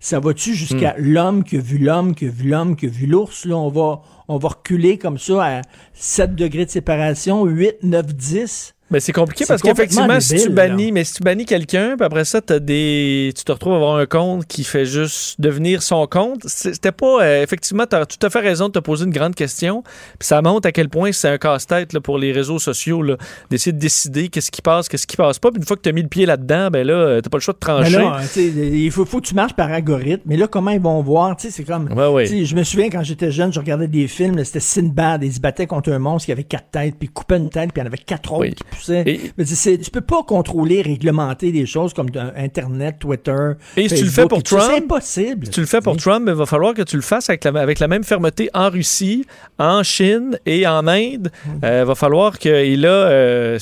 Ça 0.00 0.20
va-tu 0.20 0.54
jusqu'à 0.54 0.94
l'homme 0.96 1.44
qui 1.44 1.58
a 1.58 1.60
vu 1.60 1.78
l'homme, 1.78 2.14
qui 2.14 2.26
a 2.26 2.30
vu 2.30 2.48
l'homme, 2.48 2.76
qui 2.76 2.86
a 2.86 2.88
vu 2.88 3.06
l'ours? 3.06 3.44
Là, 3.44 3.56
on 3.56 3.68
va, 3.68 4.00
on 4.26 4.38
va 4.38 4.48
reculer 4.48 4.96
comme 4.96 5.18
ça 5.18 5.58
à 5.58 5.62
7 5.92 6.34
degrés 6.34 6.64
de 6.64 6.70
séparation, 6.70 7.44
8, 7.44 7.82
9, 7.82 8.14
10. 8.14 8.74
Mais 8.92 9.00
c'est 9.00 9.12
compliqué 9.12 9.44
parce 9.48 9.62
qu'effectivement, 9.62 10.20
si 10.20 10.36
tu 10.36 10.50
bannis, 10.50 10.92
mais 10.92 11.04
si 11.04 11.14
tu 11.14 11.22
bannis 11.22 11.46
quelqu'un, 11.46 11.96
puis 11.96 12.04
après 12.04 12.24
ça, 12.24 12.40
as 12.48 12.58
des, 12.58 13.32
tu 13.36 13.42
te 13.44 13.50
retrouves 13.52 13.72
à 13.72 13.76
avoir 13.76 13.96
un 13.96 14.06
compte 14.06 14.46
qui 14.46 14.64
fait 14.64 14.84
juste 14.84 15.40
devenir 15.40 15.82
son 15.82 16.06
compte. 16.06 16.42
C'était 16.46 16.92
pas, 16.92 17.22
euh, 17.22 17.42
effectivement, 17.42 17.86
tu 17.86 17.96
as 17.96 18.04
tout 18.06 18.24
à 18.24 18.30
fait 18.30 18.40
raison 18.40 18.66
de 18.68 18.72
te 18.72 18.78
poser 18.78 19.06
une 19.06 19.10
grande 19.10 19.34
question. 19.34 19.82
Puis 20.18 20.26
ça 20.28 20.42
montre 20.42 20.68
à 20.68 20.72
quel 20.72 20.88
point 20.88 21.10
c'est 21.12 21.28
un 21.28 21.38
casse-tête 21.38 21.98
pour 22.00 22.18
les 22.18 22.32
réseaux 22.32 22.58
sociaux 22.58 23.02
d'essayer 23.50 23.72
de 23.72 23.78
décider 23.78 24.28
qu'est-ce 24.28 24.50
qui 24.50 24.62
passe, 24.62 24.88
qu'est-ce 24.88 25.06
qui 25.06 25.16
passe 25.16 25.38
pas. 25.38 25.50
Puis 25.50 25.58
une 25.60 25.66
fois 25.66 25.76
que 25.76 25.82
tu 25.82 25.88
as 25.88 25.92
mis 25.92 26.02
le 26.02 26.08
pied 26.08 26.26
là-dedans, 26.26 26.68
ben 26.70 26.86
là, 26.86 26.94
euh, 26.94 27.20
t'as 27.20 27.30
pas 27.30 27.38
le 27.38 27.42
choix 27.42 27.54
de 27.54 27.58
trancher. 27.58 27.96
là, 27.96 28.20
sais, 28.22 28.44
il 28.46 28.90
faut, 28.90 29.04
faut 29.04 29.20
que 29.20 29.26
tu 29.26 29.34
marches 29.34 29.54
par 29.54 29.70
algorithme. 29.72 30.22
Mais 30.26 30.36
là, 30.36 30.46
comment 30.46 30.70
ils 30.70 30.80
vont 30.80 31.00
voir? 31.02 31.34
C'est 31.38 31.64
comme. 31.64 31.90
Ouais, 31.92 32.08
ouais. 32.08 32.26
Je 32.44 32.54
me 32.54 32.62
souviens 32.62 32.90
quand 32.90 33.02
j'étais 33.02 33.30
jeune, 33.30 33.52
je 33.52 33.58
regardais 33.58 33.88
des 33.88 34.06
films, 34.06 34.44
c'était 34.44 34.60
Sinbad, 34.60 35.22
et 35.22 35.26
ils 35.26 35.34
se 35.34 35.40
battaient 35.40 35.66
contre 35.66 35.90
un 35.92 35.98
monstre 35.98 36.26
qui 36.26 36.32
avait 36.32 36.44
quatre 36.44 36.70
têtes, 36.70 36.96
puis 36.98 37.08
coupait 37.08 37.36
une 37.38 37.48
tête, 37.50 37.72
puis 37.72 37.80
il 37.80 37.80
y 37.80 37.82
en 37.82 37.86
avait 37.86 37.96
quatre 37.98 38.32
autres 38.32 38.42
Oui. 38.42 38.54
qui 38.54 38.64
tu 38.84 39.90
peux 39.90 40.00
pas 40.00 40.22
contrôler, 40.22 40.82
réglementer 40.82 41.52
des 41.52 41.66
choses 41.66 41.92
comme 41.92 42.08
Internet, 42.36 42.96
Twitter. 42.98 43.52
Et 43.76 43.88
si 43.88 43.96
tu 43.96 44.04
le 44.04 44.10
fais 44.10 44.26
pour 44.26 44.42
Trump, 44.42 44.62
c'est 44.66 44.76
impossible. 44.76 45.46
Si 45.46 45.52
tu 45.52 45.60
le 45.60 45.66
fais 45.66 45.80
pour 45.80 45.96
Trump, 45.96 46.24
il 46.28 46.34
va 46.34 46.46
falloir 46.46 46.74
que 46.74 46.82
tu 46.82 46.96
le 46.96 47.02
fasses 47.02 47.28
avec 47.28 47.44
la, 47.44 47.60
avec 47.60 47.78
la 47.78 47.88
même 47.88 48.04
fermeté 48.04 48.50
en 48.54 48.70
Russie, 48.70 49.24
en 49.58 49.82
Chine 49.82 50.38
et 50.46 50.66
en 50.66 50.86
Inde. 50.86 51.30
Il 51.62 51.84
va 51.84 51.94
falloir 51.94 52.38
que. 52.38 52.48
Et 52.48 52.76
là, 52.76 52.88
euh, 52.88 53.58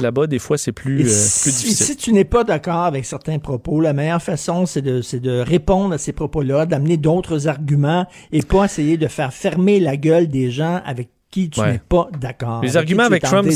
là-bas, 0.00 0.26
des 0.26 0.38
fois, 0.38 0.58
c'est 0.58 0.72
plus, 0.72 1.00
euh, 1.00 1.42
plus 1.42 1.52
difficile. 1.52 1.86
si 1.86 1.96
tu 1.96 2.12
n'es 2.12 2.24
pas 2.24 2.44
d'accord 2.44 2.84
avec 2.84 3.04
certains 3.04 3.38
propos, 3.38 3.80
la 3.80 3.92
meilleure 3.92 4.22
façon, 4.22 4.66
c'est 4.66 4.82
de, 4.82 5.02
c'est 5.02 5.20
de 5.20 5.40
répondre 5.40 5.94
à 5.94 5.98
ces 5.98 6.12
propos-là, 6.12 6.66
d'amener 6.66 6.96
d'autres 6.96 7.48
arguments 7.48 8.06
et 8.32 8.42
pas 8.42 8.64
essayer 8.64 8.96
de 8.96 9.06
faire 9.06 9.32
fermer 9.32 9.80
la 9.80 9.96
gueule 9.96 10.28
des 10.28 10.50
gens 10.50 10.80
avec 10.84 11.08
qui 11.30 11.48
tu 11.50 11.60
Ouais. 11.60 11.72
n'es 11.74 11.78
pas 11.78 12.08
d'accord. 12.20 12.60
Les 12.62 12.76
arguments 12.76 13.04
avec 13.04 13.22
Trump, 13.22 13.48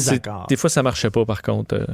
des 0.49 0.57
fois, 0.57 0.71
ça 0.71 0.83
marchait 0.83 1.11
pas, 1.11 1.25
par 1.25 1.43
contre. 1.43 1.75
euh, 1.75 1.87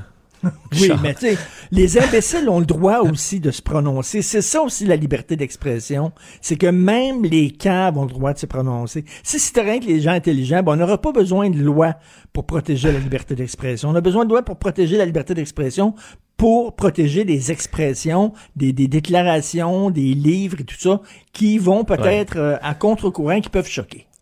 Oui, 0.73 0.91
mais 1.03 1.13
tu 1.15 1.21
sais, 1.21 1.39
les 1.71 1.99
imbéciles 1.99 2.49
ont 2.49 2.61
le 2.61 2.65
droit 2.67 3.01
aussi 3.01 3.41
de 3.41 3.51
se 3.51 3.61
prononcer. 3.61 4.23
C'est 4.23 4.41
ça 4.41 4.63
aussi 4.63 4.87
la 4.87 4.97
liberté 4.97 5.37
d'expression. 5.37 6.13
C'est 6.41 6.57
que 6.57 6.67
même 6.67 7.25
les 7.25 7.51
caves 7.51 7.99
ont 7.99 8.05
le 8.05 8.11
droit 8.11 8.33
de 8.33 8.39
se 8.39 8.47
prononcer. 8.47 9.05
Si 9.23 9.39
c'était 9.39 9.61
rien 9.61 9.81
que 9.81 9.85
les 9.85 10.01
gens 10.01 10.13
intelligents, 10.13 10.63
ben, 10.63 10.73
on 10.73 10.77
n'aura 10.77 10.97
pas 10.99 11.13
besoin 11.13 11.51
de 11.51 11.59
loi 11.59 11.95
pour 12.33 12.47
protéger 12.47 12.91
la 12.91 12.99
liberté 12.99 13.35
d'expression. 13.35 13.91
On 13.91 13.95
a 13.95 14.01
besoin 14.01 14.25
de 14.25 14.31
loi 14.31 14.43
pour 14.43 14.57
protéger 14.57 14.97
la 14.97 15.05
liberté 15.05 15.35
d'expression, 15.35 15.95
pour 16.39 16.75
protéger 16.75 17.27
des 17.27 17.53
expressions, 17.53 18.33
des, 18.57 18.73
des 18.73 18.89
déclarations, 18.89 19.91
des 19.91 20.15
livres 20.15 20.57
et 20.61 20.65
tout 20.65 20.79
ça, 20.79 21.03
qui 21.35 21.59
vont 21.59 21.85
peut-être 21.85 22.39
euh, 22.39 22.57
à 22.63 22.75
contre-courant, 22.75 23.43
qui 23.43 23.51
peuvent 23.51 23.69
choquer. 23.69 24.07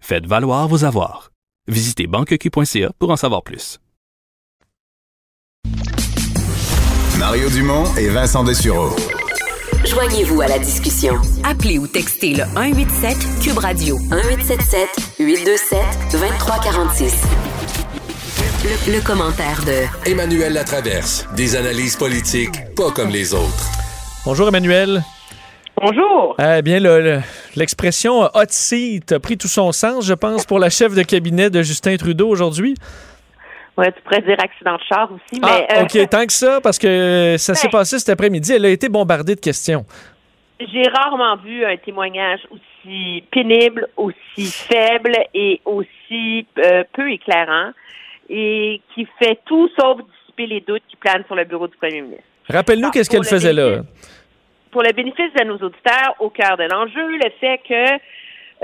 Faites 0.00 0.26
valoir 0.26 0.66
vos 0.68 0.84
avoirs. 0.84 1.30
Visitez 1.68 2.06
banqueq.ca 2.06 2.92
pour 2.98 3.10
en 3.10 3.16
savoir 3.16 3.42
plus. 3.42 3.78
Mario 7.18 7.48
Dumont 7.50 7.84
et 7.96 8.08
Vincent 8.08 8.42
Dessureau. 8.44 8.90
Joignez-vous 9.84 10.40
à 10.40 10.48
la 10.48 10.58
discussion. 10.58 11.14
Appelez 11.44 11.78
ou 11.78 11.86
textez 11.86 12.34
le 12.34 12.44
187 12.44 13.16
Cube 13.42 13.58
Radio 13.58 13.98
1877 13.98 14.88
827 15.18 15.78
2346. 16.12 17.14
Le, 18.64 18.92
le 18.94 19.00
commentaire 19.00 19.62
de 19.64 20.10
Emmanuel 20.10 20.54
Latraverse. 20.54 21.26
Des 21.36 21.56
analyses 21.56 21.96
politiques 21.96 22.74
pas 22.74 22.90
comme 22.90 23.10
les 23.10 23.32
autres. 23.32 23.70
Bonjour, 24.24 24.48
Emmanuel. 24.48 25.02
Bonjour. 25.80 26.36
Eh 26.38 26.62
bien, 26.62 26.78
le- 26.78 27.00
le- 27.00 27.20
l'expression 27.56 28.20
hot 28.22 28.44
seat 28.48 29.12
a 29.12 29.20
pris 29.20 29.38
tout 29.38 29.48
son 29.48 29.72
sens, 29.72 30.06
je 30.06 30.14
pense, 30.14 30.44
pour 30.44 30.58
la 30.58 30.68
chef 30.70 30.94
de 30.94 31.02
cabinet 31.02 31.48
de 31.50 31.62
Justin 31.62 31.96
Trudeau 31.96 32.28
aujourd'hui. 32.28 32.74
Ouais, 33.78 33.90
tu 33.92 34.02
pourrais 34.02 34.20
dire 34.20 34.36
accident 34.38 34.76
de 34.76 34.82
char 34.86 35.10
aussi, 35.10 35.40
Ah, 35.42 35.60
mais 35.70 35.78
euh, 35.78 35.82
OK, 35.84 36.10
tant 36.10 36.26
que 36.26 36.32
ça, 36.32 36.60
parce 36.60 36.78
que 36.78 36.86
euh, 36.86 37.38
ça 37.38 37.54
s'est 37.54 37.68
passé 37.70 37.98
cet 37.98 38.10
après-midi. 38.10 38.52
Elle 38.52 38.66
a 38.66 38.68
été 38.68 38.88
bombardée 38.90 39.34
de 39.36 39.40
questions. 39.40 39.86
j'ai 40.60 40.82
rarement 40.94 41.36
vu 41.36 41.64
un 41.64 41.76
témoignage 41.78 42.40
aussi 42.50 43.24
pénible, 43.30 43.88
aussi 43.96 44.44
faible 44.52 45.16
et 45.32 45.62
aussi 45.64 46.46
euh, 46.58 46.84
peu 46.92 47.10
éclairant 47.10 47.70
et 48.28 48.82
qui 48.94 49.06
fait 49.18 49.38
tout 49.46 49.70
sauf 49.80 49.98
dissiper 50.02 50.46
les 50.46 50.60
doutes 50.60 50.82
qui 50.88 50.96
planent 50.96 51.24
sur 51.26 51.34
le 51.36 51.44
bureau 51.44 51.66
du 51.68 51.76
premier 51.78 52.02
ministre. 52.02 52.24
Rappelle-nous 52.50 52.90
qu'est-ce 52.90 53.08
qu'elle 53.08 53.20
le 53.20 53.26
faisait 53.26 53.52
là. 53.54 53.78
Pour 54.70 54.82
le 54.82 54.92
bénéfice 54.92 55.32
de 55.34 55.44
nos 55.44 55.56
auditeurs, 55.56 56.14
au 56.20 56.30
cœur 56.30 56.56
de 56.56 56.64
l'enjeu, 56.64 57.06
le 57.16 57.30
fait 57.40 57.58
que 57.68 57.92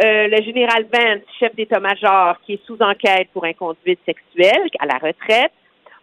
euh, 0.05 0.29
le 0.29 0.43
général 0.43 0.85
Vance, 0.93 1.23
chef 1.41 1.55
d'état-major, 1.57 2.37
qui 2.45 2.55
est 2.55 2.65
sous 2.67 2.79
enquête 2.81 3.29
pour 3.33 3.45
inconduite 3.45 3.99
sexuelle, 4.07 4.69
à 4.79 4.87
la 4.87 4.99
retraite, 4.99 5.53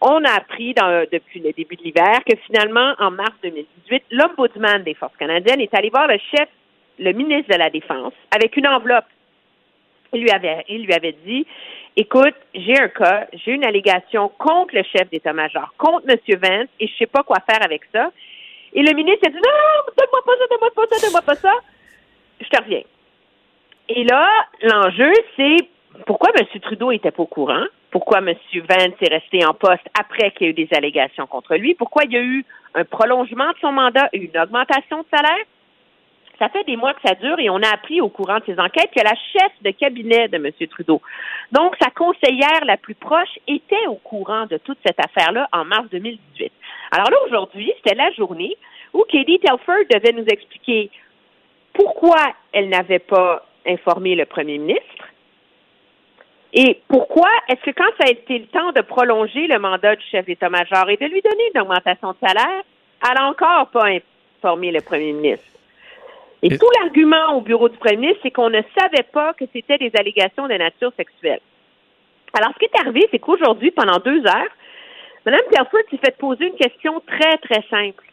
on 0.02 0.22
a 0.26 0.32
appris 0.32 0.74
dans- 0.74 1.06
depuis 1.10 1.40
le 1.40 1.54
début 1.54 1.76
de 1.78 1.84
l'hiver 1.84 2.20
que 2.28 2.36
finalement, 2.48 2.94
en 3.00 3.12
mars 3.12 3.34
2018, 3.44 4.04
l'ombudsman 4.12 4.84
des 4.84 4.94
forces 4.96 5.16
canadiennes 5.18 5.62
est 5.62 5.74
allé 5.74 5.90
voir 5.90 6.08
le 6.08 6.18
chef, 6.36 6.50
le 7.00 7.14
ministre 7.14 7.54
de 7.54 7.58
la 7.60 7.70
Défense, 7.70 8.14
avec 8.36 8.58
une 8.58 8.68
enveloppe. 8.68 9.06
Il 10.12 10.22
lui 10.24 10.30
avait, 10.32 11.16
dit, 11.26 11.48
écoute, 11.96 12.36
j'ai 12.54 12.78
un 12.78 12.90
cas, 12.90 13.28
j'ai 13.34 13.52
une 13.54 13.64
allégation 13.66 14.30
contre 14.38 14.76
le 14.76 14.84
chef 14.84 15.10
d'état-major, 15.10 15.74
contre 15.78 16.06
M. 16.10 16.18
Vance, 16.42 16.68
et 16.80 16.88
je 16.88 16.94
sais 16.98 17.08
pas 17.08 17.24
quoi 17.24 17.38
faire 17.50 17.64
avec 17.64 17.82
ça. 17.94 18.12
Et 18.74 18.82
le 18.82 18.94
ministre 18.94 19.28
a 19.28 19.30
dit, 19.30 19.36
non, 19.36 19.94
donne-moi 19.98 20.22
pas 20.26 20.34
ça, 20.38 20.48
donne-moi 20.50 20.70
pas 20.76 20.88
ça, 20.90 21.02
donne-moi 21.02 21.22
pas 21.22 21.36
ça. 21.36 21.54
Je 22.42 22.50
te 22.50 22.62
reviens. 22.62 22.82
Et 23.90 24.04
là, 24.04 24.28
l'enjeu, 24.62 25.12
c'est 25.36 25.58
pourquoi 26.06 26.30
M. 26.36 26.46
Trudeau 26.62 26.92
était 26.92 27.12
pas 27.12 27.24
au 27.24 27.28
courant? 27.28 27.66
Pourquoi 27.92 28.20
M. 28.20 28.34
Vance 28.56 29.02
est 29.02 29.14
resté 29.14 29.46
en 29.46 29.54
poste 29.54 29.88
après 30.00 30.32
qu'il 30.32 30.48
y 30.48 30.50
a 30.50 30.52
eu 30.52 30.54
des 30.54 30.70
allégations 30.76 31.28
contre 31.28 31.56
lui? 31.56 31.76
Pourquoi 31.76 32.04
il 32.06 32.12
y 32.12 32.18
a 32.18 32.22
eu 32.22 32.46
un 32.74 32.86
prolongement 32.86 33.50
de 33.50 33.58
son 33.62 33.72
mandat 33.72 34.10
et 34.14 34.18
une 34.18 34.38
augmentation 34.38 35.02
de 35.02 35.06
salaire? 35.16 35.46
Ça 36.40 36.50
fait 36.50 36.64
des 36.64 36.76
mois 36.76 36.94
que 36.94 37.02
ça 37.06 37.16
dure 37.16 37.40
et 37.40 37.50
on 37.50 37.62
a 37.62 37.70
appris 37.70 38.02
au 38.02 38.10
courant 38.10 38.40
de 38.40 38.46
ces 38.46 38.60
enquêtes 38.60 38.92
que 38.96 39.04
la 39.04 39.16
chef 39.16 39.52
de 39.62 39.72
cabinet 39.72 40.28
de 40.28 40.38
M. 40.38 40.52
Trudeau, 40.70 41.02
donc 41.52 41.76
sa 41.82 41.90
conseillère 41.92 42.66
la 42.66 42.78
plus 42.78 42.96
proche, 42.96 43.40
était 43.48 43.88
au 43.88 43.96
courant 43.96 44.46
de 44.48 44.58
toute 44.58 44.80
cette 44.86 45.00
affaire-là 45.00 45.48
en 45.52 45.64
mars 45.64 45.88
2018. 45.92 46.52
Alors 46.92 47.10
là, 47.10 47.18
aujourd'hui, 47.26 47.72
c'était 47.78 47.96
la 47.96 48.12
journée 48.12 48.58
où 48.94 49.04
Katie 49.04 49.40
Telford 49.40 49.86
devait 49.92 50.12
nous 50.12 50.26
expliquer 50.26 50.90
pourquoi 51.74 52.34
elle 52.52 52.70
n'avait 52.70 53.00
pas 53.00 53.46
informé 53.66 54.16
le 54.16 54.26
premier 54.26 54.58
ministre 54.58 55.06
et 56.54 56.82
pourquoi 56.88 57.30
est-ce 57.50 57.62
que 57.62 57.72
quand 57.72 57.90
ça 58.00 58.08
a 58.08 58.12
été 58.12 58.38
le 58.38 58.46
temps 58.46 58.72
de 58.74 58.82
prolonger 58.82 59.48
le 59.48 59.58
mandat 59.58 59.96
du 59.96 60.06
chef 60.06 60.26
d'état-major 60.26 60.88
et 60.90 60.98
de 60.98 61.06
lui 61.06 61.22
donner 61.22 61.44
une 61.54 61.62
augmentation 61.62 62.12
de 62.12 62.18
salaire, 62.22 62.64
elle 63.04 63.16
n'a 63.16 63.28
encore 63.28 63.70
pas 63.70 63.88
informé 63.88 64.72
le 64.72 64.82
premier 64.82 65.14
ministre? 65.14 65.53
Et, 66.44 66.58
tout 66.58 66.70
l'argument 66.82 67.38
au 67.38 67.42
bureau 67.42 67.70
du 67.70 67.78
premier 67.78 67.98
ministre, 67.98 68.20
c'est 68.24 68.32
qu'on 68.32 68.50
ne 68.50 68.62
savait 68.78 69.08
pas 69.12 69.34
que 69.34 69.46
c'était 69.54 69.78
des 69.78 69.92
allégations 69.98 70.48
de 70.48 70.54
nature 70.54 70.92
sexuelle. 70.98 71.40
Alors, 72.34 72.50
ce 72.54 72.60
qui 72.60 72.66
est 72.66 72.80
arrivé, 72.80 73.08
c'est 73.12 73.20
qu'aujourd'hui, 73.20 73.72
pendant 73.72 74.00
deux 74.00 74.26
heures, 74.26 74.52
Mme 75.26 75.40
Telford 75.52 75.82
s'est 75.90 76.00
fait 76.04 76.18
poser 76.18 76.48
une 76.48 76.56
question 76.56 77.02
très, 77.08 77.38
très 77.38 77.64
simple. 77.70 78.04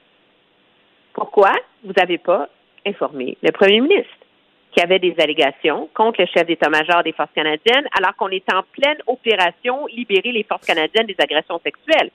Pourquoi 1.12 1.52
vous 1.82 1.92
n'avez 1.96 2.18
pas 2.18 2.48
informé 2.86 3.36
le 3.42 3.50
premier 3.50 3.80
ministre 3.80 4.10
qui 4.70 4.80
avait 4.80 5.00
des 5.00 5.16
allégations 5.18 5.88
contre 5.92 6.20
le 6.20 6.26
chef 6.26 6.46
d'état-major 6.46 7.02
des 7.02 7.12
forces 7.12 7.32
canadiennes 7.34 7.88
alors 7.98 8.14
qu'on 8.14 8.28
est 8.28 8.48
en 8.54 8.62
pleine 8.62 8.98
opération 9.08 9.86
libérer 9.88 10.30
les 10.30 10.44
forces 10.44 10.64
canadiennes 10.64 11.06
des 11.06 11.16
agressions 11.18 11.60
sexuelles? 11.64 12.10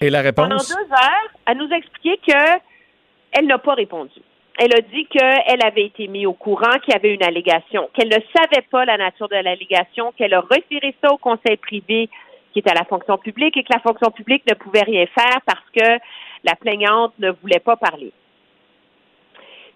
Et 0.00 0.08
la 0.08 0.22
réponse? 0.22 0.48
Pendant 0.48 0.56
deux 0.56 0.92
heures, 0.92 1.30
elle 1.46 1.58
nous 1.58 1.70
a 1.70 1.76
expliqué 1.76 2.18
qu'elle 2.24 3.46
n'a 3.46 3.58
pas 3.58 3.74
répondu. 3.74 4.20
Elle 4.60 4.74
a 4.74 4.80
dit 4.80 5.06
qu'elle 5.06 5.64
avait 5.64 5.84
été 5.84 6.08
mise 6.08 6.26
au 6.26 6.32
courant 6.32 6.78
qu'il 6.82 6.92
y 6.92 6.96
avait 6.96 7.14
une 7.14 7.22
allégation, 7.22 7.88
qu'elle 7.94 8.08
ne 8.08 8.18
savait 8.36 8.66
pas 8.68 8.84
la 8.84 8.96
nature 8.96 9.28
de 9.28 9.36
l'allégation, 9.36 10.12
qu'elle 10.16 10.34
a 10.34 10.40
référé 10.40 10.96
ça 11.00 11.12
au 11.12 11.16
conseil 11.16 11.56
privé 11.56 12.10
qui 12.52 12.58
est 12.58 12.68
à 12.68 12.74
la 12.74 12.84
fonction 12.84 13.18
publique 13.18 13.56
et 13.56 13.62
que 13.62 13.72
la 13.72 13.78
fonction 13.78 14.10
publique 14.10 14.42
ne 14.48 14.54
pouvait 14.54 14.82
rien 14.82 15.06
faire 15.06 15.40
parce 15.46 15.64
que 15.72 16.00
la 16.42 16.56
plaignante 16.56 17.12
ne 17.20 17.30
voulait 17.30 17.60
pas 17.60 17.76
parler. 17.76 18.12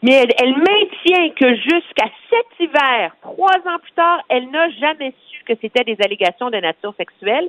Mais 0.02 0.14
elle, 0.14 0.32
elle 0.42 0.56
maintient 0.56 1.30
que 1.30 1.54
jusqu'à 1.54 2.10
cet 2.28 2.46
hiver, 2.58 3.14
trois 3.22 3.58
ans 3.66 3.78
plus 3.80 3.92
tard, 3.92 4.20
elle 4.28 4.50
n'a 4.50 4.68
jamais 4.70 5.14
su 5.30 5.44
que 5.44 5.52
c'était 5.60 5.84
des 5.84 5.96
allégations 6.04 6.50
de 6.50 6.56
nature 6.56 6.92
sexuelle. 6.96 7.48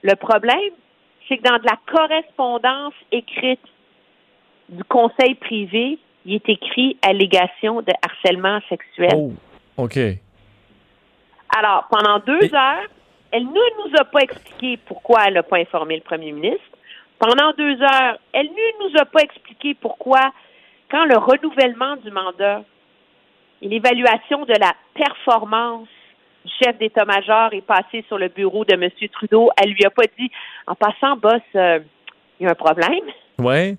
Le 0.00 0.14
problème, 0.14 0.72
c'est 1.28 1.36
que 1.36 1.42
dans 1.42 1.58
de 1.58 1.66
la 1.66 1.78
correspondance 1.86 2.94
écrite 3.12 3.60
du 4.70 4.82
conseil 4.84 5.34
privé, 5.34 5.98
il 6.24 6.34
est 6.34 6.48
écrit 6.48 6.96
allégation 7.02 7.82
de 7.82 7.92
harcèlement 8.02 8.60
sexuel. 8.68 9.14
Oh, 9.14 9.32
OK. 9.76 9.98
Alors, 11.56 11.86
pendant 11.90 12.18
deux 12.20 12.54
heures, 12.54 12.86
elle 13.32 13.44
ne 13.44 13.50
nous 13.50 13.96
a 13.98 14.04
pas 14.04 14.20
expliqué 14.20 14.78
pourquoi 14.86 15.24
elle 15.26 15.34
n'a 15.34 15.42
pas 15.42 15.58
informé 15.58 15.96
le 15.96 16.02
premier 16.02 16.32
ministre. 16.32 16.64
Pendant 17.18 17.52
deux 17.56 17.80
heures, 17.82 18.18
elle 18.32 18.46
ne 18.46 18.88
nous 18.88 19.00
a 19.00 19.04
pas 19.04 19.20
expliqué 19.20 19.74
pourquoi, 19.74 20.32
quand 20.90 21.04
le 21.04 21.16
renouvellement 21.18 21.96
du 21.96 22.10
mandat 22.10 22.62
et 23.62 23.68
l'évaluation 23.68 24.44
de 24.44 24.54
la 24.58 24.74
performance 24.94 25.88
du 26.44 26.52
chef 26.62 26.78
d'état-major 26.78 27.52
est 27.52 27.60
passé 27.60 28.04
sur 28.08 28.16
le 28.16 28.28
bureau 28.28 28.64
de 28.64 28.74
M. 28.74 28.88
Trudeau, 29.12 29.50
elle 29.62 29.70
lui 29.70 29.84
a 29.84 29.90
pas 29.90 30.06
dit, 30.18 30.30
en 30.66 30.74
passant, 30.74 31.16
boss, 31.16 31.42
euh, 31.54 31.80
il 32.38 32.44
y 32.44 32.46
a 32.46 32.52
un 32.52 32.54
problème. 32.54 33.04
Ouais. 33.38 33.76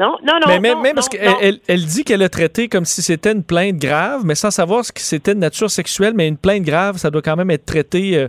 Non, 0.00 0.16
non, 0.24 0.38
non. 0.40 0.46
Mais 0.48 0.60
même, 0.60 0.78
non, 0.78 0.82
même 0.82 0.94
parce 0.94 1.10
qu'elle 1.10 1.60
elle, 1.68 1.84
dit 1.84 2.04
qu'elle 2.04 2.22
a 2.22 2.30
traité 2.30 2.68
comme 2.68 2.86
si 2.86 3.02
c'était 3.02 3.32
une 3.32 3.44
plainte 3.44 3.76
grave, 3.76 4.22
mais 4.24 4.34
sans 4.34 4.50
savoir 4.50 4.82
ce 4.82 4.92
que 4.92 5.00
c'était 5.00 5.34
de 5.34 5.40
nature 5.40 5.70
sexuelle, 5.70 6.14
mais 6.16 6.26
une 6.26 6.38
plainte 6.38 6.62
grave, 6.62 6.96
ça 6.96 7.10
doit 7.10 7.20
quand 7.20 7.36
même 7.36 7.50
être 7.50 7.66
traité 7.66 8.16
euh, 8.16 8.28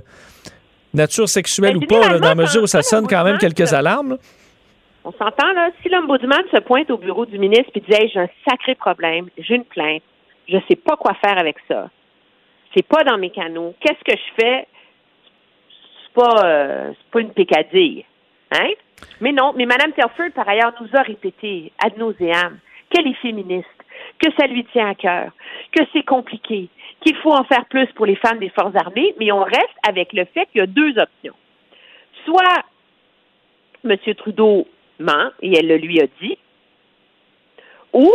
nature 0.93 1.29
sexuelle 1.29 1.77
ou 1.77 1.81
pas, 1.87 2.09
là, 2.09 2.19
dans 2.19 2.27
la 2.27 2.35
mesure 2.35 2.63
où 2.63 2.67
ça 2.67 2.81
sonne 2.81 3.07
quand 3.07 3.23
même 3.23 3.37
quelques 3.37 3.71
alarmes. 3.71 4.09
là. 4.09 4.17
On 5.05 5.13
s'entend, 5.13 5.53
là. 5.53 5.69
Si 5.81 5.87
l'ombudsman 5.87 6.43
se 6.53 6.59
pointe 6.59 6.91
au 6.91 6.97
bureau 6.97 7.25
du 7.25 7.39
ministre 7.39 7.71
et 7.73 7.79
dit, 7.79 7.93
hey, 7.93 8.11
j'ai 8.13 8.19
un 8.19 8.29
sacré 8.45 8.75
problème, 8.75 9.29
j'ai 9.37 9.55
une 9.55 9.63
plainte, 9.63 10.03
je 10.49 10.57
sais 10.67 10.75
pas 10.75 10.97
quoi 10.97 11.13
faire 11.23 11.39
avec 11.39 11.55
ça. 11.69 11.89
C'est 12.75 12.85
pas 12.85 13.05
dans 13.05 13.17
mes 13.17 13.29
canaux. 13.29 13.73
Qu'est-ce 13.79 14.03
que 14.03 14.17
je 14.17 14.43
fais? 14.43 14.67
C'est 16.03 16.13
pas, 16.21 16.45
euh, 16.45 16.91
c'est 16.91 17.11
pas 17.11 17.21
une 17.21 17.31
pécadille. 17.31 18.03
Hein? 18.51 18.71
Mais 19.19 19.31
non, 19.31 19.53
mais 19.55 19.65
Mme 19.65 19.93
Telford, 19.93 20.31
par 20.33 20.47
ailleurs, 20.47 20.73
nous 20.81 20.89
a 20.93 21.01
répété 21.01 21.71
ad 21.83 21.97
nauseam 21.97 22.59
qu'elle 22.89 23.07
est 23.07 23.21
féministe, 23.21 23.67
que 24.19 24.31
ça 24.37 24.47
lui 24.47 24.65
tient 24.65 24.89
à 24.89 24.95
cœur, 24.95 25.31
que 25.71 25.83
c'est 25.93 26.03
compliqué, 26.03 26.69
qu'il 27.01 27.15
faut 27.17 27.33
en 27.33 27.43
faire 27.43 27.65
plus 27.65 27.87
pour 27.95 28.05
les 28.05 28.15
femmes 28.15 28.39
des 28.39 28.49
forces 28.49 28.75
armées, 28.75 29.15
mais 29.19 29.31
on 29.31 29.43
reste 29.43 29.77
avec 29.87 30.13
le 30.13 30.25
fait 30.25 30.45
qu'il 30.47 30.59
y 30.59 30.61
a 30.61 30.67
deux 30.67 30.97
options. 30.97 31.35
Soit 32.25 32.63
M. 33.83 33.95
Trudeau 34.15 34.67
ment, 34.99 35.31
et 35.41 35.57
elle 35.57 35.67
le 35.67 35.77
lui 35.77 35.99
a 36.01 36.07
dit, 36.21 36.37
ou 37.93 38.11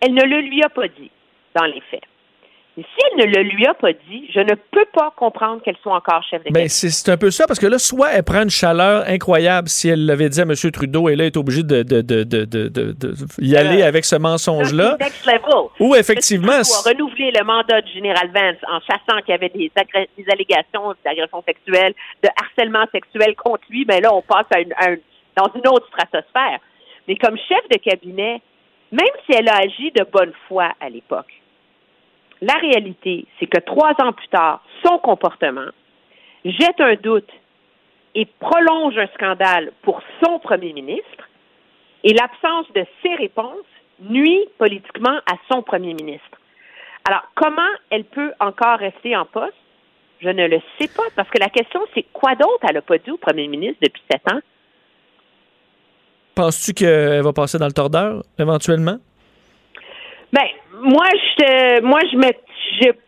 elle 0.00 0.14
ne 0.14 0.22
le 0.22 0.40
lui 0.40 0.62
a 0.62 0.68
pas 0.68 0.88
dit, 0.88 1.10
dans 1.54 1.64
les 1.64 1.80
faits. 1.82 2.04
Et 2.78 2.82
si 2.82 3.06
elle 3.18 3.30
ne 3.30 3.34
le 3.36 3.42
lui 3.44 3.66
a 3.66 3.72
pas 3.72 3.92
dit, 3.92 4.28
je 4.34 4.40
ne 4.40 4.54
peux 4.70 4.84
pas 4.92 5.10
comprendre 5.16 5.62
qu'elle 5.62 5.78
soit 5.82 5.94
encore 5.94 6.22
chef 6.22 6.40
de 6.40 6.50
Ben, 6.50 6.64
cabinet. 6.64 6.68
c'est 6.68 7.10
un 7.10 7.16
peu 7.16 7.30
ça, 7.30 7.46
parce 7.46 7.58
que 7.58 7.66
là, 7.66 7.78
soit 7.78 8.12
elle 8.12 8.22
prend 8.22 8.42
une 8.42 8.50
chaleur 8.50 9.04
incroyable 9.08 9.68
si 9.68 9.88
elle 9.88 10.04
l'avait 10.04 10.28
dit 10.28 10.40
à 10.40 10.42
M. 10.42 10.52
Trudeau, 10.72 11.08
et 11.08 11.16
là, 11.16 11.24
elle 11.24 11.28
est 11.28 11.36
obligée 11.38 11.62
de, 11.62 11.82
y 13.38 13.56
aller 13.56 13.82
avec 13.82 14.04
ce 14.04 14.16
mensonge-là. 14.16 14.98
Ou 15.80 15.94
effectivement, 15.94 16.52
renouvelé 16.84 17.30
le 17.34 17.44
mandat 17.44 17.80
du 17.80 17.92
général 17.92 18.30
Vance 18.34 18.56
en 18.68 18.80
chassant 18.80 19.20
qu'il 19.22 19.30
y 19.30 19.34
avait 19.34 19.48
des, 19.48 19.70
allégations 20.30 20.94
d'agression 21.04 21.42
sexuelle, 21.46 21.94
de 22.22 22.28
harcèlement 22.42 22.84
sexuel 22.92 23.34
contre 23.36 23.62
lui. 23.70 23.84
Ben 23.86 24.02
là, 24.02 24.12
on 24.14 24.20
passe 24.22 24.46
à 24.54 24.60
une, 24.60 24.72
à 24.74 24.90
un- 24.90 24.96
dans 25.36 25.50
une 25.54 25.66
autre 25.68 25.86
stratosphère. 25.88 26.58
Mais 27.08 27.16
comme 27.16 27.36
chef 27.48 27.66
de 27.70 27.78
cabinet, 27.78 28.40
même 28.92 29.06
si 29.24 29.32
elle 29.36 29.48
a 29.48 29.56
agi 29.56 29.90
de 29.92 30.04
bonne 30.12 30.32
foi 30.48 30.72
à 30.80 30.88
l'époque, 30.88 31.35
la 32.40 32.54
réalité, 32.54 33.26
c'est 33.38 33.46
que 33.46 33.60
trois 33.60 33.92
ans 34.02 34.12
plus 34.12 34.28
tard, 34.28 34.62
son 34.84 34.98
comportement 34.98 35.70
jette 36.44 36.80
un 36.80 36.94
doute 36.94 37.30
et 38.14 38.26
prolonge 38.38 38.96
un 38.96 39.08
scandale 39.08 39.72
pour 39.82 40.00
son 40.22 40.38
premier 40.38 40.72
ministre, 40.72 41.28
et 42.04 42.14
l'absence 42.14 42.66
de 42.72 42.84
ses 43.02 43.14
réponses 43.16 43.66
nuit 44.00 44.44
politiquement 44.58 45.18
à 45.26 45.34
son 45.50 45.62
premier 45.62 45.94
ministre. 45.94 46.38
Alors, 47.04 47.22
comment 47.34 47.60
elle 47.90 48.04
peut 48.04 48.32
encore 48.40 48.78
rester 48.78 49.16
en 49.16 49.24
poste? 49.24 49.54
Je 50.20 50.28
ne 50.28 50.46
le 50.46 50.60
sais 50.78 50.88
pas, 50.88 51.02
parce 51.14 51.28
que 51.28 51.38
la 51.38 51.50
question, 51.50 51.80
c'est 51.94 52.04
quoi 52.12 52.34
d'autre 52.34 52.64
elle 52.68 52.76
n'a 52.76 52.82
pas 52.82 52.98
dit 52.98 53.10
au 53.10 53.16
premier 53.16 53.48
ministre 53.48 53.78
depuis 53.82 54.02
sept 54.10 54.22
ans? 54.32 54.40
Penses-tu 56.34 56.74
qu'elle 56.74 57.22
va 57.22 57.32
passer 57.32 57.58
dans 57.58 57.66
le 57.66 57.72
tordeur, 57.72 58.22
éventuellement? 58.38 58.96
Ben, 60.32 60.46
moi, 60.80 61.08
je, 61.38 61.80
moi, 61.82 62.00
je, 62.10 62.16
me, 62.16 62.32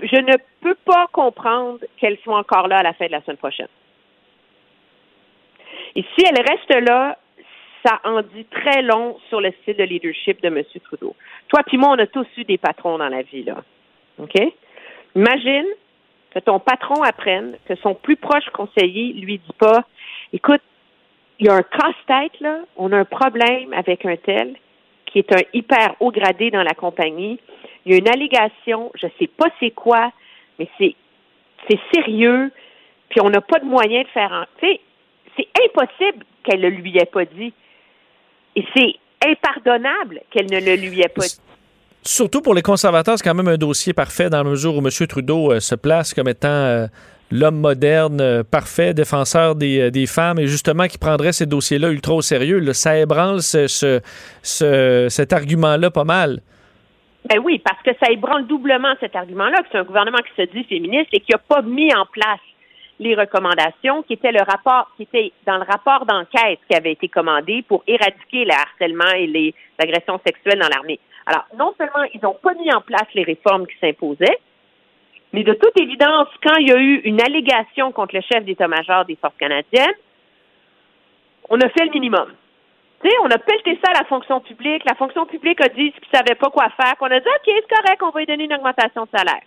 je, 0.06 0.20
ne 0.20 0.36
peux 0.60 0.76
pas 0.84 1.06
comprendre 1.12 1.80
qu'elle 1.98 2.18
soit 2.18 2.38
encore 2.38 2.68
là 2.68 2.78
à 2.78 2.82
la 2.82 2.92
fin 2.94 3.06
de 3.06 3.12
la 3.12 3.22
semaine 3.22 3.36
prochaine. 3.36 3.68
Et 5.94 6.02
si 6.02 6.24
elle 6.24 6.40
reste 6.40 6.88
là, 6.88 7.18
ça 7.84 8.00
en 8.04 8.22
dit 8.22 8.44
très 8.46 8.82
long 8.82 9.18
sur 9.28 9.40
le 9.40 9.52
style 9.62 9.76
de 9.76 9.84
leadership 9.84 10.42
de 10.42 10.48
M. 10.48 10.62
Trudeau. 10.84 11.14
Toi 11.48 11.62
puis 11.66 11.78
moi, 11.78 11.90
on 11.90 11.98
a 11.98 12.06
tous 12.06 12.26
eu 12.36 12.44
des 12.44 12.58
patrons 12.58 12.98
dans 12.98 13.08
la 13.08 13.22
vie, 13.22 13.44
là. 13.44 13.62
OK? 14.18 14.34
Imagine 15.14 15.66
que 16.32 16.38
ton 16.40 16.58
patron 16.58 17.02
apprenne 17.02 17.56
que 17.66 17.74
son 17.76 17.94
plus 17.94 18.16
proche 18.16 18.48
conseiller 18.52 19.12
lui 19.14 19.38
dit 19.38 19.52
pas 19.58 19.84
Écoute, 20.32 20.60
il 21.38 21.46
y 21.46 21.48
a 21.48 21.54
un 21.54 21.62
casse-tête, 21.62 22.40
là, 22.40 22.60
on 22.76 22.92
a 22.92 22.98
un 22.98 23.04
problème 23.04 23.72
avec 23.72 24.04
un 24.04 24.16
tel 24.16 24.56
qui 25.10 25.18
est 25.18 25.32
un 25.32 25.42
hyper 25.52 25.96
haut 26.00 26.10
gradé 26.10 26.50
dans 26.50 26.62
la 26.62 26.74
compagnie. 26.74 27.38
Il 27.84 27.92
y 27.92 27.94
a 27.94 27.98
une 27.98 28.08
allégation, 28.08 28.92
je 28.94 29.06
sais 29.18 29.26
pas 29.26 29.46
c'est 29.60 29.70
quoi, 29.70 30.12
mais 30.58 30.68
c'est 30.78 30.94
sérieux, 31.92 32.50
puis 33.08 33.20
on 33.20 33.30
n'a 33.30 33.40
pas 33.40 33.58
de 33.58 33.64
moyen 33.64 34.02
de 34.02 34.08
faire. 34.08 34.46
Tu 34.60 34.78
c'est 35.36 35.48
impossible 35.64 36.24
qu'elle 36.42 36.60
ne 36.60 36.68
lui 36.68 36.96
ait 36.98 37.06
pas 37.06 37.24
dit. 37.24 37.52
Et 38.56 38.64
c'est 38.74 38.94
impardonnable 39.24 40.20
qu'elle 40.30 40.50
ne 40.50 40.58
le 40.58 40.74
lui 40.74 41.00
ait 41.00 41.08
pas 41.08 41.22
dit. 41.22 41.40
Surtout 42.02 42.40
pour 42.40 42.54
les 42.54 42.62
conservateurs, 42.62 43.18
c'est 43.18 43.24
quand 43.24 43.34
même 43.34 43.48
un 43.48 43.56
dossier 43.56 43.92
parfait 43.92 44.30
dans 44.30 44.38
la 44.38 44.50
mesure 44.50 44.74
où 44.76 44.78
M. 44.78 44.88
Trudeau 45.06 45.52
euh, 45.52 45.60
se 45.60 45.74
place 45.74 46.14
comme 46.14 46.28
étant 46.28 46.48
euh, 46.48 46.86
l'homme 47.30 47.60
moderne, 47.60 48.20
euh, 48.20 48.42
parfait, 48.42 48.94
défenseur 48.94 49.54
des, 49.54 49.80
euh, 49.80 49.90
des 49.90 50.06
femmes, 50.06 50.38
et 50.38 50.46
justement 50.46 50.86
qui 50.86 50.98
prendrait 50.98 51.32
ces 51.32 51.46
dossiers-là 51.46 51.90
ultra 51.90 52.14
au 52.14 52.22
sérieux. 52.22 52.60
ça 52.72 52.98
ébranle 52.98 53.40
ce- 53.42 54.00
cet 55.08 55.32
argument-là 55.32 55.90
pas 55.90 56.04
mal. 56.04 56.40
Ben 57.28 57.38
oui, 57.44 57.58
parce 57.58 57.82
que 57.82 57.90
ça 58.02 58.10
ébranle 58.10 58.46
doublement 58.46 58.94
cet 59.00 59.14
argument-là, 59.16 59.58
que 59.62 59.68
c'est 59.72 59.78
un 59.78 59.84
gouvernement 59.84 60.18
qui 60.18 60.42
se 60.42 60.48
dit 60.50 60.64
féministe 60.64 61.08
et 61.12 61.20
qui 61.20 61.32
n'a 61.32 61.38
pas 61.38 61.62
mis 61.62 61.92
en 61.94 62.06
place 62.06 62.40
les 63.00 63.14
recommandations 63.14 64.02
qui 64.02 64.14
étaient 64.14 64.32
le 64.32 64.42
rapport, 64.42 64.90
qui 64.96 65.02
était 65.04 65.32
dans 65.46 65.56
le 65.58 65.64
rapport 65.64 66.04
d'enquête 66.06 66.58
qui 66.68 66.76
avait 66.76 66.92
été 66.92 67.08
commandé 67.08 67.62
pour 67.68 67.82
éradiquer 67.86 68.44
le 68.44 68.52
harcèlement 68.52 69.12
et 69.16 69.26
les 69.26 69.54
agressions 69.78 70.18
sexuelles 70.26 70.58
dans 70.58 70.68
l'armée. 70.68 70.98
Alors, 71.26 71.44
non 71.58 71.74
seulement 71.76 72.08
ils 72.14 72.20
n'ont 72.22 72.36
pas 72.42 72.54
mis 72.54 72.72
en 72.72 72.80
place 72.80 73.06
les 73.14 73.22
réformes 73.22 73.66
qui 73.66 73.74
s'imposaient, 73.80 74.38
mais 75.32 75.44
de 75.44 75.52
toute 75.52 75.78
évidence, 75.78 76.28
quand 76.42 76.56
il 76.58 76.68
y 76.68 76.72
a 76.72 76.78
eu 76.78 77.00
une 77.04 77.20
allégation 77.20 77.92
contre 77.92 78.14
le 78.14 78.22
chef 78.22 78.44
d'état-major 78.44 79.04
des 79.04 79.16
forces 79.16 79.36
canadiennes, 79.36 79.94
on 81.50 81.60
a 81.60 81.68
fait 81.68 81.84
le 81.84 81.90
minimum. 81.90 82.32
Tu 83.02 83.08
sais, 83.08 83.16
on 83.22 83.30
a 83.30 83.38
pelleté 83.38 83.78
ça 83.84 83.92
à 83.92 84.00
la 84.00 84.04
fonction 84.06 84.40
publique. 84.40 84.82
La 84.84 84.94
fonction 84.94 85.26
publique 85.26 85.60
a 85.60 85.68
dit 85.68 85.92
qu'ils 85.92 86.08
ne 86.12 86.18
savaient 86.18 86.34
pas 86.34 86.50
quoi 86.50 86.68
faire. 86.70 86.96
Qu'on 86.96 87.06
a 87.06 87.20
dit, 87.20 87.26
OK, 87.26 87.44
c'est 87.46 87.76
correct, 87.76 88.02
on 88.02 88.10
va 88.10 88.20
lui 88.20 88.26
donner 88.26 88.44
une 88.44 88.54
augmentation 88.54 89.04
de 89.04 89.10
salaire. 89.16 89.42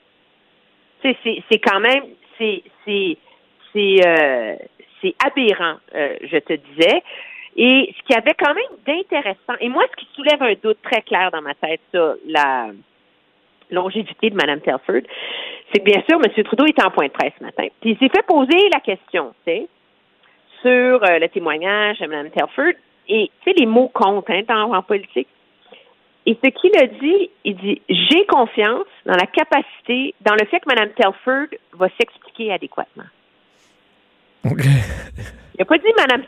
C'est 1.03 1.60
quand 1.60 1.80
même, 1.80 2.03
c'est, 2.38 2.64
c'est, 2.86 4.08
euh, 4.08 4.56
aberrant, 5.26 5.78
euh, 5.95 6.16
je 6.22 6.38
te 6.38 6.53
disais. 6.53 7.03
Et 7.58 7.94
ce 7.98 8.03
qui 8.03 8.14
avait 8.14 8.36
quand 8.36 8.53
même 8.53 8.78
d'intéressant, 8.86 9.56
et 9.60 9.68
moi, 9.68 9.84
ce 9.91 9.95
qui 9.98 10.08
soulève 10.14 10.41
un 10.41 10.53
doute 10.64 10.82
très 10.84 11.02
clair 11.02 11.32
dans 11.32 11.41
ma 11.41 11.53
tête, 11.56 11.82
ça, 11.91 12.14
la 12.26 12.70
longévité 13.72 14.30
de 14.30 14.35
Mme 14.35 14.61
Telford, 14.61 15.02
c'est 15.72 15.80
que 15.80 15.85
bien 15.85 16.02
sûr, 16.07 16.19
M. 16.23 16.43
Trudeau 16.43 16.65
était 16.65 16.84
en 16.84 16.91
point 16.91 17.07
de 17.07 17.11
presse 17.11 17.34
ce 17.39 17.43
matin. 17.43 17.68
Puis 17.81 17.91
il 17.91 17.98
s'est 17.98 18.10
fait 18.14 18.26
poser 18.26 18.69
la 18.72 18.80
question, 18.80 19.34
tu 19.45 19.52
sais, 19.52 19.68
sur 20.61 21.03
euh, 21.03 21.19
le 21.19 21.27
témoignage 21.30 21.99
de 21.99 22.07
Mme 22.07 22.30
Telford. 22.30 22.73
Et 23.07 23.31
tu 23.41 23.52
sais, 23.52 23.57
les 23.57 23.65
mots 23.65 23.89
comptent 23.93 24.30
hein, 24.30 24.43
en 24.49 24.81
politique. 24.84 25.27
Et 26.26 26.38
ce 26.41 26.49
qu'il 26.49 26.77
a 26.77 26.85
dit, 26.85 27.30
il 27.43 27.56
dit 27.56 27.81
J'ai 27.89 28.26
confiance 28.26 28.85
dans 29.06 29.15
la 29.15 29.26
capacité, 29.26 30.14
dans 30.22 30.34
le 30.34 30.45
fait 30.45 30.60
que 30.60 30.68
Mme 30.68 30.91
Telford 30.91 31.48
va 31.73 31.88
s'expliquer 31.99 32.53
adéquatement. 32.53 33.06
Il 34.43 34.52
n'a 35.60 35.65
pas 35.65 35.77
dit 35.77 35.93
Mme 35.98 36.23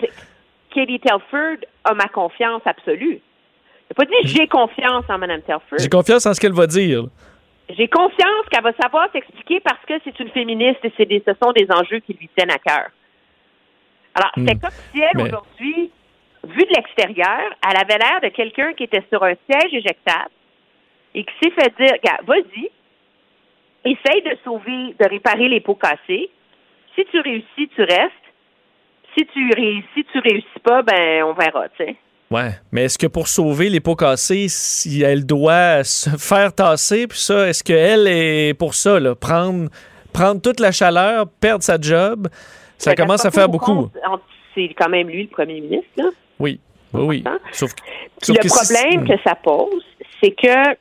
Katie 0.74 0.99
Telford 0.99 1.57
a 1.84 1.94
ma 1.94 2.07
confiance 2.07 2.61
absolue. 2.65 3.20
Il 3.20 3.91
n'a 3.91 3.95
pas 3.95 4.06
dit 4.06 4.28
j'ai 4.28 4.48
confiance 4.48 5.06
en 5.10 5.18
Mme 5.18 5.41
Telford. 5.41 5.80
J'ai 5.80 5.90
confiance 5.90 6.26
en 6.26 6.34
ce 6.34 6.40
qu'elle 6.40 6.53
va 6.53 6.68
dire. 6.68 7.06
J'ai 7.76 7.88
confiance 7.88 8.45
qu'elle 8.52 8.64
va 8.64 8.74
savoir 8.74 9.10
s'expliquer 9.12 9.60
parce 9.62 9.84
que 9.86 9.94
c'est 10.04 10.20
une 10.20 10.30
féministe 10.30 10.80
et 10.84 10.94
c'est 10.98 11.06
des, 11.06 11.24
ce 11.26 11.34
sont 11.41 11.52
des 11.54 11.68
enjeux 11.72 12.00
qui 12.00 12.14
lui 12.14 12.30
tiennent 12.38 12.52
à 12.52 12.60
cœur. 12.60 12.90
Alors, 14.16 14.32
Hmm. 14.36 14.45
c'est 14.48 14.60
comme 14.62 14.78
si 14.94 15.02
elle, 15.02 15.10
Mais- 15.16 15.24
aujourd'hui, 15.24 15.91
vue 16.44 16.66
de 16.66 16.74
l'extérieur, 16.76 17.40
elle 17.68 17.78
avait 17.78 17.98
l'air 17.98 18.22
de 18.22 18.28
quelqu'un 18.30 18.74
qui 18.74 18.84
était 18.84 19.04
sur 19.10 19.24
un 19.24 19.34
siège 19.50 19.74
éjectable 19.74 20.30
et 21.16 21.24
qui 21.24 21.34
s'est 21.41 21.52
fait 21.52 21.74
dire, 21.80 21.94
vas-y, 22.26 22.70
essaye 23.86 24.22
de 24.22 24.38
sauver, 24.44 24.95
de 25.00 25.10
réparer 25.10 25.48
les 25.50 25.62
pots 25.62 25.76
cassés. 25.76 26.30
Si 26.95 27.06
tu 27.06 27.20
réussis, 27.22 27.70
tu 27.76 27.82
restes. 27.82 28.12
Si 29.18 29.26
tu 29.28 29.50
réussis, 29.56 30.06
tu 30.12 30.20
réussis 30.20 30.60
pas, 30.64 30.82
ben, 30.84 31.24
on 31.24 31.34
verra, 31.34 31.70
tu 31.70 31.86
sais. 31.86 31.95
Ouais, 32.34 32.49
mais 32.72 32.85
est-ce 32.85 32.97
que 32.97 33.05
pour 33.05 33.27
sauver 33.27 33.69
les 33.69 33.80
pots 33.80 33.95
cassés, 33.95 34.47
si 34.49 35.03
elle 35.03 35.23
doit 35.23 35.84
se 35.84 36.10
faire 36.18 36.51
tasser, 36.51 37.05
puis 37.05 37.19
ça, 37.19 37.47
est-ce 37.47 37.64
qu'elle 37.64 38.07
est 38.07 38.57
pour 38.57 38.73
ça, 38.73 38.99
là, 38.99 39.14
prendre, 39.14 39.69
prendre 40.11 40.41
toute 40.41 40.60
la 40.60 40.72
chaleur, 40.72 41.27
perdre 41.39 41.64
sa 41.64 41.80
job, 41.80 42.27
ça 42.80 42.95
qu'elle 42.95 43.05
commence 43.05 43.23
à 43.23 43.30
faire 43.30 43.47
beaucoup. 43.47 43.88
C'est 44.55 44.73
quand 44.76 44.89
même 44.89 45.10
lui 45.10 45.23
le 45.23 45.30
premier 45.30 45.61
ministre, 45.61 45.91
là. 45.95 46.05
Oui, 46.39 46.60
oui, 46.93 47.01
oui. 47.03 47.23
Sauf, 47.51 47.72
Puis 47.76 47.85
sauf 48.23 48.38
le 48.38 48.41
que 48.41 48.47
problème 48.47 49.07
que 49.07 49.23
ça 49.23 49.35
pose, 49.35 49.84
c'est 50.19 50.31
que 50.31 50.76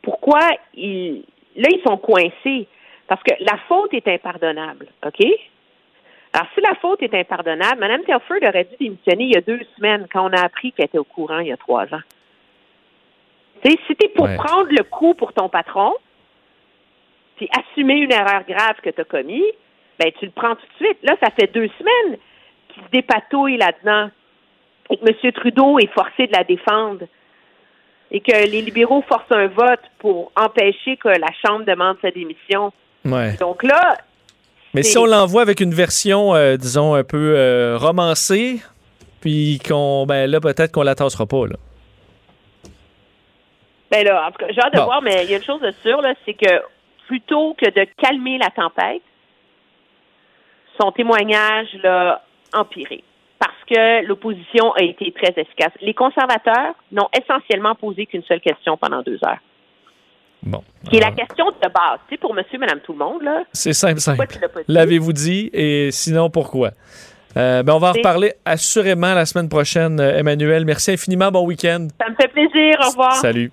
pourquoi 0.00 0.48
ils 0.74 1.24
là 1.56 1.68
ils 1.70 1.82
sont 1.86 1.98
coincés 1.98 2.66
parce 3.06 3.22
que 3.22 3.34
la 3.40 3.58
faute 3.68 3.92
est 3.92 4.08
impardonnable, 4.08 4.86
ok? 5.06 5.26
Alors 6.38 6.50
si 6.54 6.60
la 6.60 6.74
faute 6.76 7.02
est 7.02 7.12
impardonnable, 7.14 7.80
Mme 7.80 8.04
Telford 8.04 8.36
aurait 8.48 8.62
dû 8.64 8.76
démissionner 8.78 9.24
il 9.24 9.32
y 9.32 9.36
a 9.36 9.40
deux 9.40 9.58
semaines 9.76 10.06
quand 10.12 10.24
on 10.30 10.32
a 10.32 10.40
appris 10.44 10.70
qu'elle 10.70 10.84
était 10.86 10.98
au 10.98 11.02
courant 11.02 11.40
il 11.40 11.48
y 11.48 11.52
a 11.52 11.56
trois 11.56 11.82
ans. 11.92 12.02
Tu 13.64 13.70
sais, 13.72 13.78
si 13.88 13.96
t'es 13.96 14.08
pour 14.10 14.26
Ouais. 14.26 14.36
prendre 14.36 14.68
le 14.70 14.84
coup 14.84 15.14
pour 15.14 15.32
ton 15.32 15.48
patron, 15.48 15.94
puis 17.36 17.48
assumer 17.58 17.94
une 17.94 18.12
erreur 18.12 18.44
grave 18.48 18.76
que 18.84 18.90
tu 18.90 19.00
as 19.00 19.04
commis, 19.04 19.42
ben 19.98 20.12
tu 20.20 20.26
le 20.26 20.30
prends 20.30 20.54
tout 20.54 20.66
de 20.78 20.84
suite. 20.86 20.98
Là, 21.02 21.16
ça 21.20 21.30
fait 21.30 21.52
deux 21.52 21.68
semaines 21.76 22.18
qu'il 22.68 22.84
se 22.84 22.88
dépatouille 22.90 23.56
là-dedans 23.56 24.10
et 24.90 24.96
que 24.96 25.08
M. 25.26 25.32
Trudeau 25.32 25.80
est 25.80 25.92
forcé 25.92 26.28
de 26.28 26.32
la 26.36 26.44
défendre 26.44 27.04
et 28.12 28.20
que 28.20 28.30
les 28.30 28.62
libéraux 28.62 29.02
forcent 29.08 29.32
un 29.32 29.48
vote 29.48 29.82
pour 29.98 30.30
empêcher 30.36 30.96
que 30.98 31.08
la 31.08 31.32
Chambre 31.44 31.64
demande 31.64 31.96
sa 32.00 32.12
démission. 32.12 32.72
Ouais. 33.04 33.36
Donc 33.38 33.64
là, 33.64 33.98
Mais 34.74 34.82
si 34.82 34.98
on 34.98 35.06
l'envoie 35.06 35.42
avec 35.42 35.60
une 35.60 35.72
version, 35.72 36.34
euh, 36.34 36.56
disons, 36.56 36.94
un 36.94 37.04
peu 37.04 37.34
euh, 37.36 37.76
romancée, 37.78 38.60
puis 39.20 39.58
qu'on, 39.66 40.04
ben 40.06 40.30
là, 40.30 40.40
peut-être 40.40 40.72
qu'on 40.72 40.82
la 40.82 40.94
tassera 40.94 41.26
pas, 41.26 41.46
là. 41.46 41.56
ben 43.90 44.04
là, 44.04 44.26
en 44.28 44.30
tout 44.30 44.38
cas, 44.38 44.52
j'ai 44.52 44.60
hâte 44.60 44.74
de 44.74 44.78
Bon. 44.78 44.84
voir, 44.84 45.02
mais 45.02 45.24
il 45.24 45.30
y 45.30 45.34
a 45.34 45.38
une 45.38 45.44
chose 45.44 45.60
de 45.62 45.72
sûre, 45.82 46.00
là, 46.02 46.14
c'est 46.24 46.34
que 46.34 46.62
plutôt 47.06 47.54
que 47.54 47.70
de 47.70 47.86
calmer 48.02 48.38
la 48.38 48.50
tempête, 48.50 49.02
son 50.80 50.92
témoignage 50.92 51.68
l'a 51.82 52.22
empiré. 52.52 53.02
Parce 53.38 53.64
que 53.68 54.04
l'opposition 54.04 54.72
a 54.72 54.82
été 54.82 55.12
très 55.12 55.32
efficace. 55.40 55.72
Les 55.80 55.94
conservateurs 55.94 56.74
n'ont 56.92 57.08
essentiellement 57.18 57.74
posé 57.74 58.06
qu'une 58.06 58.22
seule 58.24 58.40
question 58.40 58.76
pendant 58.76 59.02
deux 59.02 59.18
heures. 59.24 59.38
Bon. 60.42 60.62
Qui 60.88 60.96
est 60.96 61.00
la 61.00 61.10
question 61.10 61.46
de 61.46 61.68
base. 61.68 61.98
Tu 62.08 62.14
sais, 62.14 62.18
pour 62.18 62.34
monsieur, 62.34 62.58
madame, 62.58 62.80
tout 62.80 62.92
le 62.92 62.98
monde, 62.98 63.22
là. 63.22 63.42
C'est 63.52 63.72
simple, 63.72 64.00
simple. 64.00 64.24
L'avez-vous 64.68 65.12
dit 65.12 65.50
et 65.52 65.90
sinon 65.90 66.30
pourquoi? 66.30 66.70
Euh, 67.36 67.62
ben 67.62 67.74
on 67.74 67.78
va 67.78 67.90
en 67.90 67.92
reparler 67.92 68.32
assurément 68.44 69.14
la 69.14 69.26
semaine 69.26 69.48
prochaine, 69.48 70.00
euh, 70.00 70.18
Emmanuel. 70.18 70.64
Merci 70.64 70.92
infiniment. 70.92 71.30
Bon 71.30 71.44
week-end. 71.44 71.88
Ça 72.00 72.08
me 72.08 72.14
fait 72.16 72.28
plaisir. 72.28 72.76
Au 72.82 72.88
revoir. 72.88 73.14
Salut. 73.16 73.52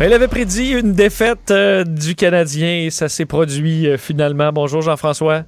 Il 0.00 0.12
avait 0.12 0.28
prédit 0.28 0.72
une 0.72 0.92
défaite 0.92 1.50
euh, 1.50 1.82
du 1.84 2.14
Canadien 2.14 2.82
et 2.84 2.90
ça 2.90 3.08
s'est 3.08 3.24
produit 3.24 3.86
euh, 3.88 3.96
finalement. 3.96 4.52
Bonjour 4.52 4.82
Jean-François. 4.82 5.44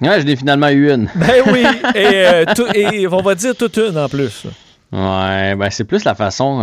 Ouais, 0.00 0.20
je 0.20 0.26
l'ai 0.26 0.36
finalement 0.36 0.68
eu 0.68 0.90
une. 0.90 1.08
Ben 1.16 1.42
oui, 1.52 1.64
et, 1.94 2.06
euh, 2.14 2.44
tout- 2.54 2.68
et 2.74 3.06
on 3.08 3.20
va 3.20 3.34
dire 3.34 3.54
toute 3.56 3.76
une 3.78 3.98
en 3.98 4.08
plus. 4.08 4.46
Ouais, 4.92 5.54
ben 5.56 5.68
c'est 5.70 5.84
plus 5.84 6.02
la 6.04 6.14
façon 6.16 6.62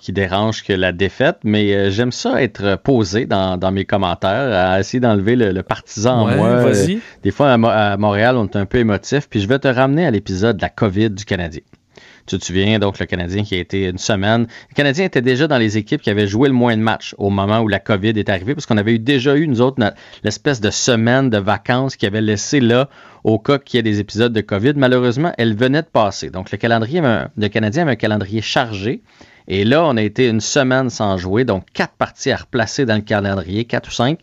qui 0.00 0.12
dérange 0.12 0.62
que 0.62 0.72
la 0.72 0.92
défaite, 0.92 1.38
mais 1.42 1.90
j'aime 1.90 2.12
ça 2.12 2.40
être 2.42 2.76
posé 2.76 3.26
dans, 3.26 3.56
dans 3.56 3.72
mes 3.72 3.84
commentaires, 3.84 4.70
à 4.70 4.78
essayer 4.78 5.00
d'enlever 5.00 5.34
le, 5.34 5.50
le 5.50 5.62
partisan 5.64 6.26
Ouais, 6.26 6.34
en 6.34 6.36
moi. 6.36 6.56
vas-y. 6.62 7.00
Des 7.24 7.32
fois, 7.32 7.50
à, 7.52 7.56
Mo- 7.56 7.66
à 7.68 7.96
Montréal, 7.96 8.36
on 8.36 8.46
est 8.46 8.54
un 8.56 8.66
peu 8.66 8.78
émotif, 8.78 9.28
puis 9.28 9.40
je 9.40 9.48
vais 9.48 9.58
te 9.58 9.66
ramener 9.66 10.06
à 10.06 10.12
l'épisode 10.12 10.58
de 10.58 10.62
la 10.62 10.68
COVID 10.68 11.10
du 11.10 11.24
Canadien. 11.24 11.62
Tu 12.30 12.38
te 12.38 12.44
souviens, 12.44 12.78
donc, 12.78 13.00
le 13.00 13.06
Canadien 13.06 13.42
qui 13.42 13.56
a 13.56 13.58
été 13.58 13.88
une 13.88 13.98
semaine. 13.98 14.46
Le 14.68 14.74
Canadien 14.76 15.04
était 15.04 15.20
déjà 15.20 15.48
dans 15.48 15.58
les 15.58 15.76
équipes 15.78 16.00
qui 16.00 16.10
avaient 16.10 16.28
joué 16.28 16.48
le 16.48 16.54
moins 16.54 16.76
de 16.76 16.80
matchs 16.80 17.12
au 17.18 17.28
moment 17.28 17.58
où 17.58 17.66
la 17.66 17.80
COVID 17.80 18.10
est 18.10 18.28
arrivée, 18.28 18.54
parce 18.54 18.66
qu'on 18.66 18.76
avait 18.76 18.98
déjà 18.98 19.34
eu, 19.36 19.48
nous 19.48 19.60
autres, 19.60 19.82
l'espèce 20.22 20.60
de 20.60 20.70
semaine 20.70 21.28
de 21.28 21.38
vacances 21.38 21.96
qui 21.96 22.06
avait 22.06 22.20
laissé 22.20 22.60
là 22.60 22.88
au 23.24 23.40
cas 23.40 23.58
qu'il 23.58 23.78
y 23.78 23.80
ait 23.80 23.82
des 23.82 23.98
épisodes 23.98 24.32
de 24.32 24.40
COVID. 24.42 24.74
Malheureusement, 24.76 25.32
elle 25.38 25.56
venait 25.56 25.82
de 25.82 25.88
passer. 25.88 26.30
Donc, 26.30 26.52
le 26.52 26.58
calendrier, 26.58 27.00
un- 27.00 27.30
Canadien 27.50 27.82
avait 27.82 27.92
un 27.92 27.96
calendrier 27.96 28.42
chargé. 28.42 29.02
Et 29.48 29.64
là, 29.64 29.84
on 29.84 29.96
a 29.96 30.02
été 30.02 30.28
une 30.28 30.40
semaine 30.40 30.88
sans 30.88 31.16
jouer, 31.18 31.44
donc 31.44 31.64
quatre 31.74 31.94
parties 31.94 32.30
à 32.30 32.36
replacer 32.36 32.84
dans 32.86 32.94
le 32.94 33.00
calendrier, 33.00 33.64
quatre 33.64 33.88
ou 33.88 33.92
cinq. 33.92 34.20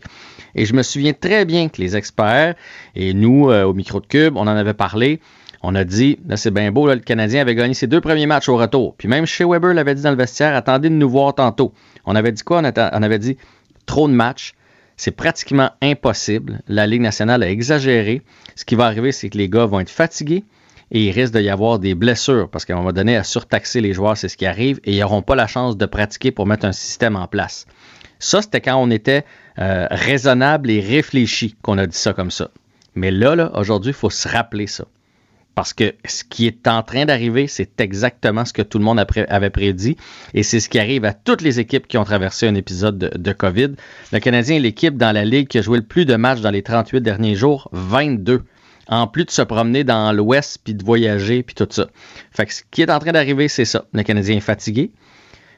Et 0.54 0.64
je 0.64 0.72
me 0.72 0.82
souviens 0.82 1.12
très 1.12 1.44
bien 1.44 1.68
que 1.68 1.82
les 1.82 1.94
experts 1.94 2.54
et 2.96 3.12
nous, 3.12 3.50
euh, 3.50 3.64
au 3.64 3.74
micro 3.74 4.00
de 4.00 4.06
Cube, 4.06 4.38
on 4.38 4.40
en 4.46 4.46
avait 4.56 4.72
parlé. 4.72 5.20
On 5.62 5.74
a 5.74 5.84
dit, 5.84 6.18
là 6.28 6.36
c'est 6.36 6.50
bien 6.50 6.70
beau, 6.70 6.86
le 6.86 6.96
Canadien 6.96 7.40
avait 7.40 7.54
gagné 7.54 7.74
ses 7.74 7.86
deux 7.86 8.00
premiers 8.00 8.26
matchs 8.26 8.48
au 8.48 8.56
retour. 8.56 8.94
Puis 8.96 9.08
même 9.08 9.26
chez 9.26 9.44
Weber 9.44 9.74
l'avait 9.74 9.94
dit 9.94 10.02
dans 10.02 10.10
le 10.10 10.16
vestiaire, 10.16 10.54
attendez 10.54 10.88
de 10.88 10.94
nous 10.94 11.10
voir 11.10 11.34
tantôt. 11.34 11.72
On 12.04 12.14
avait 12.14 12.32
dit 12.32 12.42
quoi? 12.42 12.60
On 12.60 13.02
avait 13.02 13.18
dit 13.18 13.36
trop 13.86 14.08
de 14.08 14.12
matchs. 14.12 14.54
C'est 14.96 15.12
pratiquement 15.12 15.70
impossible. 15.80 16.60
La 16.66 16.86
Ligue 16.86 17.02
nationale 17.02 17.42
a 17.42 17.50
exagéré. 17.50 18.22
Ce 18.56 18.64
qui 18.64 18.74
va 18.74 18.86
arriver, 18.86 19.12
c'est 19.12 19.30
que 19.30 19.38
les 19.38 19.48
gars 19.48 19.64
vont 19.64 19.80
être 19.80 19.90
fatigués 19.90 20.44
et 20.90 21.06
il 21.06 21.10
risque 21.12 21.36
d'y 21.36 21.48
avoir 21.48 21.78
des 21.78 21.94
blessures 21.94 22.48
parce 22.48 22.64
qu'à 22.64 22.74
un 22.74 22.76
moment 22.76 22.92
donné, 22.92 23.16
à 23.16 23.24
surtaxer 23.24 23.80
les 23.80 23.92
joueurs, 23.92 24.16
c'est 24.16 24.28
ce 24.28 24.36
qui 24.36 24.46
arrive 24.46 24.80
et 24.84 24.96
ils 24.96 25.00
n'auront 25.00 25.22
pas 25.22 25.36
la 25.36 25.46
chance 25.46 25.76
de 25.76 25.86
pratiquer 25.86 26.30
pour 26.32 26.46
mettre 26.46 26.66
un 26.66 26.72
système 26.72 27.16
en 27.16 27.26
place. 27.26 27.66
Ça, 28.18 28.42
c'était 28.42 28.60
quand 28.60 28.76
on 28.76 28.90
était 28.90 29.24
euh, 29.58 29.86
raisonnable 29.90 30.70
et 30.70 30.80
réfléchi 30.80 31.56
qu'on 31.62 31.78
a 31.78 31.86
dit 31.86 31.96
ça 31.96 32.12
comme 32.12 32.30
ça. 32.30 32.50
Mais 32.94 33.10
là, 33.10 33.36
là 33.36 33.52
aujourd'hui, 33.54 33.90
il 33.90 33.94
faut 33.94 34.10
se 34.10 34.28
rappeler 34.28 34.66
ça. 34.66 34.84
Parce 35.58 35.72
que 35.72 35.92
ce 36.04 36.22
qui 36.22 36.46
est 36.46 36.68
en 36.68 36.84
train 36.84 37.04
d'arriver, 37.04 37.48
c'est 37.48 37.80
exactement 37.80 38.44
ce 38.44 38.52
que 38.52 38.62
tout 38.62 38.78
le 38.78 38.84
monde 38.84 39.04
avait 39.28 39.50
prédit. 39.50 39.96
Et 40.32 40.44
c'est 40.44 40.60
ce 40.60 40.68
qui 40.68 40.78
arrive 40.78 41.04
à 41.04 41.12
toutes 41.12 41.40
les 41.40 41.58
équipes 41.58 41.88
qui 41.88 41.98
ont 41.98 42.04
traversé 42.04 42.46
un 42.46 42.54
épisode 42.54 42.96
de, 42.96 43.32
COVID. 43.32 43.70
Le 44.12 44.18
Canadien 44.20 44.54
est 44.54 44.60
l'équipe 44.60 44.96
dans 44.96 45.10
la 45.10 45.24
Ligue 45.24 45.48
qui 45.48 45.58
a 45.58 45.62
joué 45.62 45.78
le 45.78 45.84
plus 45.84 46.04
de 46.04 46.14
matchs 46.14 46.42
dans 46.42 46.52
les 46.52 46.62
38 46.62 47.00
derniers 47.00 47.34
jours, 47.34 47.68
22 47.72 48.44
en 48.86 49.08
plus 49.08 49.24
de 49.24 49.32
se 49.32 49.42
promener 49.42 49.82
dans 49.82 50.12
l'Ouest, 50.12 50.60
puis 50.62 50.74
de 50.74 50.84
voyager, 50.84 51.42
puis 51.42 51.56
tout 51.56 51.66
ça. 51.68 51.88
Fait 52.30 52.46
que 52.46 52.54
ce 52.54 52.62
qui 52.70 52.82
est 52.82 52.90
en 52.92 53.00
train 53.00 53.10
d'arriver, 53.10 53.48
c'est 53.48 53.64
ça. 53.64 53.84
Le 53.92 54.04
Canadien 54.04 54.36
est 54.36 54.40
fatigué. 54.40 54.92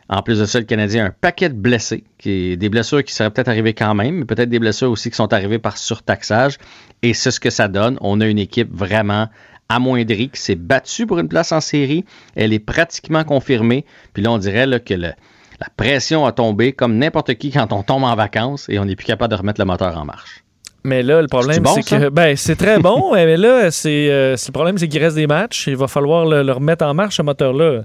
En 0.09 0.23
plus 0.23 0.39
de 0.39 0.47
ça, 0.47 0.59
le 0.59 0.65
Canadien 0.65 1.05
a 1.05 1.09
un 1.09 1.15
paquet 1.21 1.51
de 1.51 1.55
blessés, 1.55 2.05
des 2.25 2.69
blessures 2.71 3.05
qui 3.05 3.13
seraient 3.13 3.31
peut-être 3.31 3.49
arrivées 3.49 3.75
quand 3.75 3.95
même, 3.95 4.17
mais 4.17 4.25
peut-être 4.25 4.49
des 4.49 4.59
blessures 4.59 4.91
aussi 4.91 5.11
qui 5.11 5.17
sont 5.17 5.33
arrivées 5.33 5.61
par 5.61 5.77
surtaxage. 5.77 6.57
Et 7.03 7.13
c'est 7.13 7.31
ce 7.31 7.39
que 7.39 7.51
ça 7.51 7.69
donne. 7.69 7.97
On 8.01 8.21
a 8.21 8.27
une 8.27 8.39
équipe 8.39 8.75
vraiment 8.75 9.29
amoindrie 9.71 10.29
qui 10.29 10.41
s'est 10.41 10.57
battue 10.57 11.07
pour 11.07 11.19
une 11.19 11.29
place 11.29 11.53
en 11.53 11.61
série. 11.61 12.05
Elle 12.37 12.53
est 12.53 12.59
pratiquement 12.59 13.25
confirmée. 13.25 13.87
Puis 14.13 14.23
là, 14.23 14.33
on 14.33 14.39
dirait 14.39 14.67
là, 14.67 14.79
que 14.79 14.95
la 14.95 15.15
pression 15.77 16.27
a 16.27 16.33
tombé 16.33 16.73
comme 16.73 16.99
n'importe 16.99 17.35
qui 17.35 17.51
quand 17.51 17.73
on 17.73 17.83
tombe 17.83 18.05
en 18.05 18.15
vacances 18.15 18.69
et 18.69 18.79
on 18.79 18.85
n'est 18.85 18.97
plus 18.97 19.07
capable 19.07 19.33
de 19.33 19.39
remettre 19.39 19.61
le 19.61 19.67
moteur 19.67 19.97
en 19.97 20.05
marche. 20.05 20.45
Mais 20.85 21.03
là, 21.03 21.21
le 21.21 21.29
problème, 21.29 21.65
c'est 21.67 21.83
que 21.83 22.09
ben, 22.09 22.37
c'est 22.37 22.57
très 22.57 22.79
bon, 22.79 23.13
mais 23.15 23.37
là, 23.37 23.71
c'est 23.71 24.09
euh, 24.11 24.35
le 24.35 24.53
problème, 24.53 24.79
c'est 24.79 24.89
qu'il 24.89 25.03
reste 25.03 25.17
des 25.17 25.27
matchs. 25.27 25.67
Il 25.67 25.77
va 25.77 25.89
falloir 25.89 26.25
le, 26.25 26.53
remettre 26.53 26.85
en 26.85 26.95
marche, 26.95 27.17
ce 27.17 27.23
moteur-là. 27.23 27.83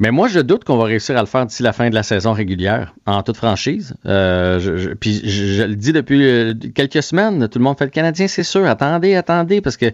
Mais 0.00 0.10
moi, 0.10 0.26
je 0.26 0.40
doute 0.40 0.64
qu'on 0.64 0.76
va 0.76 0.84
réussir 0.84 1.16
à 1.16 1.20
le 1.20 1.26
faire 1.26 1.46
d'ici 1.46 1.62
la 1.62 1.72
fin 1.72 1.88
de 1.88 1.94
la 1.94 2.02
saison 2.02 2.32
régulière, 2.32 2.94
en 3.06 3.22
toute 3.22 3.36
franchise. 3.36 3.94
Euh, 4.06 4.94
puis 4.98 5.20
je, 5.24 5.62
le 5.62 5.76
dis 5.76 5.92
depuis 5.92 6.26
euh, 6.26 6.54
quelques 6.74 7.02
semaines, 7.02 7.48
tout 7.48 7.60
le 7.60 7.64
monde 7.64 7.78
fait 7.78 7.84
le 7.84 7.92
Canadien, 7.92 8.26
c'est 8.26 8.42
sûr. 8.42 8.66
Attendez, 8.66 9.14
attendez, 9.14 9.60
parce 9.60 9.76
que 9.76 9.86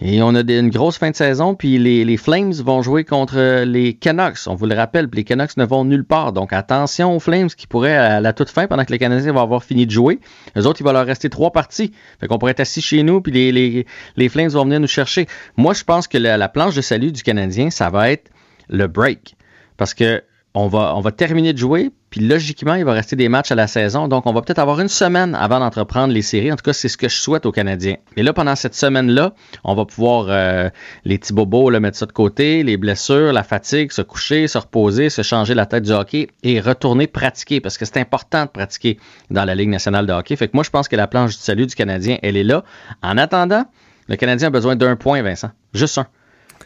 et 0.00 0.22
on 0.22 0.34
a 0.34 0.40
une 0.42 0.68
grosse 0.68 0.98
fin 0.98 1.10
de 1.10 1.16
saison, 1.16 1.54
puis 1.54 1.78
les, 1.78 2.16
Flames 2.18 2.52
vont 2.52 2.82
jouer 2.82 3.04
contre 3.04 3.64
les 3.64 3.94
Canucks. 3.94 4.46
On 4.46 4.54
vous 4.54 4.66
le 4.66 4.74
rappelle, 4.74 5.08
puis 5.08 5.20
les 5.20 5.24
Canucks 5.24 5.56
ne 5.56 5.64
vont 5.64 5.84
nulle 5.84 6.04
part. 6.04 6.32
Donc 6.32 6.52
attention 6.52 7.16
aux 7.16 7.20
Flames 7.20 7.48
qui 7.48 7.66
pourraient, 7.66 7.96
à 7.96 8.20
la 8.20 8.34
toute 8.34 8.50
fin, 8.50 8.66
pendant 8.66 8.84
que 8.84 8.92
les 8.92 8.98
Canadiens 8.98 9.32
vont 9.32 9.40
avoir 9.40 9.64
fini 9.64 9.86
de 9.86 9.90
jouer, 9.90 10.20
les 10.56 10.66
autres, 10.66 10.82
il 10.82 10.84
va 10.84 10.92
leur 10.92 11.06
rester 11.06 11.30
trois 11.30 11.52
parties. 11.52 11.92
Fait 12.20 12.26
qu'on 12.28 12.38
pourrait 12.38 12.52
être 12.52 12.60
assis 12.60 12.82
chez 12.82 13.02
nous, 13.02 13.22
puis 13.22 13.32
les, 13.32 13.86
les, 14.16 14.28
Flames 14.28 14.50
vont 14.50 14.64
venir 14.64 14.78
nous 14.78 14.86
chercher. 14.86 15.26
Moi, 15.56 15.72
je 15.72 15.84
pense 15.84 16.06
que 16.06 16.18
la 16.18 16.48
planche 16.48 16.74
de 16.74 16.82
salut 16.82 17.12
du 17.12 17.22
Canadien, 17.22 17.70
ça 17.70 17.88
va 17.88 18.10
être 18.10 18.30
le 18.68 18.86
break. 18.86 19.37
Parce 19.78 19.94
que 19.94 20.22
on 20.54 20.66
va, 20.66 20.94
on 20.96 21.00
va 21.00 21.12
terminer 21.12 21.52
de 21.52 21.58
jouer, 21.58 21.90
puis 22.10 22.20
logiquement, 22.20 22.74
il 22.74 22.84
va 22.84 22.92
rester 22.92 23.16
des 23.16 23.28
matchs 23.28 23.52
à 23.52 23.54
la 23.54 23.66
saison. 23.66 24.08
Donc, 24.08 24.26
on 24.26 24.32
va 24.32 24.40
peut-être 24.40 24.58
avoir 24.58 24.80
une 24.80 24.88
semaine 24.88 25.34
avant 25.34 25.60
d'entreprendre 25.60 26.12
les 26.12 26.22
séries. 26.22 26.50
En 26.50 26.56
tout 26.56 26.64
cas, 26.64 26.72
c'est 26.72 26.88
ce 26.88 26.96
que 26.96 27.08
je 27.08 27.14
souhaite 27.14 27.44
aux 27.44 27.52
Canadiens. 27.52 27.96
Mais 28.16 28.22
là, 28.22 28.32
pendant 28.32 28.56
cette 28.56 28.74
semaine-là, 28.74 29.34
on 29.62 29.74
va 29.74 29.84
pouvoir, 29.84 30.26
euh, 30.28 30.70
les 31.04 31.18
petits 31.18 31.34
bobos, 31.34 31.70
le 31.70 31.80
mettre 31.80 31.98
ça 31.98 32.06
de 32.06 32.12
côté, 32.12 32.62
les 32.62 32.76
blessures, 32.76 33.32
la 33.32 33.42
fatigue, 33.42 33.92
se 33.92 34.02
coucher, 34.02 34.48
se 34.48 34.58
reposer, 34.58 35.10
se 35.10 35.22
changer 35.22 35.54
la 35.54 35.66
tête 35.66 35.84
du 35.84 35.92
hockey 35.92 36.28
et 36.42 36.60
retourner 36.60 37.06
pratiquer. 37.06 37.60
Parce 37.60 37.76
que 37.76 37.84
c'est 37.84 37.98
important 37.98 38.46
de 38.46 38.50
pratiquer 38.50 38.98
dans 39.30 39.44
la 39.44 39.54
Ligue 39.54 39.68
nationale 39.68 40.06
de 40.06 40.12
hockey. 40.12 40.34
Fait 40.34 40.48
que 40.48 40.52
moi, 40.54 40.64
je 40.64 40.70
pense 40.70 40.88
que 40.88 40.96
la 40.96 41.06
planche 41.06 41.36
du 41.36 41.42
salut 41.42 41.66
du 41.66 41.74
Canadien, 41.74 42.16
elle 42.22 42.36
est 42.36 42.44
là. 42.44 42.64
En 43.02 43.18
attendant, 43.18 43.66
le 44.08 44.16
Canadien 44.16 44.48
a 44.48 44.50
besoin 44.50 44.74
d'un 44.74 44.96
point, 44.96 45.22
Vincent. 45.22 45.50
Juste 45.74 45.98
un 45.98 46.06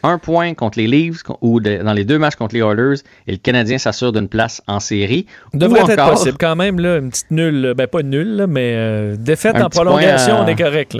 un 0.01 0.17
point 0.17 0.53
contre 0.53 0.79
les 0.79 0.87
Leafs 0.87 1.23
ou 1.41 1.59
dans 1.59 1.93
les 1.93 2.05
deux 2.05 2.17
matchs 2.17 2.35
contre 2.35 2.55
les 2.55 2.61
Oilers 2.61 3.01
et 3.27 3.31
le 3.31 3.37
Canadien 3.37 3.77
s'assure 3.77 4.11
d'une 4.11 4.27
place 4.27 4.61
en 4.67 4.79
série. 4.79 5.27
Devrait 5.53 5.91
être 5.91 6.09
possible 6.09 6.37
quand 6.39 6.55
même, 6.55 6.79
là, 6.79 6.97
une 6.97 7.09
petite 7.09 7.31
nulle, 7.31 7.73
ben 7.77 7.87
pas 7.87 8.03
nulle, 8.03 8.45
mais 8.47 8.73
euh, 8.75 9.15
défaite 9.17 9.55
en 9.55 9.69
prolongation, 9.69 10.39
on 10.39 10.47
est 10.47 10.55
correct. 10.55 10.97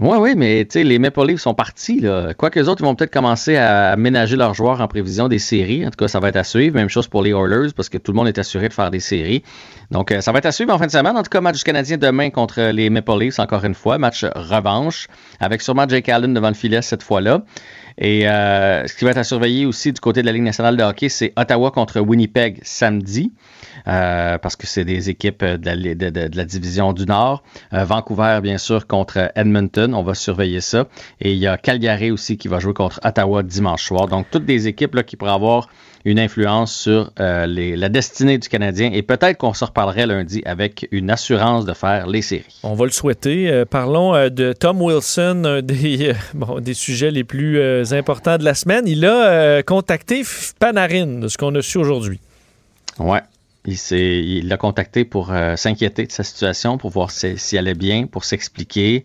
Oui, 0.00 0.16
oui, 0.18 0.32
mais 0.34 0.66
les 0.74 0.98
Maple 0.98 1.26
Leafs 1.26 1.42
sont 1.42 1.52
partis. 1.52 2.00
Là. 2.00 2.32
Quoique 2.32 2.58
les 2.58 2.66
autres, 2.66 2.80
ils 2.80 2.86
vont 2.86 2.94
peut-être 2.94 3.12
commencer 3.12 3.56
à 3.56 3.94
ménager 3.96 4.36
leurs 4.36 4.54
joueurs 4.54 4.80
en 4.80 4.88
prévision 4.88 5.28
des 5.28 5.38
séries. 5.38 5.86
En 5.86 5.90
tout 5.90 5.98
cas, 5.98 6.08
ça 6.08 6.18
va 6.18 6.28
être 6.30 6.36
à 6.36 6.44
suivre. 6.44 6.76
Même 6.76 6.88
chose 6.88 7.08
pour 7.08 7.22
les 7.22 7.32
Oilers, 7.32 7.72
parce 7.76 7.90
que 7.90 7.98
tout 7.98 8.12
le 8.12 8.16
monde 8.16 8.28
est 8.28 8.38
assuré 8.38 8.68
de 8.68 8.72
faire 8.72 8.90
des 8.90 9.00
séries. 9.00 9.42
Donc, 9.90 10.10
euh, 10.10 10.22
ça 10.22 10.32
va 10.32 10.38
être 10.38 10.46
à 10.46 10.52
suivre 10.52 10.72
en 10.72 10.78
fin 10.78 10.86
de 10.86 10.90
semaine. 10.90 11.14
En 11.14 11.22
tout 11.22 11.28
cas, 11.28 11.42
match 11.42 11.58
du 11.58 11.64
Canadien 11.64 11.98
demain 11.98 12.30
contre 12.30 12.70
les 12.70 12.88
Maple 12.88 13.18
Leafs, 13.20 13.38
encore 13.38 13.64
une 13.66 13.74
fois. 13.74 13.98
Match 13.98 14.24
revanche, 14.34 15.08
avec 15.40 15.60
sûrement 15.60 15.86
Jake 15.86 16.08
Allen 16.08 16.32
devant 16.32 16.48
le 16.48 16.54
filet 16.54 16.80
cette 16.80 17.02
fois-là. 17.02 17.42
Et 17.98 18.28
euh, 18.28 18.86
ce 18.86 18.94
qui 18.94 19.04
va 19.04 19.10
être 19.10 19.18
à 19.18 19.24
surveiller 19.24 19.66
aussi 19.66 19.92
du 19.92 20.00
côté 20.00 20.22
de 20.22 20.26
la 20.26 20.32
Ligue 20.32 20.42
nationale 20.42 20.76
de 20.76 20.82
hockey, 20.82 21.08
c'est 21.08 21.32
Ottawa 21.36 21.70
contre 21.70 22.00
Winnipeg 22.00 22.60
samedi. 22.62 23.32
Euh, 23.88 24.38
parce 24.38 24.54
que 24.54 24.66
c'est 24.66 24.84
des 24.84 25.10
équipes 25.10 25.44
de 25.44 26.36
la, 26.36 26.44
division 26.44 26.92
du 26.92 27.04
Nord. 27.04 27.42
Euh, 27.72 27.84
Vancouver, 27.84 28.40
bien 28.42 28.58
sûr, 28.58 28.86
contre 28.86 29.32
Edmonton. 29.34 29.94
On 29.94 30.02
va 30.02 30.14
surveiller 30.14 30.60
ça. 30.60 30.86
Et 31.20 31.32
il 31.32 31.38
y 31.38 31.46
a 31.46 31.56
Calgary 31.56 32.10
aussi 32.10 32.36
qui 32.36 32.48
va 32.48 32.60
jouer 32.60 32.74
contre 32.74 33.00
Ottawa 33.04 33.42
dimanche 33.42 33.84
soir. 33.84 34.06
Donc, 34.06 34.26
toutes 34.30 34.44
des 34.44 34.68
équipes 34.68 34.94
là, 34.94 35.02
qui 35.02 35.16
pourraient 35.16 35.32
avoir 35.32 35.68
une 36.04 36.18
influence 36.18 36.74
sur 36.74 37.12
la 37.16 37.88
destinée 37.88 38.38
du 38.38 38.48
Canadien. 38.48 38.90
Et 38.92 39.02
peut-être 39.02 39.38
qu'on 39.38 39.54
se 39.54 39.64
reparlerait 39.64 40.06
lundi 40.06 40.42
avec 40.44 40.88
une 40.90 41.10
assurance 41.10 41.64
de 41.64 41.72
faire 41.72 42.06
les 42.06 42.22
séries. 42.22 42.60
On 42.62 42.74
va 42.74 42.84
le 42.84 42.90
souhaiter. 42.90 43.64
parlons 43.70 44.12
de 44.28 44.52
Tom 44.52 44.82
Wilson, 44.82 45.42
un 45.44 45.62
des, 45.62 46.12
des 46.60 46.74
sujets 46.74 47.10
les 47.10 47.24
plus 47.24 47.60
important 47.92 48.38
de 48.38 48.44
la 48.44 48.54
semaine. 48.54 48.86
Il 48.86 49.04
a 49.04 49.26
euh, 49.26 49.62
contacté 49.62 50.22
Panarin, 50.58 51.20
de 51.20 51.28
ce 51.28 51.36
qu'on 51.38 51.54
a 51.54 51.62
su 51.62 51.78
aujourd'hui. 51.78 52.20
Ouais. 52.98 53.20
Il 53.64 54.48
l'a 54.48 54.56
contacté 54.56 55.04
pour 55.04 55.32
euh, 55.32 55.54
s'inquiéter 55.56 56.06
de 56.06 56.12
sa 56.12 56.24
situation, 56.24 56.78
pour 56.78 56.90
voir 56.90 57.10
s'il 57.10 57.58
allait 57.58 57.74
bien, 57.74 58.06
pour 58.06 58.24
s'expliquer. 58.24 59.04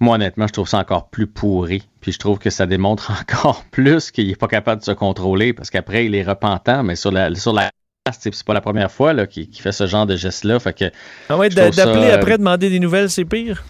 Moi, 0.00 0.16
honnêtement, 0.16 0.46
je 0.46 0.52
trouve 0.52 0.68
ça 0.68 0.78
encore 0.78 1.08
plus 1.08 1.26
pourri. 1.26 1.88
Puis 2.00 2.12
je 2.12 2.18
trouve 2.18 2.38
que 2.38 2.50
ça 2.50 2.66
démontre 2.66 3.10
encore 3.20 3.64
plus 3.70 4.10
qu'il 4.10 4.28
n'est 4.28 4.36
pas 4.36 4.48
capable 4.48 4.80
de 4.80 4.86
se 4.86 4.92
contrôler 4.92 5.52
parce 5.52 5.70
qu'après, 5.70 6.06
il 6.06 6.14
est 6.14 6.22
repentant, 6.22 6.82
mais 6.82 6.96
sur 6.96 7.10
la, 7.10 7.34
sur 7.34 7.52
la 7.52 7.70
c'est 8.12 8.44
pas 8.44 8.52
la 8.52 8.60
première 8.60 8.90
fois 8.90 9.26
qu'il 9.26 9.48
fait 9.54 9.72
ce 9.72 9.86
genre 9.86 10.04
de 10.04 10.14
geste-là. 10.14 10.58
Fait 10.58 10.74
que. 10.74 10.84
Ah 11.30 11.38
ouais, 11.38 11.48
d'appeler 11.48 12.10
après, 12.10 12.36
demander 12.36 12.68
des 12.68 12.78
nouvelles, 12.78 13.08
c'est 13.08 13.24
pire? 13.24 13.64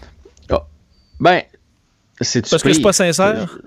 Oh. 0.51 0.57
Ben, 1.19 1.41
c'est 2.19 2.49
Parce 2.49 2.61
que 2.61 2.73
c'est 2.73 2.81
pas 2.81 2.91
sincère? 2.91 3.57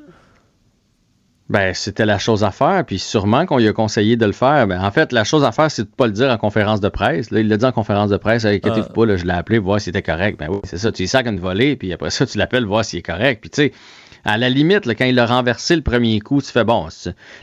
Ben, 1.50 1.72
c'était 1.72 2.04
la 2.04 2.18
chose 2.18 2.44
à 2.44 2.50
faire, 2.50 2.84
puis 2.84 2.98
sûrement 2.98 3.46
qu'on 3.46 3.56
lui 3.56 3.68
a 3.68 3.72
conseillé 3.72 4.16
de 4.16 4.26
le 4.26 4.32
faire. 4.32 4.66
Ben, 4.66 4.84
en 4.84 4.90
fait, 4.90 5.12
la 5.12 5.24
chose 5.24 5.44
à 5.44 5.52
faire, 5.52 5.70
c'est 5.70 5.84
de 5.84 5.88
pas 5.88 6.06
le 6.06 6.12
dire 6.12 6.30
en 6.30 6.36
conférence 6.36 6.80
de 6.80 6.90
presse. 6.90 7.30
Là, 7.30 7.40
il 7.40 7.48
l'a 7.48 7.56
dit 7.56 7.64
en 7.64 7.72
conférence 7.72 8.10
de 8.10 8.18
presse, 8.18 8.44
inquiétez-vous 8.44 8.88
ah. 8.90 8.92
pas, 8.92 9.06
là, 9.06 9.16
je 9.16 9.24
l'ai 9.24 9.32
appelé, 9.32 9.58
voir 9.58 9.80
s'il 9.80 9.90
était 9.90 10.02
correct. 10.02 10.38
Ben 10.38 10.48
oui, 10.50 10.58
c'est 10.64 10.76
ça, 10.76 10.92
tu 10.92 11.02
lui 11.02 11.08
sacs 11.08 11.26
une 11.26 11.40
volée, 11.40 11.76
puis 11.76 11.92
après 11.92 12.10
ça, 12.10 12.26
tu 12.26 12.36
l'appelles, 12.36 12.66
voir 12.66 12.84
s'il 12.84 12.98
est 12.98 13.02
correct. 13.02 13.40
Puis 13.40 13.48
tu 13.48 13.62
sais, 13.62 13.72
à 14.26 14.36
la 14.36 14.50
limite, 14.50 14.84
là, 14.84 14.94
quand 14.94 15.06
il 15.06 15.14
l'a 15.14 15.24
renversé 15.24 15.74
le 15.74 15.82
premier 15.82 16.20
coup, 16.20 16.42
tu 16.42 16.50
fais 16.50 16.64
bon. 16.64 16.88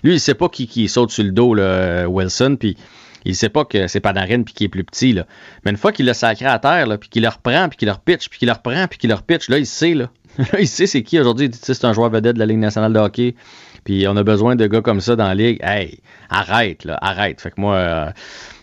Lui, 0.04 0.14
il 0.14 0.20
sait 0.20 0.36
pas 0.36 0.50
qui, 0.50 0.68
qui 0.68 0.88
saute 0.88 1.10
sur 1.10 1.24
le 1.24 1.32
dos, 1.32 1.56
là, 1.56 2.08
Wilson, 2.08 2.58
puis 2.60 2.78
il 3.26 3.36
sait 3.36 3.50
pas 3.50 3.66
que 3.66 3.88
c'est 3.88 4.00
Panarin 4.00 4.44
puis 4.44 4.54
qu'il 4.54 4.66
est 4.66 4.70
plus 4.70 4.84
petit. 4.84 5.14
Là. 5.14 5.26
Mais 5.64 5.72
une 5.72 5.78
fois 5.78 5.92
qu'il 5.92 6.06
l'a 6.06 6.14
sacré 6.14 6.46
à 6.46 6.60
terre, 6.60 6.86
là, 6.86 7.00
puis 7.00 7.10
qu'il 7.10 7.24
le 7.24 7.30
reprend, 7.30 7.70
puis 7.70 7.78
qu'il 7.78 7.88
le 7.88 7.94
repitch, 7.94 8.30
puis 8.30 8.38
qu'il 8.38 8.48
le 8.48 8.54
reprend, 8.54 8.88
puis 8.88 9.00
qu'il 9.00 9.10
le 9.10 9.16
repitch, 9.16 9.50
là, 9.50 9.58
il 9.58 9.66
sait, 9.66 9.96
là. 9.96 10.10
là 10.38 10.46
il 10.60 10.68
sait 10.68 10.86
c'est 10.86 11.02
qui 11.02 11.20
aujourd'hui. 11.20 11.50
C'est 11.52 11.86
un 11.86 11.94
joueur 11.94 12.12
vedette 12.12 12.36
de 12.36 12.40
la 12.40 12.46
Ligue 12.46 12.60
nationale 12.60 12.94
de 12.94 13.00
hockey. 13.00 13.36
Puis 13.86 14.08
on 14.08 14.18
a 14.18 14.24
besoin 14.24 14.56
de 14.56 14.66
gars 14.66 14.82
comme 14.82 15.00
ça 15.00 15.16
dans 15.16 15.28
la 15.28 15.36
ligue. 15.36 15.60
Hey, 15.62 16.00
arrête, 16.30 16.84
là, 16.86 16.98
arrête. 17.02 17.40
Fait 17.40 17.52
que 17.52 17.62
moi, 17.62 17.76
euh, 17.76 18.12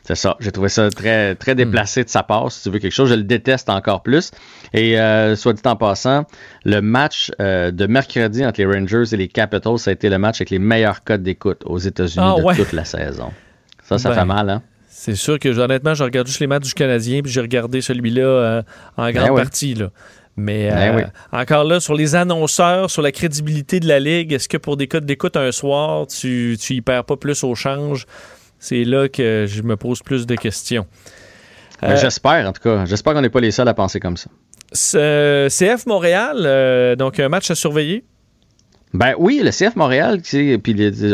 c'est 0.02 0.16
ça. 0.16 0.36
J'ai 0.40 0.50
trouvé 0.50 0.68
ça 0.68 0.90
très, 0.90 1.36
très 1.36 1.54
déplacé 1.54 2.02
de 2.02 2.08
sa 2.08 2.24
part. 2.24 2.50
Si 2.50 2.64
tu 2.64 2.70
veux 2.70 2.80
quelque 2.80 2.92
chose, 2.92 3.08
je 3.08 3.14
le 3.14 3.22
déteste 3.22 3.70
encore 3.70 4.02
plus. 4.02 4.32
Et 4.74 5.00
euh, 5.00 5.36
soit 5.36 5.52
dit 5.52 5.62
en 5.64 5.76
passant, 5.76 6.24
le 6.64 6.80
match 6.80 7.30
euh, 7.40 7.70
de 7.70 7.86
mercredi 7.86 8.44
entre 8.44 8.60
les 8.60 8.66
Rangers 8.66 9.04
et 9.12 9.16
les 9.16 9.28
Capitals, 9.28 9.78
ça 9.78 9.90
a 9.90 9.92
été 9.92 10.08
le 10.10 10.18
match 10.18 10.40
avec 10.40 10.50
les 10.50 10.58
meilleurs 10.58 11.04
codes 11.04 11.22
d'écoute 11.22 11.62
aux 11.66 11.78
États-Unis 11.78 12.26
ah, 12.26 12.52
de 12.52 12.56
toute 12.56 12.72
la 12.72 12.84
saison. 12.84 13.30
Ça, 13.84 13.98
ça 13.98 14.08
ben, 14.08 14.16
fait 14.16 14.24
mal, 14.24 14.50
hein? 14.50 14.62
C'est 14.88 15.14
sûr 15.14 15.38
que 15.38 15.48
honnêtement, 15.56 15.94
je 15.94 16.02
regarde 16.02 16.26
juste 16.26 16.40
les 16.40 16.46
matchs 16.48 16.66
du 16.66 16.74
Canadien, 16.74 17.22
puis 17.22 17.30
j'ai 17.30 17.40
regardé 17.40 17.80
celui-là 17.80 18.62
en 18.96 19.04
ben 19.04 19.12
grande 19.12 19.36
partie. 19.36 19.74
Là. 19.74 19.90
Mais 20.36 20.70
ben 20.70 20.98
euh, 20.98 21.04
encore 21.30 21.64
là, 21.64 21.78
sur 21.78 21.94
les 21.94 22.14
annonceurs, 22.14 22.90
sur 22.90 23.02
la 23.02 23.12
crédibilité 23.12 23.80
de 23.80 23.88
la 23.88 24.00
Ligue, 24.00 24.32
est-ce 24.32 24.48
que 24.48 24.56
pour 24.56 24.76
des 24.76 24.88
codes 24.88 25.04
d'écoute 25.04 25.36
un 25.36 25.52
soir, 25.52 26.06
tu, 26.06 26.56
tu 26.58 26.74
y 26.74 26.80
perds 26.80 27.04
pas 27.04 27.16
plus 27.16 27.44
au 27.44 27.54
change? 27.54 28.06
C'est 28.58 28.84
là 28.84 29.08
que 29.08 29.46
je 29.46 29.62
me 29.62 29.76
pose 29.76 30.02
plus 30.02 30.26
de 30.26 30.34
questions. 30.34 30.86
Ben, 31.82 31.90
euh, 31.90 31.96
j'espère, 31.96 32.48
en 32.48 32.52
tout 32.52 32.62
cas. 32.62 32.84
J'espère 32.86 33.12
qu'on 33.12 33.20
n'est 33.20 33.28
pas 33.28 33.40
les 33.40 33.50
seuls 33.50 33.68
à 33.68 33.74
penser 33.74 34.00
comme 34.00 34.16
ça. 34.16 34.30
CF 34.72 35.86
Montréal, 35.86 36.42
euh, 36.44 36.96
donc 36.96 37.20
un 37.20 37.28
match 37.28 37.50
à 37.50 37.54
surveiller? 37.54 38.04
Ben 38.94 39.14
oui, 39.16 39.40
le 39.42 39.50
CF 39.50 39.74
Montréal, 39.74 40.20
puis 40.20 40.58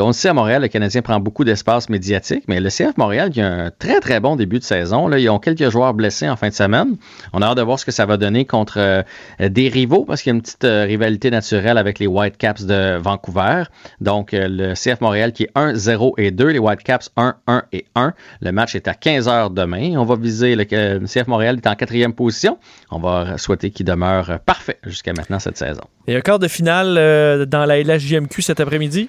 on 0.00 0.08
le 0.08 0.12
sait 0.12 0.28
à 0.28 0.32
Montréal, 0.32 0.62
le 0.62 0.68
Canadien 0.68 1.00
prend 1.00 1.20
beaucoup 1.20 1.44
d'espace 1.44 1.88
médiatique, 1.88 2.42
mais 2.48 2.58
le 2.58 2.70
CF 2.70 2.96
Montréal 2.96 3.30
qui 3.30 3.40
a 3.40 3.46
un 3.46 3.70
très 3.70 4.00
très 4.00 4.18
bon 4.18 4.34
début 4.34 4.58
de 4.58 4.64
saison. 4.64 5.06
Là, 5.06 5.20
ils 5.20 5.30
ont 5.30 5.38
quelques 5.38 5.70
joueurs 5.70 5.94
blessés 5.94 6.28
en 6.28 6.34
fin 6.34 6.48
de 6.48 6.54
semaine. 6.54 6.96
On 7.32 7.40
a 7.40 7.46
hâte 7.46 7.56
de 7.56 7.62
voir 7.62 7.78
ce 7.78 7.84
que 7.84 7.92
ça 7.92 8.04
va 8.04 8.16
donner 8.16 8.46
contre 8.46 8.78
euh, 8.78 9.02
des 9.38 9.68
rivaux 9.68 10.04
parce 10.04 10.22
qu'il 10.22 10.30
y 10.30 10.34
a 10.34 10.34
une 10.34 10.42
petite 10.42 10.64
euh, 10.64 10.82
rivalité 10.86 11.30
naturelle 11.30 11.78
avec 11.78 12.00
les 12.00 12.08
Whitecaps 12.08 12.64
de 12.64 12.96
Vancouver. 12.96 13.62
Donc 14.00 14.34
euh, 14.34 14.48
le 14.48 14.74
CF 14.74 15.00
Montréal 15.00 15.32
qui 15.32 15.44
est 15.44 15.50
1, 15.54 15.76
0 15.76 16.14
et 16.18 16.32
2, 16.32 16.48
les 16.48 16.58
Whitecaps 16.58 17.12
1, 17.16 17.36
1 17.46 17.62
et 17.72 17.84
1. 17.94 18.12
Le 18.40 18.50
match 18.50 18.74
est 18.74 18.88
à 18.88 18.94
15h 18.94 19.54
demain. 19.54 19.94
On 19.96 20.04
va 20.04 20.16
viser 20.16 20.56
le, 20.56 20.64
le 20.68 21.06
CF 21.06 21.28
Montréal 21.28 21.60
est 21.62 21.66
en 21.68 21.76
quatrième 21.76 22.12
position. 22.12 22.58
On 22.90 22.98
va 22.98 23.38
souhaiter 23.38 23.70
qu'il 23.70 23.86
demeure 23.86 24.40
parfait 24.44 24.78
jusqu'à 24.82 25.12
maintenant 25.12 25.38
cette 25.38 25.58
saison. 25.58 25.82
Et 26.08 26.16
un 26.16 26.22
quart 26.22 26.40
de 26.40 26.48
finale 26.48 27.46
dans 27.46 27.67
la 27.68 27.80
LHJMQ 27.82 28.42
cet 28.42 28.60
après-midi? 28.60 29.08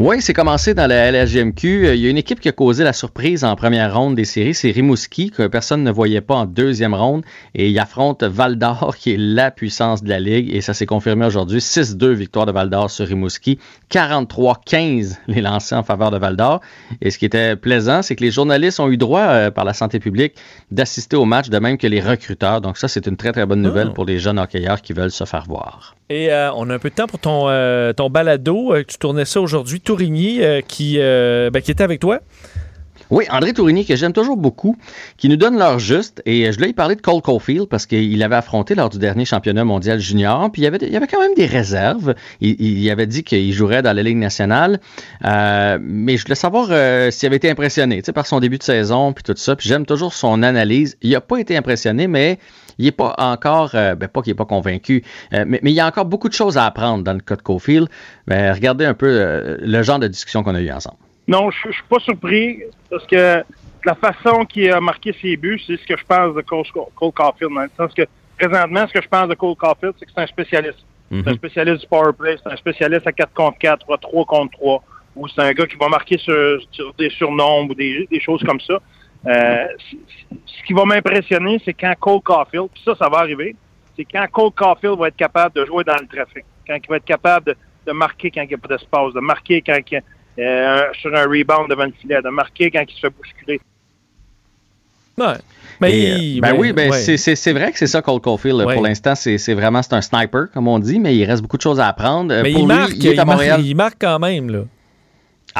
Oui, 0.00 0.22
c'est 0.22 0.32
commencé 0.32 0.74
dans 0.74 0.86
la 0.86 1.10
LHJMQ. 1.10 1.86
Euh, 1.86 1.94
il 1.96 2.00
y 2.00 2.06
a 2.06 2.10
une 2.10 2.18
équipe 2.18 2.38
qui 2.38 2.48
a 2.48 2.52
causé 2.52 2.84
la 2.84 2.92
surprise 2.92 3.42
en 3.42 3.56
première 3.56 3.92
ronde 3.92 4.14
des 4.14 4.24
séries, 4.24 4.54
c'est 4.54 4.70
Rimouski, 4.70 5.32
que 5.32 5.48
personne 5.48 5.82
ne 5.82 5.90
voyait 5.90 6.20
pas 6.20 6.36
en 6.36 6.46
deuxième 6.46 6.94
ronde. 6.94 7.24
Et 7.56 7.68
il 7.68 7.78
affronte 7.80 8.22
Val 8.22 8.58
d'Or, 8.58 8.94
qui 8.96 9.14
est 9.14 9.16
la 9.18 9.50
puissance 9.50 10.04
de 10.04 10.08
la 10.08 10.20
Ligue. 10.20 10.54
Et 10.54 10.60
ça 10.60 10.72
s'est 10.72 10.86
confirmé 10.86 11.26
aujourd'hui. 11.26 11.58
6-2 11.58 12.12
victoire 12.12 12.46
de 12.46 12.52
Val 12.52 12.70
d'Or 12.70 12.92
sur 12.92 13.08
Rimouski. 13.08 13.58
43-15 13.90 15.16
les 15.26 15.40
lancés 15.40 15.74
en 15.74 15.82
faveur 15.82 16.12
de 16.12 16.18
Val 16.18 16.36
d'Or. 16.36 16.60
Et 17.00 17.10
ce 17.10 17.18
qui 17.18 17.24
était 17.24 17.56
plaisant, 17.56 18.00
c'est 18.02 18.14
que 18.14 18.22
les 18.22 18.30
journalistes 18.30 18.78
ont 18.78 18.92
eu 18.92 18.98
droit, 18.98 19.22
euh, 19.22 19.50
par 19.50 19.64
la 19.64 19.74
santé 19.74 19.98
publique, 19.98 20.34
d'assister 20.70 21.16
au 21.16 21.24
match, 21.24 21.48
de 21.48 21.58
même 21.58 21.76
que 21.76 21.88
les 21.88 22.00
recruteurs. 22.00 22.60
Donc 22.60 22.78
ça, 22.78 22.86
c'est 22.86 23.08
une 23.08 23.16
très, 23.16 23.32
très 23.32 23.46
bonne 23.46 23.62
nouvelle 23.62 23.88
ah. 23.90 23.94
pour 23.94 24.04
les 24.04 24.20
jeunes 24.20 24.38
hockeyeurs 24.38 24.80
qui 24.80 24.92
veulent 24.92 25.10
se 25.10 25.24
faire 25.24 25.46
voir. 25.48 25.96
Et 26.08 26.32
euh, 26.32 26.52
on 26.54 26.70
a 26.70 26.74
un 26.76 26.78
peu 26.78 26.88
de 26.88 26.94
temps 26.94 27.08
pour 27.08 27.18
ton, 27.18 27.48
euh, 27.48 27.92
ton 27.92 28.08
balado. 28.08 28.74
Tu 28.86 28.96
tournais 28.96 29.24
ça 29.24 29.40
aujourd'hui. 29.40 29.80
Tourigny, 29.88 30.40
qui, 30.68 30.98
ben, 30.98 31.62
qui 31.62 31.70
était 31.70 31.82
avec 31.82 31.98
toi. 31.98 32.20
Oui, 33.10 33.24
André 33.30 33.52
Tourigny, 33.52 33.86
que 33.86 33.96
j'aime 33.96 34.12
toujours 34.12 34.36
beaucoup, 34.36 34.76
qui 35.16 35.28
nous 35.28 35.36
donne 35.36 35.58
l'heure 35.58 35.78
juste. 35.78 36.22
Et 36.26 36.52
je 36.52 36.58
lui 36.58 36.70
ai 36.70 36.72
parlé 36.72 36.94
de 36.94 37.00
Cole 37.00 37.22
Caulfield 37.22 37.66
parce 37.66 37.86
qu'il 37.86 38.22
avait 38.22 38.36
affronté 38.36 38.74
lors 38.74 38.90
du 38.90 38.98
dernier 38.98 39.24
championnat 39.24 39.64
mondial 39.64 39.98
junior. 39.98 40.50
Puis 40.52 40.62
il 40.62 40.64
y 40.64 40.68
avait, 40.68 40.78
y 40.78 41.06
quand 41.06 41.20
même 41.20 41.34
des 41.34 41.46
réserves. 41.46 42.14
Il, 42.40 42.90
avait 42.90 43.06
dit 43.06 43.24
qu'il 43.24 43.52
jouerait 43.52 43.82
dans 43.82 43.94
la 43.94 44.02
Ligue 44.02 44.18
nationale. 44.18 44.80
mais 45.22 46.16
je 46.16 46.22
voulais 46.22 46.34
savoir 46.34 46.66
s'il 47.12 47.26
avait 47.26 47.36
été 47.36 47.50
impressionné 47.50 48.02
par 48.14 48.26
son 48.26 48.40
début 48.40 48.58
de 48.58 48.62
saison 48.62 49.12
puis 49.12 49.24
tout 49.24 49.34
ça. 49.36 49.56
Puis 49.56 49.68
j'aime 49.68 49.86
toujours 49.86 50.12
son 50.12 50.42
analyse. 50.42 50.96
Il 51.02 51.10
n'a 51.10 51.20
pas 51.20 51.38
été 51.38 51.56
impressionné, 51.56 52.06
mais 52.06 52.38
il 52.78 52.84
n'est 52.84 52.92
pas 52.92 53.14
encore, 53.18 53.74
euh, 53.74 53.94
ben 53.94 54.08
pas 54.08 54.22
qu'il 54.22 54.32
n'est 54.32 54.36
pas 54.36 54.44
convaincu, 54.44 55.04
euh, 55.34 55.44
mais, 55.46 55.60
il 55.62 55.70
y 55.70 55.80
a 55.80 55.86
encore 55.86 56.04
beaucoup 56.04 56.28
de 56.28 56.34
choses 56.34 56.56
à 56.56 56.64
apprendre 56.64 57.04
dans 57.04 57.12
le 57.12 57.20
cas 57.20 57.36
de 57.36 57.42
Cofield. 57.42 57.88
Ben, 58.26 58.52
regardez 58.52 58.84
un 58.84 58.94
peu 58.94 59.08
euh, 59.08 59.56
le 59.60 59.82
genre 59.82 59.98
de 59.98 60.08
discussion 60.08 60.42
qu'on 60.42 60.54
a 60.54 60.60
eu 60.60 60.70
ensemble. 60.70 60.98
Non, 61.28 61.50
je 61.50 61.70
suis 61.70 61.82
pas 61.88 61.98
surpris 62.00 62.62
parce 62.90 63.06
que 63.06 63.44
la 63.84 63.94
façon 63.94 64.46
qu'il 64.46 64.70
a 64.72 64.80
marqué 64.80 65.14
ses 65.20 65.36
buts, 65.36 65.60
c'est 65.66 65.76
ce 65.76 65.86
que 65.86 65.96
je 65.96 66.04
pense 66.04 66.34
de 66.34 66.40
Cole, 66.40 66.64
Caulfield. 67.12 67.54
Dans 67.54 67.62
le 67.62 67.70
sens 67.76 67.92
que 67.92 68.02
présentement, 68.38 68.86
ce 68.88 68.94
que 68.94 69.02
je 69.02 69.08
pense 69.08 69.28
de 69.28 69.34
Cole 69.34 69.54
Caulfield, 69.54 69.94
c'est 69.98 70.06
que 70.06 70.12
c'est 70.14 70.22
un 70.22 70.26
spécialiste. 70.26 70.84
C'est 71.10 71.28
un 71.28 71.34
spécialiste 71.34 71.80
du 71.82 71.86
power 71.86 72.12
play, 72.18 72.36
c'est 72.42 72.52
un 72.52 72.56
spécialiste 72.56 73.06
à 73.06 73.12
4 73.12 73.32
contre 73.32 73.58
4 73.58 73.88
ou 73.88 73.94
à 73.94 73.98
3 73.98 74.24
contre 74.26 74.52
3, 74.58 74.82
ou 75.16 75.28
c'est 75.28 75.40
un 75.40 75.52
gars 75.52 75.66
qui 75.66 75.76
va 75.76 75.88
marquer 75.88 76.18
sur, 76.18 76.60
des 76.98 77.08
surnombres 77.10 77.70
ou 77.70 77.74
des, 77.74 78.06
des 78.10 78.20
choses 78.20 78.42
comme 78.44 78.60
ça. 78.60 78.78
Euh, 79.26 79.66
ce 80.46 80.62
qui 80.66 80.74
va 80.74 80.84
m'impressionner, 80.84 81.60
c'est 81.64 81.72
quand 81.72 81.94
Cole 81.98 82.20
Caulfield, 82.20 82.68
puis 82.72 82.82
ça, 82.84 82.94
ça 82.94 83.08
va 83.08 83.18
arriver, 83.18 83.56
c'est 83.96 84.04
quand 84.04 84.26
Cole 84.30 84.52
Caulfield 84.52 84.98
va 84.98 85.08
être 85.08 85.16
capable 85.16 85.54
de 85.54 85.64
jouer 85.64 85.82
dans 85.84 85.96
le 85.96 86.06
trafic, 86.06 86.44
quand 86.66 86.76
il 86.76 86.88
va 86.88 86.96
être 86.96 87.04
capable 87.04 87.56
de, 87.86 87.92
marquer 87.92 88.30
quand 88.30 88.42
il 88.42 88.48
n'y 88.48 88.54
a 88.54 88.58
pas 88.58 88.68
d'espace, 88.68 89.14
de 89.14 89.20
marquer 89.20 89.62
quand 89.62 89.78
il, 89.90 90.02
euh, 90.38 90.82
sur 91.00 91.14
un 91.14 91.24
rebound 91.24 91.68
devant 91.68 91.84
le 91.84 91.92
filet, 91.92 92.20
de 92.22 92.28
marquer 92.30 92.70
quand 92.70 92.84
il 92.88 92.94
se 92.94 93.00
fait 93.00 93.10
bousculer. 93.10 93.60
Ouais. 95.16 95.34
Mais 95.80 96.40
ben 96.40 96.56
oui, 96.58 96.72
ben 96.72 96.92
c'est 96.92 97.52
vrai 97.52 97.70
que 97.72 97.78
c'est 97.78 97.86
ça 97.86 98.02
Cole 98.02 98.20
Caulfield. 98.20 98.62
Pour 98.62 98.82
l'instant, 98.82 99.14
c'est 99.14 99.54
vraiment 99.54 99.82
c'est 99.82 99.94
un 99.94 100.02
sniper, 100.02 100.50
comme 100.52 100.68
on 100.68 100.78
dit, 100.78 100.98
mais 100.98 101.16
il 101.16 101.24
reste 101.24 101.42
beaucoup 101.42 101.56
de 101.56 101.62
choses 101.62 101.80
à 101.80 101.88
apprendre. 101.88 102.34
Mais 102.42 102.52
il, 102.52 102.66
marque, 102.66 102.94
il 102.94 103.76
marque 103.76 103.96
quand 104.00 104.18
même. 104.18 104.50
Là. 104.50 104.60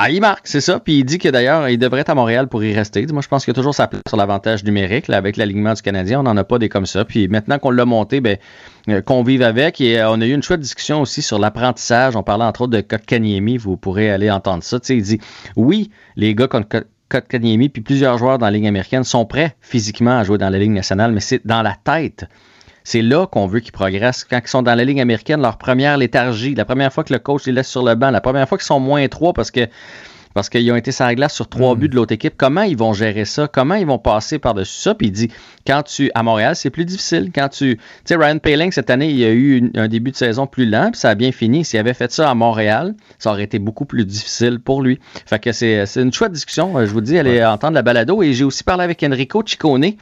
Ah, 0.01 0.11
il 0.11 0.21
marque, 0.21 0.47
c'est 0.47 0.61
ça. 0.61 0.79
Puis 0.79 0.99
il 1.01 1.05
dit 1.05 1.19
que 1.19 1.29
d'ailleurs, 1.29 1.69
il 1.69 1.77
devrait 1.77 2.03
être 2.03 2.11
à 2.11 2.15
Montréal 2.15 2.47
pour 2.47 2.63
y 2.63 2.73
rester. 2.73 3.05
Moi, 3.09 3.21
je 3.21 3.27
pense 3.27 3.45
qu'il 3.45 3.51
y 3.51 3.57
a 3.57 3.59
toujours 3.59 3.75
sa 3.75 3.89
place 3.89 4.03
sur 4.07 4.17
l'avantage 4.17 4.63
numérique. 4.63 5.09
Là, 5.09 5.17
avec 5.17 5.37
l'alignement 5.37 5.75
du 5.75 5.83
Canadien, 5.83 6.21
on 6.21 6.23
n'en 6.23 6.37
a 6.37 6.45
pas 6.45 6.61
des 6.61 6.69
comme 6.69 6.87
ça. 6.87 7.05
Puis 7.05 7.27
maintenant 7.27 7.59
qu'on 7.59 7.73
l'a 7.73 7.85
monté, 7.85 8.21
ben, 8.21 8.37
euh, 8.89 9.03
qu'on 9.03 9.25
vive 9.25 9.43
avec. 9.43 9.81
Et 9.81 9.99
euh, 9.99 10.09
on 10.13 10.21
a 10.21 10.27
eu 10.27 10.33
une 10.33 10.43
chouette 10.45 10.61
discussion 10.61 11.01
aussi 11.01 11.21
sur 11.21 11.41
l'apprentissage. 11.41 12.15
On 12.15 12.23
parlait 12.23 12.45
entre 12.45 12.61
autres 12.61 12.75
de 12.75 12.81
Kotkaniemi. 12.81 13.57
Vous 13.57 13.77
pourrez 13.77 14.09
aller 14.09 14.31
entendre 14.31 14.63
ça. 14.63 14.79
il 14.89 15.03
dit 15.03 15.21
oui, 15.57 15.91
les 16.15 16.33
gars 16.37 16.47
comme 16.47 16.67
Kotkaniemi 17.09 17.69
puis 17.69 17.83
plusieurs 17.83 18.19
joueurs 18.19 18.39
dans 18.39 18.47
la 18.47 18.53
Ligue 18.53 18.69
américaine 18.69 19.03
sont 19.03 19.27
prêts 19.27 19.57
physiquement 19.61 20.17
à 20.17 20.23
jouer 20.23 20.39
dans 20.39 20.51
la 20.51 20.61
Ligue 20.61 20.71
nationale, 20.71 21.11
mais 21.11 21.21
c'est 21.21 21.45
dans 21.45 21.63
la 21.63 21.75
tête. 21.75 22.25
C'est 22.89 23.03
là 23.03 23.27
qu'on 23.27 23.47
veut 23.47 23.61
qu'ils 23.61 23.73
progressent. 23.73 24.25
Quand 24.25 24.41
ils 24.43 24.49
sont 24.49 24.63
dans 24.63 24.75
la 24.75 24.83
ligne 24.83 25.03
américaine, 25.03 25.43
leur 25.43 25.59
première 25.59 25.99
léthargie, 25.99 26.55
la 26.55 26.65
première 26.65 26.91
fois 26.91 27.05
que 27.05 27.13
le 27.13 27.19
coach 27.19 27.45
les 27.45 27.53
laisse 27.53 27.69
sur 27.69 27.83
le 27.83 27.95
banc, 27.95 28.11
la 28.11 28.23
première 28.23 28.49
fois 28.49 28.57
qu'ils 28.57 28.65
sont 28.65 28.81
moins 28.81 29.07
trois 29.09 29.35
parce 29.35 29.51
que 29.51 29.69
parce 30.33 30.49
qu'ils 30.49 30.73
ont 30.73 30.77
été 30.77 30.91
sur 30.91 31.05
la 31.05 31.15
glace 31.15 31.35
sur 31.35 31.49
trois 31.49 31.75
hmm. 31.75 31.79
buts 31.79 31.89
de 31.91 31.97
l'autre 31.97 32.15
équipe. 32.15 32.33
Comment 32.39 32.63
ils 32.63 32.79
vont 32.79 32.95
gérer 32.95 33.27
ça? 33.27 33.47
Comment 33.47 33.75
ils 33.75 33.85
vont 33.85 33.99
passer 33.99 34.39
par-dessus 34.39 34.81
ça? 34.81 34.95
Puis 34.95 35.09
il 35.09 35.11
dit, 35.11 35.31
quand 35.67 35.83
tu, 35.83 36.11
à 36.15 36.23
Montréal, 36.23 36.57
c'est 36.57 36.71
plus 36.71 36.87
difficile. 36.87 37.31
Quand 37.35 37.51
tu, 37.51 37.77
tu 37.77 37.83
sais, 38.07 38.17
Ryan 38.17 38.39
Paling, 38.39 38.73
cette 38.73 38.89
année, 38.89 39.11
il 39.11 39.23
a 39.23 39.33
eu 39.33 39.71
un 39.75 39.89
début 39.89 40.11
de 40.11 40.17
saison 40.17 40.47
plus 40.47 40.65
lent, 40.65 40.91
puis 40.93 41.01
ça 41.01 41.11
a 41.11 41.15
bien 41.15 41.33
fini. 41.33 41.67
S'il 41.67 41.79
avait 41.79 41.93
fait 41.93 42.11
ça 42.11 42.31
à 42.31 42.35
Montréal, 42.35 42.95
ça 43.19 43.33
aurait 43.33 43.45
été 43.45 43.59
beaucoup 43.59 43.85
plus 43.85 44.07
difficile 44.07 44.61
pour 44.61 44.81
lui. 44.81 44.99
Fait 45.27 45.39
que 45.39 45.53
c'est 45.53 45.85
une 45.97 46.13
chouette 46.13 46.33
discussion. 46.33 46.73
Je 46.87 46.91
vous 46.91 47.03
dis, 47.03 47.19
allez 47.19 47.45
entendre 47.45 47.75
la 47.75 47.83
balado. 47.83 48.23
Et 48.23 48.33
j'ai 48.33 48.45
aussi 48.45 48.65
parlé 48.65 48.85
avec 48.85 49.03
Enrico 49.03 49.43
Ciccone, 49.45 49.93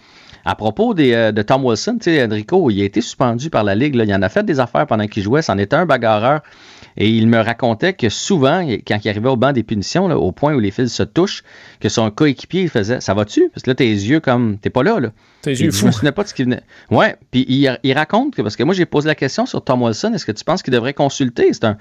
à 0.47 0.55
propos 0.55 0.94
euh, 0.97 1.32
de 1.32 1.43
Tom 1.43 1.64
Wilson, 1.64 1.98
tu 2.01 2.05
sais, 2.05 2.24
Enrico, 2.24 2.70
il 2.70 2.81
a 2.81 2.85
été 2.85 3.01
suspendu 3.01 3.51
par 3.51 3.64
la 3.64 3.74
Ligue. 3.74 3.97
Il 3.97 4.14
en 4.14 4.23
a 4.23 4.28
fait 4.28 4.44
des 4.44 4.60
affaires 4.60 4.86
pendant 4.86 5.09
qu'il 5.09 5.24
jouait. 5.24 5.43
C'en 5.43 5.59
était 5.59 5.74
un 5.74 5.86
bagarreur. 5.86 6.40
Et 6.97 7.10
il 7.10 7.27
me 7.27 7.39
racontait 7.39 7.94
que 7.94 8.09
souvent, 8.09 8.64
quand 8.86 9.05
il 9.05 9.09
arrivait 9.09 9.28
au 9.28 9.36
banc 9.36 9.52
des 9.52 9.64
punitions, 9.64 10.05
au 10.05 10.31
point 10.31 10.55
où 10.55 10.60
les 10.60 10.70
fils 10.70 10.94
se 10.94 11.02
touchent, 11.02 11.43
que 11.81 11.89
son 11.89 12.12
coéquipier 12.12 12.68
faisait 12.68 13.01
Ça 13.01 13.12
va-tu 13.12 13.51
Parce 13.52 13.64
que 13.64 13.70
là, 13.70 13.74
tes 13.74 13.90
yeux, 13.90 14.20
comme, 14.20 14.59
t'es 14.59 14.70
pas 14.70 14.85
là. 14.85 15.01
là. 15.01 15.10
Tes 15.47 15.52
yeux 15.52 15.70
fous. 15.70 15.90
Je 15.93 16.05
me 16.05 16.10
pas 16.10 16.24
de 16.24 16.28
ce 16.28 16.35
qui 16.35 16.43
venait. 16.43 16.62
Ouais, 16.90 17.14
puis 17.31 17.47
il, 17.48 17.93
raconte 17.93 18.35
que, 18.35 18.43
parce 18.43 18.56
que 18.56 18.64
moi, 18.64 18.74
j'ai 18.74 18.85
posé 18.85 19.06
la 19.06 19.14
question 19.14 19.47
sur 19.47 19.62
Tom 19.62 19.82
Wilson 19.82 20.12
est-ce 20.12 20.27
que 20.27 20.32
tu 20.32 20.44
penses 20.44 20.62
qu'il 20.62 20.73
devrait 20.73 20.93
consulter? 20.93 21.52
C'est 21.52 21.64
un, 21.64 21.77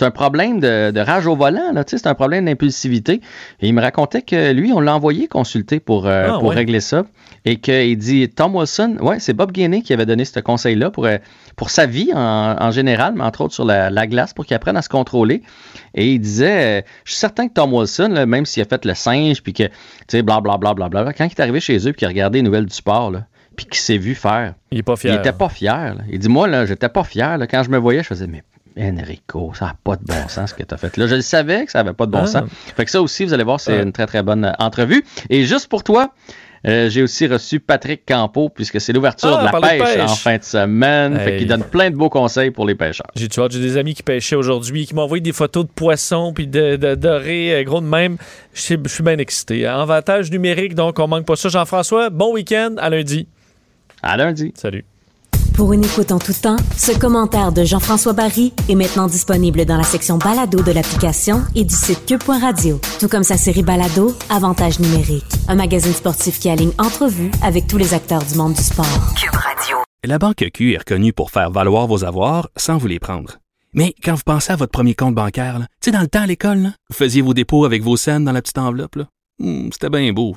un 0.00 0.10
problème 0.12 0.60
de, 0.60 1.00
rage 1.00 1.26
au 1.26 1.34
volant, 1.34 1.72
là, 1.72 1.82
c'est 1.86 2.06
un 2.06 2.14
problème 2.14 2.44
d'impulsivité. 2.44 3.20
Et 3.60 3.68
il 3.68 3.74
me 3.74 3.80
racontait 3.80 4.22
que 4.22 4.52
lui, 4.52 4.72
on 4.72 4.80
l'a 4.80 4.94
envoyé 4.94 5.26
consulter 5.26 5.80
pour, 5.80 6.06
euh, 6.06 6.28
ah, 6.30 6.38
pour 6.38 6.52
régler 6.52 6.80
ça. 6.80 7.04
Et 7.44 7.56
qu'il 7.56 7.98
dit 7.98 8.28
Tom 8.28 8.54
Wilson, 8.54 8.96
ouais, 9.00 9.18
c'est 9.18 9.32
Bob 9.32 9.52
Gainey 9.52 9.82
qui 9.82 9.92
avait 9.92 10.06
donné 10.06 10.24
ce 10.24 10.38
conseil-là 10.38 10.90
pour, 10.90 11.06
euh, 11.06 11.16
pour 11.56 11.70
sa 11.70 11.86
vie 11.86 12.10
en, 12.14 12.70
général, 12.70 13.14
mais 13.16 13.24
entre 13.24 13.40
autres 13.40 13.54
sur 13.54 13.64
la, 13.64 14.06
glace, 14.06 14.32
pour 14.32 14.46
qu'il 14.46 14.54
apprenne 14.54 14.76
à 14.76 14.82
se 14.82 14.88
contrôler. 14.88 15.42
Et 15.94 16.12
il 16.12 16.20
disait, 16.20 16.80
euh, 16.80 16.82
je 17.04 17.12
suis 17.12 17.18
certain 17.18 17.48
que 17.48 17.54
Tom 17.54 17.72
Wilson, 17.72 18.24
même 18.26 18.46
s'il 18.46 18.62
a 18.62 18.66
fait 18.66 18.84
le 18.84 18.94
singe, 18.94 19.42
puis 19.42 19.52
que, 19.52 19.64
tu 19.64 19.72
sais, 20.08 20.22
blablabla, 20.22 20.74
bla, 20.74 20.88
bla, 20.88 21.04
bla, 21.04 21.12
quand 21.12 21.24
il 21.24 21.30
est 21.30 21.40
arrivé 21.40 21.60
chez 21.60 21.78
eux, 21.78 21.92
puis 21.92 21.96
qu'il 21.96 22.06
a 22.06 22.08
regardé 22.08 22.38
les 22.38 22.42
nouvelles 22.42 22.66
du 22.66 22.74
sport, 22.74 23.07
là, 23.10 23.26
puis 23.56 23.66
qu'il 23.66 23.78
s'est 23.78 23.98
vu 23.98 24.14
faire. 24.14 24.54
Il 24.70 24.78
est 24.78 24.82
pas 24.82 24.96
fier. 24.96 25.14
Il 25.14 25.18
était 25.18 25.32
pas 25.32 25.48
fier. 25.48 25.96
Il 26.10 26.18
dit, 26.18 26.28
moi, 26.28 26.46
là, 26.46 26.66
j'étais 26.66 26.88
pas 26.88 27.04
fier. 27.04 27.38
Là, 27.38 27.46
quand 27.46 27.62
je 27.62 27.70
me 27.70 27.78
voyais, 27.78 28.02
je 28.02 28.08
faisais, 28.08 28.26
mais 28.26 28.44
Enrico, 28.78 29.52
ça 29.54 29.66
n'a 29.66 29.76
pas 29.82 29.96
de 29.96 30.04
bon 30.04 30.28
sens 30.28 30.50
ce 30.50 30.54
que 30.54 30.62
tu 30.62 30.74
as 30.74 30.76
fait. 30.76 30.96
Là, 30.96 31.06
je 31.06 31.16
le 31.16 31.20
savais 31.20 31.64
que 31.64 31.72
ça 31.72 31.82
n'avait 31.82 31.94
pas 31.94 32.06
de 32.06 32.12
bon 32.12 32.22
ah. 32.22 32.26
sens. 32.26 32.48
Fait 32.76 32.84
que 32.84 32.90
ça 32.90 33.02
aussi, 33.02 33.24
vous 33.24 33.32
allez 33.32 33.44
voir, 33.44 33.60
c'est 33.60 33.82
une 33.82 33.92
très, 33.92 34.06
très 34.06 34.22
bonne 34.22 34.54
entrevue. 34.58 35.04
Et 35.30 35.44
juste 35.44 35.68
pour 35.68 35.82
toi, 35.82 36.12
euh, 36.66 36.90
j'ai 36.90 37.02
aussi 37.02 37.26
reçu 37.26 37.60
Patrick 37.60 38.02
Campo, 38.06 38.48
puisque 38.48 38.80
c'est 38.80 38.92
l'ouverture 38.92 39.38
ah, 39.38 39.46
de 39.46 39.52
la 39.52 39.60
pêche, 39.60 39.98
en 40.00 40.08
fin 40.08 40.38
de 40.38 40.42
semaine. 40.42 41.18
Fait 41.18 41.38
qu'il 41.38 41.48
donne 41.48 41.64
plein 41.64 41.90
de 41.90 41.96
beaux 41.96 42.10
conseils 42.10 42.50
pour 42.50 42.66
les 42.66 42.74
pêcheurs. 42.74 43.06
J'ai, 43.14 43.28
tu 43.28 43.40
vois, 43.40 43.48
j'ai 43.50 43.60
des 43.60 43.76
amis 43.76 43.94
qui 43.94 44.02
pêchaient 44.02 44.36
aujourd'hui, 44.36 44.86
qui 44.86 44.94
m'ont 44.94 45.02
envoyé 45.02 45.20
des 45.20 45.32
photos 45.32 45.64
de 45.64 45.70
poissons 45.70 46.32
puis 46.32 46.46
de, 46.46 46.76
de 46.76 46.94
dorés, 46.94 47.54
euh, 47.54 47.64
gros 47.64 47.80
de 47.80 47.86
même. 47.86 48.16
Je 48.54 48.60
suis 48.60 49.02
bien 49.02 49.18
excité. 49.18 49.66
Avantage 49.66 50.30
numérique, 50.30 50.74
donc 50.74 50.98
on 50.98 51.06
manque 51.06 51.26
pas 51.26 51.36
ça. 51.36 51.48
Jean-François, 51.48 52.10
bon 52.10 52.32
week-end. 52.34 52.74
À 52.78 52.90
lundi. 52.90 53.28
À 54.02 54.16
lundi. 54.16 54.52
Salut. 54.56 54.84
Pour 55.58 55.72
une 55.72 55.84
écoute 55.84 56.12
en 56.12 56.20
tout 56.20 56.32
temps, 56.40 56.54
ce 56.76 56.96
commentaire 56.96 57.50
de 57.50 57.64
Jean-François 57.64 58.12
Barry 58.12 58.52
est 58.68 58.76
maintenant 58.76 59.08
disponible 59.08 59.64
dans 59.64 59.76
la 59.76 59.82
section 59.82 60.16
balado 60.16 60.62
de 60.62 60.70
l'application 60.70 61.42
et 61.56 61.64
du 61.64 61.74
site 61.74 62.06
cube.radio. 62.06 62.80
Tout 63.00 63.08
comme 63.08 63.24
sa 63.24 63.36
série 63.36 63.64
balado, 63.64 64.16
Avantage 64.30 64.78
numérique. 64.78 65.24
Un 65.48 65.56
magazine 65.56 65.92
sportif 65.92 66.38
qui 66.38 66.48
aligne 66.48 66.70
entrevues 66.78 67.32
avec 67.42 67.66
tous 67.66 67.76
les 67.76 67.92
acteurs 67.92 68.22
du 68.22 68.36
monde 68.36 68.52
du 68.52 68.62
sport. 68.62 68.86
Cube 69.20 69.34
Radio. 69.34 69.78
La 70.04 70.20
Banque 70.20 70.48
Q 70.54 70.74
est 70.74 70.78
reconnue 70.78 71.12
pour 71.12 71.32
faire 71.32 71.50
valoir 71.50 71.88
vos 71.88 72.04
avoirs 72.04 72.48
sans 72.56 72.78
vous 72.78 72.86
les 72.86 73.00
prendre. 73.00 73.38
Mais 73.74 73.96
quand 74.04 74.14
vous 74.14 74.22
pensez 74.24 74.52
à 74.52 74.56
votre 74.56 74.70
premier 74.70 74.94
compte 74.94 75.16
bancaire, 75.16 75.58
tu 75.80 75.86
sais, 75.86 75.90
dans 75.90 76.02
le 76.02 76.06
temps 76.06 76.22
à 76.22 76.26
l'école, 76.26 76.70
vous 76.88 76.96
faisiez 76.96 77.20
vos 77.20 77.34
dépôts 77.34 77.64
avec 77.64 77.82
vos 77.82 77.96
scènes 77.96 78.24
dans 78.24 78.32
la 78.32 78.42
petite 78.42 78.58
enveloppe. 78.58 78.98
Hmm, 79.40 79.70
c'était 79.72 79.90
bien 79.90 80.12
beau. 80.12 80.36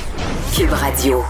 Cube 0.55 0.71
Radio. 0.73 1.23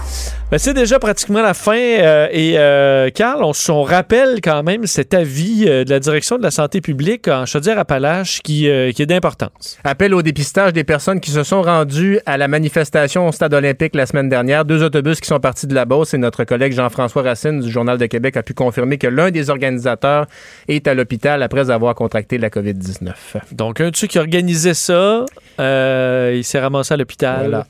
Ben, 0.50 0.58
c'est 0.58 0.74
déjà 0.74 0.98
pratiquement 0.98 1.40
la 1.42 1.54
fin. 1.54 1.76
euh, 1.76 2.28
et 2.30 2.58
euh, 2.58 3.08
Carl, 3.10 3.42
on, 3.42 3.52
on 3.70 3.82
rappelle 3.82 4.40
quand 4.42 4.62
même 4.62 4.86
cet 4.86 5.14
avis 5.14 5.64
euh, 5.66 5.84
de 5.84 5.90
la 5.90 6.00
direction 6.00 6.36
de 6.36 6.42
la 6.42 6.50
santé 6.50 6.80
publique 6.80 7.28
en 7.28 7.46
Chaudière-Appalaches 7.46 8.40
qui, 8.42 8.68
euh, 8.68 8.92
qui 8.92 9.02
est 9.02 9.06
d'importance. 9.06 9.78
Appel 9.84 10.12
au 10.12 10.22
dépistage 10.22 10.72
des 10.72 10.84
personnes 10.84 11.20
qui 11.20 11.30
se 11.30 11.42
sont 11.44 11.62
rendues 11.62 12.20
à 12.26 12.36
la 12.36 12.48
manifestation 12.48 13.28
au 13.28 13.32
Stade 13.32 13.54
olympique 13.54 13.94
la 13.94 14.06
semaine 14.06 14.28
dernière. 14.28 14.64
Deux 14.64 14.82
autobus 14.82 15.20
qui 15.20 15.28
sont 15.28 15.40
partis 15.40 15.66
de 15.66 15.74
la 15.74 15.84
Beauce 15.84 16.12
et 16.14 16.18
notre 16.18 16.44
collègue 16.44 16.72
Jean-François 16.74 17.22
Racine 17.22 17.60
du 17.60 17.70
Journal 17.70 17.96
de 17.96 18.06
Québec 18.06 18.36
a 18.36 18.42
pu 18.42 18.52
confirmer 18.54 18.98
que 18.98 19.06
l'un 19.06 19.30
des 19.30 19.48
organisateurs 19.50 20.26
est 20.68 20.86
à 20.86 20.94
l'hôpital 20.94 21.42
après 21.42 21.70
avoir 21.70 21.94
contracté 21.94 22.36
la 22.38 22.50
COVID-19. 22.50 23.12
Donc, 23.52 23.80
un 23.80 23.90
de 23.90 23.96
ceux 23.96 24.06
qui 24.06 24.18
organisait 24.18 24.74
ça, 24.74 25.24
euh, 25.60 26.32
il 26.34 26.44
s'est 26.44 26.60
ramassé 26.60 26.92
à 26.92 26.96
l'hôpital. 26.96 27.40
Voilà. 27.40 27.66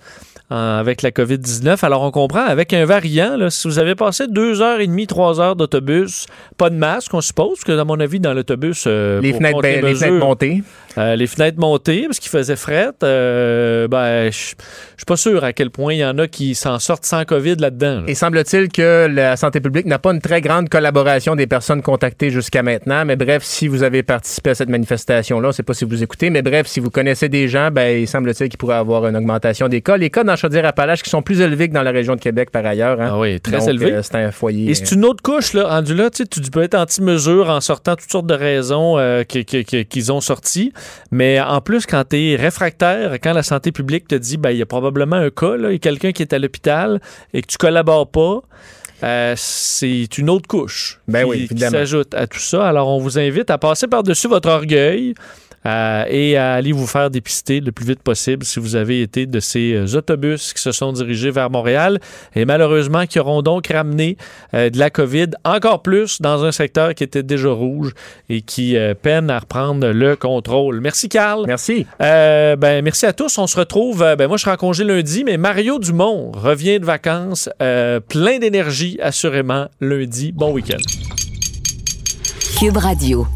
Euh, 0.52 0.80
Avec 0.80 1.02
la 1.02 1.10
COVID-19. 1.10 1.84
Alors, 1.84 2.02
on 2.02 2.10
comprend, 2.10 2.44
avec 2.44 2.72
un 2.72 2.84
variant, 2.84 3.36
là, 3.36 3.50
si 3.50 3.66
vous 3.68 3.78
avez 3.78 3.94
passé 3.94 4.26
deux 4.28 4.60
heures 4.60 4.80
et 4.80 4.86
demie, 4.86 5.06
trois 5.06 5.40
heures 5.40 5.56
d'autobus, 5.56 6.26
pas 6.58 6.70
de 6.70 6.76
masque, 6.76 7.14
on 7.14 7.20
suppose, 7.20 7.60
que, 7.64 7.72
à 7.72 7.84
mon 7.84 7.98
avis, 8.00 8.20
dans 8.20 8.34
l'autobus. 8.34 8.84
euh, 8.86 9.20
Les 9.20 9.32
fenêtres, 9.32 9.60
ben, 9.62 9.84
les 9.84 9.94
fenêtres 9.94 10.18
montées. 10.18 10.62
Euh, 10.98 11.16
les 11.16 11.27
fenêtres 11.27 11.59
montées, 11.59 12.05
parce 12.06 12.19
qu'il 12.19 12.31
faisait 12.31 12.56
fret. 12.56 12.90
euh, 13.02 13.89
ben, 13.89 14.31
je 14.31 14.36
suis 14.36 14.56
pas 15.06 15.16
sûr 15.16 15.43
à 15.44 15.52
quel 15.52 15.70
point 15.70 15.94
il 15.94 15.98
y 16.01 16.05
en 16.05 16.19
a 16.19 16.28
qui 16.28 16.55
s'en 16.55 16.78
sortent 16.78 17.05
sans 17.05 17.24
COVID 17.24 17.56
là-dedans. 17.56 18.01
là. 18.01 18.02
Et 18.06 18.14
semble-t-il 18.14 18.69
que 18.69 19.06
la 19.10 19.36
santé 19.36 19.60
publique 19.60 19.86
n'a 19.86 19.98
pas 19.98 20.12
une 20.12 20.20
très 20.20 20.40
grande 20.40 20.69
collaboration 20.69 21.35
des 21.36 21.47
personnes 21.47 21.82
contactées 21.82 22.31
jusqu'à 22.31 22.62
maintenant. 22.62 23.05
Mais 23.05 23.16
bref, 23.16 23.43
si 23.43 23.69
vous 23.69 23.82
avez 23.82 24.02
participé 24.02 24.51
à 24.51 24.55
cette 24.55 24.69
manifestation-là, 24.69 25.51
je 25.51 25.56
sais 25.56 25.62
pas 25.62 25.74
si 25.74 25.85
vous 25.85 26.02
écoutez, 26.02 26.31
mais 26.31 26.43
bref, 26.43 26.66
si 26.66 26.81
vous 26.81 26.90
connaissez 26.90 27.28
des 27.28 27.48
gens, 27.48 27.70
ben, 27.70 28.01
il 28.02 28.06
semble-t-il 28.09 28.48
qu'il 28.51 28.59
pourrait 28.59 28.77
avoir 28.77 29.06
une 29.06 29.16
augmentation 29.16 29.69
des 29.69 29.81
cas. 29.81 29.97
Les 29.97 30.10
cas 30.10 30.24
dans 30.24 30.36
Chaudière-Appalaches 30.36 31.02
qui 31.02 31.10
sont 31.10 31.23
plus 31.23 31.40
élevés 31.40 31.69
que 31.69 31.74
dans 31.74 31.82
la 31.82 31.90
région 31.90 32.14
de 32.16 32.20
Québec 32.20 32.51
par 32.51 32.64
ailleurs. 32.66 33.01
hein. 33.01 33.09
Ah 33.12 33.19
oui, 33.19 33.40
très 33.40 33.59
Donc, 33.59 33.69
élevé. 33.69 33.93
euh, 33.93 34.02
c'est 34.02 34.14
un 34.16 34.31
foyer. 34.31 34.70
Et 34.70 34.74
c'est 34.74 34.93
une 34.93 35.05
autre 35.05 35.23
couche, 35.23 35.52
là, 35.55 35.69
rendu 35.69 35.94
là, 35.94 36.10
tu 36.10 36.24
peux 36.51 36.62
être 36.62 36.74
anti-mesure 36.74 37.48
en 37.48 37.60
sortant 37.60 37.97
toutes 37.97 38.10
sortes 38.10 38.27
de 38.27 38.35
raisons 38.35 38.98
euh, 38.98 39.23
qui- 39.24 39.44
qui- 39.44 39.64
qui- 39.64 39.86
qu'ils 39.86 40.12
ont 40.12 40.20
sorties. 40.20 40.73
Mais 41.10 41.40
en 41.40 41.60
plus, 41.60 41.86
quand 41.86 42.04
tu 42.10 42.16
es 42.16 42.36
réfractaire, 42.36 43.14
quand 43.22 43.32
la 43.32 43.42
santé 43.42 43.72
publique 43.72 44.09
te 44.09 44.14
dit, 44.14 44.36
ben, 44.36 44.50
il 44.50 44.59
y 44.59 44.62
a 44.62 44.66
probablement 44.66 45.16
un 45.16 45.30
cas, 45.30 45.56
là, 45.56 45.70
il 45.70 45.72
y 45.72 45.76
a 45.76 45.78
quelqu'un 45.78 46.12
qui 46.12 46.22
est 46.22 46.32
à 46.32 46.38
l'hôpital 46.38 47.00
et 47.32 47.42
que 47.42 47.46
tu 47.46 47.59
collabores 47.59 48.10
pas, 48.10 48.40
euh, 49.02 49.34
c'est 49.36 50.16
une 50.18 50.30
autre 50.30 50.46
couche 50.46 51.00
Ben 51.09 51.24
qui, 51.24 51.30
oui, 51.30 51.36
qui 51.38 51.44
évidemment. 51.44 51.72
s'ajoute 51.78 52.14
à 52.14 52.26
tout 52.26 52.38
ça. 52.38 52.68
Alors, 52.68 52.88
on 52.88 52.98
vous 52.98 53.18
invite 53.18 53.50
à 53.50 53.59
passer 53.59 53.88
par-dessus 53.88 54.28
votre 54.28 54.48
orgueil. 54.48 55.14
Euh, 55.66 56.05
et 56.09 56.36
à 56.36 56.55
aller 56.55 56.72
vous 56.72 56.86
faire 56.86 57.10
dépister 57.10 57.60
le 57.60 57.72
plus 57.72 57.86
vite 57.86 58.02
possible 58.02 58.44
si 58.44 58.60
vous 58.60 58.76
avez 58.76 59.02
été 59.02 59.26
de 59.26 59.40
ces 59.40 59.74
euh, 59.74 59.97
autobus 59.97 60.52
qui 60.52 60.60
se 60.62 60.72
sont 60.72 60.93
dirigés 60.93 61.30
vers 61.30 61.51
Montréal 61.51 62.01
et 62.34 62.44
malheureusement 62.44 63.06
qui 63.06 63.18
auront 63.18 63.43
donc 63.43 63.68
ramené 63.68 64.16
euh, 64.55 64.70
de 64.70 64.78
la 64.78 64.90
COVID 64.90 65.30
encore 65.44 65.82
plus 65.82 66.20
dans 66.20 66.44
un 66.44 66.52
secteur 66.52 66.94
qui 66.94 67.05
était 67.05 67.22
déjà 67.22 67.51
rouge 67.51 67.93
et 68.28 68.40
qui 68.43 68.76
euh, 68.76 68.94
peine 68.94 69.30
à 69.30 69.39
reprendre 69.39 69.89
le 69.89 70.16
contrôle. 70.16 70.80
Merci 70.80 71.09
Carl. 71.09 71.44
Merci. 71.47 71.86
Euh, 72.01 72.56
ben, 72.56 72.82
merci 72.82 73.06
à 73.06 73.12
tous. 73.12 73.39
On 73.39 73.47
se 73.47 73.59
retrouve. 73.59 74.02
euh, 74.02 74.16
ben, 74.16 74.28
moi, 74.28 74.36
je 74.36 74.43
serai 74.43 74.52
en 74.52 74.56
congé 74.56 74.84
lundi, 74.84 75.24
mais 75.24 75.36
Mario 75.36 75.78
Dumont 75.78 76.32
revient 76.32 76.80
de 76.80 76.84
vacances 76.84 77.48
euh, 77.60 78.01
plein 78.01 78.39
d'énergie, 78.39 78.98
assurément, 79.02 79.68
lundi. 79.80 80.32
Bon 80.32 80.52
week-end. 80.52 80.78
Cube 82.59 82.76
Radio. 82.76 83.26